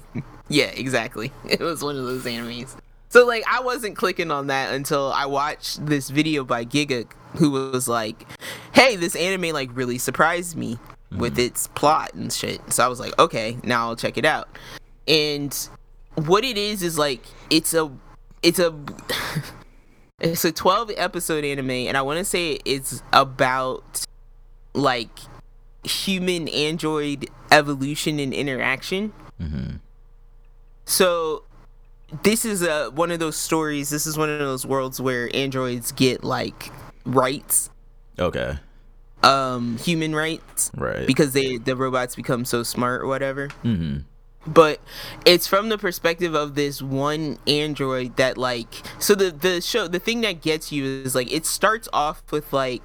yeah, 0.49 0.65
exactly. 0.65 1.31
It 1.49 1.59
was 1.59 1.83
one 1.83 1.97
of 1.97 2.05
those 2.05 2.23
animes. 2.25 2.75
So 3.17 3.25
like 3.25 3.43
I 3.51 3.61
wasn't 3.61 3.95
clicking 3.95 4.29
on 4.29 4.45
that 4.45 4.75
until 4.75 5.11
I 5.11 5.25
watched 5.25 5.83
this 5.83 6.11
video 6.11 6.43
by 6.43 6.63
Gigguk, 6.63 7.13
who 7.37 7.49
was 7.49 7.87
like, 7.87 8.27
"Hey, 8.73 8.95
this 8.95 9.15
anime 9.15 9.55
like 9.55 9.71
really 9.73 9.97
surprised 9.97 10.55
me 10.55 10.77
with 11.09 11.39
its 11.39 11.65
plot 11.65 12.13
and 12.13 12.31
shit." 12.31 12.61
So 12.71 12.85
I 12.85 12.87
was 12.87 12.99
like, 12.99 13.17
"Okay, 13.17 13.57
now 13.63 13.87
I'll 13.87 13.95
check 13.95 14.19
it 14.19 14.25
out." 14.25 14.47
And 15.07 15.51
what 16.13 16.43
it 16.43 16.59
is 16.59 16.83
is 16.83 16.99
like 16.99 17.23
it's 17.49 17.73
a 17.73 17.91
it's 18.43 18.59
a 18.59 18.75
it's 20.19 20.45
a 20.45 20.51
12 20.51 20.91
episode 20.95 21.43
anime 21.43 21.71
and 21.71 21.97
I 21.97 22.03
want 22.03 22.19
to 22.19 22.25
say 22.25 22.59
it's 22.65 23.01
about 23.13 24.05
like 24.75 25.17
human 25.83 26.49
android 26.49 27.31
evolution 27.49 28.19
and 28.19 28.31
interaction. 28.31 29.11
hmm 29.39 29.77
So 30.85 31.46
this 32.23 32.45
is 32.45 32.61
a 32.63 32.89
one 32.91 33.11
of 33.11 33.19
those 33.19 33.35
stories. 33.37 33.89
This 33.89 34.05
is 34.07 34.17
one 34.17 34.29
of 34.29 34.39
those 34.39 34.65
worlds 34.65 34.99
where 35.01 35.29
androids 35.35 35.91
get 35.91 36.23
like 36.23 36.71
rights, 37.05 37.69
Okay. 38.19 38.57
um, 39.23 39.77
human 39.77 40.15
rights, 40.15 40.71
Right. 40.75 41.05
because 41.07 41.33
they 41.33 41.57
the 41.57 41.75
robots 41.75 42.15
become 42.15 42.45
so 42.45 42.63
smart 42.63 43.01
or 43.01 43.07
whatever. 43.07 43.49
hmm 43.63 43.97
But 44.45 44.79
it's 45.25 45.45
from 45.47 45.67
the 45.69 45.77
perspective 45.77 46.33
of 46.33 46.55
this 46.55 46.81
one 46.81 47.37
android 47.47 48.15
that 48.15 48.37
like 48.37 48.73
so 48.99 49.13
the 49.15 49.29
the 49.31 49.59
show 49.59 49.87
the 49.89 49.99
thing 49.99 50.21
that 50.21 50.41
gets 50.41 50.71
you 50.71 50.85
is 51.03 51.13
like 51.15 51.29
it 51.31 51.45
starts 51.45 51.89
off 51.91 52.23
with 52.31 52.53
like 52.53 52.83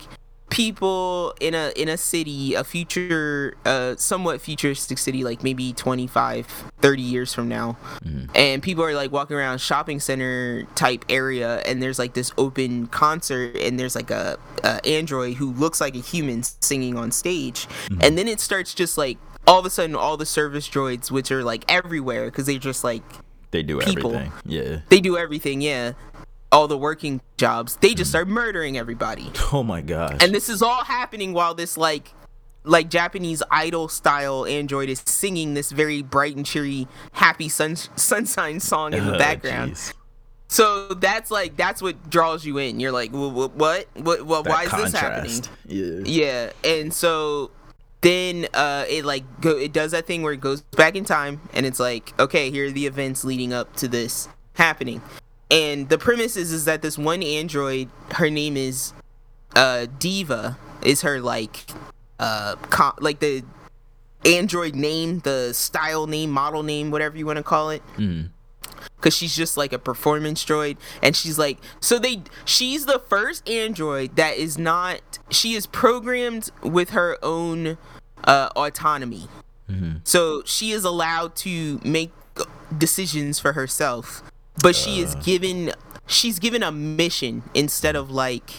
people 0.53 1.35
in 1.41 1.55
a 1.55 1.73
in 1.77 1.89
a 1.89 1.97
city 1.97 2.55
a 2.55 2.63
future 2.65 3.57
uh 3.65 3.95
somewhat 3.97 4.41
futuristic 4.41 4.99
city 4.99 5.25
like 5.25 5.43
maybe 5.43 5.73
25 5.73 6.47
30 6.81 7.03
years 7.03 7.33
from 7.35 7.49
now 7.49 7.77
mm. 8.05 8.29
and 8.35 8.63
people 8.63 8.85
are 8.85 8.95
like 8.95 9.11
walking 9.11 9.37
around 9.37 9.59
shopping 9.61 9.99
center 10.01 10.65
type 10.75 11.05
area 11.09 11.59
and 11.61 11.83
there's 11.83 11.99
like 11.99 12.15
this 12.15 12.33
open 12.39 12.87
concert 12.89 13.57
and 13.57 13.79
there's 13.81 13.95
like 13.97 14.11
a, 14.11 14.39
a 14.65 14.87
android 14.87 15.37
who 15.37 15.53
looks 15.53 15.81
like 15.81 15.95
a 15.95 16.01
human 16.01 16.43
singing 16.43 16.97
on 16.97 17.11
stage 17.11 17.67
and 18.01 18.17
then 18.19 18.29
it 18.29 18.39
starts 18.41 18.75
just 18.75 18.99
like 18.99 19.19
all 19.47 19.59
of 19.59 19.67
a 19.67 19.71
sudden 19.71 19.97
all 19.97 20.17
the 20.17 20.27
service 20.27 20.69
droids 20.69 21.11
which 21.11 21.31
are 21.33 21.43
like 21.43 21.65
everywhere 21.69 22.27
because 22.27 22.47
they 22.47 22.59
just 22.59 22.85
like 22.85 23.03
They 23.51 23.63
do 23.63 23.79
people. 23.81 24.15
everything. 24.15 24.33
Yeah. 24.45 24.81
they 24.89 25.01
do 25.01 25.17
everything 25.19 25.61
yeah 25.61 25.93
all 26.53 26.69
the 26.69 26.79
working 26.79 27.21
jobs 27.39 27.77
they 27.81 27.95
just 27.95 28.11
start 28.11 28.29
murdering 28.29 28.79
everybody 28.79 29.31
Oh 29.53 29.63
my 29.65 29.81
gosh. 29.81 30.19
and 30.23 30.33
this 30.35 30.49
is 30.49 30.63
all 30.63 30.85
happening 30.85 31.33
while 31.33 31.55
this 31.55 31.77
like 31.77 32.13
like 32.65 32.89
Japanese 32.91 33.43
idol 33.51 33.89
style 33.89 34.47
android 34.47 34.89
is 34.89 35.03
singing 35.05 35.55
this 35.55 35.73
very 35.73 36.03
bright 36.03 36.37
and 36.37 36.47
cheery 36.47 36.87
happy 37.13 37.49
sun 37.49 37.75
sunshine 37.97 38.61
song 38.61 38.93
in 38.95 39.05
the 39.07 39.15
Uh, 39.15 39.19
background. 39.27 39.77
So 40.49 40.89
that's 40.89 41.31
like 41.31 41.57
that's 41.57 41.81
what 41.81 42.11
draws 42.11 42.45
you 42.45 42.59
in. 42.59 42.79
You're 42.79 42.93
like, 42.93 43.11
"Wh- 43.11 43.33
wh- 43.33 43.57
what? 43.57 43.87
What? 43.95 44.27
What? 44.27 44.45
That 44.45 44.51
Why 44.51 44.65
is 44.65 44.93
this 44.93 44.93
happening? 45.01 45.43
Yeah. 45.67 46.03
Yeah, 46.05 46.53
and 46.63 46.93
so 46.93 47.51
then 48.03 48.47
uh 48.53 48.85
it 48.89 49.05
like 49.07 49.25
go 49.41 49.57
it 49.57 49.73
does 49.73 49.93
that 49.93 50.07
thing 50.07 50.21
where 50.23 50.35
it 50.35 50.41
goes 50.43 50.61
back 50.61 50.95
in 50.95 51.07
time 51.07 51.41
and 51.55 51.65
it's 51.65 51.81
like, 51.81 52.13
okay, 52.21 52.51
here 52.51 52.67
are 52.67 52.71
the 52.71 52.87
events 52.87 53.25
leading 53.25 53.55
up 53.55 53.75
to 53.77 53.89
this 53.89 54.29
happening. 54.55 55.01
And 55.53 55.89
the 55.91 55.99
premise 55.99 56.37
is 56.37 56.51
is 56.51 56.65
that 56.65 56.81
this 56.83 56.97
one 56.99 57.23
android, 57.23 57.89
her 58.13 58.31
name 58.31 58.57
is 58.57 58.93
uh 59.55 59.87
Diva, 59.99 60.59
is 60.83 61.03
her 61.03 61.21
like 61.21 61.67
uh 62.19 62.57
like 63.01 63.21
the 63.21 63.45
android 64.25 64.75
name, 64.75 65.19
the 65.21 65.53
style 65.53 66.07
name, 66.07 66.31
model 66.31 66.63
name, 66.63 66.91
whatever 66.91 67.17
you 67.19 67.27
want 67.27 67.37
to 67.37 67.43
call 67.43 67.71
it. 67.71 67.83
Mhm. 67.99 68.31
because 68.97 69.15
she's 69.17 69.35
just 69.37 69.57
like 69.57 69.73
a 69.73 69.79
performance 69.79 70.45
droid. 70.45 70.77
And 71.03 71.15
she's 71.15 71.39
like 71.39 71.59
so 71.81 71.99
they 71.99 72.23
she's 72.47 72.87
the 72.87 72.99
first 72.99 73.47
android 73.49 74.17
that 74.17 74.37
is 74.39 74.57
not 74.59 75.19
she 75.31 75.55
is 75.55 75.67
programmed 75.67 76.51
with 76.63 76.91
her 76.91 77.19
own 77.23 77.77
uh 78.25 78.49
autonomy. 78.57 79.29
So 80.05 80.43
she 80.45 80.71
is 80.73 80.85
allowed 80.85 81.35
to 81.37 81.81
make 81.85 82.13
decisions 82.77 83.39
for 83.39 83.53
herself 83.55 84.23
but 84.61 84.75
she 84.75 85.01
is 85.01 85.15
uh. 85.15 85.21
given 85.21 85.73
she's 86.07 86.39
given 86.39 86.63
a 86.63 86.73
mission 86.73 87.43
instead 87.55 87.97
of 87.97 88.11
like 88.11 88.51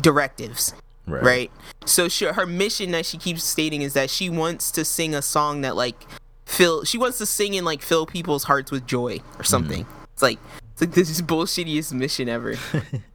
directives 0.00 0.74
Right. 1.06 1.22
right 1.22 1.52
so 1.84 2.08
she, 2.08 2.24
her 2.24 2.46
mission 2.46 2.92
that 2.92 3.04
she 3.04 3.18
keeps 3.18 3.44
stating 3.44 3.82
is 3.82 3.92
that 3.92 4.08
she 4.08 4.30
wants 4.30 4.70
to 4.70 4.86
sing 4.86 5.14
a 5.14 5.20
song 5.20 5.60
that 5.60 5.76
like 5.76 6.06
fill 6.46 6.84
she 6.84 6.96
wants 6.96 7.18
to 7.18 7.26
sing 7.26 7.54
and 7.56 7.66
like 7.66 7.82
fill 7.82 8.06
people's 8.06 8.44
hearts 8.44 8.70
with 8.70 8.86
joy 8.86 9.20
or 9.38 9.44
something 9.44 9.84
mm-hmm. 9.84 10.04
it's 10.14 10.22
like 10.22 10.38
it's 10.72 10.80
like 10.80 10.92
this 10.92 11.10
is 11.10 11.20
bullshittiest 11.20 11.92
mission 11.92 12.28
ever 12.30 12.54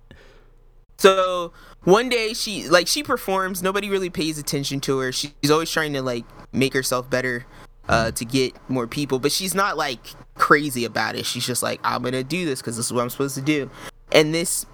So 1.00 1.54
one 1.86 2.10
day 2.10 2.34
she 2.34 2.68
like 2.68 2.88
she 2.88 3.04
performs. 3.04 3.64
Nobody 3.64 3.90
really 3.90 4.10
pays 4.10 4.38
attention 4.38 4.82
to 4.82 5.00
her. 5.00 5.12
She's 5.14 5.50
always 5.50 5.72
trying 5.72 5.94
to 5.94 6.02
like 6.02 6.26
make 6.52 6.74
herself 6.74 7.10
better 7.10 7.46
uh, 7.90 8.12
to 8.12 8.24
get 8.24 8.54
more 8.70 8.88
people, 8.88 9.18
but 9.20 9.32
she's 9.32 9.56
not 9.56 9.76
like 9.76 10.00
crazy 10.36 10.86
about 10.86 11.16
it. 11.16 11.26
She's 11.26 11.46
just 11.46 11.64
like, 11.64 11.82
I'm 11.84 12.04
gonna 12.04 12.24
do 12.24 12.46
this 12.46 12.62
because 12.62 12.78
this 12.78 12.86
is 12.86 12.94
what 12.94 13.02
I'm 13.02 13.10
supposed 13.10 13.36
to 13.36 13.42
do. 13.42 13.70
And 14.12 14.34
this 14.34 14.66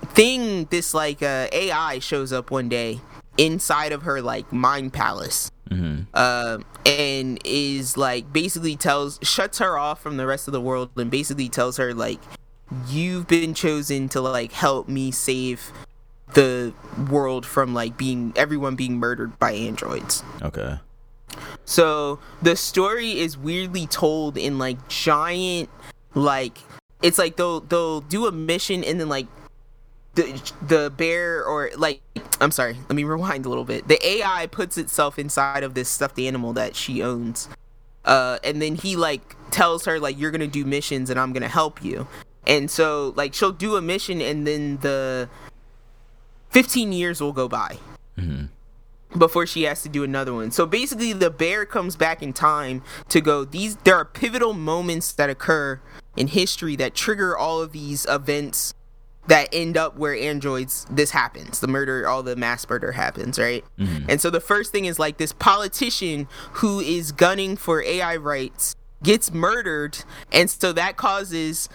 thing, 0.00 0.66
this 0.66 0.94
like 0.94 1.22
uh, 1.22 1.48
AI 1.52 1.98
shows 1.98 2.32
up 2.32 2.50
one 2.50 2.68
day 2.68 3.00
inside 3.36 3.92
of 3.92 4.02
her 4.02 4.22
like 4.22 4.50
mind 4.52 4.92
palace. 4.92 5.50
Mm-hmm. 5.68 6.02
Uh, 6.14 6.58
and 6.86 7.40
is 7.44 7.96
like 7.96 8.32
basically 8.32 8.76
tells 8.76 9.18
shuts 9.22 9.58
her 9.58 9.76
off 9.76 10.00
from 10.00 10.16
the 10.16 10.26
rest 10.26 10.46
of 10.46 10.52
the 10.52 10.60
world 10.60 10.90
and 10.96 11.10
basically 11.10 11.48
tells 11.48 11.78
her 11.78 11.94
like 11.94 12.20
you've 12.88 13.26
been 13.26 13.54
chosen 13.54 14.08
to 14.10 14.20
like 14.20 14.52
help 14.52 14.88
me 14.88 15.10
save 15.10 15.72
the 16.34 16.72
world 17.10 17.46
from 17.46 17.74
like 17.74 17.96
being 17.96 18.32
everyone 18.36 18.76
being 18.76 18.98
murdered 18.98 19.38
by 19.38 19.52
androids. 19.52 20.22
Okay. 20.42 20.78
So 21.64 22.18
the 22.40 22.56
story 22.56 23.18
is 23.18 23.36
weirdly 23.36 23.86
told 23.86 24.36
in 24.36 24.58
like 24.58 24.88
giant 24.88 25.68
like 26.14 26.58
it's 27.02 27.18
like 27.18 27.36
they'll 27.36 27.60
they'll 27.60 28.00
do 28.00 28.26
a 28.26 28.32
mission 28.32 28.84
and 28.84 29.00
then 29.00 29.08
like 29.08 29.26
the 30.14 30.52
the 30.66 30.92
bear 30.96 31.44
or 31.44 31.70
like 31.76 32.00
I'm 32.40 32.50
sorry, 32.50 32.76
let 32.88 32.92
me 32.94 33.04
rewind 33.04 33.46
a 33.46 33.48
little 33.48 33.64
bit. 33.64 33.88
The 33.88 34.04
AI 34.06 34.46
puts 34.48 34.76
itself 34.76 35.18
inside 35.18 35.62
of 35.62 35.74
this 35.74 35.88
stuffed 35.88 36.18
animal 36.18 36.52
that 36.54 36.76
she 36.76 37.02
owns. 37.02 37.48
Uh 38.04 38.38
and 38.44 38.60
then 38.60 38.74
he 38.74 38.96
like 38.96 39.36
tells 39.50 39.84
her 39.86 39.98
like 40.00 40.18
you're 40.18 40.30
to 40.40 40.46
do 40.46 40.64
missions 40.64 41.10
and 41.10 41.18
I'm 41.18 41.32
to 41.42 41.48
help 41.48 41.82
you. 41.82 42.06
And 42.46 42.70
so 42.70 43.14
like 43.16 43.34
she'll 43.34 43.52
do 43.52 43.76
a 43.76 43.82
mission 43.82 44.20
and 44.20 44.46
then 44.46 44.78
the 44.78 45.28
15 46.50 46.92
years 46.92 47.20
will 47.20 47.32
go 47.32 47.48
by 47.48 47.78
Mm-hmm. 48.18 48.46
Before 49.16 49.46
she 49.46 49.64
has 49.64 49.82
to 49.82 49.88
do 49.88 50.04
another 50.04 50.32
one. 50.32 50.50
So 50.50 50.66
basically 50.66 51.12
the 51.12 51.30
bear 51.30 51.64
comes 51.64 51.96
back 51.96 52.22
in 52.22 52.32
time 52.32 52.82
to 53.08 53.20
go 53.20 53.44
these 53.44 53.76
there 53.76 53.96
are 53.96 54.04
pivotal 54.04 54.52
moments 54.52 55.12
that 55.12 55.30
occur 55.30 55.80
in 56.16 56.28
history 56.28 56.76
that 56.76 56.94
trigger 56.94 57.36
all 57.36 57.60
of 57.62 57.72
these 57.72 58.06
events 58.06 58.74
that 59.28 59.48
end 59.52 59.76
up 59.76 59.96
where 59.96 60.16
androids 60.16 60.86
this 60.90 61.12
happens. 61.12 61.60
The 61.60 61.68
murder 61.68 62.08
all 62.08 62.22
the 62.22 62.36
mass 62.36 62.68
murder 62.68 62.92
happens, 62.92 63.38
right? 63.38 63.64
Mhm. 63.78 64.06
And 64.08 64.20
so 64.20 64.30
the 64.30 64.40
first 64.40 64.72
thing 64.72 64.84
is 64.86 64.98
like 64.98 65.18
this 65.18 65.32
politician 65.32 66.26
who 66.54 66.80
is 66.80 67.12
gunning 67.12 67.56
for 67.56 67.82
AI 67.82 68.16
rights 68.16 68.74
gets 69.02 69.32
murdered 69.32 69.98
and 70.30 70.48
so 70.48 70.72
that 70.72 70.96
causes 70.96 71.68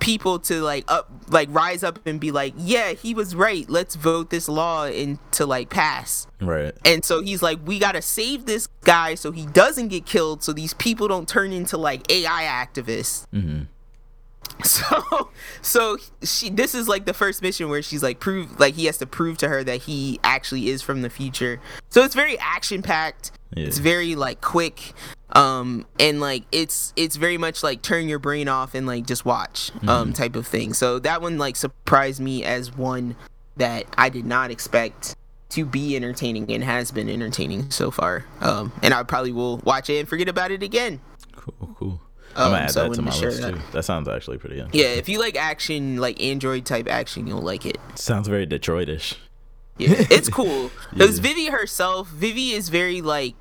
people 0.00 0.38
to 0.38 0.60
like 0.60 0.84
up 0.88 1.10
like 1.28 1.48
rise 1.50 1.82
up 1.82 1.98
and 2.06 2.20
be 2.20 2.30
like, 2.30 2.54
"Yeah, 2.56 2.92
he 2.92 3.14
was 3.14 3.34
right. 3.34 3.68
Let's 3.68 3.94
vote 3.94 4.30
this 4.30 4.48
law 4.48 4.86
into 4.86 5.46
like 5.46 5.70
pass." 5.70 6.26
Right. 6.40 6.74
And 6.84 7.04
so 7.04 7.22
he's 7.22 7.42
like, 7.42 7.58
we 7.64 7.78
gotta 7.78 8.02
save 8.02 8.46
this 8.46 8.68
guy 8.82 9.14
so 9.14 9.32
he 9.32 9.46
doesn't 9.46 9.88
get 9.88 10.06
killed, 10.06 10.42
so 10.42 10.52
these 10.52 10.74
people 10.74 11.08
don't 11.08 11.28
turn 11.28 11.52
into 11.52 11.76
like 11.76 12.10
AI 12.10 12.44
activists. 12.44 13.26
Mm-hmm. 13.32 13.62
So, 14.62 15.30
so 15.62 15.96
she, 16.22 16.48
this 16.50 16.74
is 16.74 16.86
like 16.86 17.06
the 17.06 17.14
first 17.14 17.42
mission 17.42 17.68
where 17.68 17.82
she's 17.82 18.02
like 18.02 18.20
prove, 18.20 18.60
like 18.60 18.74
he 18.74 18.86
has 18.86 18.98
to 18.98 19.06
prove 19.06 19.36
to 19.38 19.48
her 19.48 19.64
that 19.64 19.82
he 19.82 20.20
actually 20.22 20.68
is 20.68 20.80
from 20.80 21.02
the 21.02 21.10
future. 21.10 21.60
So 21.90 22.02
it's 22.02 22.14
very 22.14 22.38
action 22.38 22.82
packed. 22.82 23.32
Yeah. 23.54 23.66
It's 23.66 23.78
very 23.78 24.14
like 24.14 24.40
quick, 24.40 24.92
um, 25.34 25.86
and 25.98 26.20
like 26.20 26.44
it's 26.52 26.92
it's 26.96 27.16
very 27.16 27.38
much 27.38 27.62
like 27.62 27.82
turn 27.82 28.08
your 28.08 28.18
brain 28.18 28.48
off 28.48 28.74
and 28.74 28.86
like 28.86 29.06
just 29.06 29.24
watch, 29.24 29.72
um, 29.86 30.12
type 30.12 30.36
of 30.36 30.46
thing. 30.46 30.72
So 30.74 30.98
that 31.00 31.20
one 31.20 31.38
like 31.38 31.56
surprised 31.56 32.20
me 32.20 32.44
as 32.44 32.76
one 32.76 33.16
that 33.56 33.86
I 33.98 34.08
did 34.08 34.24
not 34.24 34.50
expect 34.50 35.16
to 35.50 35.64
be 35.64 35.94
entertaining 35.94 36.50
and 36.50 36.64
has 36.64 36.90
been 36.90 37.08
entertaining 37.08 37.70
so 37.70 37.90
far. 37.90 38.24
Um, 38.40 38.72
and 38.82 38.92
I 38.92 39.02
probably 39.04 39.32
will 39.32 39.58
watch 39.58 39.88
it 39.88 39.98
and 40.00 40.08
forget 40.08 40.28
about 40.28 40.50
it 40.50 40.62
again. 40.62 41.00
Cool. 41.36 41.74
Cool. 41.78 42.00
Um, 42.36 42.46
I'm 42.46 42.50
gonna 42.50 42.62
add 42.64 42.70
so 42.72 42.88
that 42.88 42.94
to 42.96 43.02
my 43.02 43.16
list 43.16 43.42
that. 43.42 43.54
too. 43.54 43.60
That 43.72 43.84
sounds 43.84 44.08
actually 44.08 44.38
pretty 44.38 44.56
interesting. 44.56 44.80
Yeah, 44.80 44.96
if 44.96 45.08
you 45.08 45.20
like 45.20 45.36
action, 45.36 45.98
like 45.98 46.20
Android 46.20 46.64
type 46.66 46.88
action, 46.88 47.26
you'll 47.28 47.42
like 47.42 47.64
it. 47.64 47.78
Sounds 47.94 48.26
very 48.26 48.46
Detroitish. 48.46 49.14
Yeah, 49.78 49.90
it's 50.10 50.28
cool 50.28 50.70
because 50.90 51.18
Yeah. 51.18 51.22
Vivy 51.22 51.46
herself, 51.46 52.08
Vivy 52.08 52.50
is 52.50 52.68
very 52.70 53.00
like, 53.00 53.36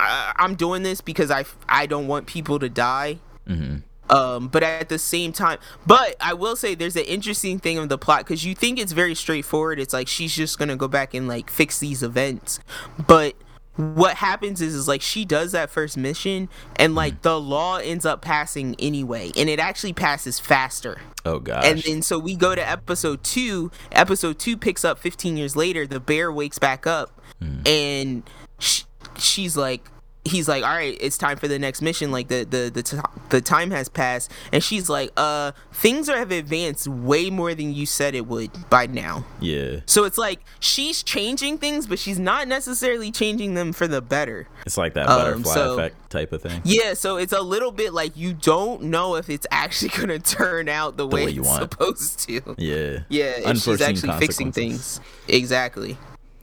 I, 0.00 0.32
I'm 0.36 0.54
doing 0.54 0.82
this 0.82 1.00
because 1.00 1.30
I 1.30 1.44
I 1.68 1.86
don't 1.86 2.06
want 2.06 2.26
people 2.26 2.58
to 2.58 2.68
die. 2.68 3.18
Mm-hmm. 3.48 3.78
Um, 4.10 4.48
but 4.48 4.62
at 4.62 4.88
the 4.88 4.98
same 4.98 5.32
time, 5.32 5.58
but 5.86 6.16
I 6.18 6.32
will 6.32 6.56
say 6.56 6.74
there's 6.74 6.96
an 6.96 7.04
interesting 7.04 7.58
thing 7.58 7.76
of 7.76 7.90
the 7.90 7.98
plot 7.98 8.20
because 8.20 8.42
you 8.42 8.54
think 8.54 8.78
it's 8.78 8.92
very 8.92 9.14
straightforward. 9.14 9.78
It's 9.78 9.92
like 9.92 10.08
she's 10.08 10.34
just 10.34 10.58
gonna 10.58 10.76
go 10.76 10.88
back 10.88 11.12
and 11.12 11.28
like 11.28 11.50
fix 11.50 11.78
these 11.78 12.02
events, 12.02 12.58
but 13.06 13.34
what 13.78 14.16
happens 14.16 14.60
is 14.60 14.74
is 14.74 14.88
like 14.88 15.00
she 15.00 15.24
does 15.24 15.52
that 15.52 15.70
first 15.70 15.96
mission 15.96 16.48
and 16.76 16.96
like 16.96 17.22
the 17.22 17.38
law 17.38 17.76
ends 17.76 18.04
up 18.04 18.20
passing 18.20 18.74
anyway, 18.78 19.30
and 19.36 19.48
it 19.48 19.60
actually 19.60 19.92
passes 19.92 20.40
faster. 20.40 21.00
Oh 21.24 21.38
god 21.38 21.64
And 21.64 21.78
then 21.82 22.02
so 22.02 22.18
we 22.18 22.34
go 22.34 22.54
to 22.54 22.68
episode 22.68 23.22
two. 23.22 23.70
Episode 23.92 24.38
two 24.38 24.56
picks 24.56 24.84
up 24.84 24.98
15 24.98 25.36
years 25.36 25.54
later. 25.54 25.86
The 25.86 26.00
bear 26.00 26.32
wakes 26.32 26.58
back 26.58 26.86
up, 26.86 27.20
and 27.66 28.22
sh- 28.58 28.82
she's 29.20 29.56
like, 29.56 29.82
he's 30.24 30.46
like, 30.48 30.62
all 30.62 30.74
right, 30.74 30.96
it's 31.00 31.16
time 31.16 31.38
for 31.38 31.48
the 31.48 31.58
next 31.58 31.80
mission. 31.80 32.10
Like 32.10 32.28
the 32.28 32.44
the 32.44 32.70
the, 32.72 32.82
t- 32.82 32.98
the 33.30 33.40
time 33.40 33.70
has 33.70 33.88
passed, 33.88 34.30
and 34.52 34.62
she's 34.62 34.88
like, 34.88 35.10
uh, 35.16 35.52
things 35.72 36.08
are 36.08 36.18
have 36.18 36.30
advanced 36.32 36.86
way 36.88 37.30
more 37.30 37.54
than 37.54 37.72
you 37.72 37.86
said 37.86 38.14
it 38.14 38.26
would 38.26 38.50
by 38.68 38.86
now. 38.86 39.24
yeah. 39.40 39.80
So 39.86 40.04
it's 40.04 40.18
like 40.18 40.40
she's 40.60 41.02
changing 41.02 41.58
things, 41.58 41.86
but 41.86 41.98
she's 41.98 42.18
not 42.18 42.46
necessarily 42.48 43.10
changing 43.10 43.54
them 43.54 43.72
for 43.72 43.86
the 43.88 44.02
better. 44.02 44.48
It's 44.66 44.76
like 44.76 44.94
that 44.94 45.08
Um, 45.08 45.42
butterfly 45.42 45.54
so- 45.54 45.74
effect 45.74 45.96
type 46.10 46.32
of 46.32 46.40
thing. 46.42 46.62
Yeah, 46.64 46.94
so 46.94 47.16
it's 47.18 47.32
a 47.34 47.42
little 47.42 47.70
bit 47.70 47.92
like 47.94 48.16
you 48.16 48.32
don't 48.34 48.84
know 48.84 49.16
if 49.16 49.28
it's 49.30 49.46
actually 49.50 49.90
gonna 49.96 50.18
turn 50.18 50.68
out 50.68 50.96
the, 50.96 51.06
way, 51.06 51.26
way 51.26 51.30
you 51.32 51.40
it's 51.42 51.48
want. 51.48 51.70
supposed 51.72 52.18
to. 52.28 52.54
Yeah. 52.58 53.00
Yeah, 53.08 53.52
she's 53.54 53.80
actually 53.80 54.18
fixing 54.18 54.52
things. 54.52 55.00
Exactly. 55.28 55.96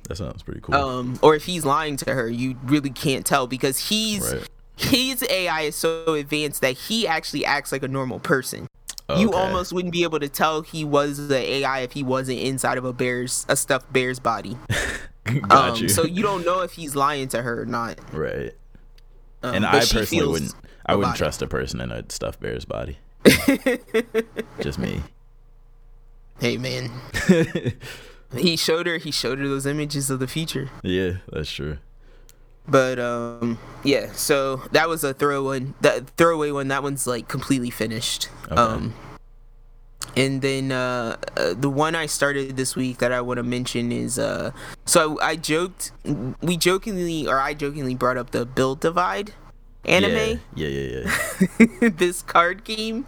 That 0.07 0.17
sounds 0.17 0.43
pretty 0.43 0.61
cool. 0.61 0.75
Um, 0.75 1.19
or 1.21 1.35
if 1.35 1.45
he's 1.45 1.65
lying 1.65 1.97
to 1.97 2.13
her, 2.13 2.29
you 2.29 2.57
really 2.63 2.89
can't 2.91 3.25
tell 3.25 3.47
because 3.47 3.89
he's 3.89 4.33
Right. 4.33 4.47
his 4.75 5.23
AI 5.29 5.61
is 5.61 5.75
so 5.75 6.13
advanced 6.13 6.61
that 6.61 6.73
he 6.73 7.07
actually 7.07 7.45
acts 7.45 7.71
like 7.71 7.83
a 7.83 7.87
normal 7.87 8.19
person. 8.19 8.67
You 9.17 9.33
almost 9.33 9.71
wouldn't 9.71 9.93
be 9.93 10.01
able 10.01 10.19
to 10.19 10.27
tell 10.27 10.63
he 10.63 10.83
was 10.83 11.27
the 11.27 11.37
AI 11.37 11.81
if 11.81 11.91
he 11.91 12.01
wasn't 12.01 12.39
inside 12.39 12.79
of 12.79 12.85
a 12.85 12.93
bear's 12.93 13.45
a 13.47 13.55
stuffed 13.55 13.93
bear's 13.93 14.19
body. 14.19 14.57
got 15.47 15.75
um, 15.75 15.81
you. 15.83 15.89
So 15.89 16.03
you 16.05 16.23
don't 16.23 16.43
know 16.43 16.61
if 16.61 16.71
he's 16.73 16.95
lying 16.95 17.27
to 17.29 17.41
her 17.41 17.61
or 17.61 17.65
not. 17.65 17.99
right. 18.11 18.51
Um, 19.43 19.55
And 19.55 19.65
I 19.65 19.85
personally 19.85 20.27
wouldn't. 20.27 20.55
I 20.87 20.95
wouldn't 20.95 21.15
trust 21.17 21.41
a 21.43 21.47
person 21.47 21.81
in 21.81 21.91
a 21.91 22.03
stuffed 22.09 22.39
bear's 22.39 22.65
body. 22.65 22.97
Just 24.59 24.79
me. 24.79 25.01
Hey 26.39 26.57
man, 26.57 26.91
he 28.37 28.55
showed 28.57 28.87
her. 28.87 28.97
He 28.97 29.11
showed 29.11 29.39
her 29.39 29.47
those 29.47 29.65
images 29.65 30.09
of 30.09 30.19
the 30.19 30.27
future. 30.27 30.69
yeah, 30.83 31.17
that's 31.31 31.51
true. 31.51 31.77
But 32.67 32.97
um, 32.99 33.59
yeah. 33.83 34.11
So 34.13 34.57
that 34.71 34.89
was 34.89 35.03
a 35.03 35.13
throwaway 35.13 35.59
one. 35.59 35.73
That 35.81 36.09
throwaway 36.17 36.51
one. 36.51 36.67
That 36.69 36.81
one's 36.83 37.05
like 37.05 37.27
completely 37.27 37.69
finished. 37.69 38.29
Okay. 38.45 38.55
Um, 38.55 38.93
and 40.15 40.41
then 40.41 40.71
uh, 40.71 41.17
uh, 41.35 41.53
the 41.53 41.69
one 41.69 41.95
I 41.95 42.05
started 42.05 42.57
this 42.57 42.75
week 42.75 42.99
that 42.99 43.11
I 43.11 43.21
want 43.21 43.37
to 43.37 43.43
mention 43.43 43.91
is 43.91 44.17
uh, 44.17 44.51
so 44.85 45.19
I, 45.19 45.31
I 45.31 45.35
joked, 45.35 45.91
we 46.41 46.57
jokingly 46.57 47.27
or 47.27 47.39
I 47.39 47.53
jokingly 47.53 47.95
brought 47.95 48.17
up 48.17 48.31
the 48.31 48.45
Build 48.45 48.79
Divide 48.79 49.33
anime, 49.83 50.39
Yeah, 50.55 50.67
yeah, 50.67 51.03
yeah. 51.03 51.47
yeah. 51.59 51.89
this 51.97 52.21
card 52.21 52.63
game, 52.63 53.05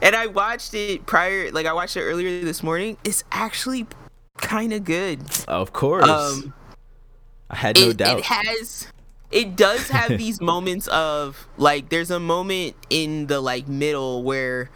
and 0.00 0.14
I 0.14 0.26
watched 0.26 0.74
it 0.74 1.06
prior, 1.06 1.50
like 1.50 1.66
I 1.66 1.72
watched 1.72 1.96
it 1.96 2.02
earlier 2.02 2.44
this 2.44 2.62
morning. 2.62 2.96
It's 3.04 3.24
actually 3.32 3.86
kind 4.40 4.72
of 4.72 4.84
good. 4.84 5.20
of 5.48 5.72
course. 5.72 6.08
Um, 6.08 6.54
I 7.50 7.56
had 7.56 7.78
no 7.78 7.90
it, 7.90 7.96
doubt. 7.98 8.18
it 8.18 8.24
has 8.24 8.86
it 9.30 9.56
does 9.56 9.88
have 9.88 10.10
these 10.18 10.40
moments 10.40 10.86
of 10.88 11.48
like 11.56 11.88
there's 11.88 12.10
a 12.10 12.20
moment 12.20 12.76
in 12.90 13.26
the 13.26 13.40
like 13.40 13.68
middle 13.68 14.22
where 14.22 14.70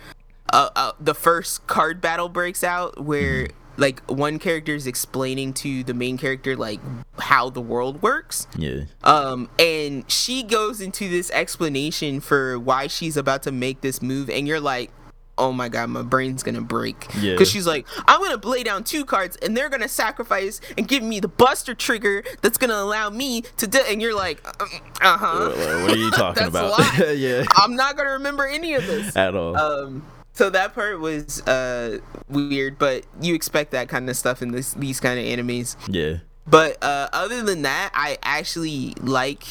uh, 0.52 0.70
uh 0.74 0.92
the 1.00 1.14
first 1.14 1.66
card 1.66 2.00
battle 2.00 2.28
breaks 2.28 2.64
out 2.64 3.02
where 3.04 3.48
like 3.78 4.02
one 4.10 4.38
character 4.38 4.74
is 4.74 4.86
explaining 4.86 5.52
to 5.52 5.84
the 5.84 5.92
main 5.92 6.16
character 6.16 6.56
like 6.56 6.80
how 7.18 7.50
the 7.50 7.60
world 7.60 8.02
works 8.02 8.46
yeah. 8.56 8.84
um 9.04 9.50
and 9.58 10.10
she 10.10 10.42
goes 10.42 10.80
into 10.80 11.08
this 11.08 11.30
explanation 11.32 12.20
for 12.20 12.58
why 12.58 12.86
she's 12.86 13.16
about 13.16 13.42
to 13.42 13.52
make 13.52 13.82
this 13.82 14.00
move 14.00 14.30
and 14.30 14.48
you're 14.48 14.60
like 14.60 14.90
oh 15.38 15.52
my 15.52 15.68
god 15.68 15.90
my 15.90 16.02
brain's 16.02 16.42
gonna 16.42 16.60
break 16.60 17.06
Yeah. 17.20 17.32
because 17.32 17.50
she's 17.50 17.66
like 17.66 17.86
i'm 18.08 18.20
gonna 18.22 18.36
lay 18.46 18.62
down 18.62 18.84
two 18.84 19.04
cards 19.04 19.36
and 19.36 19.56
they're 19.56 19.68
gonna 19.68 19.88
sacrifice 19.88 20.60
and 20.78 20.88
give 20.88 21.02
me 21.02 21.20
the 21.20 21.28
buster 21.28 21.74
trigger 21.74 22.24
that's 22.42 22.58
gonna 22.58 22.74
allow 22.76 23.10
me 23.10 23.42
to 23.58 23.66
do 23.66 23.80
and 23.88 24.00
you're 24.00 24.14
like 24.16 24.40
uh-huh 24.46 25.48
What, 25.50 25.56
what 25.82 25.92
are 25.92 25.96
you 25.96 26.10
talking 26.12 26.46
about? 26.46 26.78
yeah. 27.16 27.44
i'm 27.56 27.76
not 27.76 27.96
gonna 27.96 28.12
remember 28.12 28.46
any 28.46 28.74
of 28.74 28.86
this 28.86 29.14
At 29.16 29.34
all. 29.34 29.56
um 29.56 30.02
so 30.32 30.50
that 30.50 30.74
part 30.74 31.00
was 31.00 31.40
uh 31.46 31.98
weird, 32.28 32.78
but 32.78 33.04
you 33.22 33.34
expect 33.34 33.70
that 33.70 33.88
kind 33.88 34.10
of 34.10 34.16
stuff 34.18 34.42
in 34.42 34.50
this 34.52 34.74
these 34.74 35.00
kind 35.00 35.18
of 35.18 35.24
animes. 35.24 35.76
Yeah. 35.88 36.18
But 36.46 36.76
uh, 36.84 37.08
other 37.14 37.42
than 37.42 37.62
that, 37.62 37.90
I 37.94 38.18
actually 38.22 38.92
like 39.00 39.44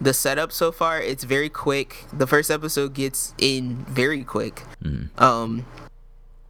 the 0.00 0.12
setup 0.14 0.52
so 0.52 0.70
far. 0.72 1.00
It's 1.00 1.24
very 1.24 1.48
quick. 1.48 2.04
The 2.12 2.26
first 2.26 2.50
episode 2.50 2.94
gets 2.94 3.34
in 3.38 3.84
very 3.88 4.22
quick. 4.24 4.62
Mhm. 4.82 5.08
Um, 5.20 5.66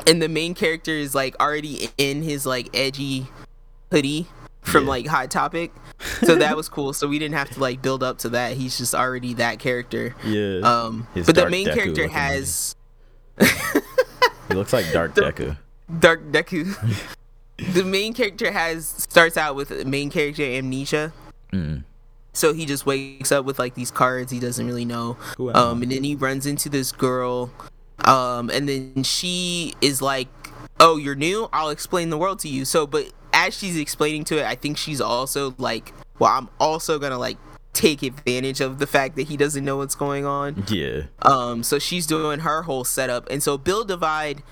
and 0.06 0.20
the 0.22 0.28
main 0.28 0.54
character 0.54 0.92
is 0.92 1.14
like 1.14 1.34
already 1.40 1.90
in 1.98 2.22
his 2.22 2.44
like 2.46 2.68
edgy 2.74 3.26
hoodie 3.90 4.26
from 4.62 4.84
Yeah. 4.84 4.90
like 4.90 5.06
Hot 5.06 5.30
Topic, 5.30 5.72
so 6.22 6.36
that 6.36 6.56
was 6.60 6.68
cool. 6.68 6.92
So 6.92 7.08
we 7.08 7.18
didn't 7.18 7.34
have 7.36 7.50
to 7.50 7.60
like 7.60 7.80
build 7.82 8.02
up 8.02 8.18
to 8.18 8.28
that. 8.30 8.56
He's 8.56 8.76
just 8.78 8.94
already 8.94 9.34
that 9.34 9.58
character. 9.58 10.14
Yeah. 10.24 10.60
Um, 10.60 11.08
His 11.14 11.26
but 11.26 11.34
the 11.34 11.48
main 11.48 11.66
Deku 11.66 11.74
character 11.74 12.08
has 12.08 12.76
he 13.40 14.54
looks 14.54 14.72
like 14.72 14.90
Dark 14.92 15.14
Deku. 15.16 15.56
Dark 16.00 16.22
Deku. 16.30 16.74
the 17.74 17.84
main 17.84 18.12
character 18.12 18.52
has 18.52 18.86
starts 18.86 19.36
out 19.36 19.56
with 19.56 19.68
the 19.70 19.84
main 19.84 20.10
character 20.10 20.42
amnesia. 20.42 21.12
Mm. 21.52 21.84
So 22.38 22.52
he 22.52 22.66
just 22.66 22.86
wakes 22.86 23.32
up 23.32 23.44
with 23.44 23.58
like 23.58 23.74
these 23.74 23.90
cards 23.90 24.30
he 24.30 24.38
doesn't 24.38 24.64
really 24.64 24.84
know. 24.84 25.14
Who 25.36 25.50
am 25.50 25.56
I? 25.56 25.58
Um, 25.58 25.82
and 25.82 25.90
then 25.90 26.04
he 26.04 26.14
runs 26.14 26.46
into 26.46 26.68
this 26.68 26.92
girl. 26.92 27.50
Um, 28.04 28.48
and 28.50 28.68
then 28.68 29.02
she 29.02 29.74
is 29.80 30.00
like, 30.00 30.28
"Oh, 30.78 30.96
you're 30.96 31.16
new. 31.16 31.48
I'll 31.52 31.70
explain 31.70 32.10
the 32.10 32.16
world 32.16 32.38
to 32.40 32.48
you." 32.48 32.64
So, 32.64 32.86
but 32.86 33.12
as 33.32 33.58
she's 33.58 33.76
explaining 33.76 34.22
to 34.24 34.38
it, 34.38 34.46
I 34.46 34.54
think 34.54 34.76
she's 34.76 35.00
also 35.00 35.56
like, 35.58 35.92
"Well, 36.20 36.30
I'm 36.30 36.48
also 36.60 37.00
gonna 37.00 37.18
like 37.18 37.38
take 37.72 38.04
advantage 38.04 38.60
of 38.60 38.78
the 38.78 38.86
fact 38.86 39.16
that 39.16 39.26
he 39.26 39.36
doesn't 39.36 39.64
know 39.64 39.76
what's 39.78 39.96
going 39.96 40.24
on." 40.24 40.62
Yeah. 40.68 41.02
Um, 41.22 41.64
so 41.64 41.80
she's 41.80 42.06
doing 42.06 42.40
her 42.40 42.62
whole 42.62 42.84
setup, 42.84 43.28
and 43.30 43.42
so 43.42 43.58
Build 43.58 43.88
Divide 43.88 44.44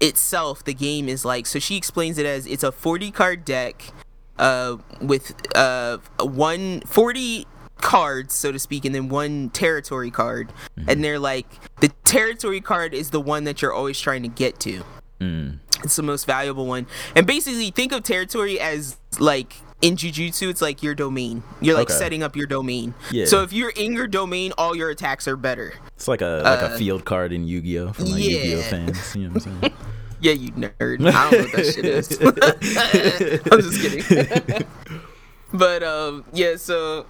itself, 0.00 0.64
the 0.64 0.74
game 0.74 1.10
is 1.10 1.26
like. 1.26 1.44
So 1.44 1.58
she 1.58 1.76
explains 1.76 2.16
it 2.16 2.24
as 2.24 2.46
it's 2.46 2.64
a 2.64 2.72
40 2.72 3.10
card 3.10 3.44
deck, 3.44 3.92
uh, 4.38 4.76
with 5.00 5.34
uh 5.56 5.98
one 6.20 6.80
40 6.82 7.46
cards, 7.78 8.34
so 8.34 8.50
to 8.52 8.58
speak, 8.58 8.84
and 8.84 8.94
then 8.94 9.08
one 9.08 9.50
territory 9.50 10.10
card, 10.10 10.52
and 10.88 11.04
they're 11.04 11.18
like 11.18 11.46
the 11.80 11.88
territory 12.04 12.60
card 12.60 12.94
is 12.94 13.10
the 13.10 13.20
one 13.20 13.44
that 13.44 13.60
you're 13.62 13.72
always 13.72 13.98
trying 14.00 14.22
to 14.22 14.28
get 14.28 14.58
to. 14.60 14.82
Mm. 15.20 15.58
It's 15.82 15.96
the 15.96 16.02
most 16.02 16.24
valuable 16.26 16.66
one. 16.66 16.86
And 17.14 17.26
basically, 17.26 17.70
think 17.70 17.92
of 17.92 18.02
territory 18.02 18.58
as 18.58 18.96
like 19.18 19.54
in 19.82 19.96
Jujutsu, 19.96 20.48
it's 20.48 20.62
like 20.62 20.82
your 20.82 20.94
domain. 20.94 21.42
You're 21.60 21.74
like 21.74 21.90
Okay. 21.90 21.98
setting 21.98 22.22
up 22.22 22.36
your 22.36 22.46
domain. 22.46 22.94
Yeah. 23.10 23.26
So 23.26 23.42
if 23.42 23.52
you're 23.52 23.70
in 23.70 23.92
your 23.92 24.06
domain, 24.06 24.52
all 24.56 24.74
your 24.74 24.88
attacks 24.88 25.28
are 25.28 25.36
better. 25.36 25.74
It's 25.96 26.08
like 26.08 26.22
a 26.22 26.40
like 26.42 26.62
Uh, 26.62 26.74
a 26.74 26.78
field 26.78 27.04
card 27.04 27.32
in 27.32 27.46
Yu-Gi-Oh 27.46 27.92
for 27.92 28.04
like 28.04 28.22
Yu-Gi-Oh 28.22 28.58
yeah. 28.58 28.70
fans. 28.70 29.14
You 29.14 29.28
know 29.28 29.34
what 29.34 29.46
I'm 29.46 29.60
saying? 29.62 29.74
Yeah, 30.24 30.32
you 30.32 30.52
nerd. 30.52 30.72
I 30.80 31.30
don't 31.30 31.32
know 31.32 31.38
what 31.42 31.52
that 31.52 31.66
shit 31.74 31.84
is. 31.84 32.18
I'm 33.52 33.60
just 33.60 33.78
kidding. 33.82 34.66
but 35.52 35.82
um, 35.82 36.24
yeah. 36.32 36.56
So, 36.56 37.04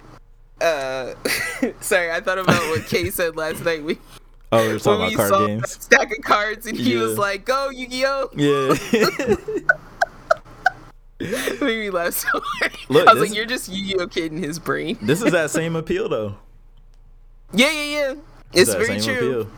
uh, 0.59 1.13
sorry, 1.79 2.11
I 2.11 2.19
thought 2.19 2.39
about 2.39 2.61
what 2.67 2.85
Kay 2.87 3.09
said 3.11 3.37
last 3.37 3.63
night. 3.63 3.85
We 3.85 3.97
Oh, 4.51 4.59
we 4.61 4.67
were 4.67 4.73
when 4.73 4.79
talking 4.79 5.07
we 5.07 5.13
about 5.15 5.17
card 5.17 5.29
saw 5.29 5.47
games. 5.47 5.61
that 5.61 5.81
stack 5.83 6.11
of 6.17 6.23
cards, 6.25 6.67
and 6.67 6.77
he 6.77 6.97
was 6.97 7.17
like, 7.17 7.45
"Go 7.45 7.69
Yu-Gi-Oh!" 7.69 8.29
Yeah. 8.35 8.75
Made 11.21 11.61
me 11.61 11.89
laugh 11.89 12.13
so 12.15 12.27
hard. 12.33 12.73
Look, 12.89 13.07
I 13.07 13.13
was 13.13 13.21
like, 13.29 13.33
"You're 13.33 13.45
just 13.45 13.69
Yu-Gi-Oh 13.69 14.07
kid 14.07 14.33
in 14.33 14.43
his 14.43 14.59
brain." 14.59 14.97
this 15.01 15.21
is 15.21 15.31
that 15.31 15.51
same 15.51 15.77
appeal 15.77 16.09
though. 16.09 16.35
Yeah, 17.53 17.71
yeah, 17.71 17.81
yeah. 17.81 18.13
It's 18.51 18.73
that 18.73 18.85
very 18.85 18.99
true. 18.99 19.15
appeal. 19.41 19.51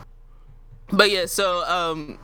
But 0.92 1.10
yeah, 1.10 1.26
so 1.26 1.64
um 1.68 2.18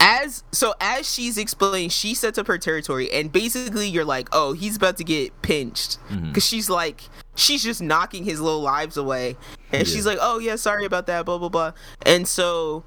as 0.00 0.44
so 0.52 0.74
as 0.80 1.10
she's 1.12 1.38
explaining, 1.38 1.88
she 1.90 2.14
sets 2.14 2.38
up 2.38 2.46
her 2.46 2.58
territory 2.58 3.10
and 3.10 3.32
basically 3.32 3.88
you're 3.88 4.04
like, 4.04 4.28
"Oh, 4.32 4.52
he's 4.52 4.76
about 4.76 4.96
to 4.98 5.04
get 5.04 5.40
pinched." 5.42 5.98
Mm-hmm. 6.10 6.32
Cuz 6.32 6.44
she's 6.46 6.68
like 6.70 7.02
she's 7.34 7.62
just 7.62 7.80
knocking 7.82 8.24
his 8.24 8.40
little 8.40 8.60
lives 8.62 8.96
away. 8.96 9.36
And 9.72 9.86
Yeah. 9.86 9.94
she's 9.94 10.06
like, 10.06 10.18
"Oh, 10.20 10.38
yeah, 10.38 10.56
sorry 10.56 10.84
about 10.84 11.06
that, 11.06 11.24
blah 11.26 11.38
blah 11.38 11.48
blah." 11.48 11.72
And 12.04 12.28
so 12.28 12.84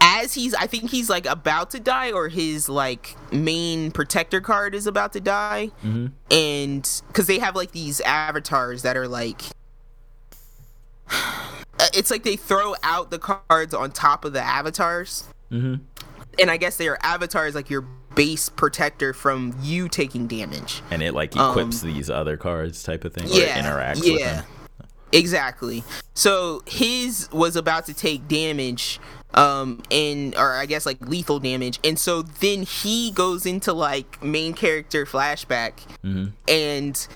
as 0.00 0.34
he's 0.34 0.54
I 0.54 0.66
think 0.66 0.90
he's 0.90 1.08
like 1.08 1.26
about 1.26 1.70
to 1.70 1.80
die 1.80 2.12
or 2.12 2.28
his 2.28 2.68
like 2.68 3.16
main 3.32 3.90
protector 3.90 4.40
card 4.40 4.74
is 4.74 4.86
about 4.86 5.12
to 5.14 5.20
die 5.20 5.70
Mhm. 5.84 6.12
and 6.30 7.02
because 7.08 7.26
they 7.26 7.38
have 7.38 7.56
like 7.56 7.72
these 7.72 8.00
avatars 8.02 8.82
that 8.82 8.96
are 8.96 9.08
like 9.08 9.42
it's 11.94 12.10
like 12.10 12.22
they 12.22 12.36
throw 12.36 12.74
out 12.82 13.10
the 13.10 13.18
cards 13.18 13.72
on 13.74 13.90
top 13.92 14.24
of 14.24 14.32
the 14.32 14.40
avatars 14.42 15.24
Mhm. 15.54 15.80
and 16.38 16.50
i 16.50 16.56
guess 16.56 16.76
their 16.76 16.98
avatar 17.04 17.46
is 17.46 17.54
like 17.54 17.70
your 17.70 17.86
base 18.14 18.48
protector 18.48 19.12
from 19.12 19.56
you 19.62 19.88
taking 19.88 20.26
damage 20.26 20.82
And 20.90 21.02
it 21.02 21.14
like 21.14 21.36
Um, 21.36 21.50
equips 21.50 21.80
these 21.80 22.08
other 22.10 22.36
cards 22.36 22.82
type 22.82 23.04
of 23.04 23.12
thing. 23.12 23.24
Or 23.24 23.34
yeah 23.34 23.58
it 23.58 23.64
interacts 23.64 24.00
with 24.00 24.20
yeah 24.20 24.42
exactly 25.12 25.84
so 26.14 26.62
his 26.66 27.28
was 27.32 27.56
about 27.56 27.86
to 27.86 27.94
take 27.94 28.26
damage 28.28 28.98
um 29.34 29.82
and 29.90 30.34
or 30.36 30.54
i 30.54 30.66
guess 30.66 30.86
like 30.86 31.00
lethal 31.08 31.38
damage 31.40 31.78
and 31.84 31.98
so 31.98 32.22
then 32.22 32.62
he 32.62 33.10
goes 33.12 33.46
into 33.46 33.72
like 33.72 34.22
main 34.22 34.54
character 34.54 35.04
flashback 35.06 35.72
mm-hmm. 36.04 36.26
and 36.48 37.06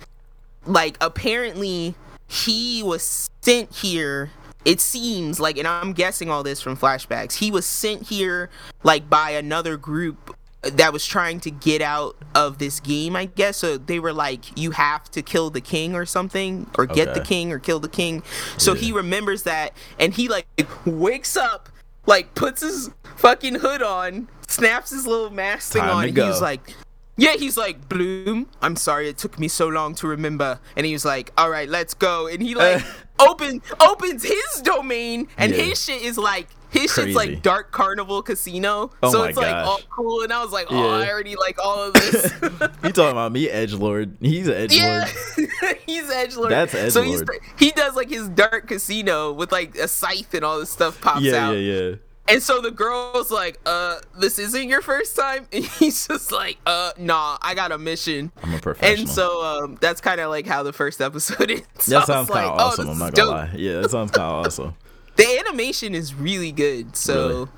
like 0.66 0.96
apparently 1.00 1.94
he 2.28 2.82
was 2.82 3.28
sent 3.40 3.72
here 3.74 4.30
it 4.68 4.80
seems 4.80 5.40
like 5.40 5.56
and 5.56 5.66
i'm 5.66 5.92
guessing 5.94 6.28
all 6.30 6.42
this 6.42 6.60
from 6.60 6.76
flashbacks 6.76 7.34
he 7.34 7.50
was 7.50 7.64
sent 7.64 8.02
here 8.08 8.50
like 8.82 9.08
by 9.08 9.30
another 9.30 9.76
group 9.78 10.36
that 10.62 10.92
was 10.92 11.06
trying 11.06 11.40
to 11.40 11.50
get 11.50 11.80
out 11.80 12.16
of 12.34 12.58
this 12.58 12.78
game 12.80 13.16
i 13.16 13.24
guess 13.24 13.56
so 13.58 13.78
they 13.78 13.98
were 13.98 14.12
like 14.12 14.44
you 14.58 14.72
have 14.72 15.10
to 15.10 15.22
kill 15.22 15.48
the 15.50 15.60
king 15.60 15.94
or 15.94 16.04
something 16.04 16.68
or 16.76 16.84
get 16.84 17.14
the 17.14 17.20
king 17.20 17.50
or 17.52 17.58
kill 17.58 17.80
the 17.80 17.88
king 17.88 18.22
so 18.58 18.74
Yeah. 18.74 18.80
he 18.80 18.92
remembers 18.92 19.44
that 19.44 19.72
and 19.98 20.12
he 20.12 20.28
like 20.28 20.46
wakes 20.84 21.36
up 21.36 21.68
like 22.06 22.34
puts 22.34 22.60
his 22.60 22.90
fucking 23.16 23.54
hood 23.56 23.82
on 23.82 24.28
snaps 24.48 24.90
his 24.90 25.06
little 25.06 25.30
mask 25.30 25.72
thing 25.72 25.82
Time 25.82 25.96
on 25.96 26.04
and 26.06 26.14
go. 26.14 26.26
he's 26.26 26.40
like 26.42 26.74
yeah, 27.18 27.34
he's 27.34 27.56
like, 27.58 27.88
Bloom, 27.88 28.48
I'm 28.62 28.76
sorry 28.76 29.08
it 29.08 29.18
took 29.18 29.38
me 29.38 29.48
so 29.48 29.68
long 29.68 29.94
to 29.96 30.06
remember. 30.06 30.60
And 30.76 30.86
he 30.86 30.92
was 30.94 31.04
like, 31.04 31.32
all 31.36 31.50
right, 31.50 31.68
let's 31.68 31.92
go. 31.92 32.26
And 32.28 32.40
he 32.40 32.54
like 32.54 32.82
open 33.20 33.60
opens 33.80 34.22
his 34.22 34.62
domain 34.62 35.28
and 35.36 35.52
Yeah. 35.52 35.62
his 35.64 35.84
shit 35.84 36.00
is 36.02 36.16
like 36.16 36.48
his 36.70 36.92
shit's 36.92 37.14
like 37.16 37.42
Dark 37.42 37.72
Carnival 37.72 38.22
Casino. 38.22 38.90
Oh 39.02 39.10
so 39.10 39.24
it's 39.24 39.36
like 39.38 39.54
all 39.54 39.80
cool. 39.90 40.22
And 40.22 40.32
I 40.32 40.42
was 40.42 40.52
like, 40.52 40.66
oh, 40.70 40.74
Yeah. 40.98 41.06
I 41.06 41.10
already 41.10 41.34
like 41.34 41.58
all 41.62 41.88
of 41.88 41.94
this. 41.94 42.32
You 42.84 42.92
talking 42.92 43.10
about 43.10 43.32
me, 43.32 43.48
Edge 43.50 43.72
Lord? 43.74 44.16
He's 44.20 44.48
Edge 44.48 44.72
yeah, 44.74 45.08
Lord. 45.36 45.50
he's 45.86 46.08
edge 46.10 46.36
lord. 46.36 46.52
That's 46.52 46.72
So 46.92 47.02
he's, 47.02 47.22
edgelord. 47.22 47.38
he 47.58 47.70
does 47.72 47.96
like 47.96 48.08
his 48.10 48.28
Dark 48.28 48.68
Casino 48.68 49.32
with 49.32 49.50
like 49.50 49.76
a 49.76 49.88
scythe 49.88 50.32
and 50.34 50.44
all 50.44 50.60
this 50.60 50.70
stuff 50.70 51.00
pops 51.00 51.22
Yeah, 51.22 51.48
out. 51.48 51.52
yeah, 51.52 51.58
yeah. 51.82 51.94
And 52.28 52.42
so 52.42 52.60
the 52.60 52.70
girl's 52.70 53.30
like, 53.30 53.58
uh, 53.66 53.96
this 54.18 54.38
isn't 54.38 54.68
your 54.68 54.82
first 54.82 55.16
time? 55.16 55.46
And 55.52 55.64
he's 55.64 56.06
just 56.06 56.30
like, 56.30 56.58
uh, 56.66 56.92
nah, 56.98 57.38
I 57.42 57.54
got 57.54 57.72
a 57.72 57.78
mission. 57.78 58.30
I'm 58.42 58.54
a 58.54 58.58
professional. 58.58 59.00
And 59.00 59.08
so 59.08 59.42
um, 59.44 59.78
that's 59.80 60.00
kind 60.00 60.20
of 60.20 60.28
like 60.30 60.46
how 60.46 60.62
the 60.62 60.72
first 60.72 61.00
episode 61.00 61.50
is. 61.50 61.62
So 61.78 61.98
that 61.98 62.06
sounds 62.06 62.28
kind 62.28 62.46
of 62.46 62.56
like, 62.56 62.60
oh, 62.60 62.64
awesome. 62.66 62.86
this 62.86 62.92
I'm 62.94 62.98
not 62.98 63.14
gonna 63.14 63.30
dope. 63.30 63.52
lie. 63.52 63.58
Yeah, 63.58 63.80
that 63.80 63.90
sounds 63.90 64.10
kind 64.10 64.30
of 64.30 64.46
awesome. 64.46 64.74
The 65.16 65.38
animation 65.40 65.94
is 65.94 66.14
really 66.14 66.52
good. 66.52 66.94
So 66.96 67.28
Really? 67.28 67.48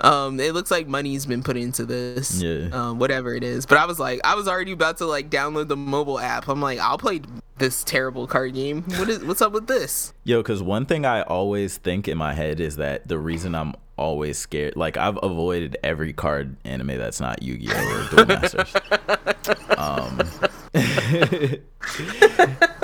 um, 0.00 0.40
it 0.40 0.54
looks 0.54 0.70
like 0.70 0.88
money's 0.88 1.24
been 1.26 1.42
put 1.42 1.56
into 1.56 1.84
this. 1.84 2.40
Yeah. 2.42 2.68
Um, 2.72 2.98
whatever 2.98 3.34
it 3.34 3.44
is. 3.44 3.64
But 3.66 3.78
I 3.78 3.84
was 3.86 3.98
like, 4.00 4.20
I 4.24 4.34
was 4.34 4.48
already 4.48 4.72
about 4.72 4.96
to 4.98 5.06
like 5.06 5.30
download 5.30 5.68
the 5.68 5.76
mobile 5.76 6.18
app. 6.18 6.48
I'm 6.48 6.60
like, 6.60 6.78
I'll 6.80 6.98
play 6.98 7.20
this 7.58 7.84
terrible 7.84 8.26
card 8.26 8.54
game. 8.54 8.82
What 8.82 9.08
is 9.08 9.24
what's 9.24 9.40
up 9.42 9.52
with 9.52 9.66
this? 9.66 10.12
Yo, 10.24 10.40
because 10.42 10.62
one 10.62 10.84
thing 10.84 11.04
I 11.06 11.22
always 11.22 11.76
think 11.76 12.08
in 12.08 12.18
my 12.18 12.34
head 12.34 12.60
is 12.60 12.76
that 12.76 13.06
the 13.08 13.18
reason 13.18 13.54
I'm 13.54 13.74
always 13.96 14.38
scared, 14.38 14.76
like 14.76 14.96
I've 14.96 15.18
avoided 15.22 15.76
every 15.82 16.12
card 16.12 16.56
anime 16.64 16.88
that's 16.98 17.20
not 17.20 17.42
Yu 17.42 17.58
Gi 17.58 17.68
Oh 17.70 18.08
or 18.10 18.16
Duel 18.16 18.26
Masters. 18.26 18.74
um, 19.78 20.20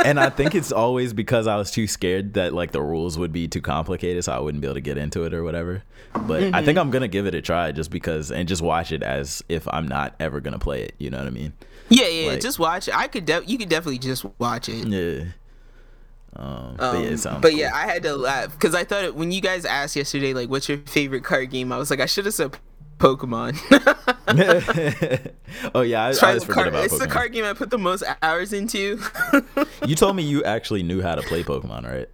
and 0.04 0.18
I 0.20 0.30
think 0.30 0.54
it's 0.54 0.72
always 0.72 1.12
because 1.12 1.46
I 1.46 1.56
was 1.56 1.70
too 1.70 1.86
scared 1.86 2.34
that 2.34 2.52
like 2.52 2.72
the 2.72 2.82
rules 2.82 3.18
would 3.18 3.32
be 3.32 3.48
too 3.48 3.60
complicated, 3.60 4.24
so 4.24 4.32
I 4.32 4.40
wouldn't 4.40 4.60
be 4.60 4.66
able 4.66 4.74
to 4.74 4.80
get 4.80 4.98
into 4.98 5.24
it 5.24 5.34
or 5.34 5.42
whatever. 5.44 5.82
But 6.14 6.42
I 6.42 6.50
Mm-hmm. 6.50 6.64
think 6.66 6.78
I'm 6.78 6.90
gonna 6.90 7.08
give 7.08 7.26
it 7.26 7.34
a 7.34 7.42
try 7.42 7.72
just 7.72 7.90
because, 7.90 8.30
and 8.30 8.48
just 8.48 8.62
watch 8.62 8.92
it 8.92 9.02
as 9.02 9.42
if 9.48 9.66
I'm 9.68 9.88
not 9.88 10.14
ever 10.20 10.40
gonna 10.40 10.58
play 10.58 10.82
it. 10.82 10.94
You 10.98 11.10
know 11.10 11.18
what 11.18 11.26
I 11.26 11.30
mean? 11.30 11.52
Yeah, 11.88 12.08
yeah. 12.08 12.30
Like- 12.32 12.40
just 12.40 12.58
watch 12.58 12.88
it. 12.88 12.96
I 12.96 13.08
could. 13.08 13.26
De- 13.26 13.44
you 13.46 13.58
could 13.58 13.68
definitely 13.68 13.98
just 13.98 14.24
watch 14.38 14.68
it. 14.68 14.86
Yeah. 14.88 15.24
Um, 16.34 16.74
but 16.78 17.02
yeah, 17.04 17.10
Um, 17.30 17.40
but 17.40 17.50
cool. 17.50 17.58
yeah, 17.60 17.70
I 17.74 17.86
had 17.86 18.02
to 18.04 18.16
laugh 18.16 18.52
because 18.52 18.74
I 18.74 18.84
thought 18.84 19.04
it, 19.04 19.14
when 19.14 19.32
you 19.32 19.40
guys 19.40 19.64
asked 19.64 19.96
yesterday, 19.96 20.32
like, 20.32 20.48
what's 20.48 20.68
your 20.68 20.78
favorite 20.78 21.24
card 21.24 21.50
game? 21.50 21.70
I 21.72 21.76
was 21.76 21.90
like, 21.90 22.00
I 22.00 22.06
should 22.06 22.24
have 22.24 22.34
said 22.34 22.56
Pokemon. 22.98 23.58
oh 25.74 25.82
yeah, 25.82 26.04
I, 26.04 26.08
I 26.10 26.12
Try 26.14 26.28
always 26.28 26.42
the 26.42 26.46
forget 26.46 26.54
card- 26.54 26.68
about 26.68 26.84
it's 26.84 26.98
the 26.98 27.06
card 27.06 27.32
game 27.32 27.44
I 27.44 27.52
put 27.52 27.70
the 27.70 27.78
most 27.78 28.04
hours 28.22 28.52
into. 28.52 29.00
You 29.86 29.96
told 29.96 30.14
me 30.14 30.22
you 30.22 30.44
actually 30.44 30.84
knew 30.84 31.02
how 31.02 31.16
to 31.16 31.22
play 31.22 31.42
Pokemon, 31.42 31.90
right? 31.90 32.08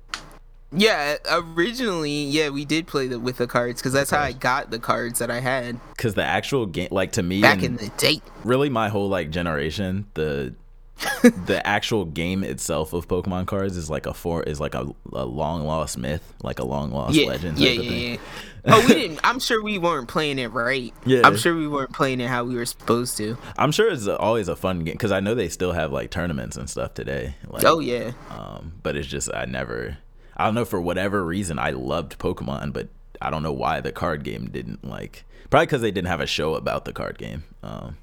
Yeah, 0.72 1.16
originally, 1.30 2.10
yeah, 2.24 2.48
we 2.48 2.64
did 2.64 2.86
play 2.86 3.06
the, 3.08 3.20
with 3.20 3.36
the 3.36 3.46
cards 3.46 3.80
because 3.82 3.92
that's 3.92 4.10
how 4.10 4.20
I 4.20 4.32
got 4.32 4.70
the 4.70 4.78
cards 4.78 5.18
that 5.18 5.30
I 5.30 5.40
had 5.40 5.78
Because 5.90 6.14
the 6.14 6.24
actual 6.24 6.64
game, 6.64 6.88
like 6.90 7.12
to 7.12 7.22
me, 7.22 7.42
back 7.42 7.62
in 7.62 7.76
the 7.76 7.88
day. 7.98 8.22
really 8.42 8.70
my 8.70 8.88
whole 8.88 9.08
like 9.10 9.28
generation, 9.30 10.06
the 10.14 10.54
the 11.46 11.60
actual 11.64 12.04
game 12.04 12.42
itself 12.42 12.92
of 12.92 13.06
Pokemon 13.08 13.46
cards 13.46 13.76
is 13.76 13.88
like 13.88 14.06
a 14.06 14.14
for 14.14 14.42
is 14.42 14.60
like 14.60 14.74
a, 14.74 14.86
a 15.12 15.24
long 15.24 15.64
lost 15.64 15.96
myth, 15.98 16.32
like 16.42 16.58
a 16.58 16.64
long 16.64 16.90
lost 16.90 17.14
Yeah, 17.14 17.28
legend. 17.28 17.58
yeah, 17.58 17.70
yeah, 17.70 17.90
yeah. 18.12 18.16
Oh, 18.64 18.80
we 18.86 18.94
didn't. 18.94 19.20
I'm 19.22 19.38
sure 19.38 19.62
we 19.62 19.78
weren't 19.78 20.08
playing 20.08 20.38
it 20.38 20.48
right. 20.48 20.92
Yeah. 21.06 21.22
I'm 21.24 21.36
sure 21.36 21.54
we 21.54 21.68
weren't 21.68 21.92
playing 21.92 22.20
it 22.20 22.28
how 22.28 22.44
we 22.44 22.56
were 22.56 22.66
supposed 22.66 23.16
to. 23.18 23.38
I'm 23.56 23.70
sure 23.72 23.90
it's 23.90 24.08
always 24.08 24.48
a 24.48 24.56
fun 24.56 24.80
game 24.84 24.94
because 24.94 25.12
I 25.12 25.20
know 25.20 25.34
they 25.34 25.48
still 25.48 25.72
have 25.72 25.92
like 25.92 26.10
tournaments 26.10 26.56
and 26.56 26.68
stuff 26.68 26.94
today. 26.94 27.34
Like, 27.46 27.64
Oh 27.64 27.78
yeah. 27.78 28.12
um, 28.30 28.72
but 28.82 28.96
it's 28.96 29.06
just 29.08 29.32
I 29.32 29.44
never, 29.44 29.98
I 30.36 30.46
don't 30.46 30.54
know 30.54 30.64
for 30.64 30.80
whatever 30.80 31.24
reason 31.24 31.58
I 31.58 31.70
loved 31.70 32.18
Pokemon, 32.18 32.72
but 32.72 32.88
I 33.22 33.30
don't 33.30 33.42
know 33.42 33.52
why 33.52 33.80
the 33.80 33.92
card 33.92 34.24
game 34.24 34.46
didn't 34.50 34.84
like. 34.84 35.24
Probably 35.50 35.66
because 35.66 35.80
they 35.80 35.90
didn't 35.92 36.08
have 36.08 36.20
a 36.20 36.26
show 36.26 36.54
about 36.54 36.84
the 36.84 36.92
card 36.92 37.16
game. 37.18 37.44
Um, 37.62 37.96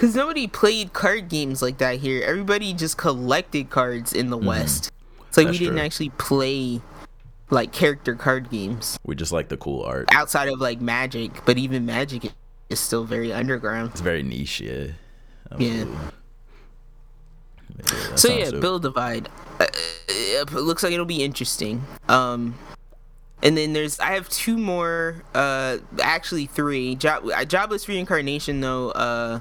Because 0.00 0.14
nobody 0.14 0.46
played 0.46 0.94
card 0.94 1.28
games 1.28 1.60
like 1.60 1.76
that 1.76 1.98
here. 1.98 2.22
Everybody 2.24 2.72
just 2.72 2.96
collected 2.96 3.68
cards 3.68 4.14
in 4.14 4.30
the 4.30 4.38
West. 4.38 4.90
It's 5.28 5.36
like 5.36 5.44
Mm-hmm. 5.44 5.52
That's 5.52 5.52
we 5.52 5.58
didn't 5.58 5.76
true. 5.76 5.84
actually 5.84 6.08
play 6.10 6.80
like 7.50 7.72
character 7.72 8.14
card 8.14 8.48
games 8.48 8.98
we 9.04 9.14
just 9.14 9.30
like 9.30 9.48
the 9.50 9.58
cool 9.58 9.82
art. 9.82 10.08
outside 10.14 10.48
of 10.48 10.58
like 10.58 10.80
Magic, 10.80 11.44
but 11.44 11.58
even 11.58 11.84
Magic 11.84 12.32
is 12.70 12.80
still 12.80 13.04
very 13.04 13.30
underground. 13.30 13.90
It's 13.90 14.00
very 14.00 14.22
niche, 14.22 14.62
yeah. 14.62 14.86
Yeah. 15.58 15.84
Absolutely. 15.84 15.92
Yeah, 17.68 17.82
that 17.82 18.18
So 18.18 18.28
yeah, 18.32 18.50
dope. 18.52 18.60
Build 18.62 18.82
Divide. 18.82 19.28
Uh, 19.60 19.66
it 20.08 20.50
looks 20.52 20.82
like 20.82 20.94
it'll 20.94 21.04
be 21.04 21.22
interesting. 21.22 21.84
Um, 22.08 22.54
and 23.42 23.54
then 23.54 23.74
there's 23.74 24.00
I 24.00 24.12
have 24.12 24.30
two 24.30 24.56
more. 24.56 25.24
Uh, 25.34 25.76
actually 26.02 26.46
three. 26.46 26.94
Job, 26.94 27.26
uh, 27.26 27.44
Jobless 27.44 27.86
Reincarnation 27.86 28.60
though. 28.62 28.92
Uh, 28.92 29.40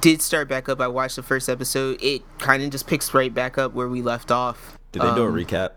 did 0.00 0.20
start 0.22 0.48
back 0.48 0.68
up. 0.68 0.80
I 0.80 0.88
watched 0.88 1.16
the 1.16 1.22
first 1.22 1.48
episode. 1.48 2.02
It 2.02 2.22
kind 2.38 2.62
of 2.62 2.70
just 2.70 2.86
picks 2.86 3.14
right 3.14 3.32
back 3.32 3.58
up 3.58 3.72
where 3.74 3.88
we 3.88 4.02
left 4.02 4.30
off. 4.30 4.78
Did 4.92 5.02
they 5.02 5.14
do 5.14 5.22
a 5.22 5.28
Um, 5.28 5.34
recap? 5.34 5.70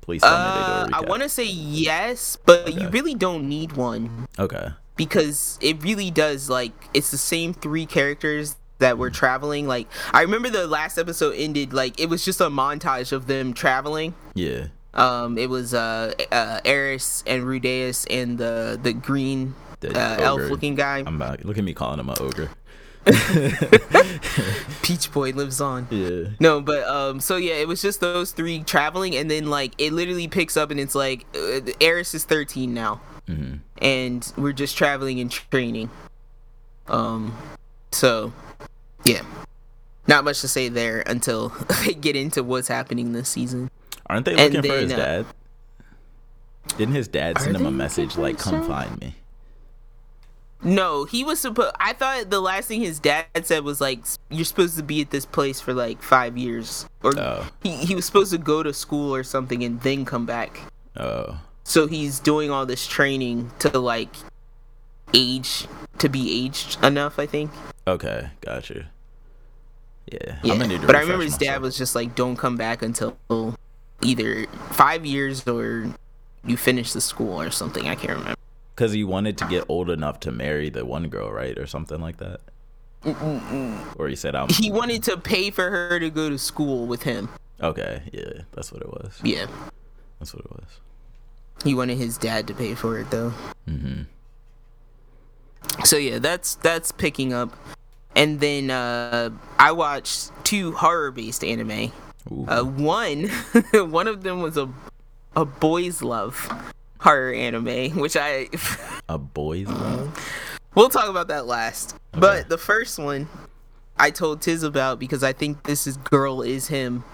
Please 0.00 0.20
tell 0.22 0.32
Uh, 0.34 0.38
me 0.38 0.50
they 0.50 0.66
do 0.66 0.72
a 0.72 0.98
I 0.98 1.00
recap. 1.02 1.06
I 1.06 1.08
want 1.10 1.22
to 1.22 1.28
say 1.28 1.44
yes, 1.44 2.36
but 2.44 2.74
you 2.74 2.88
really 2.88 3.14
don't 3.14 3.48
need 3.48 3.72
one 3.72 4.26
Okay. 4.38 4.68
because 4.96 5.58
it 5.60 5.82
really 5.82 6.10
does 6.10 6.50
like 6.50 6.72
it's 6.94 7.10
the 7.10 7.18
same 7.18 7.54
three 7.54 7.86
characters 7.86 8.56
that 8.78 8.98
were 8.98 9.10
traveling 9.10 9.68
like 9.68 9.86
i 10.12 10.22
remember 10.22 10.50
the 10.50 10.66
last 10.66 10.98
episode 10.98 11.32
ended 11.36 11.72
like 11.72 11.98
it 12.00 12.08
was 12.08 12.24
just 12.24 12.40
a 12.40 12.50
montage 12.50 13.12
of 13.12 13.28
them 13.28 13.54
traveling 13.54 14.12
Yeah. 14.34 14.66
um 14.92 15.38
it 15.38 15.48
was 15.48 15.72
uh 15.72 16.12
uh 16.32 16.58
eris 16.64 17.22
and 17.24 17.44
rudeus 17.44 18.04
and 18.10 18.38
the 18.38 18.78
the 18.82 18.92
green 18.92 19.54
The 19.80 19.96
uh, 19.96 20.16
elf 20.20 20.40
looking 20.50 20.74
guy 20.74 20.98
I'm 21.06 21.14
about, 21.14 21.44
look 21.44 21.56
at 21.58 21.62
me 21.64 21.74
calling 21.74 22.00
him 22.00 22.08
an 22.08 22.16
ogre. 22.20 22.50
peach 24.82 25.10
boy 25.12 25.30
lives 25.30 25.60
on 25.60 25.86
Yeah. 25.90 26.28
no 26.40 26.60
but 26.60 26.86
um 26.86 27.20
so 27.20 27.36
yeah 27.36 27.54
it 27.54 27.66
was 27.66 27.82
just 27.82 28.00
those 28.00 28.30
three 28.32 28.62
traveling 28.62 29.16
and 29.16 29.30
then 29.30 29.50
like 29.50 29.72
it 29.78 29.92
literally 29.92 30.28
picks 30.28 30.56
up 30.56 30.70
and 30.70 30.78
it's 30.78 30.94
like 30.94 31.26
uh, 31.34 31.60
eris 31.80 32.14
is 32.14 32.24
13 32.24 32.72
now 32.72 33.00
hmm 33.26 33.54
and 33.78 34.32
we're 34.36 34.52
just 34.52 34.78
traveling 34.78 35.18
and 35.18 35.28
training. 35.28 35.90
Um, 36.86 37.36
so 37.90 38.32
yeah, 39.04 39.22
not 40.06 40.22
much 40.22 40.40
to 40.42 40.48
say 40.48 40.68
there 40.68 41.00
until 41.04 41.48
they 41.84 41.92
get 41.94 42.14
into 42.14 42.44
what's 42.44 42.68
happening 42.68 43.12
this 43.12 43.28
season. 43.28 43.68
Aren't 44.06 44.26
they 44.26 44.36
looking 44.36 44.62
for 44.62 44.76
his 44.78 44.92
uh, 44.92 44.96
dad? 44.96 45.26
Didn't 46.78 46.94
his 46.94 47.08
dad 47.08 47.40
send 47.40 47.56
him 47.56 47.66
a 47.66 47.72
message 47.72 48.16
like, 48.16 48.38
"Come 48.38 48.64
find 48.68 49.00
me"? 49.00 49.16
No, 50.64 51.04
he 51.04 51.24
was 51.24 51.40
supposed. 51.40 51.74
I 51.80 51.92
thought 51.92 52.30
the 52.30 52.40
last 52.40 52.68
thing 52.68 52.80
his 52.80 53.00
dad 53.00 53.26
said 53.42 53.64
was 53.64 53.80
like, 53.80 54.00
"You're 54.30 54.44
supposed 54.44 54.76
to 54.76 54.82
be 54.82 55.00
at 55.00 55.10
this 55.10 55.26
place 55.26 55.60
for 55.60 55.74
like 55.74 56.00
five 56.02 56.38
years," 56.38 56.86
or 57.02 57.18
Oh. 57.18 57.46
he 57.62 57.76
he 57.78 57.94
was 57.96 58.04
supposed 58.04 58.30
to 58.32 58.38
go 58.38 58.62
to 58.62 58.72
school 58.72 59.14
or 59.14 59.24
something 59.24 59.64
and 59.64 59.80
then 59.80 60.04
come 60.04 60.24
back. 60.24 60.60
Oh. 60.96 61.38
So 61.64 61.86
he's 61.88 62.20
doing 62.20 62.50
all 62.50 62.64
this 62.66 62.86
training 62.86 63.50
to 63.60 63.76
like 63.78 64.14
age 65.14 65.66
to 65.98 66.08
be 66.08 66.44
aged 66.46 66.82
enough. 66.84 67.18
I 67.18 67.26
think. 67.26 67.50
Okay. 67.86 68.30
Gotcha. 68.40 68.86
Yeah. 70.12 70.38
Yeah, 70.42 70.52
I'm 70.52 70.58
gonna 70.58 70.68
need 70.78 70.86
but 70.86 70.94
I 70.96 71.00
remember 71.00 71.24
his 71.24 71.38
dad 71.38 71.60
was 71.60 71.76
just 71.76 71.94
like, 71.96 72.14
"Don't 72.14 72.36
come 72.36 72.56
back 72.56 72.82
until 72.82 73.16
either 74.00 74.46
five 74.70 75.04
years 75.06 75.46
or 75.48 75.86
you 76.44 76.56
finish 76.56 76.92
the 76.92 77.00
school 77.00 77.40
or 77.40 77.50
something." 77.50 77.88
I 77.88 77.94
can't 77.96 78.18
remember. 78.18 78.38
Because 78.82 78.94
he 78.94 79.04
wanted 79.04 79.38
to 79.38 79.44
get 79.44 79.64
old 79.68 79.90
enough 79.90 80.18
to 80.20 80.32
marry 80.32 80.68
the 80.68 80.84
one 80.84 81.06
girl, 81.08 81.30
right, 81.30 81.56
or 81.56 81.68
something 81.68 82.00
like 82.00 82.16
that. 82.16 82.40
Or 83.96 84.08
he 84.08 84.16
said, 84.16 84.34
"I'm." 84.34 84.48
He 84.48 84.72
wanted 84.72 85.04
to 85.04 85.16
pay 85.16 85.52
for 85.52 85.70
her 85.70 86.00
to 86.00 86.10
go 86.10 86.28
to 86.28 86.36
school 86.36 86.88
with 86.88 87.04
him. 87.04 87.28
Okay. 87.60 88.02
Yeah, 88.12 88.42
that's 88.50 88.72
what 88.72 88.82
it 88.82 88.88
was. 88.88 89.20
Yeah, 89.22 89.46
That's 90.18 90.34
what 90.34 90.44
it 90.44 90.50
was. 90.50 90.80
he 91.62 91.76
wanted 91.76 91.96
his 91.96 92.18
dad 92.18 92.48
to 92.48 92.54
pay 92.54 92.74
for 92.74 92.98
it 92.98 93.08
though. 93.12 93.32
Mm-hmm. 93.68 94.02
So 95.84 95.96
yeah, 95.96 96.18
that's 96.18 96.56
that's 96.56 96.90
picking 96.90 97.32
up. 97.32 97.54
And 98.16 98.40
then 98.40 98.72
uh, 98.72 99.30
I 99.60 99.70
watched 99.70 100.32
two 100.42 100.72
horror-based 100.72 101.44
anime. 101.44 101.92
Uh, 102.48 102.64
one, 102.64 103.28
one 103.74 104.08
of 104.08 104.24
them 104.24 104.42
was 104.42 104.56
a 104.56 104.68
a 105.36 105.44
boys' 105.44 106.02
love 106.02 106.50
horror 107.02 107.32
anime, 107.32 107.98
which 107.98 108.16
I 108.16 108.48
a 109.08 109.18
boy's 109.18 109.68
love. 109.68 110.18
We'll 110.74 110.88
talk 110.88 111.08
about 111.08 111.28
that 111.28 111.46
last. 111.46 111.96
But 112.12 112.48
the 112.48 112.56
first 112.58 112.98
one 112.98 113.28
I 113.98 114.10
told 114.10 114.40
Tiz 114.40 114.62
about 114.62 114.98
because 114.98 115.22
I 115.22 115.32
think 115.32 115.64
this 115.64 115.86
is 115.86 115.96
girl 115.98 116.42
is 116.42 116.68
him. 116.68 117.04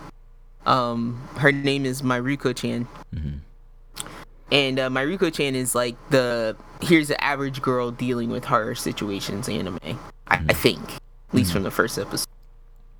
Um, 0.66 1.26
her 1.38 1.50
name 1.50 1.86
is 1.86 2.02
Mieruko 2.02 2.54
Chan. 2.54 2.86
And 4.50 4.78
uh, 4.78 4.88
Mieruko 4.88 5.32
Chan 5.32 5.54
is 5.54 5.74
like 5.74 5.96
the 6.10 6.56
here's 6.80 7.08
the 7.08 7.22
average 7.22 7.60
girl 7.60 7.90
dealing 7.90 8.30
with 8.30 8.44
horror 8.44 8.74
situations 8.74 9.48
anime. 9.48 9.78
I, 9.82 9.98
I 10.48 10.52
think, 10.52 10.80
at 10.92 11.00
least 11.34 11.52
from 11.52 11.62
the 11.62 11.70
first 11.70 11.98
episode. 11.98 12.28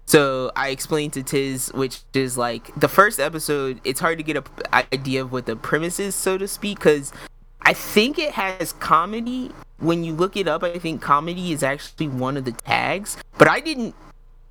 So 0.09 0.51
I 0.57 0.71
explained 0.71 1.13
to 1.13 1.23
Tiz, 1.23 1.71
which 1.75 2.01
is 2.15 2.39
like 2.39 2.75
the 2.81 2.89
first 2.89 3.21
episode. 3.21 3.79
It's 3.85 4.01
hard 4.01 4.17
to 4.17 4.25
get 4.25 4.39
a 4.39 4.43
p- 4.43 4.63
idea 4.91 5.21
of 5.21 5.33
what 5.33 5.45
the 5.45 5.55
premise 5.55 6.01
is, 6.01 6.15
so 6.15 6.39
to 6.39 6.49
speak, 6.49 6.79
because 6.79 7.13
I 7.61 7.75
think 7.75 8.19
it 8.19 8.31
has 8.31 8.73
comedy. 8.73 9.51
When 9.77 10.05
you 10.05 10.15
look 10.15 10.35
it 10.35 10.49
up, 10.49 10.63
I 10.65 10.79
think 10.79 11.03
comedy 11.03 11.53
is 11.53 11.63
actually 11.63 12.09
one 12.09 12.39
of 12.39 12.47
the 12.47 12.53
tags. 12.53 13.19
But 13.37 13.49
I 13.49 13.61
didn't 13.61 13.95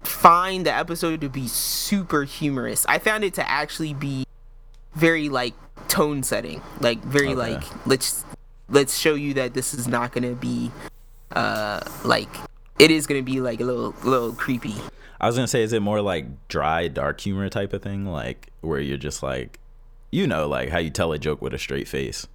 find 0.03 0.63
the 0.63 0.71
episode 0.71 1.21
to 1.21 1.29
be 1.29 1.47
super 1.47 2.23
humorous. 2.23 2.85
I 2.88 2.99
found 2.99 3.23
it 3.23 3.34
to 3.34 3.49
actually 3.49 3.95
be 3.95 4.27
very 4.93 5.27
like 5.27 5.55
tone 5.88 6.21
setting, 6.21 6.61
like 6.81 7.03
very 7.03 7.29
Okay. 7.29 7.35
like 7.35 7.63
let's 7.88 8.25
let's 8.69 8.95
show 8.95 9.15
you 9.15 9.34
that 9.34 9.55
this 9.55 9.73
is 9.73 9.88
not 9.88 10.11
gonna 10.11 10.35
be 10.35 10.71
uh 11.31 11.79
like 12.03 12.29
it 12.77 12.91
is 12.91 13.07
gonna 13.07 13.23
be 13.23 13.41
like 13.41 13.59
a 13.59 13.63
little 13.65 13.95
little 14.03 14.34
creepy. 14.34 14.75
I 15.19 15.27
was 15.27 15.35
gonna 15.35 15.48
say, 15.48 15.64
is 15.64 15.73
it 15.73 15.81
more 15.81 16.02
like 16.02 16.26
dry, 16.48 16.88
dark 16.88 17.19
humor 17.22 17.49
type 17.49 17.73
of 17.73 17.81
thing, 17.81 18.06
like 18.06 18.49
where 18.61 18.80
you're 18.80 18.98
just 18.98 19.23
like, 19.23 19.60
you 20.11 20.27
know, 20.27 20.48
like 20.48 20.69
how 20.69 20.77
you 20.80 20.89
tell 20.89 21.11
a 21.11 21.18
joke 21.19 21.41
with 21.41 21.53
a 21.53 21.57
straight 21.60 21.88
face. 21.88 22.27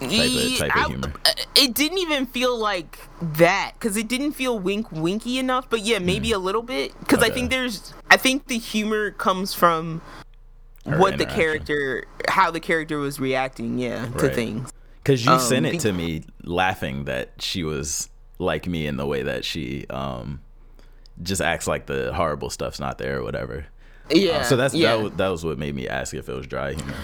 Type 0.00 0.10
of- 0.10 0.58
type 0.58 0.76
of 0.76 0.86
humor. 0.86 1.12
uh, 1.24 1.30
It 1.54 1.72
didn't 1.74 1.98
even 1.98 2.26
feel 2.26 2.58
like 2.58 2.98
that 3.20 3.72
because 3.74 3.96
it 3.96 4.08
didn't 4.08 4.32
feel 4.32 4.58
wink 4.58 4.90
winky 4.90 5.38
enough. 5.38 5.70
But 5.70 5.80
yeah, 5.82 6.00
maybe 6.00 6.32
a 6.32 6.38
little 6.38 6.62
bit 6.62 6.98
because 6.98 7.22
I 7.22 7.28
Hmm. 7.28 7.34
Think 7.34 7.50
there's. 7.50 7.94
I 8.10 8.16
think 8.16 8.48
the 8.48 8.58
humor 8.58 9.12
comes 9.12 9.54
from 9.54 10.00
Her 10.84 10.98
what 10.98 11.16
the 11.18 11.26
character, 11.26 12.06
how 12.28 12.50
the 12.50 12.60
character 12.60 12.98
was 12.98 13.20
reacting, 13.20 13.78
yeah, 13.78 14.06
to 14.18 14.28
things. 14.30 14.70
Because 15.02 15.24
you 15.24 15.32
Um, 15.32 15.38
sent 15.40 15.66
it 15.66 15.80
to 15.80 15.92
me 15.92 16.24
laughing 16.42 17.04
that 17.04 17.30
she 17.38 17.62
was 17.62 18.08
like 18.40 18.66
me 18.66 18.86
in 18.88 18.96
the 18.96 19.06
way 19.06 19.22
that 19.22 19.44
she 19.44 19.86
um 19.90 20.40
just 21.22 21.40
acts 21.40 21.66
like 21.66 21.86
the 21.86 22.12
horrible 22.12 22.50
stuff's 22.50 22.80
not 22.80 22.98
there 22.98 23.18
or 23.20 23.22
whatever. 23.22 23.66
Yeah. 24.10 24.38
Uh, 24.38 24.42
so 24.44 24.56
that's 24.56 24.74
yeah. 24.74 24.96
that, 24.96 25.02
was, 25.02 25.12
that 25.14 25.28
was 25.28 25.44
what 25.44 25.58
made 25.58 25.74
me 25.74 25.88
ask 25.88 26.12
if 26.14 26.28
it 26.28 26.34
was 26.34 26.46
dry 26.46 26.74
humor. 26.74 26.94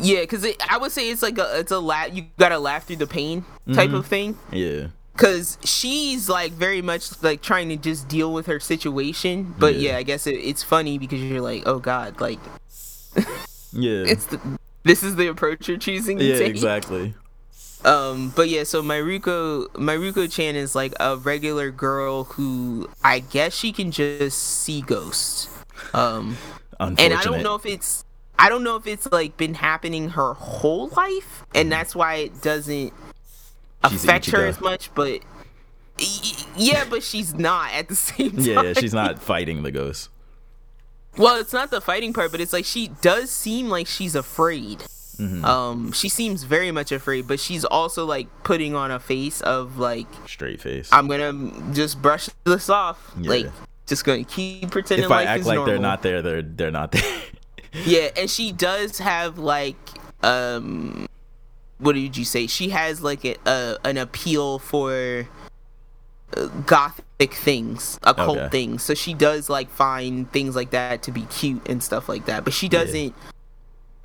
Yeah, 0.00 0.20
because 0.20 0.46
I 0.70 0.76
would 0.78 0.92
say 0.92 1.10
it's 1.10 1.22
like 1.22 1.38
a 1.38 1.58
it's 1.58 1.72
a 1.72 1.80
laugh. 1.80 2.14
You 2.14 2.26
gotta 2.38 2.58
laugh 2.58 2.84
through 2.86 2.96
the 2.96 3.06
pain 3.06 3.44
type 3.72 3.88
Mm-hmm. 3.88 3.94
of 3.96 4.06
thing. 4.06 4.38
Yeah. 4.52 4.88
Because 5.12 5.58
she's 5.64 6.28
like 6.28 6.52
very 6.52 6.80
much 6.80 7.20
like 7.24 7.42
trying 7.42 7.68
to 7.70 7.76
just 7.76 8.06
deal 8.06 8.32
with 8.32 8.46
her 8.46 8.60
situation. 8.60 9.54
But 9.58 9.74
Yeah. 9.74 9.92
yeah, 9.92 9.98
I 9.98 10.04
guess 10.04 10.28
it, 10.28 10.36
it's 10.36 10.62
funny 10.62 10.98
because 10.98 11.20
you're 11.20 11.40
like, 11.40 11.64
oh 11.66 11.80
god, 11.80 12.20
like 12.20 12.38
Yeah. 13.72 14.04
it's 14.06 14.26
the 14.26 14.40
this 14.84 15.02
is 15.02 15.16
the 15.16 15.26
approach 15.26 15.68
you're 15.68 15.76
choosing 15.76 16.18
to 16.18 16.24
yeah, 16.24 16.38
take. 16.38 16.48
exactly. 16.50 17.14
Um, 17.84 18.32
but 18.34 18.48
yeah, 18.48 18.64
so 18.64 18.82
Mieruko 18.82 19.68
Mieruko 19.68 20.30
Chan 20.30 20.56
is 20.56 20.74
like 20.74 20.94
a 20.98 21.16
regular 21.16 21.70
girl 21.70 22.24
who 22.24 22.90
I 23.04 23.20
guess 23.20 23.54
she 23.54 23.72
can 23.72 23.90
just 23.92 24.38
see 24.38 24.80
ghosts. 24.80 25.48
Um, 25.94 26.36
and 26.80 27.14
I 27.14 27.22
don't 27.22 27.42
know 27.42 27.54
if 27.54 27.64
it's 27.64 28.04
I 28.38 28.48
don't 28.48 28.64
know 28.64 28.76
if 28.76 28.86
it's 28.86 29.10
like 29.10 29.36
been 29.36 29.54
happening 29.54 30.10
her 30.10 30.34
whole 30.34 30.88
life, 30.88 31.44
and 31.54 31.70
that's 31.70 31.94
why 31.94 32.16
it 32.16 32.42
doesn't 32.42 32.92
She's 33.88 34.04
affect 34.04 34.26
her 34.30 34.46
as 34.46 34.60
much. 34.60 34.92
But 34.94 35.20
yeah, 36.56 36.84
but 36.88 37.02
she's 37.02 37.34
not 37.34 37.72
at 37.72 37.88
the 37.88 37.96
same 37.96 38.32
time. 38.32 38.40
Yeah, 38.40 38.62
yeah, 38.62 38.72
she's 38.74 38.94
not 38.94 39.20
fighting 39.20 39.62
the 39.62 39.70
ghosts. 39.70 40.08
Well, 41.16 41.40
it's 41.40 41.52
not 41.52 41.70
the 41.70 41.80
fighting 41.80 42.12
part, 42.12 42.30
but 42.30 42.40
it's 42.40 42.52
like 42.52 42.64
she 42.64 42.88
does 43.00 43.30
seem 43.30 43.68
like 43.68 43.86
she's 43.88 44.14
afraid. 44.14 44.84
Mm-hmm. 45.18 45.44
Um, 45.44 45.92
she 45.92 46.08
seems 46.08 46.44
very 46.44 46.70
much 46.70 46.92
afraid, 46.92 47.26
but 47.26 47.40
she's 47.40 47.64
also 47.64 48.04
like 48.06 48.28
putting 48.44 48.74
on 48.74 48.90
a 48.90 49.00
face 49.00 49.40
of 49.40 49.78
like 49.78 50.06
Straight 50.26 50.60
face. 50.60 50.88
I'm 50.92 51.08
gonna 51.08 51.72
just 51.74 52.00
brush 52.00 52.28
this 52.44 52.68
off, 52.70 53.12
Yeah. 53.20 53.30
like 53.30 53.46
just 53.86 54.04
gonna 54.04 54.24
keep 54.24 54.70
pretending 54.70 55.04
if 55.06 55.10
I 55.10 55.24
act 55.24 55.44
like 55.44 55.56
normal. 55.56 55.66
they're 55.66 55.78
not 55.82 56.02
there, 56.02 56.22
they're 56.22 56.42
they're 56.42 56.70
not 56.70 56.92
there. 56.92 57.02
Yeah, 57.84 58.08
and 58.16 58.30
she 58.30 58.50
does 58.52 58.98
have 58.98 59.38
like 59.38 59.76
um 60.22 61.06
what 61.78 61.92
did 61.94 62.16
you 62.16 62.24
say? 62.24 62.46
She 62.46 62.70
has 62.70 63.02
like 63.02 63.24
a, 63.24 63.36
a 63.46 63.76
an 63.84 63.98
appeal 63.98 64.58
for 64.58 65.28
uh, 66.36 66.46
gothic 66.66 67.34
things, 67.34 67.98
occult 68.04 68.38
Okay. 68.38 68.48
things. 68.48 68.82
So 68.82 68.94
she 68.94 69.12
does 69.14 69.50
like 69.50 69.68
find 69.70 70.30
things 70.32 70.56
like 70.56 70.70
that 70.70 71.02
to 71.04 71.12
be 71.12 71.22
cute 71.26 71.68
and 71.68 71.82
stuff 71.82 72.08
like 72.08 72.26
that. 72.26 72.42
But 72.44 72.52
she 72.54 72.68
doesn't 72.68 73.14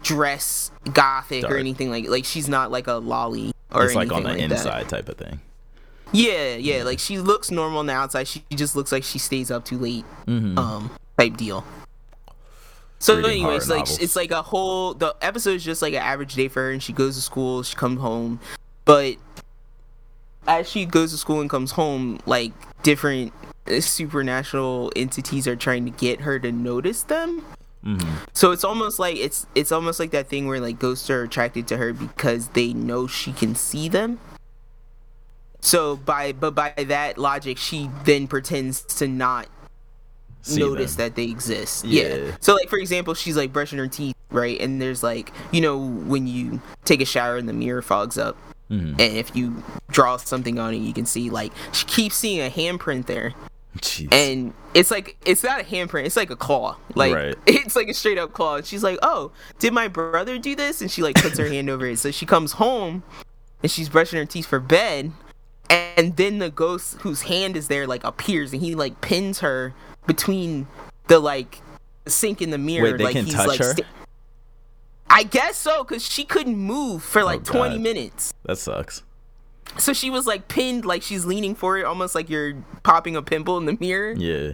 dress 0.04 0.70
gothic 0.94 1.46
or 1.46 1.58
anything 1.58 1.90
like 1.90 2.08
like 2.08 2.26
she's 2.26 2.48
not 2.50 2.70
like 2.72 2.88
a 2.88 2.94
lolly 2.94 3.52
or 3.72 3.86
it's 3.86 3.96
like 3.96 4.12
on 4.12 4.24
the 4.24 4.30
like 4.30 4.38
that. 4.40 4.52
inside 4.52 4.90
type 4.90 5.10
of 5.10 5.18
thing. 5.18 5.40
Yeah, 6.12 6.56
yeah, 6.56 6.84
like 6.84 7.00
she 7.00 7.18
looks 7.18 7.50
normal 7.50 7.80
on 7.80 7.88
the 7.88 7.94
outside. 7.94 8.28
She 8.28 8.44
just 8.54 8.76
looks 8.76 8.92
like 8.92 9.04
she 9.04 9.18
stays 9.18 9.50
up 9.50 9.66
too 9.66 9.80
late, 9.80 10.06
Mhm. 10.28 10.56
um, 10.60 10.92
type 11.18 11.36
deal. 11.38 11.66
So, 13.00 13.16
Reading 13.16 13.32
anyways, 13.44 13.68
like 13.70 13.80
novels. 13.80 14.00
it's 14.00 14.16
like 14.16 14.30
a 14.32 14.42
whole. 14.44 14.94
The 14.94 15.16
episode 15.22 15.56
is 15.56 15.64
just 15.64 15.82
like 15.82 15.94
an 15.94 16.02
average 16.04 16.36
day 16.36 16.48
for 16.48 16.62
her, 16.62 16.72
and 16.72 16.82
she 16.84 16.94
goes 16.94 17.16
to 17.16 17.22
school. 17.22 17.64
She 17.64 17.76
comes 17.76 18.00
home, 18.00 18.40
but 18.86 19.16
as 20.48 20.70
she 20.70 20.86
goes 20.86 21.12
to 21.12 21.18
school 21.18 21.42
and 21.42 21.50
comes 21.50 21.72
home, 21.72 22.20
like 22.26 22.52
different 22.84 23.34
uh, 23.68 23.80
supernatural 23.82 24.92
entities 24.96 25.48
are 25.48 25.56
trying 25.56 25.86
to 25.86 25.92
get 25.92 26.22
her 26.22 26.38
to 26.40 26.52
notice 26.52 27.04
them. 27.04 27.43
Mhm. 27.86 28.08
So 28.34 28.52
it's 28.52 28.64
almost 28.64 28.98
like 29.00 29.18
it's 29.18 29.46
it's 29.56 29.72
almost 29.72 30.00
like 30.00 30.12
that 30.12 30.28
thing 30.30 30.48
where 30.48 30.60
like 30.60 30.80
ghosts 30.80 31.10
are 31.10 31.24
attracted 31.24 31.68
to 31.68 31.78
her 31.78 31.92
because 31.94 32.48
they 32.50 32.72
know 32.74 33.08
she 33.08 33.34
can 33.34 33.56
see 33.56 33.90
them. 33.90 34.20
So 35.62 35.96
by 35.98 36.32
but 36.34 36.56
by 36.56 36.74
that 36.88 37.18
logic, 37.18 37.58
she 37.58 37.90
then 38.06 38.28
pretends 38.28 38.82
to 38.98 39.08
not 39.08 39.48
See 40.42 40.60
notice 40.60 40.96
them. 40.96 41.08
that 41.10 41.16
they 41.16 41.26
exist. 41.26 41.86
Yeah. 41.86 42.16
Yeah. 42.16 42.32
So 42.42 42.54
like 42.54 42.70
for 42.70 42.78
example, 42.78 43.14
she's 43.14 43.38
like 43.38 43.54
brushing 43.54 43.80
her 43.80 43.88
teeth, 43.88 44.16
right? 44.30 44.60
And 44.60 44.82
there's 44.82 45.04
like 45.04 45.32
you 45.52 45.62
know 45.62 45.78
when 45.78 46.28
you 46.28 46.62
take 46.86 47.02
a 47.02 47.06
shower 47.06 47.38
and 47.38 47.48
the 47.48 47.54
mirror 47.54 47.82
fogs 47.82 48.18
up, 48.18 48.36
Mhm. 48.70 48.92
and 48.92 49.02
if 49.02 49.36
you 49.36 49.62
draw 49.90 50.18
something 50.18 50.60
on 50.60 50.74
it, 50.74 50.78
you 50.78 50.94
can 50.94 51.06
see 51.06 51.30
like 51.30 51.52
she 51.72 51.86
keeps 51.86 52.16
seeing 52.16 52.40
a 52.40 52.50
handprint 52.50 53.06
there 53.08 53.34
Jeez. 53.80 54.14
and 54.14 54.54
it's 54.74 54.92
like 54.92 55.18
it's 55.26 55.44
not 55.44 55.62
a 55.62 55.64
handprint 55.64 56.06
it's 56.06 56.16
like 56.16 56.30
a 56.30 56.36
claw 56.36 56.78
like 56.96 57.14
Right. 57.16 57.36
it's 57.48 57.76
like 57.76 57.88
a 57.88 57.94
straight 57.94 58.18
up 58.20 58.32
claw 58.34 58.58
and 58.58 58.66
she's 58.66 58.84
like 58.84 59.00
oh 59.02 59.32
did 59.60 59.74
my 59.74 59.88
brother 59.88 60.38
do 60.38 60.56
this 60.56 60.82
and 60.82 60.92
she 60.92 61.02
like 61.02 61.16
puts 61.16 61.38
her 61.40 61.48
hand 61.48 61.70
over 61.70 61.86
it 61.88 61.98
so 61.98 62.12
she 62.12 62.26
comes 62.26 62.54
home 62.54 63.02
and 63.64 63.72
she's 63.72 63.90
brushing 63.90 64.20
her 64.20 64.26
teeth 64.26 64.46
for 64.46 64.60
bed 64.60 65.12
and 65.70 66.16
then 66.18 66.38
the 66.40 66.50
ghost 66.52 66.96
whose 67.02 67.24
hand 67.24 67.58
is 67.58 67.68
there 67.68 67.88
like 67.88 68.04
appears 68.04 68.54
and 68.54 68.62
he 68.62 68.76
like 68.76 69.02
pins 69.02 69.40
her 69.40 69.74
between 70.06 70.68
the 71.08 71.18
like 71.20 71.60
sink 72.06 72.42
in 72.42 72.52
the 72.52 72.58
mirror 72.60 72.92
Wait, 72.92 72.98
they 72.98 73.04
like 73.06 73.14
can 73.14 73.26
he's 73.26 73.34
touch 73.34 73.48
like 73.48 73.60
her? 73.60 73.74
sta- 73.74 73.86
I 75.10 75.24
guess 75.24 75.58
so, 75.58 75.84
cause 75.84 76.04
she 76.04 76.24
couldn't 76.26 76.58
move 76.58 77.04
for 77.04 77.24
like 77.24 77.42
Oh, 77.42 77.54
20 77.54 77.76
God. 77.76 77.82
minutes. 77.82 78.34
that 78.46 78.58
sucks. 78.58 79.04
So 79.78 79.94
she 79.94 80.10
was 80.10 80.28
like 80.28 80.48
pinned, 80.48 80.86
like 80.86 81.02
she's 81.02 81.26
leaning 81.26 81.56
for 81.56 81.78
it, 81.78 81.86
almost 81.86 82.14
like 82.16 82.30
you're 82.30 82.54
popping 82.84 83.16
a 83.16 83.22
pimple 83.22 83.58
in 83.58 83.66
the 83.66 83.78
mirror. 83.80 84.14
Yeah. 84.14 84.54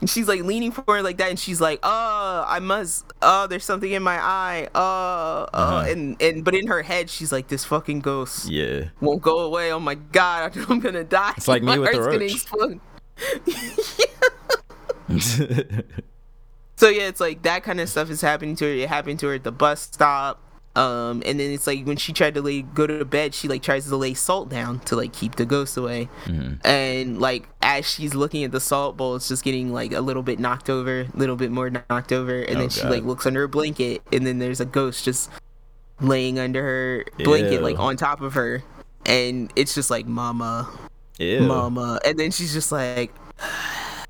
And 0.00 0.08
she's 0.08 0.28
like 0.28 0.42
leaning 0.42 0.70
for 0.70 0.98
it 0.98 1.02
like 1.02 1.16
that, 1.18 1.28
and 1.30 1.38
she's 1.38 1.60
like, 1.60 1.80
"Oh, 1.82 2.44
I 2.46 2.60
must. 2.60 3.04
Oh, 3.20 3.48
there's 3.48 3.64
something 3.64 3.90
in 3.90 4.02
my 4.02 4.16
eye. 4.16 4.68
Oh, 4.74 4.80
uh 4.80 5.48
Uh-huh. 5.52 5.90
and 5.90 6.20
and 6.22 6.44
but 6.44 6.54
in 6.54 6.68
her 6.68 6.82
head, 6.82 7.10
she's 7.10 7.32
like, 7.32 7.48
"This 7.48 7.64
fucking 7.64 8.00
ghost 8.00 8.48
Yeah. 8.48 8.90
won't 9.00 9.22
go 9.22 9.40
away. 9.40 9.72
Oh 9.72 9.80
my 9.80 9.94
god, 9.96 10.56
I'm 10.68 10.78
gonna 10.78 11.02
die. 11.02 11.32
It's 11.36 11.48
like 11.48 11.62
me 11.62 11.66
my 11.76 11.78
with 11.78 11.92
the 11.92 12.00
roach. 12.02 12.32
explode." 12.32 12.80
So 16.76 16.88
yeah, 16.88 17.08
it's 17.08 17.18
like 17.20 17.42
that 17.42 17.64
kind 17.64 17.80
of 17.80 17.88
stuff 17.88 18.08
is 18.08 18.20
happening 18.20 18.54
to 18.56 18.64
her. 18.64 18.70
It 18.70 18.88
happened 18.88 19.18
to 19.20 19.26
her 19.28 19.34
at 19.34 19.42
the 19.42 19.50
bus 19.50 19.80
stop. 19.80 20.40
Um, 20.78 21.22
and 21.26 21.40
then 21.40 21.50
it's 21.50 21.66
like 21.66 21.84
when 21.84 21.96
she 21.96 22.12
tried 22.12 22.34
to 22.34 22.42
lay 22.42 22.62
go 22.62 22.86
to 22.86 23.04
bed, 23.04 23.34
she 23.34 23.48
like 23.48 23.62
tries 23.62 23.86
to 23.86 23.96
lay 23.96 24.14
salt 24.14 24.48
down 24.48 24.78
to 24.80 24.94
like 24.94 25.12
keep 25.12 25.34
the 25.34 25.44
ghost 25.44 25.76
away. 25.76 26.08
Mhm. 26.26 26.64
And 26.64 27.20
like 27.20 27.48
as 27.62 27.84
she's 27.84 28.14
looking 28.14 28.44
at 28.44 28.52
the 28.52 28.60
salt 28.60 28.96
bowl, 28.96 29.16
it's 29.16 29.26
just 29.28 29.42
getting 29.42 29.72
like 29.72 29.92
a 29.92 30.00
little 30.00 30.22
bit 30.22 30.38
knocked 30.38 30.70
over, 30.70 31.00
a 31.00 31.16
little 31.16 31.34
bit 31.36 31.50
more 31.50 31.68
knocked 31.70 32.12
over, 32.12 32.40
and 32.42 32.56
Oh, 32.56 32.60
then 32.60 32.68
she 32.68 32.82
God. 32.82 32.90
like 32.92 33.02
looks 33.02 33.26
under 33.26 33.42
a 33.42 33.48
blanket, 33.48 34.02
and 34.12 34.24
then 34.26 34.38
there's 34.38 34.60
a 34.60 34.64
ghost 34.66 35.04
just 35.04 35.30
laying 36.00 36.38
under 36.38 36.62
her 36.62 37.04
blanket, 37.24 37.60
like 37.62 37.78
on 37.78 37.96
top 37.96 38.20
of 38.20 38.34
her, 38.34 38.62
and 39.04 39.52
it's 39.56 39.74
just 39.74 39.90
like 39.90 40.06
mama, 40.06 40.68
Ew. 41.18 41.40
mama 41.40 41.98
and 42.04 42.16
then 42.16 42.30
she's 42.30 42.52
just 42.52 42.70
like 42.70 43.12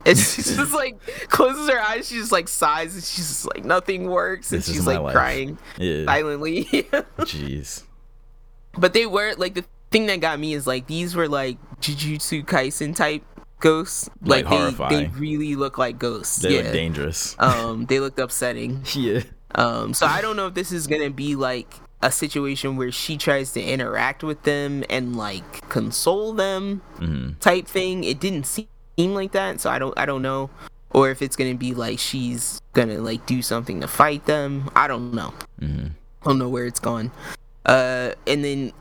and 0.08 0.18
she's 0.18 0.56
just 0.56 0.72
like 0.74 0.98
closes 1.28 1.68
her 1.68 1.80
eyes 1.80 2.08
she 2.08 2.16
just 2.16 2.32
like 2.32 2.48
sighs 2.48 2.94
and 2.94 3.02
she's 3.04 3.28
just 3.28 3.46
like 3.46 3.64
nothing 3.64 4.08
works 4.10 4.50
and 4.52 4.60
This 4.62 4.68
she's 4.72 4.86
like 4.86 5.00
life. 5.00 5.14
crying 5.14 5.58
Yeah. 5.78 6.04
silently 6.06 6.64
Jeez. 7.20 7.84
but 8.76 8.92
they 8.94 9.06
were 9.06 9.34
like 9.36 9.54
the 9.54 9.64
thing 9.90 10.06
that 10.06 10.20
got 10.20 10.38
me 10.38 10.52
is 10.54 10.66
like 10.66 10.86
these 10.86 11.14
were 11.14 11.28
like 11.28 11.56
jujutsu 11.80 12.44
kaisen 12.44 12.94
type 12.94 13.22
ghosts 13.60 14.08
Like, 14.22 14.48
like, 14.48 14.76
they, 14.88 15.04
they 15.04 15.06
really 15.18 15.56
look 15.56 15.78
like 15.78 15.98
ghosts 15.98 16.36
They 16.36 16.56
yeah 16.56 16.62
look 16.62 16.72
dangerous. 16.72 17.34
um 17.40 17.86
they 17.86 17.98
looked 18.00 18.18
upsetting 18.18 18.82
yeah. 18.94 19.20
um 19.54 19.94
so 19.94 20.06
i 20.06 20.20
don't 20.20 20.36
know 20.36 20.46
if 20.46 20.54
this 20.54 20.70
is 20.72 20.86
gonna 20.86 21.10
be 21.10 21.34
like 21.34 21.72
a 22.00 22.12
situation 22.12 22.76
where 22.76 22.92
she 22.92 23.16
tries 23.16 23.50
to 23.54 23.60
interact 23.60 24.22
with 24.22 24.44
them 24.44 24.84
and 24.88 25.16
like 25.16 25.68
console 25.68 26.32
them 26.32 26.80
hmm 26.98 27.30
type 27.40 27.66
thing. 27.66 28.04
It 28.04 28.20
didn't 28.20 28.44
seem 28.46 28.68
like 29.06 29.32
that, 29.32 29.60
so 29.60 29.70
I 29.70 29.78
don't 29.78 29.96
I 29.98 30.06
don't 30.06 30.22
know. 30.22 30.50
Or 30.90 31.10
if 31.10 31.22
it's 31.22 31.36
gonna 31.36 31.54
be 31.54 31.74
like 31.74 31.98
she's 31.98 32.60
gonna 32.72 32.98
like 32.98 33.24
do 33.26 33.42
something 33.42 33.80
to 33.80 33.88
fight 33.88 34.26
them. 34.26 34.70
I 34.74 34.88
don't 34.88 35.12
know. 35.14 35.32
hmm 35.60 35.86
I 36.22 36.24
don't 36.24 36.38
know 36.38 36.48
where 36.48 36.66
it's 36.66 36.80
gone. 36.80 37.12
Uh, 37.64 38.12
and 38.26 38.44
then 38.44 38.72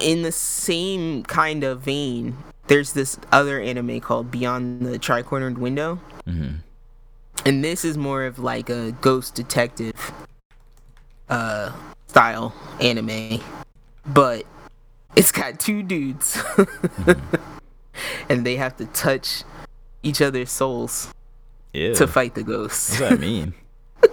in 0.00 0.22
the 0.22 0.32
same 0.32 1.24
kind 1.24 1.62
of 1.62 1.82
vein, 1.82 2.36
there's 2.68 2.94
this 2.94 3.18
other 3.32 3.60
anime 3.60 4.00
called 4.00 4.30
Beyond 4.30 4.80
the 4.86 4.98
Tri-Cornered 4.98 5.58
Window, 5.58 5.96
hmm 6.24 6.52
and 7.44 7.62
this 7.62 7.84
is 7.84 7.98
more 7.98 8.24
of 8.24 8.38
like 8.38 8.70
a 8.70 8.92
ghost 9.00 9.34
detective 9.34 10.12
uh 11.28 11.72
style 12.06 12.54
anime, 12.80 13.40
but 14.06 14.46
it's 15.16 15.32
got 15.32 15.58
two 15.60 15.82
dudes, 15.82 16.42
and 18.28 18.44
they 18.46 18.56
have 18.56 18.76
to 18.78 18.86
touch 18.86 19.44
each 20.02 20.20
other's 20.20 20.50
souls 20.50 21.12
Yeah. 21.72 21.94
to 21.94 22.06
fight 22.06 22.34
the 22.34 22.42
ghosts. 22.42 23.00
What 23.00 23.10
does 23.10 23.18
that 23.18 23.20
mean? 23.20 23.54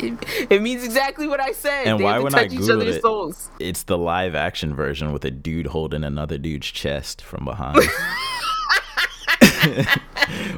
It, 0.00 0.14
it 0.48 0.62
means 0.62 0.84
exactly 0.84 1.26
what 1.26 1.40
I 1.40 1.50
said. 1.50 1.88
And 1.88 1.98
they 1.98 2.04
why 2.04 2.12
have 2.12 2.20
to 2.20 2.24
when 2.24 2.34
I 2.36 2.44
touch 2.44 2.52
each 2.52 2.60
it- 2.60 3.02
souls. 3.02 3.50
It's 3.58 3.82
the 3.82 3.98
live 3.98 4.36
action 4.36 4.72
version 4.72 5.12
with 5.12 5.24
a 5.24 5.30
dude 5.32 5.66
holding 5.66 6.04
another 6.04 6.38
dude's 6.38 6.68
chest 6.68 7.20
from 7.20 7.44
behind. 7.44 7.78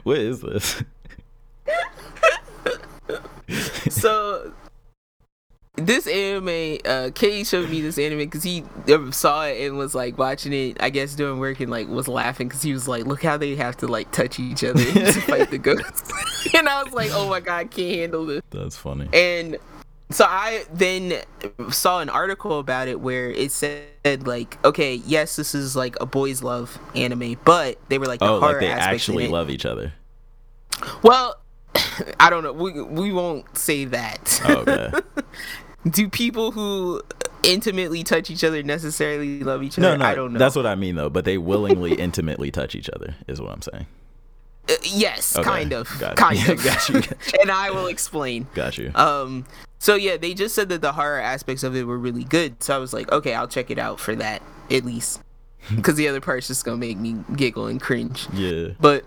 what 0.02 0.18
is 0.18 0.42
this? 0.42 0.82
so 3.88 4.52
this 5.76 6.06
anime 6.06 6.78
uh 6.84 7.10
Kay 7.14 7.44
showed 7.44 7.70
me 7.70 7.80
this 7.80 7.96
anime 7.98 8.18
because 8.18 8.42
he 8.42 8.64
saw 9.12 9.46
it 9.46 9.66
and 9.66 9.78
was 9.78 9.94
like 9.94 10.18
watching 10.18 10.52
it 10.52 10.76
I 10.82 10.90
guess 10.90 11.14
doing 11.14 11.38
work 11.38 11.60
and 11.60 11.70
like 11.70 11.88
was 11.88 12.08
laughing 12.08 12.48
because 12.48 12.62
he 12.62 12.72
was 12.72 12.88
like 12.88 13.06
look 13.06 13.22
how 13.22 13.36
they 13.36 13.54
have 13.56 13.76
to 13.78 13.86
like 13.86 14.10
touch 14.10 14.38
each 14.40 14.64
other 14.64 14.82
to 14.92 15.12
fight 15.22 15.50
the 15.50 15.58
ghosts 15.58 16.12
and 16.54 16.68
I 16.68 16.82
was 16.82 16.92
like 16.92 17.10
oh 17.14 17.28
my 17.30 17.40
god 17.40 17.54
I 17.56 17.64
can't 17.64 17.94
handle 18.00 18.26
this 18.26 18.42
That's 18.50 18.76
funny. 18.76 19.08
and 19.12 19.56
so 20.10 20.24
I 20.28 20.64
then 20.74 21.14
saw 21.70 22.00
an 22.00 22.08
article 22.10 22.58
about 22.58 22.88
it 22.88 23.00
where 23.00 23.30
it 23.30 23.52
said 23.52 24.26
like 24.26 24.62
okay 24.64 24.96
yes 25.06 25.36
this 25.36 25.54
is 25.54 25.76
like 25.76 25.96
a 26.00 26.04
boys 26.06 26.42
love 26.42 26.78
anime 26.96 27.36
but 27.44 27.78
they 27.88 27.98
were 27.98 28.06
like 28.06 28.18
the 28.18 28.26
Oh, 28.26 28.40
horror 28.40 28.52
like 28.54 28.60
they 28.60 28.70
actually 28.70 29.28
love 29.28 29.48
each 29.50 29.64
other. 29.64 29.92
well 31.04 31.39
I 32.20 32.30
don't 32.30 32.42
know 32.42 32.52
we, 32.52 32.80
we 32.82 33.12
won't 33.12 33.56
say 33.56 33.84
that 33.86 34.40
Oh, 34.44 34.56
okay. 34.66 34.90
do 35.90 36.08
people 36.08 36.50
who 36.52 37.02
intimately 37.42 38.02
touch 38.04 38.30
each 38.30 38.44
other 38.44 38.62
necessarily 38.62 39.40
love 39.42 39.62
each 39.62 39.78
other? 39.78 39.88
no, 39.90 39.96
no, 39.96 40.04
I 40.04 40.14
don't 40.14 40.32
know. 40.32 40.38
that's 40.38 40.54
what 40.56 40.66
I 40.66 40.74
mean 40.74 40.96
though. 40.96 41.10
But 41.10 41.24
they 41.24 41.38
willingly, 41.38 41.94
intimately 41.98 42.50
touch 42.50 42.74
each 42.74 42.90
other, 42.90 43.14
is 43.28 43.40
what 43.40 43.50
I'm 43.52 43.62
saying. 43.62 43.86
Uh, 44.68 44.74
yes, 44.82 45.34
Okay, 45.36 45.48
kind 45.48 45.72
of, 45.72 45.88
got 45.98 46.12
it. 46.12 46.16
kind 46.18 46.48
of. 46.50 46.62
got 46.62 46.88
you, 46.88 47.00
got 47.00 47.40
and 47.40 47.50
I 47.50 47.70
will 47.70 47.86
explain. 47.86 48.46
Got 48.54 48.76
you. 48.78 48.92
Um, 48.94 49.46
So 49.78 49.94
yeah, 49.94 50.18
they 50.18 50.34
just 50.34 50.54
said 50.54 50.68
that 50.68 50.82
the 50.82 50.92
horror 50.92 51.18
aspects 51.18 51.62
of 51.62 51.74
it 51.74 51.84
were 51.84 51.96
really 51.98 52.24
good. 52.24 52.62
So 52.62 52.74
I 52.76 52.78
was 52.78 52.92
like, 52.92 53.10
okay, 53.10 53.32
I'll 53.34 53.48
check 53.48 53.70
it 53.70 53.78
out 53.78 53.98
for 53.98 54.14
that 54.16 54.42
at 54.70 54.84
least, 54.84 55.22
because 55.74 55.94
the 55.96 56.06
other 56.08 56.20
part's 56.20 56.46
just 56.46 56.64
gonna 56.66 56.76
make 56.76 56.98
me 56.98 57.16
giggle 57.34 57.66
and 57.66 57.80
cringe. 57.80 58.28
Yeah. 58.34 58.68
But 58.78 59.04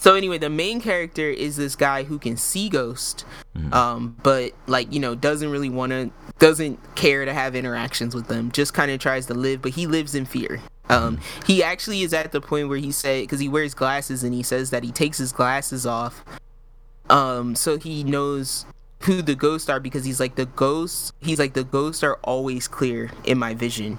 so 0.00 0.14
anyway, 0.14 0.38
the 0.38 0.48
main 0.48 0.80
character 0.80 1.28
is 1.28 1.56
this 1.56 1.76
guy 1.76 2.04
who 2.04 2.18
can 2.18 2.38
see 2.38 2.70
ghosts, 2.70 3.26
um, 3.70 4.16
but 4.22 4.52
like 4.66 4.90
you 4.90 4.98
know 4.98 5.14
doesn't 5.14 5.50
really 5.50 5.68
want 5.68 5.92
to, 5.92 6.10
doesn't 6.38 6.78
care 6.96 7.26
to 7.26 7.34
have 7.34 7.54
interactions 7.54 8.14
with 8.14 8.26
them. 8.26 8.50
Just 8.50 8.72
kind 8.72 8.90
of 8.90 8.98
tries 8.98 9.26
to 9.26 9.34
live, 9.34 9.60
but 9.60 9.72
he 9.72 9.86
lives 9.86 10.14
in 10.14 10.24
fear. 10.24 10.62
Um, 10.88 11.20
he 11.46 11.62
actually 11.62 12.00
is 12.00 12.14
at 12.14 12.32
the 12.32 12.40
point 12.40 12.70
where 12.70 12.78
he 12.78 12.92
said 12.92 13.24
because 13.24 13.40
he 13.40 13.48
wears 13.50 13.74
glasses 13.74 14.24
and 14.24 14.32
he 14.32 14.42
says 14.42 14.70
that 14.70 14.84
he 14.84 14.90
takes 14.90 15.18
his 15.18 15.32
glasses 15.32 15.84
off, 15.84 16.24
um, 17.10 17.54
so 17.54 17.76
he 17.76 18.02
knows 18.02 18.64
who 19.00 19.20
the 19.20 19.34
ghosts 19.34 19.68
are 19.68 19.80
because 19.80 20.06
he's 20.06 20.18
like 20.18 20.34
the 20.34 20.46
ghosts. 20.46 21.12
He's 21.20 21.38
like 21.38 21.52
the 21.52 21.64
ghosts 21.64 22.02
are 22.02 22.18
always 22.24 22.68
clear 22.68 23.10
in 23.24 23.36
my 23.38 23.52
vision 23.52 23.98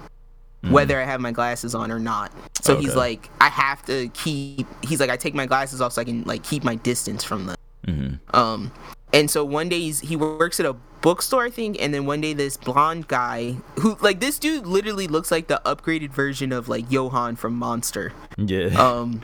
whether 0.70 1.00
I 1.00 1.04
have 1.04 1.20
my 1.20 1.32
glasses 1.32 1.74
on 1.74 1.90
or 1.90 1.98
not. 1.98 2.32
So 2.62 2.76
he's 2.76 2.94
like, 2.94 3.28
I 3.40 3.48
have 3.48 3.82
to 3.86 4.08
keep. 4.10 4.66
He's 4.84 5.00
like, 5.00 5.10
I 5.10 5.16
take 5.16 5.34
my 5.34 5.46
glasses 5.46 5.80
off 5.80 5.92
so 5.92 6.00
I 6.00 6.04
can 6.04 6.22
like 6.24 6.42
keep 6.44 6.62
my 6.64 6.76
distance 6.76 7.24
from 7.24 7.46
them. 7.46 7.56
hmm 7.84 8.08
Um, 8.36 8.72
and 9.12 9.30
so 9.30 9.44
one 9.44 9.68
day 9.68 9.80
he's, 9.80 10.00
he 10.00 10.16
works 10.16 10.58
at 10.60 10.66
a 10.66 10.72
bookstore, 11.02 11.44
I 11.44 11.50
think, 11.50 11.76
and 11.82 11.92
then 11.92 12.06
one 12.06 12.20
day 12.20 12.32
this 12.32 12.56
blonde 12.56 13.08
guy 13.08 13.56
who 13.80 13.96
like 14.00 14.20
this 14.20 14.38
dude 14.38 14.66
literally 14.66 15.06
looks 15.08 15.30
like 15.30 15.48
the 15.48 15.60
upgraded 15.66 16.10
version 16.10 16.52
of 16.52 16.68
like 16.68 16.90
Johan 16.90 17.36
from 17.36 17.54
Monster. 17.56 18.12
Yeah. 18.38 18.68
Um, 18.80 19.20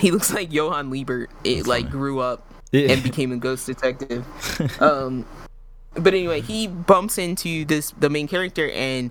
he 0.00 0.10
looks 0.10 0.32
like 0.32 0.52
Johan 0.52 0.90
Liebert. 0.90 1.28
It 1.44 1.66
like 1.66 1.90
grew 1.90 2.20
up 2.20 2.46
Yeah. 2.70 2.92
and 2.92 3.02
became 3.02 3.32
a 3.32 3.36
ghost 3.36 3.66
detective. 3.66 4.24
um, 4.80 5.26
but 5.94 6.14
anyway, 6.14 6.40
he 6.40 6.68
bumps 6.68 7.18
into 7.18 7.66
this 7.66 7.90
the 7.98 8.08
main 8.08 8.26
character 8.28 8.70
and 8.70 9.10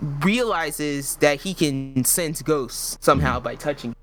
realizes 0.00 1.16
that 1.16 1.40
he 1.40 1.54
can 1.54 2.04
sense 2.04 2.42
ghosts 2.42 2.98
somehow 3.00 3.40
by 3.40 3.54
touching. 3.54 3.94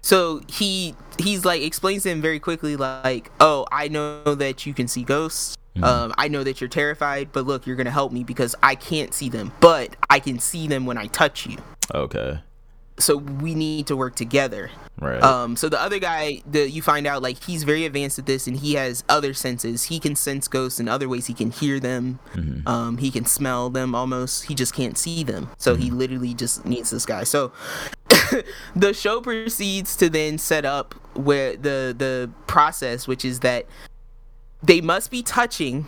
So 0.00 0.40
he 0.48 0.94
he's 1.18 1.44
like 1.44 1.62
explains 1.62 2.04
to 2.04 2.10
him 2.10 2.22
very 2.22 2.40
quickly 2.40 2.76
like, 2.76 3.30
"Oh, 3.40 3.66
I 3.70 3.88
know 3.88 4.34
that 4.34 4.64
you 4.64 4.72
can 4.72 4.88
see 4.88 5.02
ghosts. 5.02 5.56
Um, 5.82 6.12
I 6.18 6.26
know 6.26 6.42
that 6.42 6.60
you're 6.60 6.68
terrified, 6.68 7.28
but 7.32 7.46
look, 7.46 7.66
you're 7.66 7.76
gonna 7.76 7.90
help 7.90 8.10
me 8.10 8.24
because 8.24 8.56
I 8.62 8.74
can't 8.74 9.14
see 9.14 9.28
them, 9.28 9.52
but 9.60 9.94
I 10.10 10.18
can 10.18 10.40
see 10.40 10.66
them 10.66 10.86
when 10.86 10.98
I 10.98 11.06
touch 11.06 11.46
you. 11.46 11.58
okay. 11.94 12.40
So 12.98 13.16
we 13.16 13.54
need 13.54 13.86
to 13.88 13.96
work 13.96 14.14
together." 14.14 14.70
Right. 15.00 15.22
Um, 15.22 15.54
so 15.54 15.68
the 15.68 15.80
other 15.80 15.98
guy, 16.00 16.42
that 16.46 16.70
you 16.70 16.82
find 16.82 17.06
out 17.06 17.22
like 17.22 17.44
he's 17.44 17.62
very 17.62 17.84
advanced 17.84 18.18
at 18.18 18.26
this, 18.26 18.46
and 18.46 18.56
he 18.56 18.74
has 18.74 19.04
other 19.08 19.32
senses. 19.32 19.84
He 19.84 20.00
can 20.00 20.16
sense 20.16 20.48
ghosts 20.48 20.80
in 20.80 20.88
other 20.88 21.08
ways. 21.08 21.26
He 21.26 21.34
can 21.34 21.50
hear 21.50 21.78
them. 21.78 22.18
Um, 22.66 22.98
he 22.98 23.10
can 23.10 23.24
smell 23.24 23.70
them 23.70 23.94
almost. 23.94 24.44
He 24.44 24.54
just 24.54 24.74
can't 24.74 24.98
see 24.98 25.22
them. 25.22 25.50
So 25.56 25.76
he 25.76 25.90
literally 25.90 26.34
just 26.34 26.64
needs 26.64 26.90
this 26.90 27.06
guy. 27.06 27.24
So 27.24 27.52
the 28.76 28.92
show 28.92 29.20
proceeds 29.20 29.96
to 29.96 30.10
then 30.10 30.38
set 30.38 30.64
up 30.64 30.94
where 31.14 31.56
the 31.56 31.94
the 31.96 32.30
process, 32.46 33.06
which 33.06 33.24
is 33.24 33.40
that 33.40 33.66
they 34.62 34.80
must 34.80 35.10
be 35.10 35.22
touching 35.22 35.86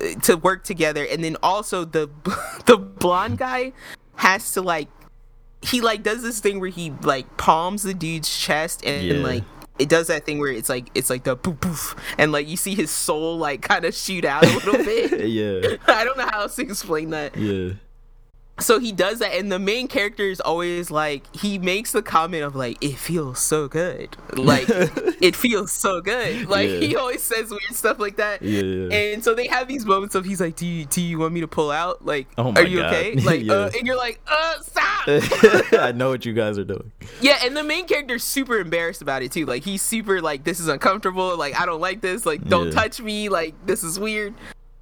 uh, 0.00 0.18
to 0.22 0.36
work 0.36 0.64
together, 0.64 1.04
and 1.04 1.22
then 1.22 1.36
also 1.42 1.84
the 1.84 2.10
the 2.66 2.76
blonde 2.76 3.38
guy 3.38 3.72
has 4.16 4.52
to 4.52 4.62
like 4.62 4.88
he 5.64 5.80
like 5.80 6.02
does 6.02 6.22
this 6.22 6.40
thing 6.40 6.60
where 6.60 6.70
he 6.70 6.92
like 7.02 7.36
palms 7.36 7.82
the 7.82 7.94
dude's 7.94 8.34
chest 8.36 8.84
and, 8.84 9.02
Yeah. 9.04 9.14
like 9.16 9.42
it 9.78 9.88
does 9.88 10.06
that 10.06 10.24
thing 10.24 10.38
where 10.38 10.52
it's 10.52 10.68
like 10.68 10.88
it's 10.94 11.10
like 11.10 11.24
the 11.24 11.36
poof 11.36 11.60
poof 11.60 11.96
and 12.16 12.30
like 12.30 12.46
you 12.46 12.56
see 12.56 12.74
his 12.76 12.90
soul 12.90 13.36
like 13.38 13.60
kind 13.62 13.84
of 13.84 13.94
shoot 13.94 14.24
out 14.24 14.44
a 14.44 14.54
little 14.54 14.84
bit. 14.84 15.26
yeah. 15.28 15.76
I 15.88 16.04
don't 16.04 16.16
know 16.16 16.26
how 16.26 16.42
else 16.42 16.54
to 16.56 16.62
explain 16.62 17.10
that. 17.10 17.36
Yeah. 17.36 17.72
So 18.60 18.78
he 18.78 18.92
does 18.92 19.18
that, 19.18 19.34
and 19.34 19.50
the 19.50 19.58
main 19.58 19.88
character 19.88 20.22
is 20.22 20.40
always 20.40 20.88
like 20.88 21.24
he 21.34 21.58
makes 21.58 21.90
the 21.90 22.02
comment 22.02 22.44
of 22.44 22.54
like 22.54 22.78
it 22.80 22.96
feels 22.96 23.40
so 23.40 23.66
good, 23.66 24.16
like 24.36 24.66
it 25.20 25.34
feels 25.34 25.72
so 25.72 26.00
good. 26.00 26.48
Like 26.48 26.68
Yeah. 26.70 26.76
he 26.78 26.94
always 26.94 27.20
says 27.20 27.50
weird 27.50 27.62
stuff 27.72 27.98
like 27.98 28.14
that. 28.18 28.42
Yeah, 28.42 28.62
yeah. 28.62 28.94
And 28.94 29.24
so 29.24 29.34
they 29.34 29.48
have 29.48 29.66
these 29.66 29.84
moments 29.84 30.14
of 30.14 30.24
he's 30.24 30.40
like, 30.40 30.54
"Do 30.54 30.66
you 30.66 30.84
do 30.84 31.02
you 31.02 31.18
want 31.18 31.34
me 31.34 31.40
to 31.40 31.48
pull 31.48 31.72
out? 31.72 32.06
Like, 32.06 32.28
Oh 32.38 32.52
are 32.52 32.62
you 32.62 32.78
God. 32.78 32.94
okay?" 32.94 33.14
Like, 33.24 33.42
Yeah. 33.42 33.54
uh, 33.54 33.70
and 33.76 33.88
you're 33.88 33.96
like, 33.96 34.20
"Uh, 34.28 34.60
stop." 34.60 35.02
I 35.08 35.90
know 35.92 36.10
what 36.10 36.24
you 36.24 36.32
guys 36.32 36.56
are 36.56 36.64
doing. 36.64 36.92
Yeah, 37.20 37.38
and 37.42 37.56
the 37.56 37.64
main 37.64 37.86
character's 37.86 38.22
super 38.22 38.58
embarrassed 38.58 39.02
about 39.02 39.22
it 39.24 39.32
too. 39.32 39.46
Like 39.46 39.64
he's 39.64 39.82
super 39.82 40.20
like 40.22 40.44
this 40.44 40.60
is 40.60 40.68
uncomfortable. 40.68 41.36
Like 41.36 41.58
I 41.60 41.66
don't 41.66 41.80
like 41.80 42.02
this. 42.02 42.24
Like 42.24 42.44
don't 42.44 42.66
Yeah. 42.66 42.72
touch 42.72 43.00
me. 43.00 43.28
Like 43.28 43.54
this 43.66 43.82
is 43.82 43.98
weird. 43.98 44.32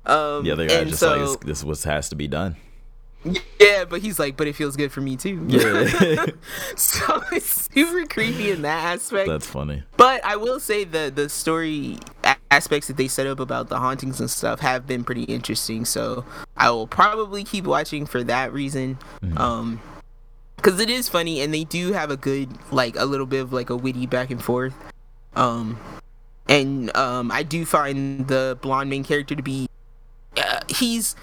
Um, 0.04 0.44
The 0.44 0.50
other 0.50 0.66
guy 0.68 0.74
and 0.74 0.88
just 0.90 1.00
so, 1.00 1.16
like 1.16 1.20
this, 1.20 1.36
this 1.46 1.64
was 1.64 1.84
has 1.84 2.10
to 2.10 2.16
be 2.16 2.28
done. 2.28 2.56
Yeah, 3.60 3.84
but 3.84 4.00
he's 4.00 4.18
like, 4.18 4.36
but 4.36 4.46
it 4.46 4.54
feels 4.56 4.76
good 4.76 4.90
for 4.92 5.00
me 5.00 5.16
too. 5.16 5.44
Yeah. 5.48 6.26
so 6.76 7.22
it's 7.32 7.68
super 7.72 8.06
creepy 8.06 8.50
in 8.50 8.62
that 8.62 8.84
aspect. 8.94 9.28
That's 9.28 9.46
funny. 9.46 9.82
but 9.96 10.24
I 10.24 10.36
will 10.36 10.58
say 10.60 10.84
the 10.84 11.12
the 11.14 11.28
story 11.28 11.98
a- 12.24 12.36
aspects 12.50 12.88
that 12.88 12.96
they 12.96 13.08
set 13.08 13.26
up 13.26 13.40
about 13.40 13.68
the 13.68 13.78
hauntings 13.78 14.20
and 14.20 14.30
stuff 14.30 14.60
have 14.60 14.86
been 14.86 15.04
pretty 15.04 15.24
interesting. 15.24 15.84
So 15.84 16.24
I 16.56 16.70
will 16.70 16.86
probably 16.86 17.44
keep 17.44 17.64
watching 17.64 18.06
for 18.06 18.22
that 18.24 18.52
reason. 18.52 18.98
Um, 19.36 19.80
because 20.56 20.78
it 20.78 20.90
is 20.90 21.08
funny 21.08 21.40
and 21.40 21.52
they 21.52 21.64
do 21.64 21.92
have 21.92 22.10
a 22.12 22.16
good 22.16 22.48
like 22.70 22.94
a 22.96 23.04
little 23.04 23.26
bit 23.26 23.40
of 23.40 23.52
like 23.52 23.70
a 23.70 23.76
witty 23.76 24.06
back 24.06 24.30
and 24.30 24.42
forth. 24.42 24.74
Um, 25.34 25.78
and 26.48 26.94
um, 26.96 27.32
I 27.32 27.42
do 27.42 27.64
find 27.64 28.28
the 28.28 28.56
blonde 28.60 28.88
main 28.90 29.02
character 29.02 29.34
to 29.34 29.42
be 29.42 29.68
uh, 30.36 30.60
he's 30.68 31.16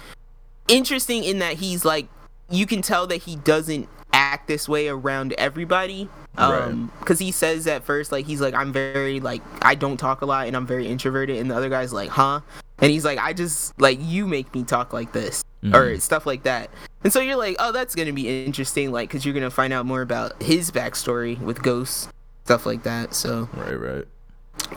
interesting 0.70 1.24
in 1.24 1.40
that 1.40 1.54
he's 1.54 1.84
like 1.84 2.06
you 2.48 2.66
can 2.66 2.80
tell 2.82 3.06
that 3.06 3.22
he 3.22 3.36
doesn't 3.36 3.88
act 4.12 4.48
this 4.48 4.68
way 4.68 4.88
around 4.88 5.32
everybody 5.38 6.08
um 6.36 6.90
because 7.00 7.18
he 7.18 7.30
says 7.30 7.66
at 7.66 7.84
first 7.84 8.10
like 8.12 8.24
he's 8.26 8.40
like 8.40 8.54
i'm 8.54 8.72
very 8.72 9.20
like 9.20 9.42
i 9.62 9.74
don't 9.74 9.98
talk 9.98 10.22
a 10.22 10.26
lot 10.26 10.46
and 10.46 10.56
i'm 10.56 10.66
very 10.66 10.86
introverted 10.86 11.36
and 11.36 11.50
the 11.50 11.54
other 11.56 11.68
guy's 11.68 11.92
like 11.92 12.08
huh? 12.08 12.40
And 12.78 12.90
he's 12.90 13.04
like 13.04 13.18
i 13.18 13.32
just 13.32 13.78
like 13.80 13.98
you 14.00 14.26
make 14.26 14.52
me 14.54 14.64
talk 14.64 14.92
like 14.92 15.12
this 15.12 15.44
or 15.74 15.98
stuff 15.98 16.24
like 16.24 16.44
that. 16.44 16.70
And 17.04 17.12
so 17.12 17.20
you're 17.20 17.36
like 17.36 17.56
oh 17.58 17.70
that's 17.72 17.94
gonna 17.94 18.12
be 18.14 18.44
interesting 18.46 18.90
like 18.92 19.10
because 19.10 19.24
you're 19.26 19.34
gonna 19.34 19.50
find 19.50 19.72
out 19.72 19.84
more 19.86 20.00
about 20.02 20.42
his 20.42 20.70
backstory 20.70 21.38
with 21.38 21.62
ghosts 21.62 22.08
stuff 22.44 22.64
like 22.64 22.82
that 22.84 23.12
so 23.14 23.48
Right, 23.54 23.74
right. 23.74 24.04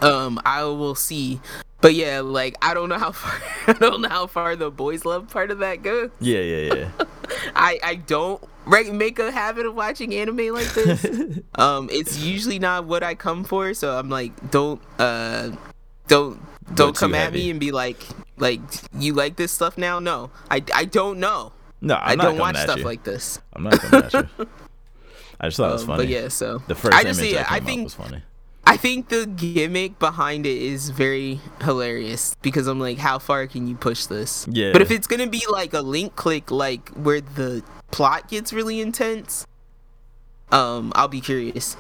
um 0.04 0.40
i 0.46 0.64
will 0.64 0.96
see 0.96 1.40
but 1.84 1.94
yeah 1.94 2.22
like 2.22 2.56
i 2.64 2.74
don't 2.74 2.90
know 2.90 2.98
how 2.98 3.12
far 3.22 3.34
i 3.68 3.74
don't 3.74 4.02
know 4.02 4.10
how 4.10 4.26
far 4.26 4.56
the 4.56 4.72
boys 4.72 5.06
love 5.06 5.30
part 5.30 5.52
of 5.52 5.60
that 5.60 5.84
goes 5.84 6.10
Yeah, 6.20 6.40
yeah, 6.40 6.74
yeah. 6.74 6.90
i 7.56 7.78
i 7.84 7.96
don't 7.96 8.42
make 8.92 9.20
a 9.20 9.32
habit 9.32 9.66
of 9.66 9.76
watching 9.76 10.14
anime 10.16 10.48
like 10.54 10.74
this 10.74 11.06
um 11.56 11.90
it's 11.92 12.18
usually 12.20 12.58
not 12.60 12.86
what 12.86 13.04
i 13.04 13.14
come 13.14 13.44
for 13.44 13.74
so 13.76 14.00
i'm 14.00 14.10
like 14.10 14.32
don't 14.50 14.82
uh 14.98 15.52
don't 16.08 16.40
don't 16.76 16.96
come 16.96 17.14
at 17.14 17.26
heavy. 17.26 17.40
me 17.44 17.50
and 17.52 17.60
be 17.60 17.72
like 17.72 17.98
like 18.38 18.62
you 18.98 19.14
like 19.14 19.36
this 19.36 19.52
stuff 19.52 19.78
now 19.78 20.00
no 20.00 20.32
i 20.50 20.64
i 20.74 20.86
don't 20.86 21.20
know 21.20 21.52
No, 21.82 21.96
i 21.96 22.12
I'm 22.14 22.18
not 22.18 22.24
don't 22.24 22.38
coming 22.38 22.40
watch 22.40 22.58
stuff 22.58 22.78
you. 22.80 22.84
like 22.86 23.04
this 23.04 23.40
I'm 23.54 23.64
not 23.64 23.80
coming 23.80 24.06
at 24.06 24.14
you. 24.14 24.48
I 25.42 25.48
just 25.48 25.58
thought 25.58 25.70
it 25.70 25.74
was 25.74 25.82
Um, 25.82 25.88
funny. 25.88 26.04
but 26.04 26.08
yeah 26.08 26.28
so 26.30 26.60
The 26.68 26.76
first 26.76 26.96
i 26.96 27.04
just 27.04 27.20
image 27.20 27.34
yeah 27.34 27.46
i 27.50 27.60
came 27.60 27.64
up 27.64 27.68
think 27.68 27.84
was 27.84 27.94
funny. 27.96 28.24
I 28.66 28.78
think 28.78 29.10
the 29.10 29.26
gimmick 29.26 30.00
behind 30.00 30.46
it 30.46 30.62
is 30.62 30.90
very 30.90 31.40
hilarious 31.62 32.36
because 32.42 32.68
I'm 32.68 32.80
like, 32.80 32.98
how 32.98 33.20
far 33.20 33.46
can 33.48 33.68
you 33.68 33.76
push 33.76 34.06
this? 34.06 34.48
Yeah. 34.50 34.72
But 34.72 34.82
if 34.82 34.90
it's 34.90 35.08
gonna 35.08 35.28
be 35.28 35.44
like 35.50 35.74
a 35.74 35.82
link 35.82 36.16
click, 36.16 36.50
like 36.50 36.90
where 36.90 37.22
the 37.22 37.64
plot 37.92 38.30
gets 38.30 38.54
really 38.54 38.80
intense, 38.80 39.46
um, 40.52 40.92
I'll 40.96 41.08
be 41.08 41.22
curious. 41.22 41.76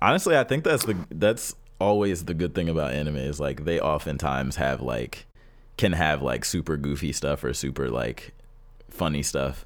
Honestly, 0.00 0.36
I 0.36 0.44
think 0.44 0.64
that's 0.64 0.84
the 0.84 0.96
that's 1.10 1.54
always 1.80 2.24
the 2.24 2.34
good 2.34 2.54
thing 2.54 2.68
about 2.68 2.92
anime 2.92 3.16
is 3.16 3.40
like 3.40 3.64
they 3.64 3.80
oftentimes 3.80 4.56
have 4.56 4.80
like 4.80 5.26
can 5.76 5.92
have 5.92 6.22
like 6.22 6.44
super 6.44 6.76
goofy 6.76 7.12
stuff 7.12 7.42
or 7.44 7.52
super 7.54 7.88
like 7.88 8.32
funny 8.90 9.22
stuff 9.22 9.64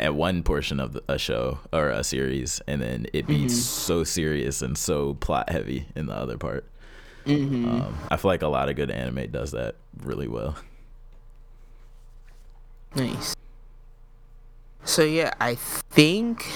at 0.00 0.14
one 0.14 0.42
portion 0.42 0.80
of 0.80 0.98
a 1.08 1.18
show 1.18 1.58
or 1.72 1.90
a 1.90 2.02
series, 2.02 2.60
and 2.66 2.80
then 2.80 3.06
it 3.12 3.26
be 3.26 3.48
so 3.48 4.04
serious 4.04 4.62
and 4.62 4.76
so 4.76 5.14
plot 5.14 5.50
heavy 5.50 5.86
in 5.94 6.06
the 6.06 6.14
other 6.14 6.36
part. 6.36 6.64
Um, 7.26 7.96
I 8.10 8.16
feel 8.16 8.30
like 8.30 8.42
a 8.42 8.48
lot 8.48 8.68
of 8.68 8.76
good 8.76 8.90
anime 8.90 9.30
does 9.30 9.52
that 9.52 9.76
really 10.02 10.26
well. 10.26 10.56
Nice. 12.96 13.36
So 14.84 15.04
yeah, 15.04 15.32
I 15.40 15.54
think 15.54 16.46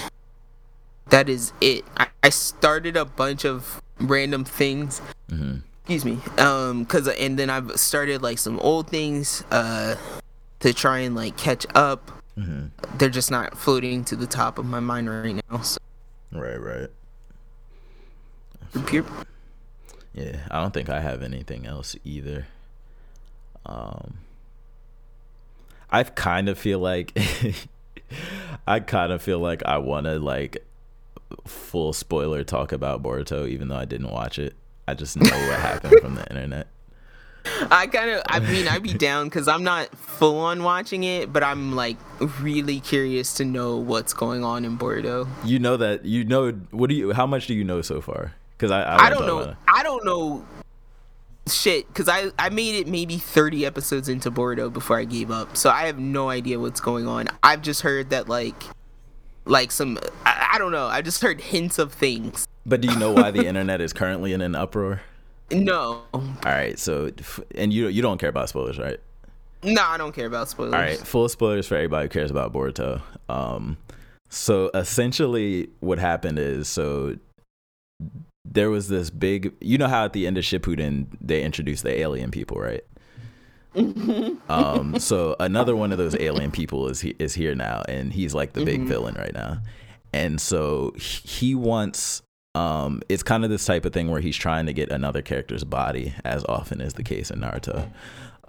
that 1.09 1.29
is 1.29 1.53
it. 1.61 1.85
I, 1.95 2.07
I 2.23 2.29
started 2.29 2.97
a 2.97 3.05
bunch 3.05 3.45
of 3.45 3.81
random 3.99 4.43
things. 4.43 4.99
hmm 5.29 5.57
Excuse 5.87 6.03
me. 6.03 6.19
Um, 6.39 6.83
cause 6.85 7.07
and 7.07 7.37
then 7.37 7.51
I've 7.51 7.79
started 7.79 8.23
like 8.23 8.39
some 8.39 8.59
old 8.59 8.89
things. 8.89 9.43
Uh, 9.51 9.95
to 10.61 10.73
try 10.73 10.99
and 10.99 11.13
like 11.15 11.37
catch 11.37 11.67
up. 11.75 12.11
Hmm 12.35 12.65
they're 12.97 13.09
just 13.09 13.31
not 13.31 13.57
floating 13.57 14.03
to 14.05 14.15
the 14.15 14.27
top 14.27 14.57
of 14.59 14.65
my 14.65 14.79
mind 14.79 15.09
right 15.09 15.41
now. 15.49 15.61
So 15.61 15.77
Right, 16.31 16.57
right. 16.59 16.89
pure, 18.85 19.05
Yeah, 20.13 20.37
I 20.51 20.61
don't 20.61 20.73
think 20.73 20.89
I 20.89 20.99
have 20.99 21.23
anything 21.23 21.65
else 21.65 21.95
either. 22.03 22.47
Um, 23.65 24.15
I 25.89 26.03
kind 26.03 26.49
of 26.49 26.57
feel 26.65 26.79
like 26.79 27.17
I 28.67 28.79
kind 28.81 29.11
of 29.13 29.21
feel 29.21 29.39
like 29.39 29.63
I 29.65 29.77
want 29.77 30.05
to 30.05 30.19
like 30.19 30.57
full 31.45 31.93
spoiler 31.93 32.43
talk 32.43 32.71
about 32.71 33.01
Boruto, 33.01 33.47
even 33.47 33.69
though 33.69 33.77
I 33.77 33.85
didn't 33.85 34.11
watch 34.11 34.37
it. 34.39 34.55
I 34.87 34.93
just 34.93 35.15
know 35.17 35.23
what 35.29 35.59
happened 35.59 35.99
from 36.01 36.15
the 36.15 36.27
internet. 36.29 36.67
I 37.71 37.87
kind 37.87 38.09
of, 38.09 38.23
I 38.27 38.39
mean, 38.39 38.67
I'd 38.67 38.83
be 38.83 38.93
down 38.93 39.27
because 39.27 39.47
I'm 39.47 39.63
not 39.63 39.89
full 39.97 40.39
on 40.39 40.63
watching 40.63 41.03
it, 41.03 41.31
but 41.31 41.43
I'm 41.43 41.75
like 41.75 41.97
really 42.39 42.79
curious 42.79 43.35
to 43.35 43.45
know 43.45 43.77
what's 43.77 44.13
going 44.13 44.43
on 44.43 44.65
in 44.65 44.77
Boruto. 44.77 45.27
You 45.43 45.59
know 45.59 45.77
that 45.77 46.05
you 46.05 46.23
know 46.23 46.51
what 46.71 46.89
do 46.89 46.95
you? 46.95 47.13
How 47.13 47.25
much 47.25 47.47
do 47.47 47.53
you 47.53 47.63
know 47.63 47.81
so 47.81 48.01
far? 48.01 48.33
Because 48.57 48.71
I, 48.71 48.81
I, 48.81 49.05
I 49.05 49.09
don't 49.09 49.27
know. 49.27 49.55
I 49.67 49.83
don't 49.83 50.05
know 50.05 50.45
shit 51.47 51.87
because 51.87 52.09
I 52.09 52.31
I 52.39 52.49
made 52.49 52.75
it 52.75 52.87
maybe 52.87 53.17
30 53.17 53.65
episodes 53.65 54.09
into 54.09 54.31
Boruto 54.31 54.71
before 54.71 54.97
I 54.97 55.05
gave 55.05 55.31
up, 55.31 55.55
so 55.55 55.69
I 55.69 55.85
have 55.85 55.99
no 55.99 56.29
idea 56.29 56.59
what's 56.59 56.79
going 56.79 57.07
on. 57.07 57.27
I've 57.43 57.61
just 57.61 57.81
heard 57.81 58.09
that 58.09 58.27
like 58.27 58.63
like 59.45 59.71
some 59.71 59.99
I, 60.25 60.51
I 60.53 60.57
don't 60.57 60.71
know. 60.71 60.87
I 60.87 61.01
just 61.01 61.21
heard 61.21 61.41
hints 61.41 61.77
of 61.79 61.93
things. 61.93 62.47
But 62.65 62.81
do 62.81 62.87
you 62.87 62.97
know 62.97 63.11
why 63.11 63.31
the 63.31 63.45
internet 63.45 63.79
is 63.79 63.93
currently 63.93 64.33
in 64.33 64.41
an 64.41 64.55
uproar? 64.55 65.01
No. 65.51 66.03
All 66.13 66.35
right. 66.43 66.77
So, 66.79 67.11
and 67.55 67.71
you 67.71 67.87
you 67.87 68.01
don't 68.01 68.17
care 68.17 68.29
about 68.29 68.49
spoilers, 68.49 68.79
right? 68.79 68.99
No, 69.63 69.81
I 69.81 69.97
don't 69.97 70.13
care 70.13 70.27
about 70.27 70.49
spoilers. 70.49 70.73
All 70.73 70.79
right. 70.79 70.97
Full 70.97 71.29
spoilers 71.29 71.67
for 71.67 71.75
everybody 71.75 72.05
who 72.05 72.09
cares 72.09 72.31
about 72.31 72.53
Boruto. 72.53 73.01
Um, 73.29 73.77
so 74.29 74.69
essentially, 74.73 75.69
what 75.79 75.99
happened 75.99 76.39
is 76.39 76.67
so 76.67 77.17
there 78.43 78.69
was 78.69 78.87
this 78.87 79.09
big. 79.09 79.53
You 79.61 79.77
know 79.77 79.87
how 79.87 80.05
at 80.05 80.13
the 80.13 80.27
end 80.27 80.37
of 80.37 80.43
Shippuden 80.43 81.07
they 81.21 81.43
introduced 81.43 81.83
the 81.83 81.99
alien 81.99 82.31
people, 82.31 82.57
right? 82.57 82.83
um, 84.49 84.97
so 84.99 85.35
another 85.39 85.75
one 85.75 85.91
of 85.91 85.97
those 85.97 86.15
alien 86.19 86.51
people 86.51 86.87
is 86.87 87.01
he, 87.01 87.15
is 87.19 87.33
here 87.33 87.55
now, 87.55 87.83
and 87.89 88.13
he's 88.13 88.33
like 88.33 88.53
the 88.53 88.63
big 88.63 88.81
mm-hmm. 88.81 88.89
villain 88.89 89.15
right 89.15 89.33
now. 89.33 89.59
And 90.13 90.39
so 90.39 90.93
he 90.97 91.55
wants 91.55 92.21
um, 92.55 93.01
it's 93.09 93.21
kind 93.21 93.43
of 93.43 93.49
this 93.49 93.65
type 93.65 93.83
of 93.83 93.91
thing 93.91 94.09
where 94.09 94.21
he's 94.21 94.37
trying 94.37 94.65
to 94.67 94.73
get 94.73 94.89
another 94.89 95.21
character's 95.21 95.65
body, 95.65 96.13
as 96.23 96.45
often 96.45 96.79
is 96.79 96.93
the 96.93 97.03
case 97.03 97.29
in 97.29 97.41
Naruto. 97.41 97.91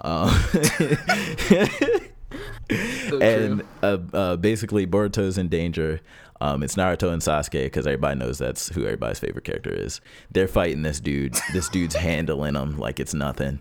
Um, 0.05 0.31
so 3.11 3.21
and 3.21 3.65
uh, 3.83 3.99
uh, 4.13 4.37
basically, 4.37 4.87
Boruto's 4.87 5.39
in 5.39 5.49
danger. 5.49 6.01
Um, 6.41 6.63
it's 6.63 6.77
Naruto 6.77 7.13
and 7.13 7.21
Sasuke 7.21 7.65
because 7.65 7.87
everybody 7.87 8.19
knows 8.19 8.39
that's 8.39 8.69
who 8.69 8.85
everybody's 8.85 9.19
favorite 9.19 9.45
character 9.45 9.73
is. 9.73 10.01
They're 10.31 10.47
fighting 10.47 10.83
this 10.83 11.01
dude. 11.01 11.35
This 11.53 11.69
dude's 11.69 11.95
handling 11.97 12.55
them 12.55 12.79
like 12.79 13.01
it's 13.01 13.15
nothing. 13.15 13.59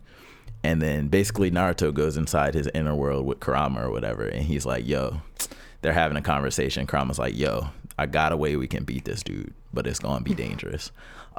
And 0.64 0.80
then 0.80 1.08
basically 1.08 1.50
Naruto 1.50 1.92
goes 1.92 2.18
inside 2.18 2.54
his 2.54 2.70
inner 2.76 2.94
world 2.94 3.26
with 3.26 3.40
Kurama 3.40 3.82
or 3.82 3.90
whatever, 3.90 4.28
and 4.28 4.44
he's 4.44 4.66
like, 4.66 4.88
"Yo," 4.88 5.22
they're 5.82 5.94
having 5.94 6.18
a 6.18 6.22
conversation. 6.22 6.86
Kurama's 6.86 7.18
like, 7.18 7.36
"Yo, 7.36 7.70
I 7.98 8.06
got 8.06 8.32
a 8.32 8.38
way 8.38 8.56
we 8.56 8.68
can 8.68 8.84
beat 8.84 9.06
this 9.06 9.24
dude, 9.24 9.54
but 9.76 9.86
it's 9.86 10.00
gonna 10.00 10.24
be 10.24 10.34
dangerous. 10.34 10.92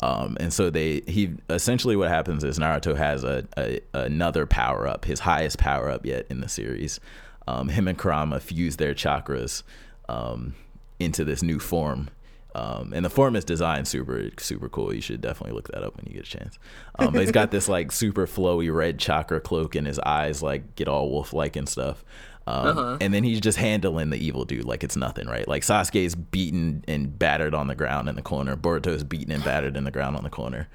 Um, 0.02 0.36
and 0.38 0.52
so 0.52 0.70
they 0.70 1.00
he 1.06 1.32
essentially 1.48 1.96
what 1.96 2.08
happens 2.08 2.44
is 2.44 2.58
Naruto 2.58 2.96
has 2.96 3.24
a, 3.24 3.44
a 3.56 3.80
another 3.94 4.46
power 4.46 4.86
up, 4.86 5.04
his 5.06 5.20
highest 5.20 5.58
power 5.58 5.88
up 5.88 6.06
yet 6.06 6.26
in 6.30 6.40
the 6.40 6.48
series. 6.48 7.00
Um, 7.48 7.68
him 7.68 7.88
and 7.88 7.98
Kurama 7.98 8.40
fuse 8.40 8.76
their 8.76 8.94
chakras 8.94 9.62
um, 10.08 10.54
into 10.98 11.24
this 11.24 11.42
new 11.42 11.58
form. 11.58 12.10
Um, 12.54 12.94
and 12.94 13.04
the 13.04 13.10
form 13.10 13.36
is 13.36 13.44
designed 13.44 13.86
super 13.86 14.30
super 14.38 14.68
cool. 14.68 14.94
You 14.94 15.02
should 15.02 15.20
definitely 15.20 15.54
look 15.54 15.68
that 15.68 15.82
up 15.82 15.96
when 15.96 16.06
you 16.06 16.14
get 16.14 16.26
a 16.26 16.30
chance. 16.30 16.58
Um, 16.98 17.12
but 17.12 17.20
he's 17.20 17.32
got 17.32 17.50
this 17.50 17.68
like 17.68 17.92
super 17.92 18.26
flowy 18.26 18.74
red 18.74 18.98
chakra 18.98 19.40
cloak, 19.40 19.74
and 19.74 19.86
his 19.86 19.98
eyes 19.98 20.42
like 20.42 20.74
get 20.74 20.88
all 20.88 21.10
wolf 21.10 21.32
like 21.32 21.56
and 21.56 21.68
stuff. 21.68 22.02
Um, 22.48 22.66
uh-huh. 22.66 22.98
And 23.00 23.12
then 23.12 23.24
he's 23.24 23.40
just 23.40 23.58
handling 23.58 24.10
the 24.10 24.18
evil 24.18 24.44
dude 24.44 24.64
like 24.64 24.84
it's 24.84 24.96
nothing, 24.96 25.26
right? 25.26 25.46
Like 25.48 25.62
Sasuke's 25.62 26.14
beaten 26.14 26.84
and 26.86 27.18
battered 27.18 27.54
on 27.54 27.66
the 27.66 27.74
ground 27.74 28.08
in 28.08 28.14
the 28.14 28.22
corner. 28.22 28.56
Boruto's 28.56 29.02
beaten 29.02 29.32
and 29.32 29.42
battered 29.42 29.76
in 29.76 29.84
the 29.84 29.90
ground 29.90 30.16
on 30.16 30.22
the 30.22 30.30
corner. 30.30 30.68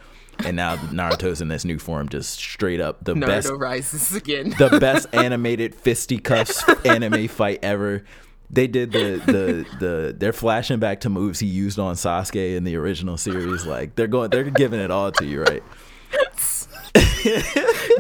And 0.43 0.57
now 0.57 0.75
Naruto's 0.91 1.39
in 1.41 1.47
this 1.47 1.63
new 1.63 1.79
form, 1.79 2.09
just 2.09 2.31
straight 2.31 2.81
up 2.81 3.03
the 3.05 3.13
Naruto 3.13 3.27
best. 3.27 3.51
rises 3.51 4.15
again. 4.15 4.53
the 4.57 4.69
best 4.81 5.07
animated 5.13 5.73
fisticuffs 5.73 6.67
anime 6.85 7.27
fight 7.29 7.59
ever. 7.63 8.03
They 8.49 8.67
did 8.67 8.91
the 8.91 9.21
the 9.25 9.65
the 9.79 10.15
they're 10.17 10.33
flashing 10.33 10.79
back 10.79 10.99
to 11.01 11.09
moves 11.09 11.39
he 11.39 11.47
used 11.47 11.79
on 11.79 11.95
Sasuke 11.95 12.57
in 12.57 12.65
the 12.65 12.75
original 12.75 13.15
series. 13.15 13.65
Like 13.65 13.95
they're 13.95 14.07
going, 14.07 14.29
they're 14.29 14.43
giving 14.43 14.81
it 14.81 14.91
all 14.91 15.09
to 15.13 15.25
you, 15.25 15.41
right? 15.43 15.63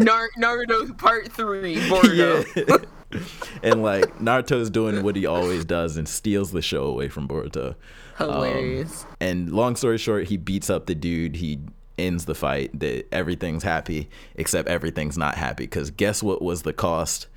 Naruto 0.01 0.97
Part 0.97 1.31
Three, 1.31 1.77
Boruto. 1.77 2.45
Yeah. 2.67 2.77
and 3.63 3.83
like 3.83 4.19
Naruto's 4.19 4.69
doing 4.69 5.03
what 5.03 5.15
he 5.15 5.25
always 5.25 5.65
does 5.65 5.97
and 5.97 6.07
steals 6.07 6.51
the 6.51 6.61
show 6.61 6.85
away 6.85 7.09
from 7.09 7.27
Boruto. 7.27 7.75
Hilarious. 8.17 9.03
Um, 9.03 9.15
and 9.19 9.51
long 9.51 9.75
story 9.75 9.97
short, 9.97 10.27
he 10.27 10.37
beats 10.37 10.69
up 10.69 10.85
the 10.85 10.95
dude. 10.95 11.37
He 11.37 11.59
ends 11.97 12.25
the 12.25 12.35
fight. 12.35 12.77
That 12.79 13.07
everything's 13.11 13.63
happy 13.63 14.09
except 14.35 14.67
everything's 14.67 15.17
not 15.17 15.35
happy. 15.35 15.63
Because 15.63 15.91
guess 15.91 16.21
what 16.21 16.41
was 16.41 16.63
the 16.63 16.73
cost 16.73 17.27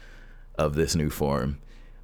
of 0.57 0.75
this 0.75 0.95
new 0.95 1.11
form? 1.11 1.59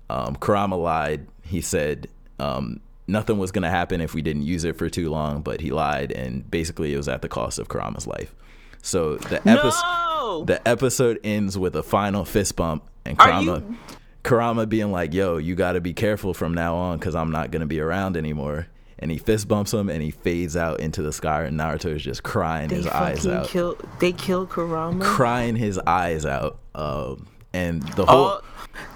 Um, 0.09 0.37
Kurama 0.37 0.77
lied. 0.77 1.27
He 1.43 1.61
said 1.61 2.09
um, 2.39 2.81
nothing 3.07 3.39
was 3.39 3.53
going 3.53 3.63
to 3.63 3.71
happen 3.71 4.01
if 4.01 4.15
we 4.15 4.23
didn't 4.23 4.43
use 4.43 4.65
it 4.65 4.77
for 4.77 4.89
too 4.89 5.11
long, 5.11 5.43
but 5.43 5.61
he 5.61 5.71
lied, 5.71 6.13
and 6.13 6.51
basically 6.51 6.95
it 6.95 6.97
was 6.97 7.09
at 7.09 7.23
the 7.23 7.29
cost 7.29 7.59
of 7.59 7.69
Kurama's 7.69 8.07
life. 8.07 8.35
So 8.83 9.17
the 9.17 9.37
episode 9.49 9.83
no! 9.85 10.45
the 10.47 10.67
episode 10.67 11.21
ends 11.23 11.59
with 11.59 11.77
a 11.77 11.83
final 11.83 12.25
fist 12.25 12.57
bump 12.57 12.83
and 13.05 13.19
Kurama 13.19 13.59
you... 13.59 13.77
Kurama 14.23 14.67
being 14.67 14.93
like, 14.93 15.15
"Yo, 15.15 15.39
you 15.39 15.55
got 15.55 15.73
to 15.73 15.81
be 15.81 15.93
careful 15.93 16.35
from 16.35 16.55
now 16.55 16.75
on 16.75 16.99
because 16.99 17.15
I'm 17.15 17.31
not 17.31 17.51
gonna 17.51 17.67
be 17.67 17.81
around 17.81 18.17
anymore." 18.17 18.67
And 18.99 19.11
he 19.11 19.17
fist 19.17 19.49
bumps 19.49 19.73
him, 19.73 19.89
and 19.89 20.03
he 20.03 20.11
fades 20.11 20.57
out 20.57 20.81
into 20.81 21.01
the 21.01 21.13
sky. 21.13 21.45
And 21.45 21.59
Naruto 21.59 21.97
is 21.97 22.03
just 22.03 22.23
crying 22.23 22.69
they 22.69 22.77
his 22.77 22.87
eyes 22.87 23.27
out. 23.27 23.49
Kill, 23.49 23.79
they 23.99 24.13
kill 24.13 24.47
Kurama, 24.47 25.03
crying 25.03 25.57
his 25.57 25.79
eyes 25.79 26.27
out. 26.27 26.59
Um, 26.75 27.27
and 27.55 27.83
the 27.95 28.05
whole, 28.05 28.27
uh, 28.27 28.41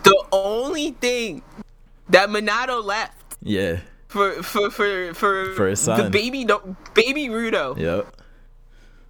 the 0.03 0.25
only 0.31 0.91
thing 0.91 1.43
that 2.11 2.29
Minato 2.29 2.85
left, 2.85 3.39
yeah, 3.43 3.81
for 4.09 4.43
for 4.43 4.71
for 4.71 5.15
for, 5.15 5.55
for 5.55 5.69
his 5.69 5.81
son, 5.81 6.05
the 6.05 6.11
baby, 6.11 6.45
no, 6.45 6.77
baby 6.93 7.29
Rudo. 7.29 7.79
Yep 7.79 8.15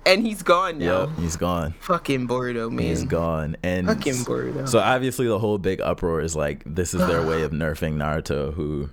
and 0.06 0.26
he's 0.26 0.42
gone 0.42 0.78
now. 0.78 1.06
Yep, 1.06 1.18
he's 1.18 1.36
gone. 1.36 1.74
Fucking 1.80 2.28
Boruto, 2.28 2.70
man. 2.70 2.86
He's 2.86 3.04
gone. 3.04 3.56
And 3.62 3.86
fucking 3.86 4.14
Boruto. 4.14 4.68
So 4.68 4.78
obviously 4.78 5.26
the 5.26 5.38
whole 5.38 5.58
big 5.58 5.80
uproar 5.80 6.20
is 6.20 6.36
like 6.36 6.62
this 6.66 6.94
is 6.94 7.06
their 7.06 7.26
way 7.26 7.42
of 7.42 7.50
nerfing 7.52 7.94
Naruto, 7.96 8.54
who 8.54 8.90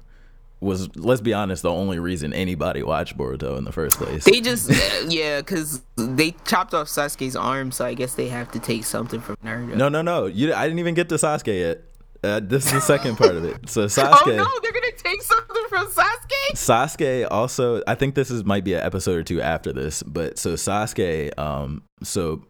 was 0.61 0.95
let's 0.95 1.21
be 1.21 1.33
honest 1.33 1.63
the 1.63 1.71
only 1.71 1.97
reason 1.97 2.33
anybody 2.33 2.83
watched 2.83 3.17
Boruto 3.17 3.57
in 3.57 3.63
the 3.63 3.71
first 3.71 3.97
place. 3.97 4.23
They 4.23 4.41
just 4.41 4.69
yeah, 5.07 5.39
because 5.39 5.81
they 5.95 6.35
chopped 6.45 6.73
off 6.73 6.87
Sasuke's 6.87 7.35
arm, 7.35 7.71
so 7.71 7.85
I 7.85 7.93
guess 7.95 8.13
they 8.13 8.27
have 8.29 8.51
to 8.51 8.59
take 8.59 8.85
something 8.85 9.19
from 9.19 9.35
Naruto. 9.43 9.75
No, 9.75 9.89
no, 9.89 10.01
no. 10.01 10.27
You, 10.27 10.53
I 10.53 10.63
didn't 10.63 10.79
even 10.79 10.93
get 10.93 11.09
to 11.09 11.15
Sasuke 11.15 11.59
yet. 11.59 11.83
Uh, 12.23 12.39
this 12.39 12.67
is 12.67 12.73
the 12.73 12.81
second 12.81 13.17
part 13.17 13.35
of 13.35 13.43
it. 13.43 13.67
So 13.67 13.85
Sasuke. 13.87 14.13
oh 14.13 14.35
no, 14.35 14.59
they're 14.61 14.71
gonna 14.71 14.80
take 15.11 15.21
something 15.21 15.65
from 15.69 15.87
Sasuke. 15.87 16.53
Sasuke 16.53 17.27
also, 17.29 17.81
I 17.87 17.95
think 17.95 18.15
this 18.15 18.31
is 18.31 18.43
might 18.43 18.63
be 18.63 18.73
an 18.73 18.81
episode 18.81 19.17
or 19.17 19.23
two 19.23 19.41
after 19.41 19.73
this, 19.73 20.03
but 20.03 20.37
so 20.37 20.53
Sasuke, 20.53 21.37
um, 21.37 21.83
so 22.03 22.43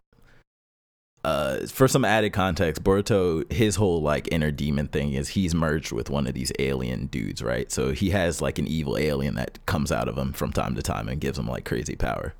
uh, 1.24 1.66
for 1.66 1.86
some 1.86 2.04
added 2.04 2.32
context, 2.32 2.82
Boruto, 2.82 3.50
his 3.52 3.76
whole 3.76 4.02
like 4.02 4.28
inner 4.32 4.50
demon 4.50 4.88
thing 4.88 5.12
is 5.12 5.28
he's 5.30 5.54
merged 5.54 5.92
with 5.92 6.10
one 6.10 6.26
of 6.26 6.34
these 6.34 6.52
alien 6.58 7.06
dudes, 7.06 7.42
right? 7.42 7.70
So 7.70 7.92
he 7.92 8.10
has 8.10 8.40
like 8.42 8.58
an 8.58 8.66
evil 8.66 8.98
alien 8.98 9.34
that 9.36 9.64
comes 9.66 9.92
out 9.92 10.08
of 10.08 10.18
him 10.18 10.32
from 10.32 10.52
time 10.52 10.74
to 10.74 10.82
time 10.82 11.08
and 11.08 11.20
gives 11.20 11.38
him 11.38 11.46
like 11.46 11.64
crazy 11.64 11.94
power. 11.94 12.34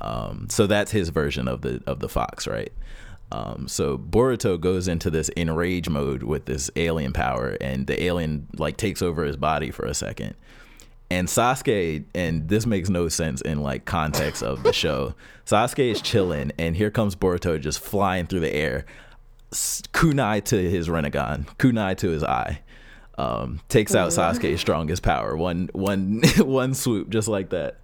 Um, 0.00 0.48
so 0.50 0.66
that's 0.66 0.90
his 0.90 1.08
version 1.10 1.48
of 1.48 1.62
the 1.62 1.82
of 1.86 2.00
the 2.00 2.08
fox, 2.08 2.46
right? 2.46 2.72
Um, 3.32 3.66
so 3.66 3.98
Boruto 3.98 4.58
goes 4.58 4.86
into 4.86 5.10
this 5.10 5.30
enrage 5.36 5.88
mode 5.88 6.22
with 6.22 6.44
this 6.44 6.70
alien 6.76 7.12
power, 7.12 7.56
and 7.60 7.86
the 7.86 8.02
alien 8.02 8.46
like 8.56 8.76
takes 8.76 9.02
over 9.02 9.24
his 9.24 9.36
body 9.36 9.70
for 9.70 9.84
a 9.84 9.94
second. 9.94 10.34
And 11.10 11.28
Sasuke, 11.28 12.04
and 12.14 12.48
this 12.48 12.66
makes 12.66 12.88
no 12.88 13.08
sense 13.08 13.40
in 13.40 13.62
like 13.62 13.84
context 13.84 14.42
of 14.42 14.62
the 14.62 14.72
show. 14.72 15.14
Sasuke 15.46 15.90
is 15.90 16.00
chilling, 16.00 16.52
and 16.58 16.76
here 16.76 16.90
comes 16.90 17.16
Boruto 17.16 17.60
just 17.60 17.80
flying 17.80 18.26
through 18.26 18.40
the 18.40 18.54
air, 18.54 18.84
kunai 19.52 20.44
to 20.44 20.70
his 20.70 20.88
Rinnegan, 20.88 21.46
kunai 21.56 21.96
to 21.98 22.10
his 22.10 22.22
eye. 22.22 22.60
Um, 23.18 23.60
takes 23.68 23.94
out 23.94 24.10
Sasuke's 24.10 24.60
strongest 24.60 25.02
power, 25.02 25.36
one 25.36 25.70
one 25.72 26.22
one 26.38 26.74
swoop, 26.74 27.08
just 27.08 27.28
like 27.28 27.50
that. 27.50 27.80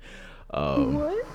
Um, 0.50 0.94
what? 0.94 1.26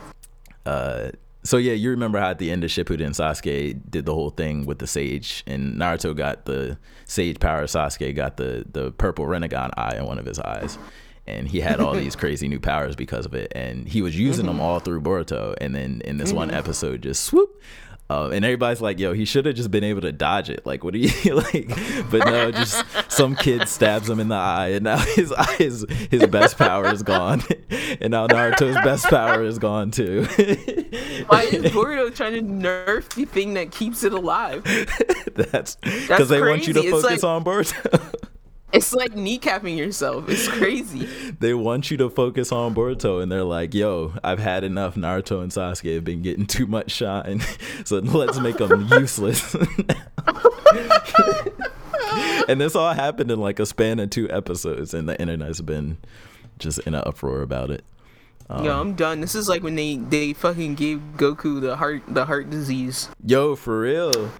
Uh, 0.66 1.12
so 1.44 1.58
yeah, 1.58 1.74
you 1.74 1.92
remember 1.92 2.20
how 2.20 2.30
at 2.32 2.40
the 2.40 2.52
end 2.52 2.64
of 2.64 2.70
Shippuden, 2.70 3.12
Sasuke 3.12 3.80
did 3.90 4.06
the 4.06 4.14
whole 4.14 4.32
thing 4.32 4.66
with 4.66 4.80
the 4.80 4.88
sage, 4.88 5.44
and 5.48 5.76
Naruto 5.76 6.16
got 6.16 6.46
the 6.46 6.78
sage 7.06 7.40
power. 7.40 7.64
Sasuke 7.64 8.16
got 8.16 8.38
the 8.38 8.66
the 8.70 8.92
purple 8.92 9.26
Rinnegan 9.26 9.72
eye 9.78 9.96
in 9.98 10.06
one 10.06 10.20
of 10.20 10.26
his 10.26 10.40
eyes, 10.40 10.78
and 11.26 11.48
he 11.48 11.62
had 11.62 11.80
all 11.80 11.94
these 11.94 12.16
crazy 12.18 12.48
new 12.48 12.60
powers 12.60 12.96
because 12.96 13.26
of 13.26 13.34
it. 13.34 13.52
And 13.56 13.88
he 13.88 14.02
was 14.02 14.18
using 14.18 14.46
mm-hmm. 14.46 14.58
them 14.58 14.62
all 14.62 14.80
through 14.80 15.02
Boruto, 15.02 15.56
and 15.62 15.74
then 15.74 16.02
in 16.06 16.18
this 16.18 16.30
mm-hmm. 16.30 16.38
one 16.38 16.52
episode, 16.52 17.04
just 17.04 17.24
swoop, 17.24 17.62
Um, 18.10 18.32
and 18.32 18.46
everybody's 18.46 18.80
like, 18.80 19.00
"Yo, 19.00 19.12
he 19.14 19.26
should 19.26 19.46
have 19.46 19.56
just 19.56 19.70
been 19.70 19.84
able 19.84 20.00
to 20.02 20.14
dodge 20.14 20.50
it." 20.50 20.66
Like, 20.66 20.82
what 20.84 20.94
do 20.94 21.00
you 21.00 21.10
like? 21.36 21.68
But 22.10 22.26
no, 22.26 22.52
just 22.52 22.86
some 23.10 23.36
kid 23.36 23.68
stabs 23.68 24.10
him 24.10 24.22
in 24.22 24.30
the 24.30 24.36
eye, 24.36 24.70
and 24.70 24.86
now 24.86 24.98
his 25.16 25.34
eye 25.34 25.58
is 25.60 25.86
his 26.10 26.26
best 26.28 26.58
power 26.58 26.88
is 26.88 27.04
gone, 27.04 27.42
and 28.00 28.12
now 28.12 28.28
Naruto's 28.28 28.76
best 28.76 29.08
power 29.08 29.44
is 29.44 29.60
gone 29.60 29.92
too. 29.92 30.24
Why 31.28 31.44
is 31.44 31.66
Boruto 31.74 32.16
trying 32.16 32.34
to 32.36 32.42
nerf 32.42 33.10
the 33.14 33.26
thing 33.26 33.56
that 33.56 33.72
keeps 33.72 34.04
it 34.06 34.14
alive? 34.14 34.64
That's 35.36 35.76
because 35.76 36.30
they 36.30 36.40
want 36.40 36.66
you 36.66 36.74
to. 36.76 36.80
It's 36.80 36.90
focus 36.92 37.24
like- 37.24 37.30
on 37.30 37.44
Boruto. 37.44 38.14
It's 38.74 38.94
like 38.94 39.14
kneecapping 39.14 39.78
yourself. 39.78 40.28
It's 40.30 40.48
crazy. 40.60 41.06
they 41.40 41.54
want 41.54 41.90
you 41.90 41.98
to 41.98 42.10
focus 42.10 42.52
on 42.52 42.76
Boruto, 42.76 43.22
and 43.24 43.32
they're 43.32 43.44
like, 43.44 43.74
"Yo, 43.74 44.14
I've 44.24 44.40
had 44.40 44.64
enough. 44.64 44.96
Naruto 44.96 45.42
and 45.42 45.52
Sasuke 45.52 45.96
have 45.96 46.04
been 46.04 46.22
getting 46.22 46.46
too 46.46 46.68
much 46.68 46.92
shine, 46.92 47.42
so 47.86 48.00
let's 48.00 48.40
make 48.40 48.58
them 48.58 48.88
useless." 48.92 49.56
and 52.48 52.60
this 52.62 52.76
all 52.76 52.94
happened 52.94 53.32
in 53.32 53.40
like 53.40 53.60
a 53.60 53.66
span 53.66 54.00
of 54.00 54.10
two 54.10 54.30
episodes, 54.30 54.94
and 54.94 55.08
the 55.08 55.20
internet's 55.20 55.62
been 55.62 55.98
just 56.60 56.80
in 56.80 56.94
an 56.94 57.04
uproar 57.06 57.42
about 57.42 57.72
it. 57.72 57.84
Um, 58.50 58.64
Yo, 58.66 58.80
I'm 58.80 58.94
done. 58.96 59.22
This 59.22 59.36
is 59.36 59.50
like 59.50 59.64
when 59.64 59.76
they 59.76 59.98
they 59.98 60.34
fucking 60.34 60.76
gave 60.76 61.00
Goku 61.18 61.60
the 61.62 61.76
heart 61.76 62.04
the 62.08 62.26
heart 62.26 62.50
disease. 62.50 63.10
Yo, 63.26 63.56
for 63.56 63.82
real. 63.82 64.32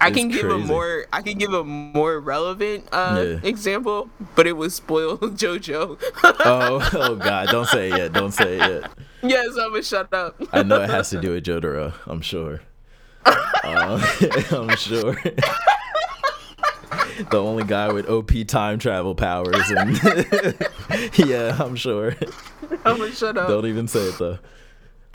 I 0.00 0.10
can 0.10 0.28
give 0.28 0.50
a 0.50 0.58
more 0.58 1.06
I 1.12 1.22
can 1.22 1.38
give 1.38 1.52
a 1.54 1.64
more 1.64 2.20
relevant 2.20 2.88
uh, 2.92 3.22
Yeah. 3.24 3.40
example, 3.48 4.10
but 4.34 4.46
it 4.46 4.52
was 4.52 4.74
spoiled 4.74 5.20
JoJo. 5.38 5.98
Oh, 6.22 6.90
oh 6.94 7.14
God! 7.16 7.48
Don't 7.48 7.66
say 7.66 7.90
it 7.90 7.96
yet. 7.96 8.12
Don't 8.12 8.32
say 8.32 8.56
it 8.56 8.58
yet. 8.82 8.90
yes, 9.22 9.48
I'm 9.50 9.70
gonna 9.70 9.82
shut 9.82 10.12
up. 10.12 10.40
I 10.52 10.62
know 10.62 10.82
it 10.82 10.90
has 10.90 11.10
to 11.10 11.20
do 11.20 11.30
with 11.34 11.44
Jotaro. 11.44 11.94
I'm 12.06 12.20
sure. 12.20 12.60
Um, 13.26 14.02
I'm 14.52 14.76
sure. 14.76 15.14
the 17.30 17.38
only 17.42 17.64
guy 17.64 17.90
with 17.92 18.08
OP 18.08 18.30
time 18.46 18.78
travel 18.78 19.14
powers, 19.14 19.70
and 19.70 19.96
yeah, 21.16 21.56
I'm 21.58 21.76
sure. 21.76 22.14
I'm 22.84 22.98
gonna 22.98 23.12
shut 23.12 23.38
up. 23.38 23.48
Don't 23.48 23.66
even 23.66 23.88
say 23.88 24.00
it 24.00 24.18
though. 24.18 24.38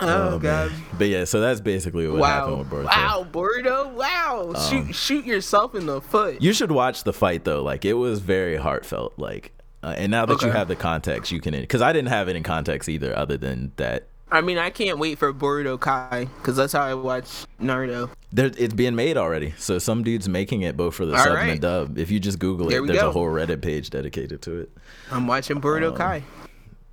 Oh, 0.01 0.29
man. 0.31 0.39
god. 0.39 0.71
But 0.97 1.07
yeah, 1.09 1.25
so 1.25 1.39
that's 1.41 1.61
basically 1.61 2.07
what 2.07 2.19
Wow. 2.19 2.27
happened 2.27 2.57
with 2.59 2.69
Boruto. 2.69 2.85
Wow, 2.85 3.27
Boruto. 3.31 3.91
Wow. 3.93 4.53
Um, 4.55 4.69
shoot 4.69 4.95
shoot 4.95 5.25
yourself 5.25 5.75
in 5.75 5.85
the 5.85 6.01
foot. 6.01 6.41
You 6.41 6.53
should 6.53 6.71
watch 6.71 7.03
the 7.03 7.13
fight 7.13 7.43
though. 7.43 7.63
Like 7.63 7.85
it 7.85 7.93
was 7.93 8.19
very 8.19 8.55
heartfelt. 8.57 9.13
Like, 9.17 9.51
uh, 9.83 9.95
and 9.97 10.11
now 10.11 10.25
that 10.25 10.41
you 10.41 10.49
have 10.51 10.67
the 10.67 10.75
context, 10.75 11.31
you 11.31 11.41
can. 11.41 11.53
Because 11.53 11.81
I 11.81 11.93
didn't 11.93 12.09
have 12.09 12.27
it 12.29 12.35
in 12.35 12.43
context 12.43 12.87
either, 12.89 13.15
other 13.17 13.37
than 13.37 13.71
that 13.77 14.07
I 14.31 14.41
mean, 14.41 14.59
I 14.59 14.69
can't 14.69 14.99
wait 14.99 15.17
for 15.17 15.33
Boruto 15.33 15.79
Kai 15.79 16.27
because 16.37 16.55
that's 16.55 16.73
how 16.73 16.81
I 16.83 16.93
watch 16.93 17.45
Naruto. 17.59 18.11
There, 18.31 18.51
it's 18.57 18.75
being 18.75 18.95
made 18.95 19.17
already. 19.17 19.55
So 19.57 19.79
some 19.79 20.03
dude's 20.03 20.29
making 20.29 20.61
it 20.61 20.77
both 20.77 20.93
for 20.93 21.07
the 21.07 21.13
All 21.17 21.23
sub 21.23 21.35
and 21.37 21.51
the 21.53 21.57
dub. 21.57 21.97
If 21.97 22.11
you 22.11 22.19
just 22.19 22.37
Google 22.37 22.67
There 22.67 22.83
it, 22.83 22.87
there's 22.87 22.99
go. 23.01 23.09
a 23.09 23.11
whole 23.11 23.25
Reddit 23.25 23.63
page 23.63 23.89
dedicated 23.89 24.43
to 24.43 24.59
it. 24.59 24.69
I'm 25.11 25.25
watching 25.25 25.59
Boruto 25.59 25.89
Um, 25.91 25.97
Kai. 25.97 26.23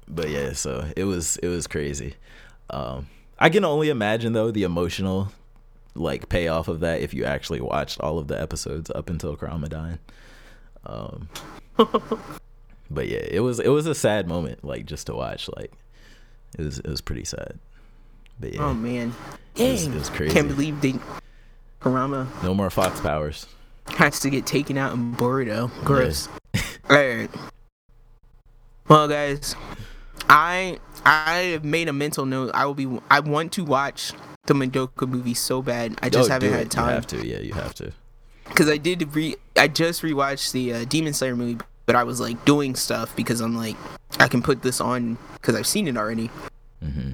But 0.09 0.31
yeah, 0.31 0.53
so 0.55 0.87
it 0.97 1.05
was 1.05 1.37
it 1.39 1.49
was 1.49 1.67
crazy. 1.67 2.15
Um, 2.71 3.09
I 3.39 3.49
can 3.49 3.65
only 3.65 3.89
imagine 3.89 4.33
though 4.33 4.51
the 4.51 4.63
emotional 4.65 5.33
like 5.95 6.29
payoff 6.29 6.69
of 6.69 6.81
that 6.81 7.01
if 7.01 7.15
you 7.15 7.25
actually 7.25 7.61
watched 7.61 8.01
all 8.01 8.19
of 8.19 8.29
the 8.29 8.41
episodes 8.41 8.91
up 8.91 9.09
until 9.09 9.37
Kurama 9.37 9.69
dying. 9.69 9.99
Um, 10.85 11.29
but 12.91 13.09
yeah, 13.09 13.25
it 13.31 13.41
was 13.41 13.61
it 13.61 13.69
was 13.69 13.87
a 13.87 13.95
sad 13.95 14.29
moment 14.29 14.65
like 14.65 14.87
just 14.87 15.07
to 15.07 15.15
watch. 15.15 15.49
Like 15.57 15.73
it 16.59 16.63
was 16.65 16.79
it 16.79 16.89
was 16.89 17.01
pretty 17.01 17.25
sad. 17.25 17.59
But 18.39 18.55
yeah, 18.55 18.65
Oh 18.65 18.75
man, 18.75 19.15
it 19.57 19.71
was, 19.71 19.85
dang! 19.85 19.95
it 19.95 19.99
was 19.99 20.11
crazy. 20.11 20.35
Can't 20.35 20.49
believe 20.49 20.81
they 20.81 20.95
Kurama 21.81 22.29
no 22.43 22.55
more 22.55 22.71
Fox 22.71 23.01
powers. 23.01 23.47
has 23.89 24.21
to 24.21 24.31
get 24.31 24.47
taken 24.47 24.77
out 24.77 24.93
in 24.95 25.15
Boruto. 25.15 25.71
Gross. 25.85 26.29
Alright. 26.91 27.31
Well, 28.89 29.09
guys, 29.09 29.57
I 30.29 30.79
I 31.09 31.39
have 31.53 31.65
made 31.65 31.89
a 31.89 31.93
mental 31.93 32.27
note. 32.27 32.51
I 32.53 32.67
will 32.67 32.75
be. 32.75 32.99
I 33.11 33.21
want 33.21 33.53
to 33.53 33.65
watch 33.65 34.13
the 34.47 34.55
Madoka 34.55 35.09
movie 35.09 35.35
so 35.35 35.63
bad. 35.63 35.97
I 36.03 36.09
just 36.11 36.29
Oh, 36.29 36.33
haven't 36.33 36.53
had 36.53 36.71
time 36.71 36.89
You 36.89 36.95
have 36.95 37.07
to. 37.09 37.27
Yeah, 37.27 37.39
you 37.39 37.53
have 37.55 37.75
to. 37.77 37.93
because 38.49 38.69
I 38.69 38.77
did 38.77 39.15
re. 39.15 39.37
I 39.57 39.69
just 39.69 40.03
rewatched 40.03 40.51
the 40.53 40.73
uh, 40.73 40.85
Demon 40.85 41.13
Slayer 41.15 41.37
movie, 41.37 41.63
but 41.87 41.95
I 41.97 42.03
was 42.03 42.19
like 42.21 42.45
doing 42.45 42.75
stuff 42.75 43.15
because 43.15 43.41
I'm 43.41 43.57
like 43.57 43.77
I 44.19 44.27
can 44.29 44.43
put 44.43 44.63
this 44.63 44.81
on 44.81 45.17
because 45.35 45.55
I've 45.55 45.67
seen 45.67 45.87
it 45.89 45.97
already. 45.97 46.29
hmm 46.83 47.13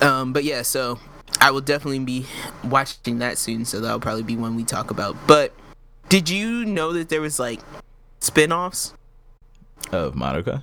Um, 0.00 0.32
but 0.32 0.44
yeah, 0.44 0.62
so 0.62 0.98
I 1.40 1.50
will 1.50 1.60
definitely 1.60 1.98
be 1.98 2.26
watching 2.64 3.18
that 3.18 3.36
soon. 3.38 3.64
So 3.66 3.80
that'll 3.80 4.00
probably 4.00 4.22
be 4.22 4.36
one 4.36 4.56
we 4.56 4.64
talk 4.64 4.90
about. 4.90 5.14
But 5.26 5.52
did 6.08 6.30
you 6.30 6.64
know 6.64 6.92
that 6.94 7.08
there 7.10 7.20
was 7.20 7.38
like 7.38 7.60
spin-offs? 8.20 8.94
Of 9.92 10.14
Madoka. 10.14 10.62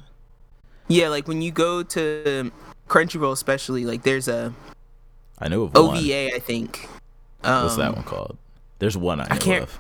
Yeah, 0.94 1.10
like 1.10 1.28
when 1.28 1.42
you 1.42 1.52
go 1.52 1.84
to 1.84 2.52
Crunchyroll, 2.88 3.32
especially 3.32 3.86
like 3.86 4.04
there's 4.04 4.28
a 4.28 4.54
I 5.40 5.48
know 5.48 5.64
of 5.64 5.74
one. 5.74 5.98
OVA, 5.98 6.36
I 6.36 6.40
think. 6.40 6.88
Um, 7.44 7.64
What's 7.64 7.76
that 7.78 7.96
one 7.96 8.04
called? 8.04 8.38
There's 8.80 8.96
one 8.98 9.20
I 9.20 9.28
know 9.28 9.40
can't- 9.40 9.64
of, 9.64 9.80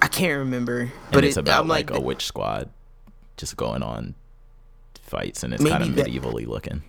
I 0.00 0.08
can't 0.08 0.38
remember, 0.38 0.80
and 0.80 0.90
but 1.12 1.24
it's 1.24 1.36
it, 1.36 1.40
about 1.40 1.60
I'm 1.60 1.68
like, 1.68 1.90
like, 1.90 1.98
a 1.98 2.02
witch 2.02 2.24
squad 2.26 2.68
just 3.36 3.56
going 3.56 3.82
on 3.82 4.14
fights, 5.02 5.42
and 5.42 5.52
it's 5.54 5.64
kind 5.64 5.82
of 5.82 5.94
that- 5.96 6.06
medievally 6.06 6.46
looking. 6.46 6.82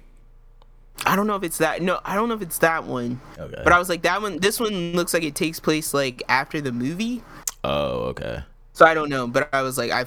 I 1.06 1.16
don't 1.18 1.28
know 1.28 1.36
if 1.36 1.44
it's 1.44 1.58
that. 1.58 1.82
No, 1.82 2.00
I 2.06 2.16
don't 2.16 2.30
know 2.30 2.36
if 2.36 2.42
it's 2.42 2.60
that 2.60 2.86
one. 2.86 3.20
Okay. 3.38 3.62
But 3.64 3.74
I 3.74 3.80
was 3.80 3.90
like, 3.90 4.04
that 4.04 4.22
one. 4.22 4.40
This 4.40 4.60
one 4.60 4.94
looks 4.94 5.14
like 5.14 5.24
it 5.24 5.36
takes 5.36 5.60
place 5.60 5.94
like 5.94 6.24
after 6.30 6.62
the 6.62 6.72
movie. 6.72 7.22
oh, 7.64 8.04
okay. 8.12 8.44
So 8.74 8.86
I 8.86 8.94
don't 8.94 9.10
know, 9.10 9.28
but 9.28 9.50
I 9.54 9.62
was 9.62 9.78
like, 9.78 9.92
I, 9.92 10.06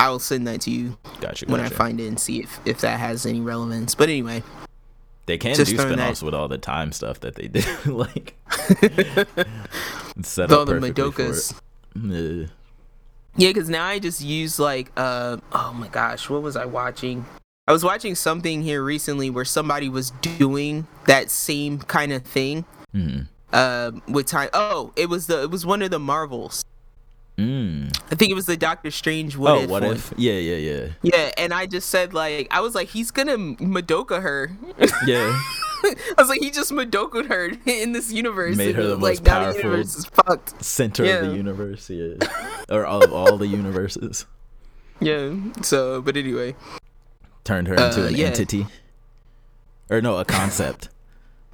I 0.00 0.08
will 0.10 0.18
send 0.18 0.46
that 0.48 0.62
to 0.62 0.70
you 0.70 0.96
Gotcha. 1.20 1.46
when 1.46 1.60
I 1.60 1.68
find 1.68 2.00
it 2.00 2.06
and 2.06 2.18
see 2.18 2.40
if 2.40 2.58
if 2.64 2.80
that 2.80 2.98
has 2.98 3.26
any 3.26 3.40
relevance. 3.40 3.94
But 3.94 4.08
anyway, 4.08 4.42
they 5.26 5.36
can 5.38 5.54
do 5.54 5.64
throwing 5.64 5.88
that- 5.88 5.94
spin-offs 5.96 6.22
with 6.22 6.34
all 6.34 6.48
the 6.48 6.58
time 6.58 6.92
stuff 6.92 7.20
that 7.20 7.34
they 7.34 7.48
do, 7.48 7.62
like 7.86 8.34
set 10.22 10.50
all 10.52 10.60
up 10.60 10.68
the 10.68 10.74
Madokas. 10.74 11.54
Yeah. 13.36 13.48
Because 13.48 13.68
now 13.68 13.84
I 13.84 13.98
just 13.98 14.22
use 14.22 14.58
like, 14.58 14.90
uh, 14.96 15.36
oh 15.52 15.72
my 15.72 15.88
gosh, 15.88 16.28
what 16.28 16.42
was 16.42 16.56
I 16.56 16.64
watching? 16.64 17.24
I 17.68 17.72
was 17.72 17.84
watching 17.84 18.14
something 18.14 18.62
here 18.62 18.82
recently 18.82 19.30
where 19.30 19.44
somebody 19.44 19.88
was 19.88 20.10
doing 20.22 20.86
that 21.06 21.30
same 21.30 21.78
kind 21.78 22.12
of 22.12 22.22
thing. 22.24 22.64
Mhm. 22.94 23.28
Uh, 23.52 23.92
with 24.08 24.26
time. 24.26 24.48
Oh, 24.52 24.92
it 24.96 25.08
was 25.08 25.26
the 25.26 25.42
it 25.42 25.50
was 25.50 25.64
one 25.66 25.82
of 25.82 25.90
the 25.90 25.98
Marvels. 25.98 26.64
Mm. 27.40 27.96
I 28.10 28.14
think 28.16 28.30
it 28.30 28.34
was 28.34 28.46
the 28.46 28.56
Doctor 28.56 28.90
Strange. 28.90 29.36
What 29.36 29.52
oh, 29.52 29.60
if 29.62 29.70
what 29.70 29.82
one. 29.82 29.92
if? 29.96 30.12
Yeah, 30.16 30.34
yeah, 30.34 30.56
yeah, 30.56 30.88
Yeah, 31.02 31.30
and 31.38 31.54
I 31.54 31.66
just 31.66 31.88
said 31.88 32.12
like 32.12 32.48
I 32.50 32.60
was 32.60 32.74
like 32.74 32.88
he's 32.88 33.10
gonna 33.10 33.36
Madoka 33.38 34.20
her. 34.22 34.50
yeah. 35.06 35.40
I 35.82 35.94
was 36.18 36.28
like 36.28 36.40
he 36.40 36.50
just 36.50 36.70
Madoka 36.72 37.26
her 37.28 37.52
in 37.66 37.92
this 37.92 38.12
universe. 38.12 38.56
Made 38.56 38.74
her 38.74 38.82
the 38.82 38.96
like 38.96 39.00
most 39.00 39.24
the 39.24 39.30
powerful- 39.30 39.56
universe 39.62 39.96
is 39.96 40.04
fucked. 40.06 40.62
Center 40.62 41.04
Yeah. 41.06 41.14
of 41.20 41.30
the 41.30 41.36
universe, 41.36 41.88
yeah, 41.88 42.14
or 42.68 42.84
all 42.84 43.02
of 43.02 43.12
all 43.14 43.38
the 43.38 43.46
universes. 43.46 44.26
Yeah. 45.00 45.34
So, 45.62 46.02
but 46.02 46.16
anyway, 46.18 46.54
Turned 47.44 47.68
her 47.68 47.74
into 47.74 48.04
Uh, 48.04 48.08
an 48.08 48.14
yeah. 48.16 48.26
entity, 48.26 48.66
or 49.88 50.02
no, 50.02 50.18
a 50.18 50.26
concept. 50.26 50.90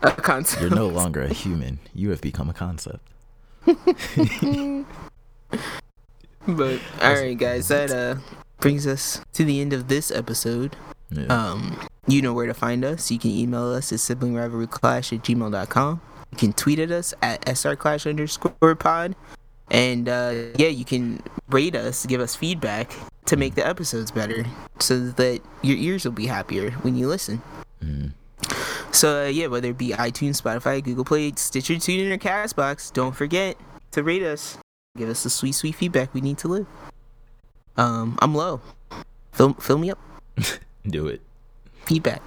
a 0.02 0.10
concept. 0.10 0.60
You're 0.60 0.70
no 0.74 0.88
longer 0.88 1.22
a 1.22 1.32
human. 1.32 1.78
You 1.94 2.10
have 2.10 2.20
become 2.20 2.50
a 2.50 2.52
concept. 2.52 3.06
But 6.46 6.80
all 7.02 7.14
right, 7.14 7.36
guys, 7.36 7.68
that 7.68 7.90
uh 7.90 8.16
brings 8.58 8.86
us 8.86 9.20
to 9.32 9.44
the 9.44 9.60
end 9.60 9.72
of 9.72 9.88
this 9.88 10.10
episode. 10.10 10.76
Yeah. 11.10 11.26
Um, 11.26 11.78
you 12.06 12.22
know 12.22 12.32
where 12.32 12.46
to 12.46 12.54
find 12.54 12.84
us. 12.84 13.10
You 13.10 13.18
can 13.18 13.30
email 13.30 13.72
us 13.72 13.92
at 13.92 13.98
siblingrivalryclash 13.98 15.16
at 15.16 15.24
gmail.com. 15.24 16.00
You 16.32 16.38
can 16.38 16.52
tweet 16.52 16.78
at 16.78 16.90
us 16.90 17.14
at 17.22 17.44
srclash 17.46 18.08
underscore 18.08 18.74
pod. 18.74 19.14
And 19.70 20.08
uh, 20.08 20.32
yeah, 20.56 20.68
you 20.68 20.84
can 20.84 21.20
rate 21.48 21.74
us, 21.74 22.06
give 22.06 22.20
us 22.20 22.36
feedback 22.36 22.92
to 23.26 23.36
make 23.36 23.56
the 23.56 23.66
episodes 23.66 24.10
better 24.10 24.46
so 24.78 25.08
that 25.10 25.40
your 25.62 25.76
ears 25.76 26.04
will 26.04 26.12
be 26.12 26.26
happier 26.26 26.70
when 26.82 26.96
you 26.96 27.08
listen. 27.08 27.42
Mm. 27.82 28.12
So 28.92 29.24
uh, 29.24 29.28
yeah, 29.28 29.48
whether 29.48 29.70
it 29.70 29.78
be 29.78 29.90
iTunes, 29.90 30.40
Spotify, 30.40 30.82
Google 30.82 31.04
Play, 31.04 31.32
Stitcher, 31.36 31.74
TuneIn, 31.74 32.12
or 32.12 32.18
Castbox, 32.18 32.92
don't 32.92 33.14
forget 33.14 33.56
to 33.92 34.02
rate 34.02 34.22
us. 34.22 34.58
Give 34.96 35.08
us 35.08 35.22
the 35.22 35.30
sweet, 35.30 35.52
sweet 35.52 35.74
feedback 35.74 36.12
we 36.14 36.20
need 36.20 36.38
to 36.38 36.48
live. 36.48 36.66
Um, 37.76 38.18
I'm 38.22 38.34
low. 38.34 38.60
Fill, 39.32 39.54
fill 39.54 39.78
me 39.78 39.90
up. 39.90 39.98
Do 40.86 41.06
it. 41.08 41.20
Feedback. 41.84 42.22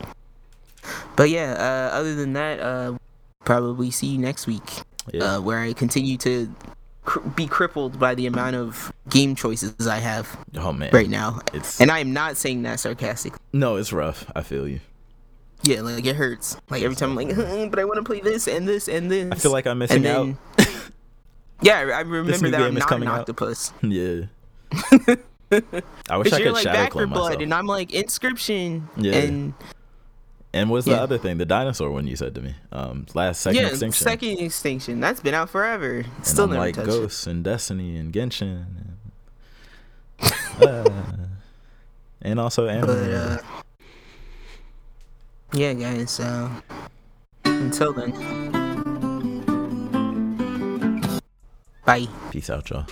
But 1.15 1.29
yeah, 1.29 1.53
uh, 1.53 1.95
other 1.97 2.15
than 2.15 2.33
that, 2.33 2.59
uh, 2.59 2.97
probably 3.45 3.91
see 3.91 4.07
you 4.07 4.17
next 4.17 4.47
week, 4.47 4.63
Yeah. 5.11 5.35
uh, 5.37 5.41
where 5.41 5.59
I 5.59 5.73
continue 5.73 6.17
to 6.17 6.53
cr- 7.03 7.19
be 7.21 7.47
crippled 7.47 7.99
by 7.99 8.15
the 8.15 8.25
amount 8.27 8.55
of 8.55 8.93
game 9.09 9.35
choices 9.35 9.87
I 9.87 9.97
have 9.97 10.37
oh 10.57 10.71
man. 10.71 10.91
right 10.93 11.09
now. 11.09 11.39
It's 11.53 11.81
And 11.81 11.91
I 11.91 11.99
am 11.99 12.13
not 12.13 12.37
saying 12.37 12.61
that 12.63 12.79
sarcastically. 12.79 13.39
no, 13.53 13.75
it's 13.75 13.91
rough. 13.91 14.25
I 14.35 14.41
feel 14.43 14.67
you. 14.67 14.79
Yeah, 15.63 15.81
like 15.81 16.05
it 16.05 16.15
hurts. 16.15 16.55
Like 16.69 16.83
every 16.83 16.95
time 16.95 17.17
I'm 17.17 17.27
like, 17.27 17.35
but 17.71 17.79
I 17.79 17.83
want 17.85 17.97
to 17.97 18.03
play 18.03 18.21
this 18.21 18.47
and 18.47 18.65
this 18.67 18.87
and 18.87 19.11
this. 19.11 19.29
I 19.31 19.35
feel 19.35 19.51
like 19.51 19.67
I'm 19.67 19.79
missing 19.79 20.05
and 20.05 20.07
out. 20.07 20.23
then, 20.55 20.67
yeah, 21.61 21.77
I 21.77 22.01
remember 22.01 22.49
that 22.51 22.61
I'm 22.61 22.73
not 22.73 22.87
coming 22.87 23.07
an 23.07 23.13
out. 23.15 23.19
octopus. 23.21 23.73
Yeah. 23.83 24.25
I 26.09 26.17
wish 26.17 26.31
I 26.31 26.41
could 26.41 26.53
like 26.53 26.63
shadow 26.63 26.89
clone 26.91 27.09
blood, 27.09 27.23
myself. 27.23 27.41
and 27.41 27.53
I'm 27.53 27.65
like 27.65 27.89
Inscryption. 27.89 28.83
Yeah. 28.97 29.13
And 29.15 29.53
And 30.53 30.69
what's 30.69 30.85
the 30.85 30.95
other 30.99 31.17
thing? 31.17 31.37
The 31.39 31.45
dinosaur 31.45 31.89
one 31.89 32.05
you 32.05 32.15
said 32.15 32.35
to 32.35 32.41
me. 32.41 32.53
Um, 32.71 33.07
last 33.15 33.41
second 33.41 33.61
yeah, 33.61 33.69
extinction. 33.69 34.03
second 34.03 34.39
extinction. 34.39 34.99
That's 34.99 35.19
been 35.21 35.33
out 35.33 35.49
forever. 35.49 35.99
and 36.05 36.25
Still 36.25 36.43
I'm 36.45 36.49
never 36.51 36.61
like 36.65 36.75
touched 36.75 36.87
Ghosts 36.87 37.25
and 37.27 37.43
Destiny 37.43 37.97
and 37.97 38.13
Genshin. 38.13 38.65
And, 40.21 40.63
uh, 40.69 40.89
and 42.21 42.39
also 42.39 42.67
anime. 42.67 42.89
Uh, 42.91 43.37
yeah, 45.53 45.73
guys. 45.73 46.11
So 46.11 46.51
until 47.45 47.93
then, 47.93 48.11
bye. 51.89 52.07
Peace 52.31 52.49
out, 52.49 52.69
y'all. 52.69 52.85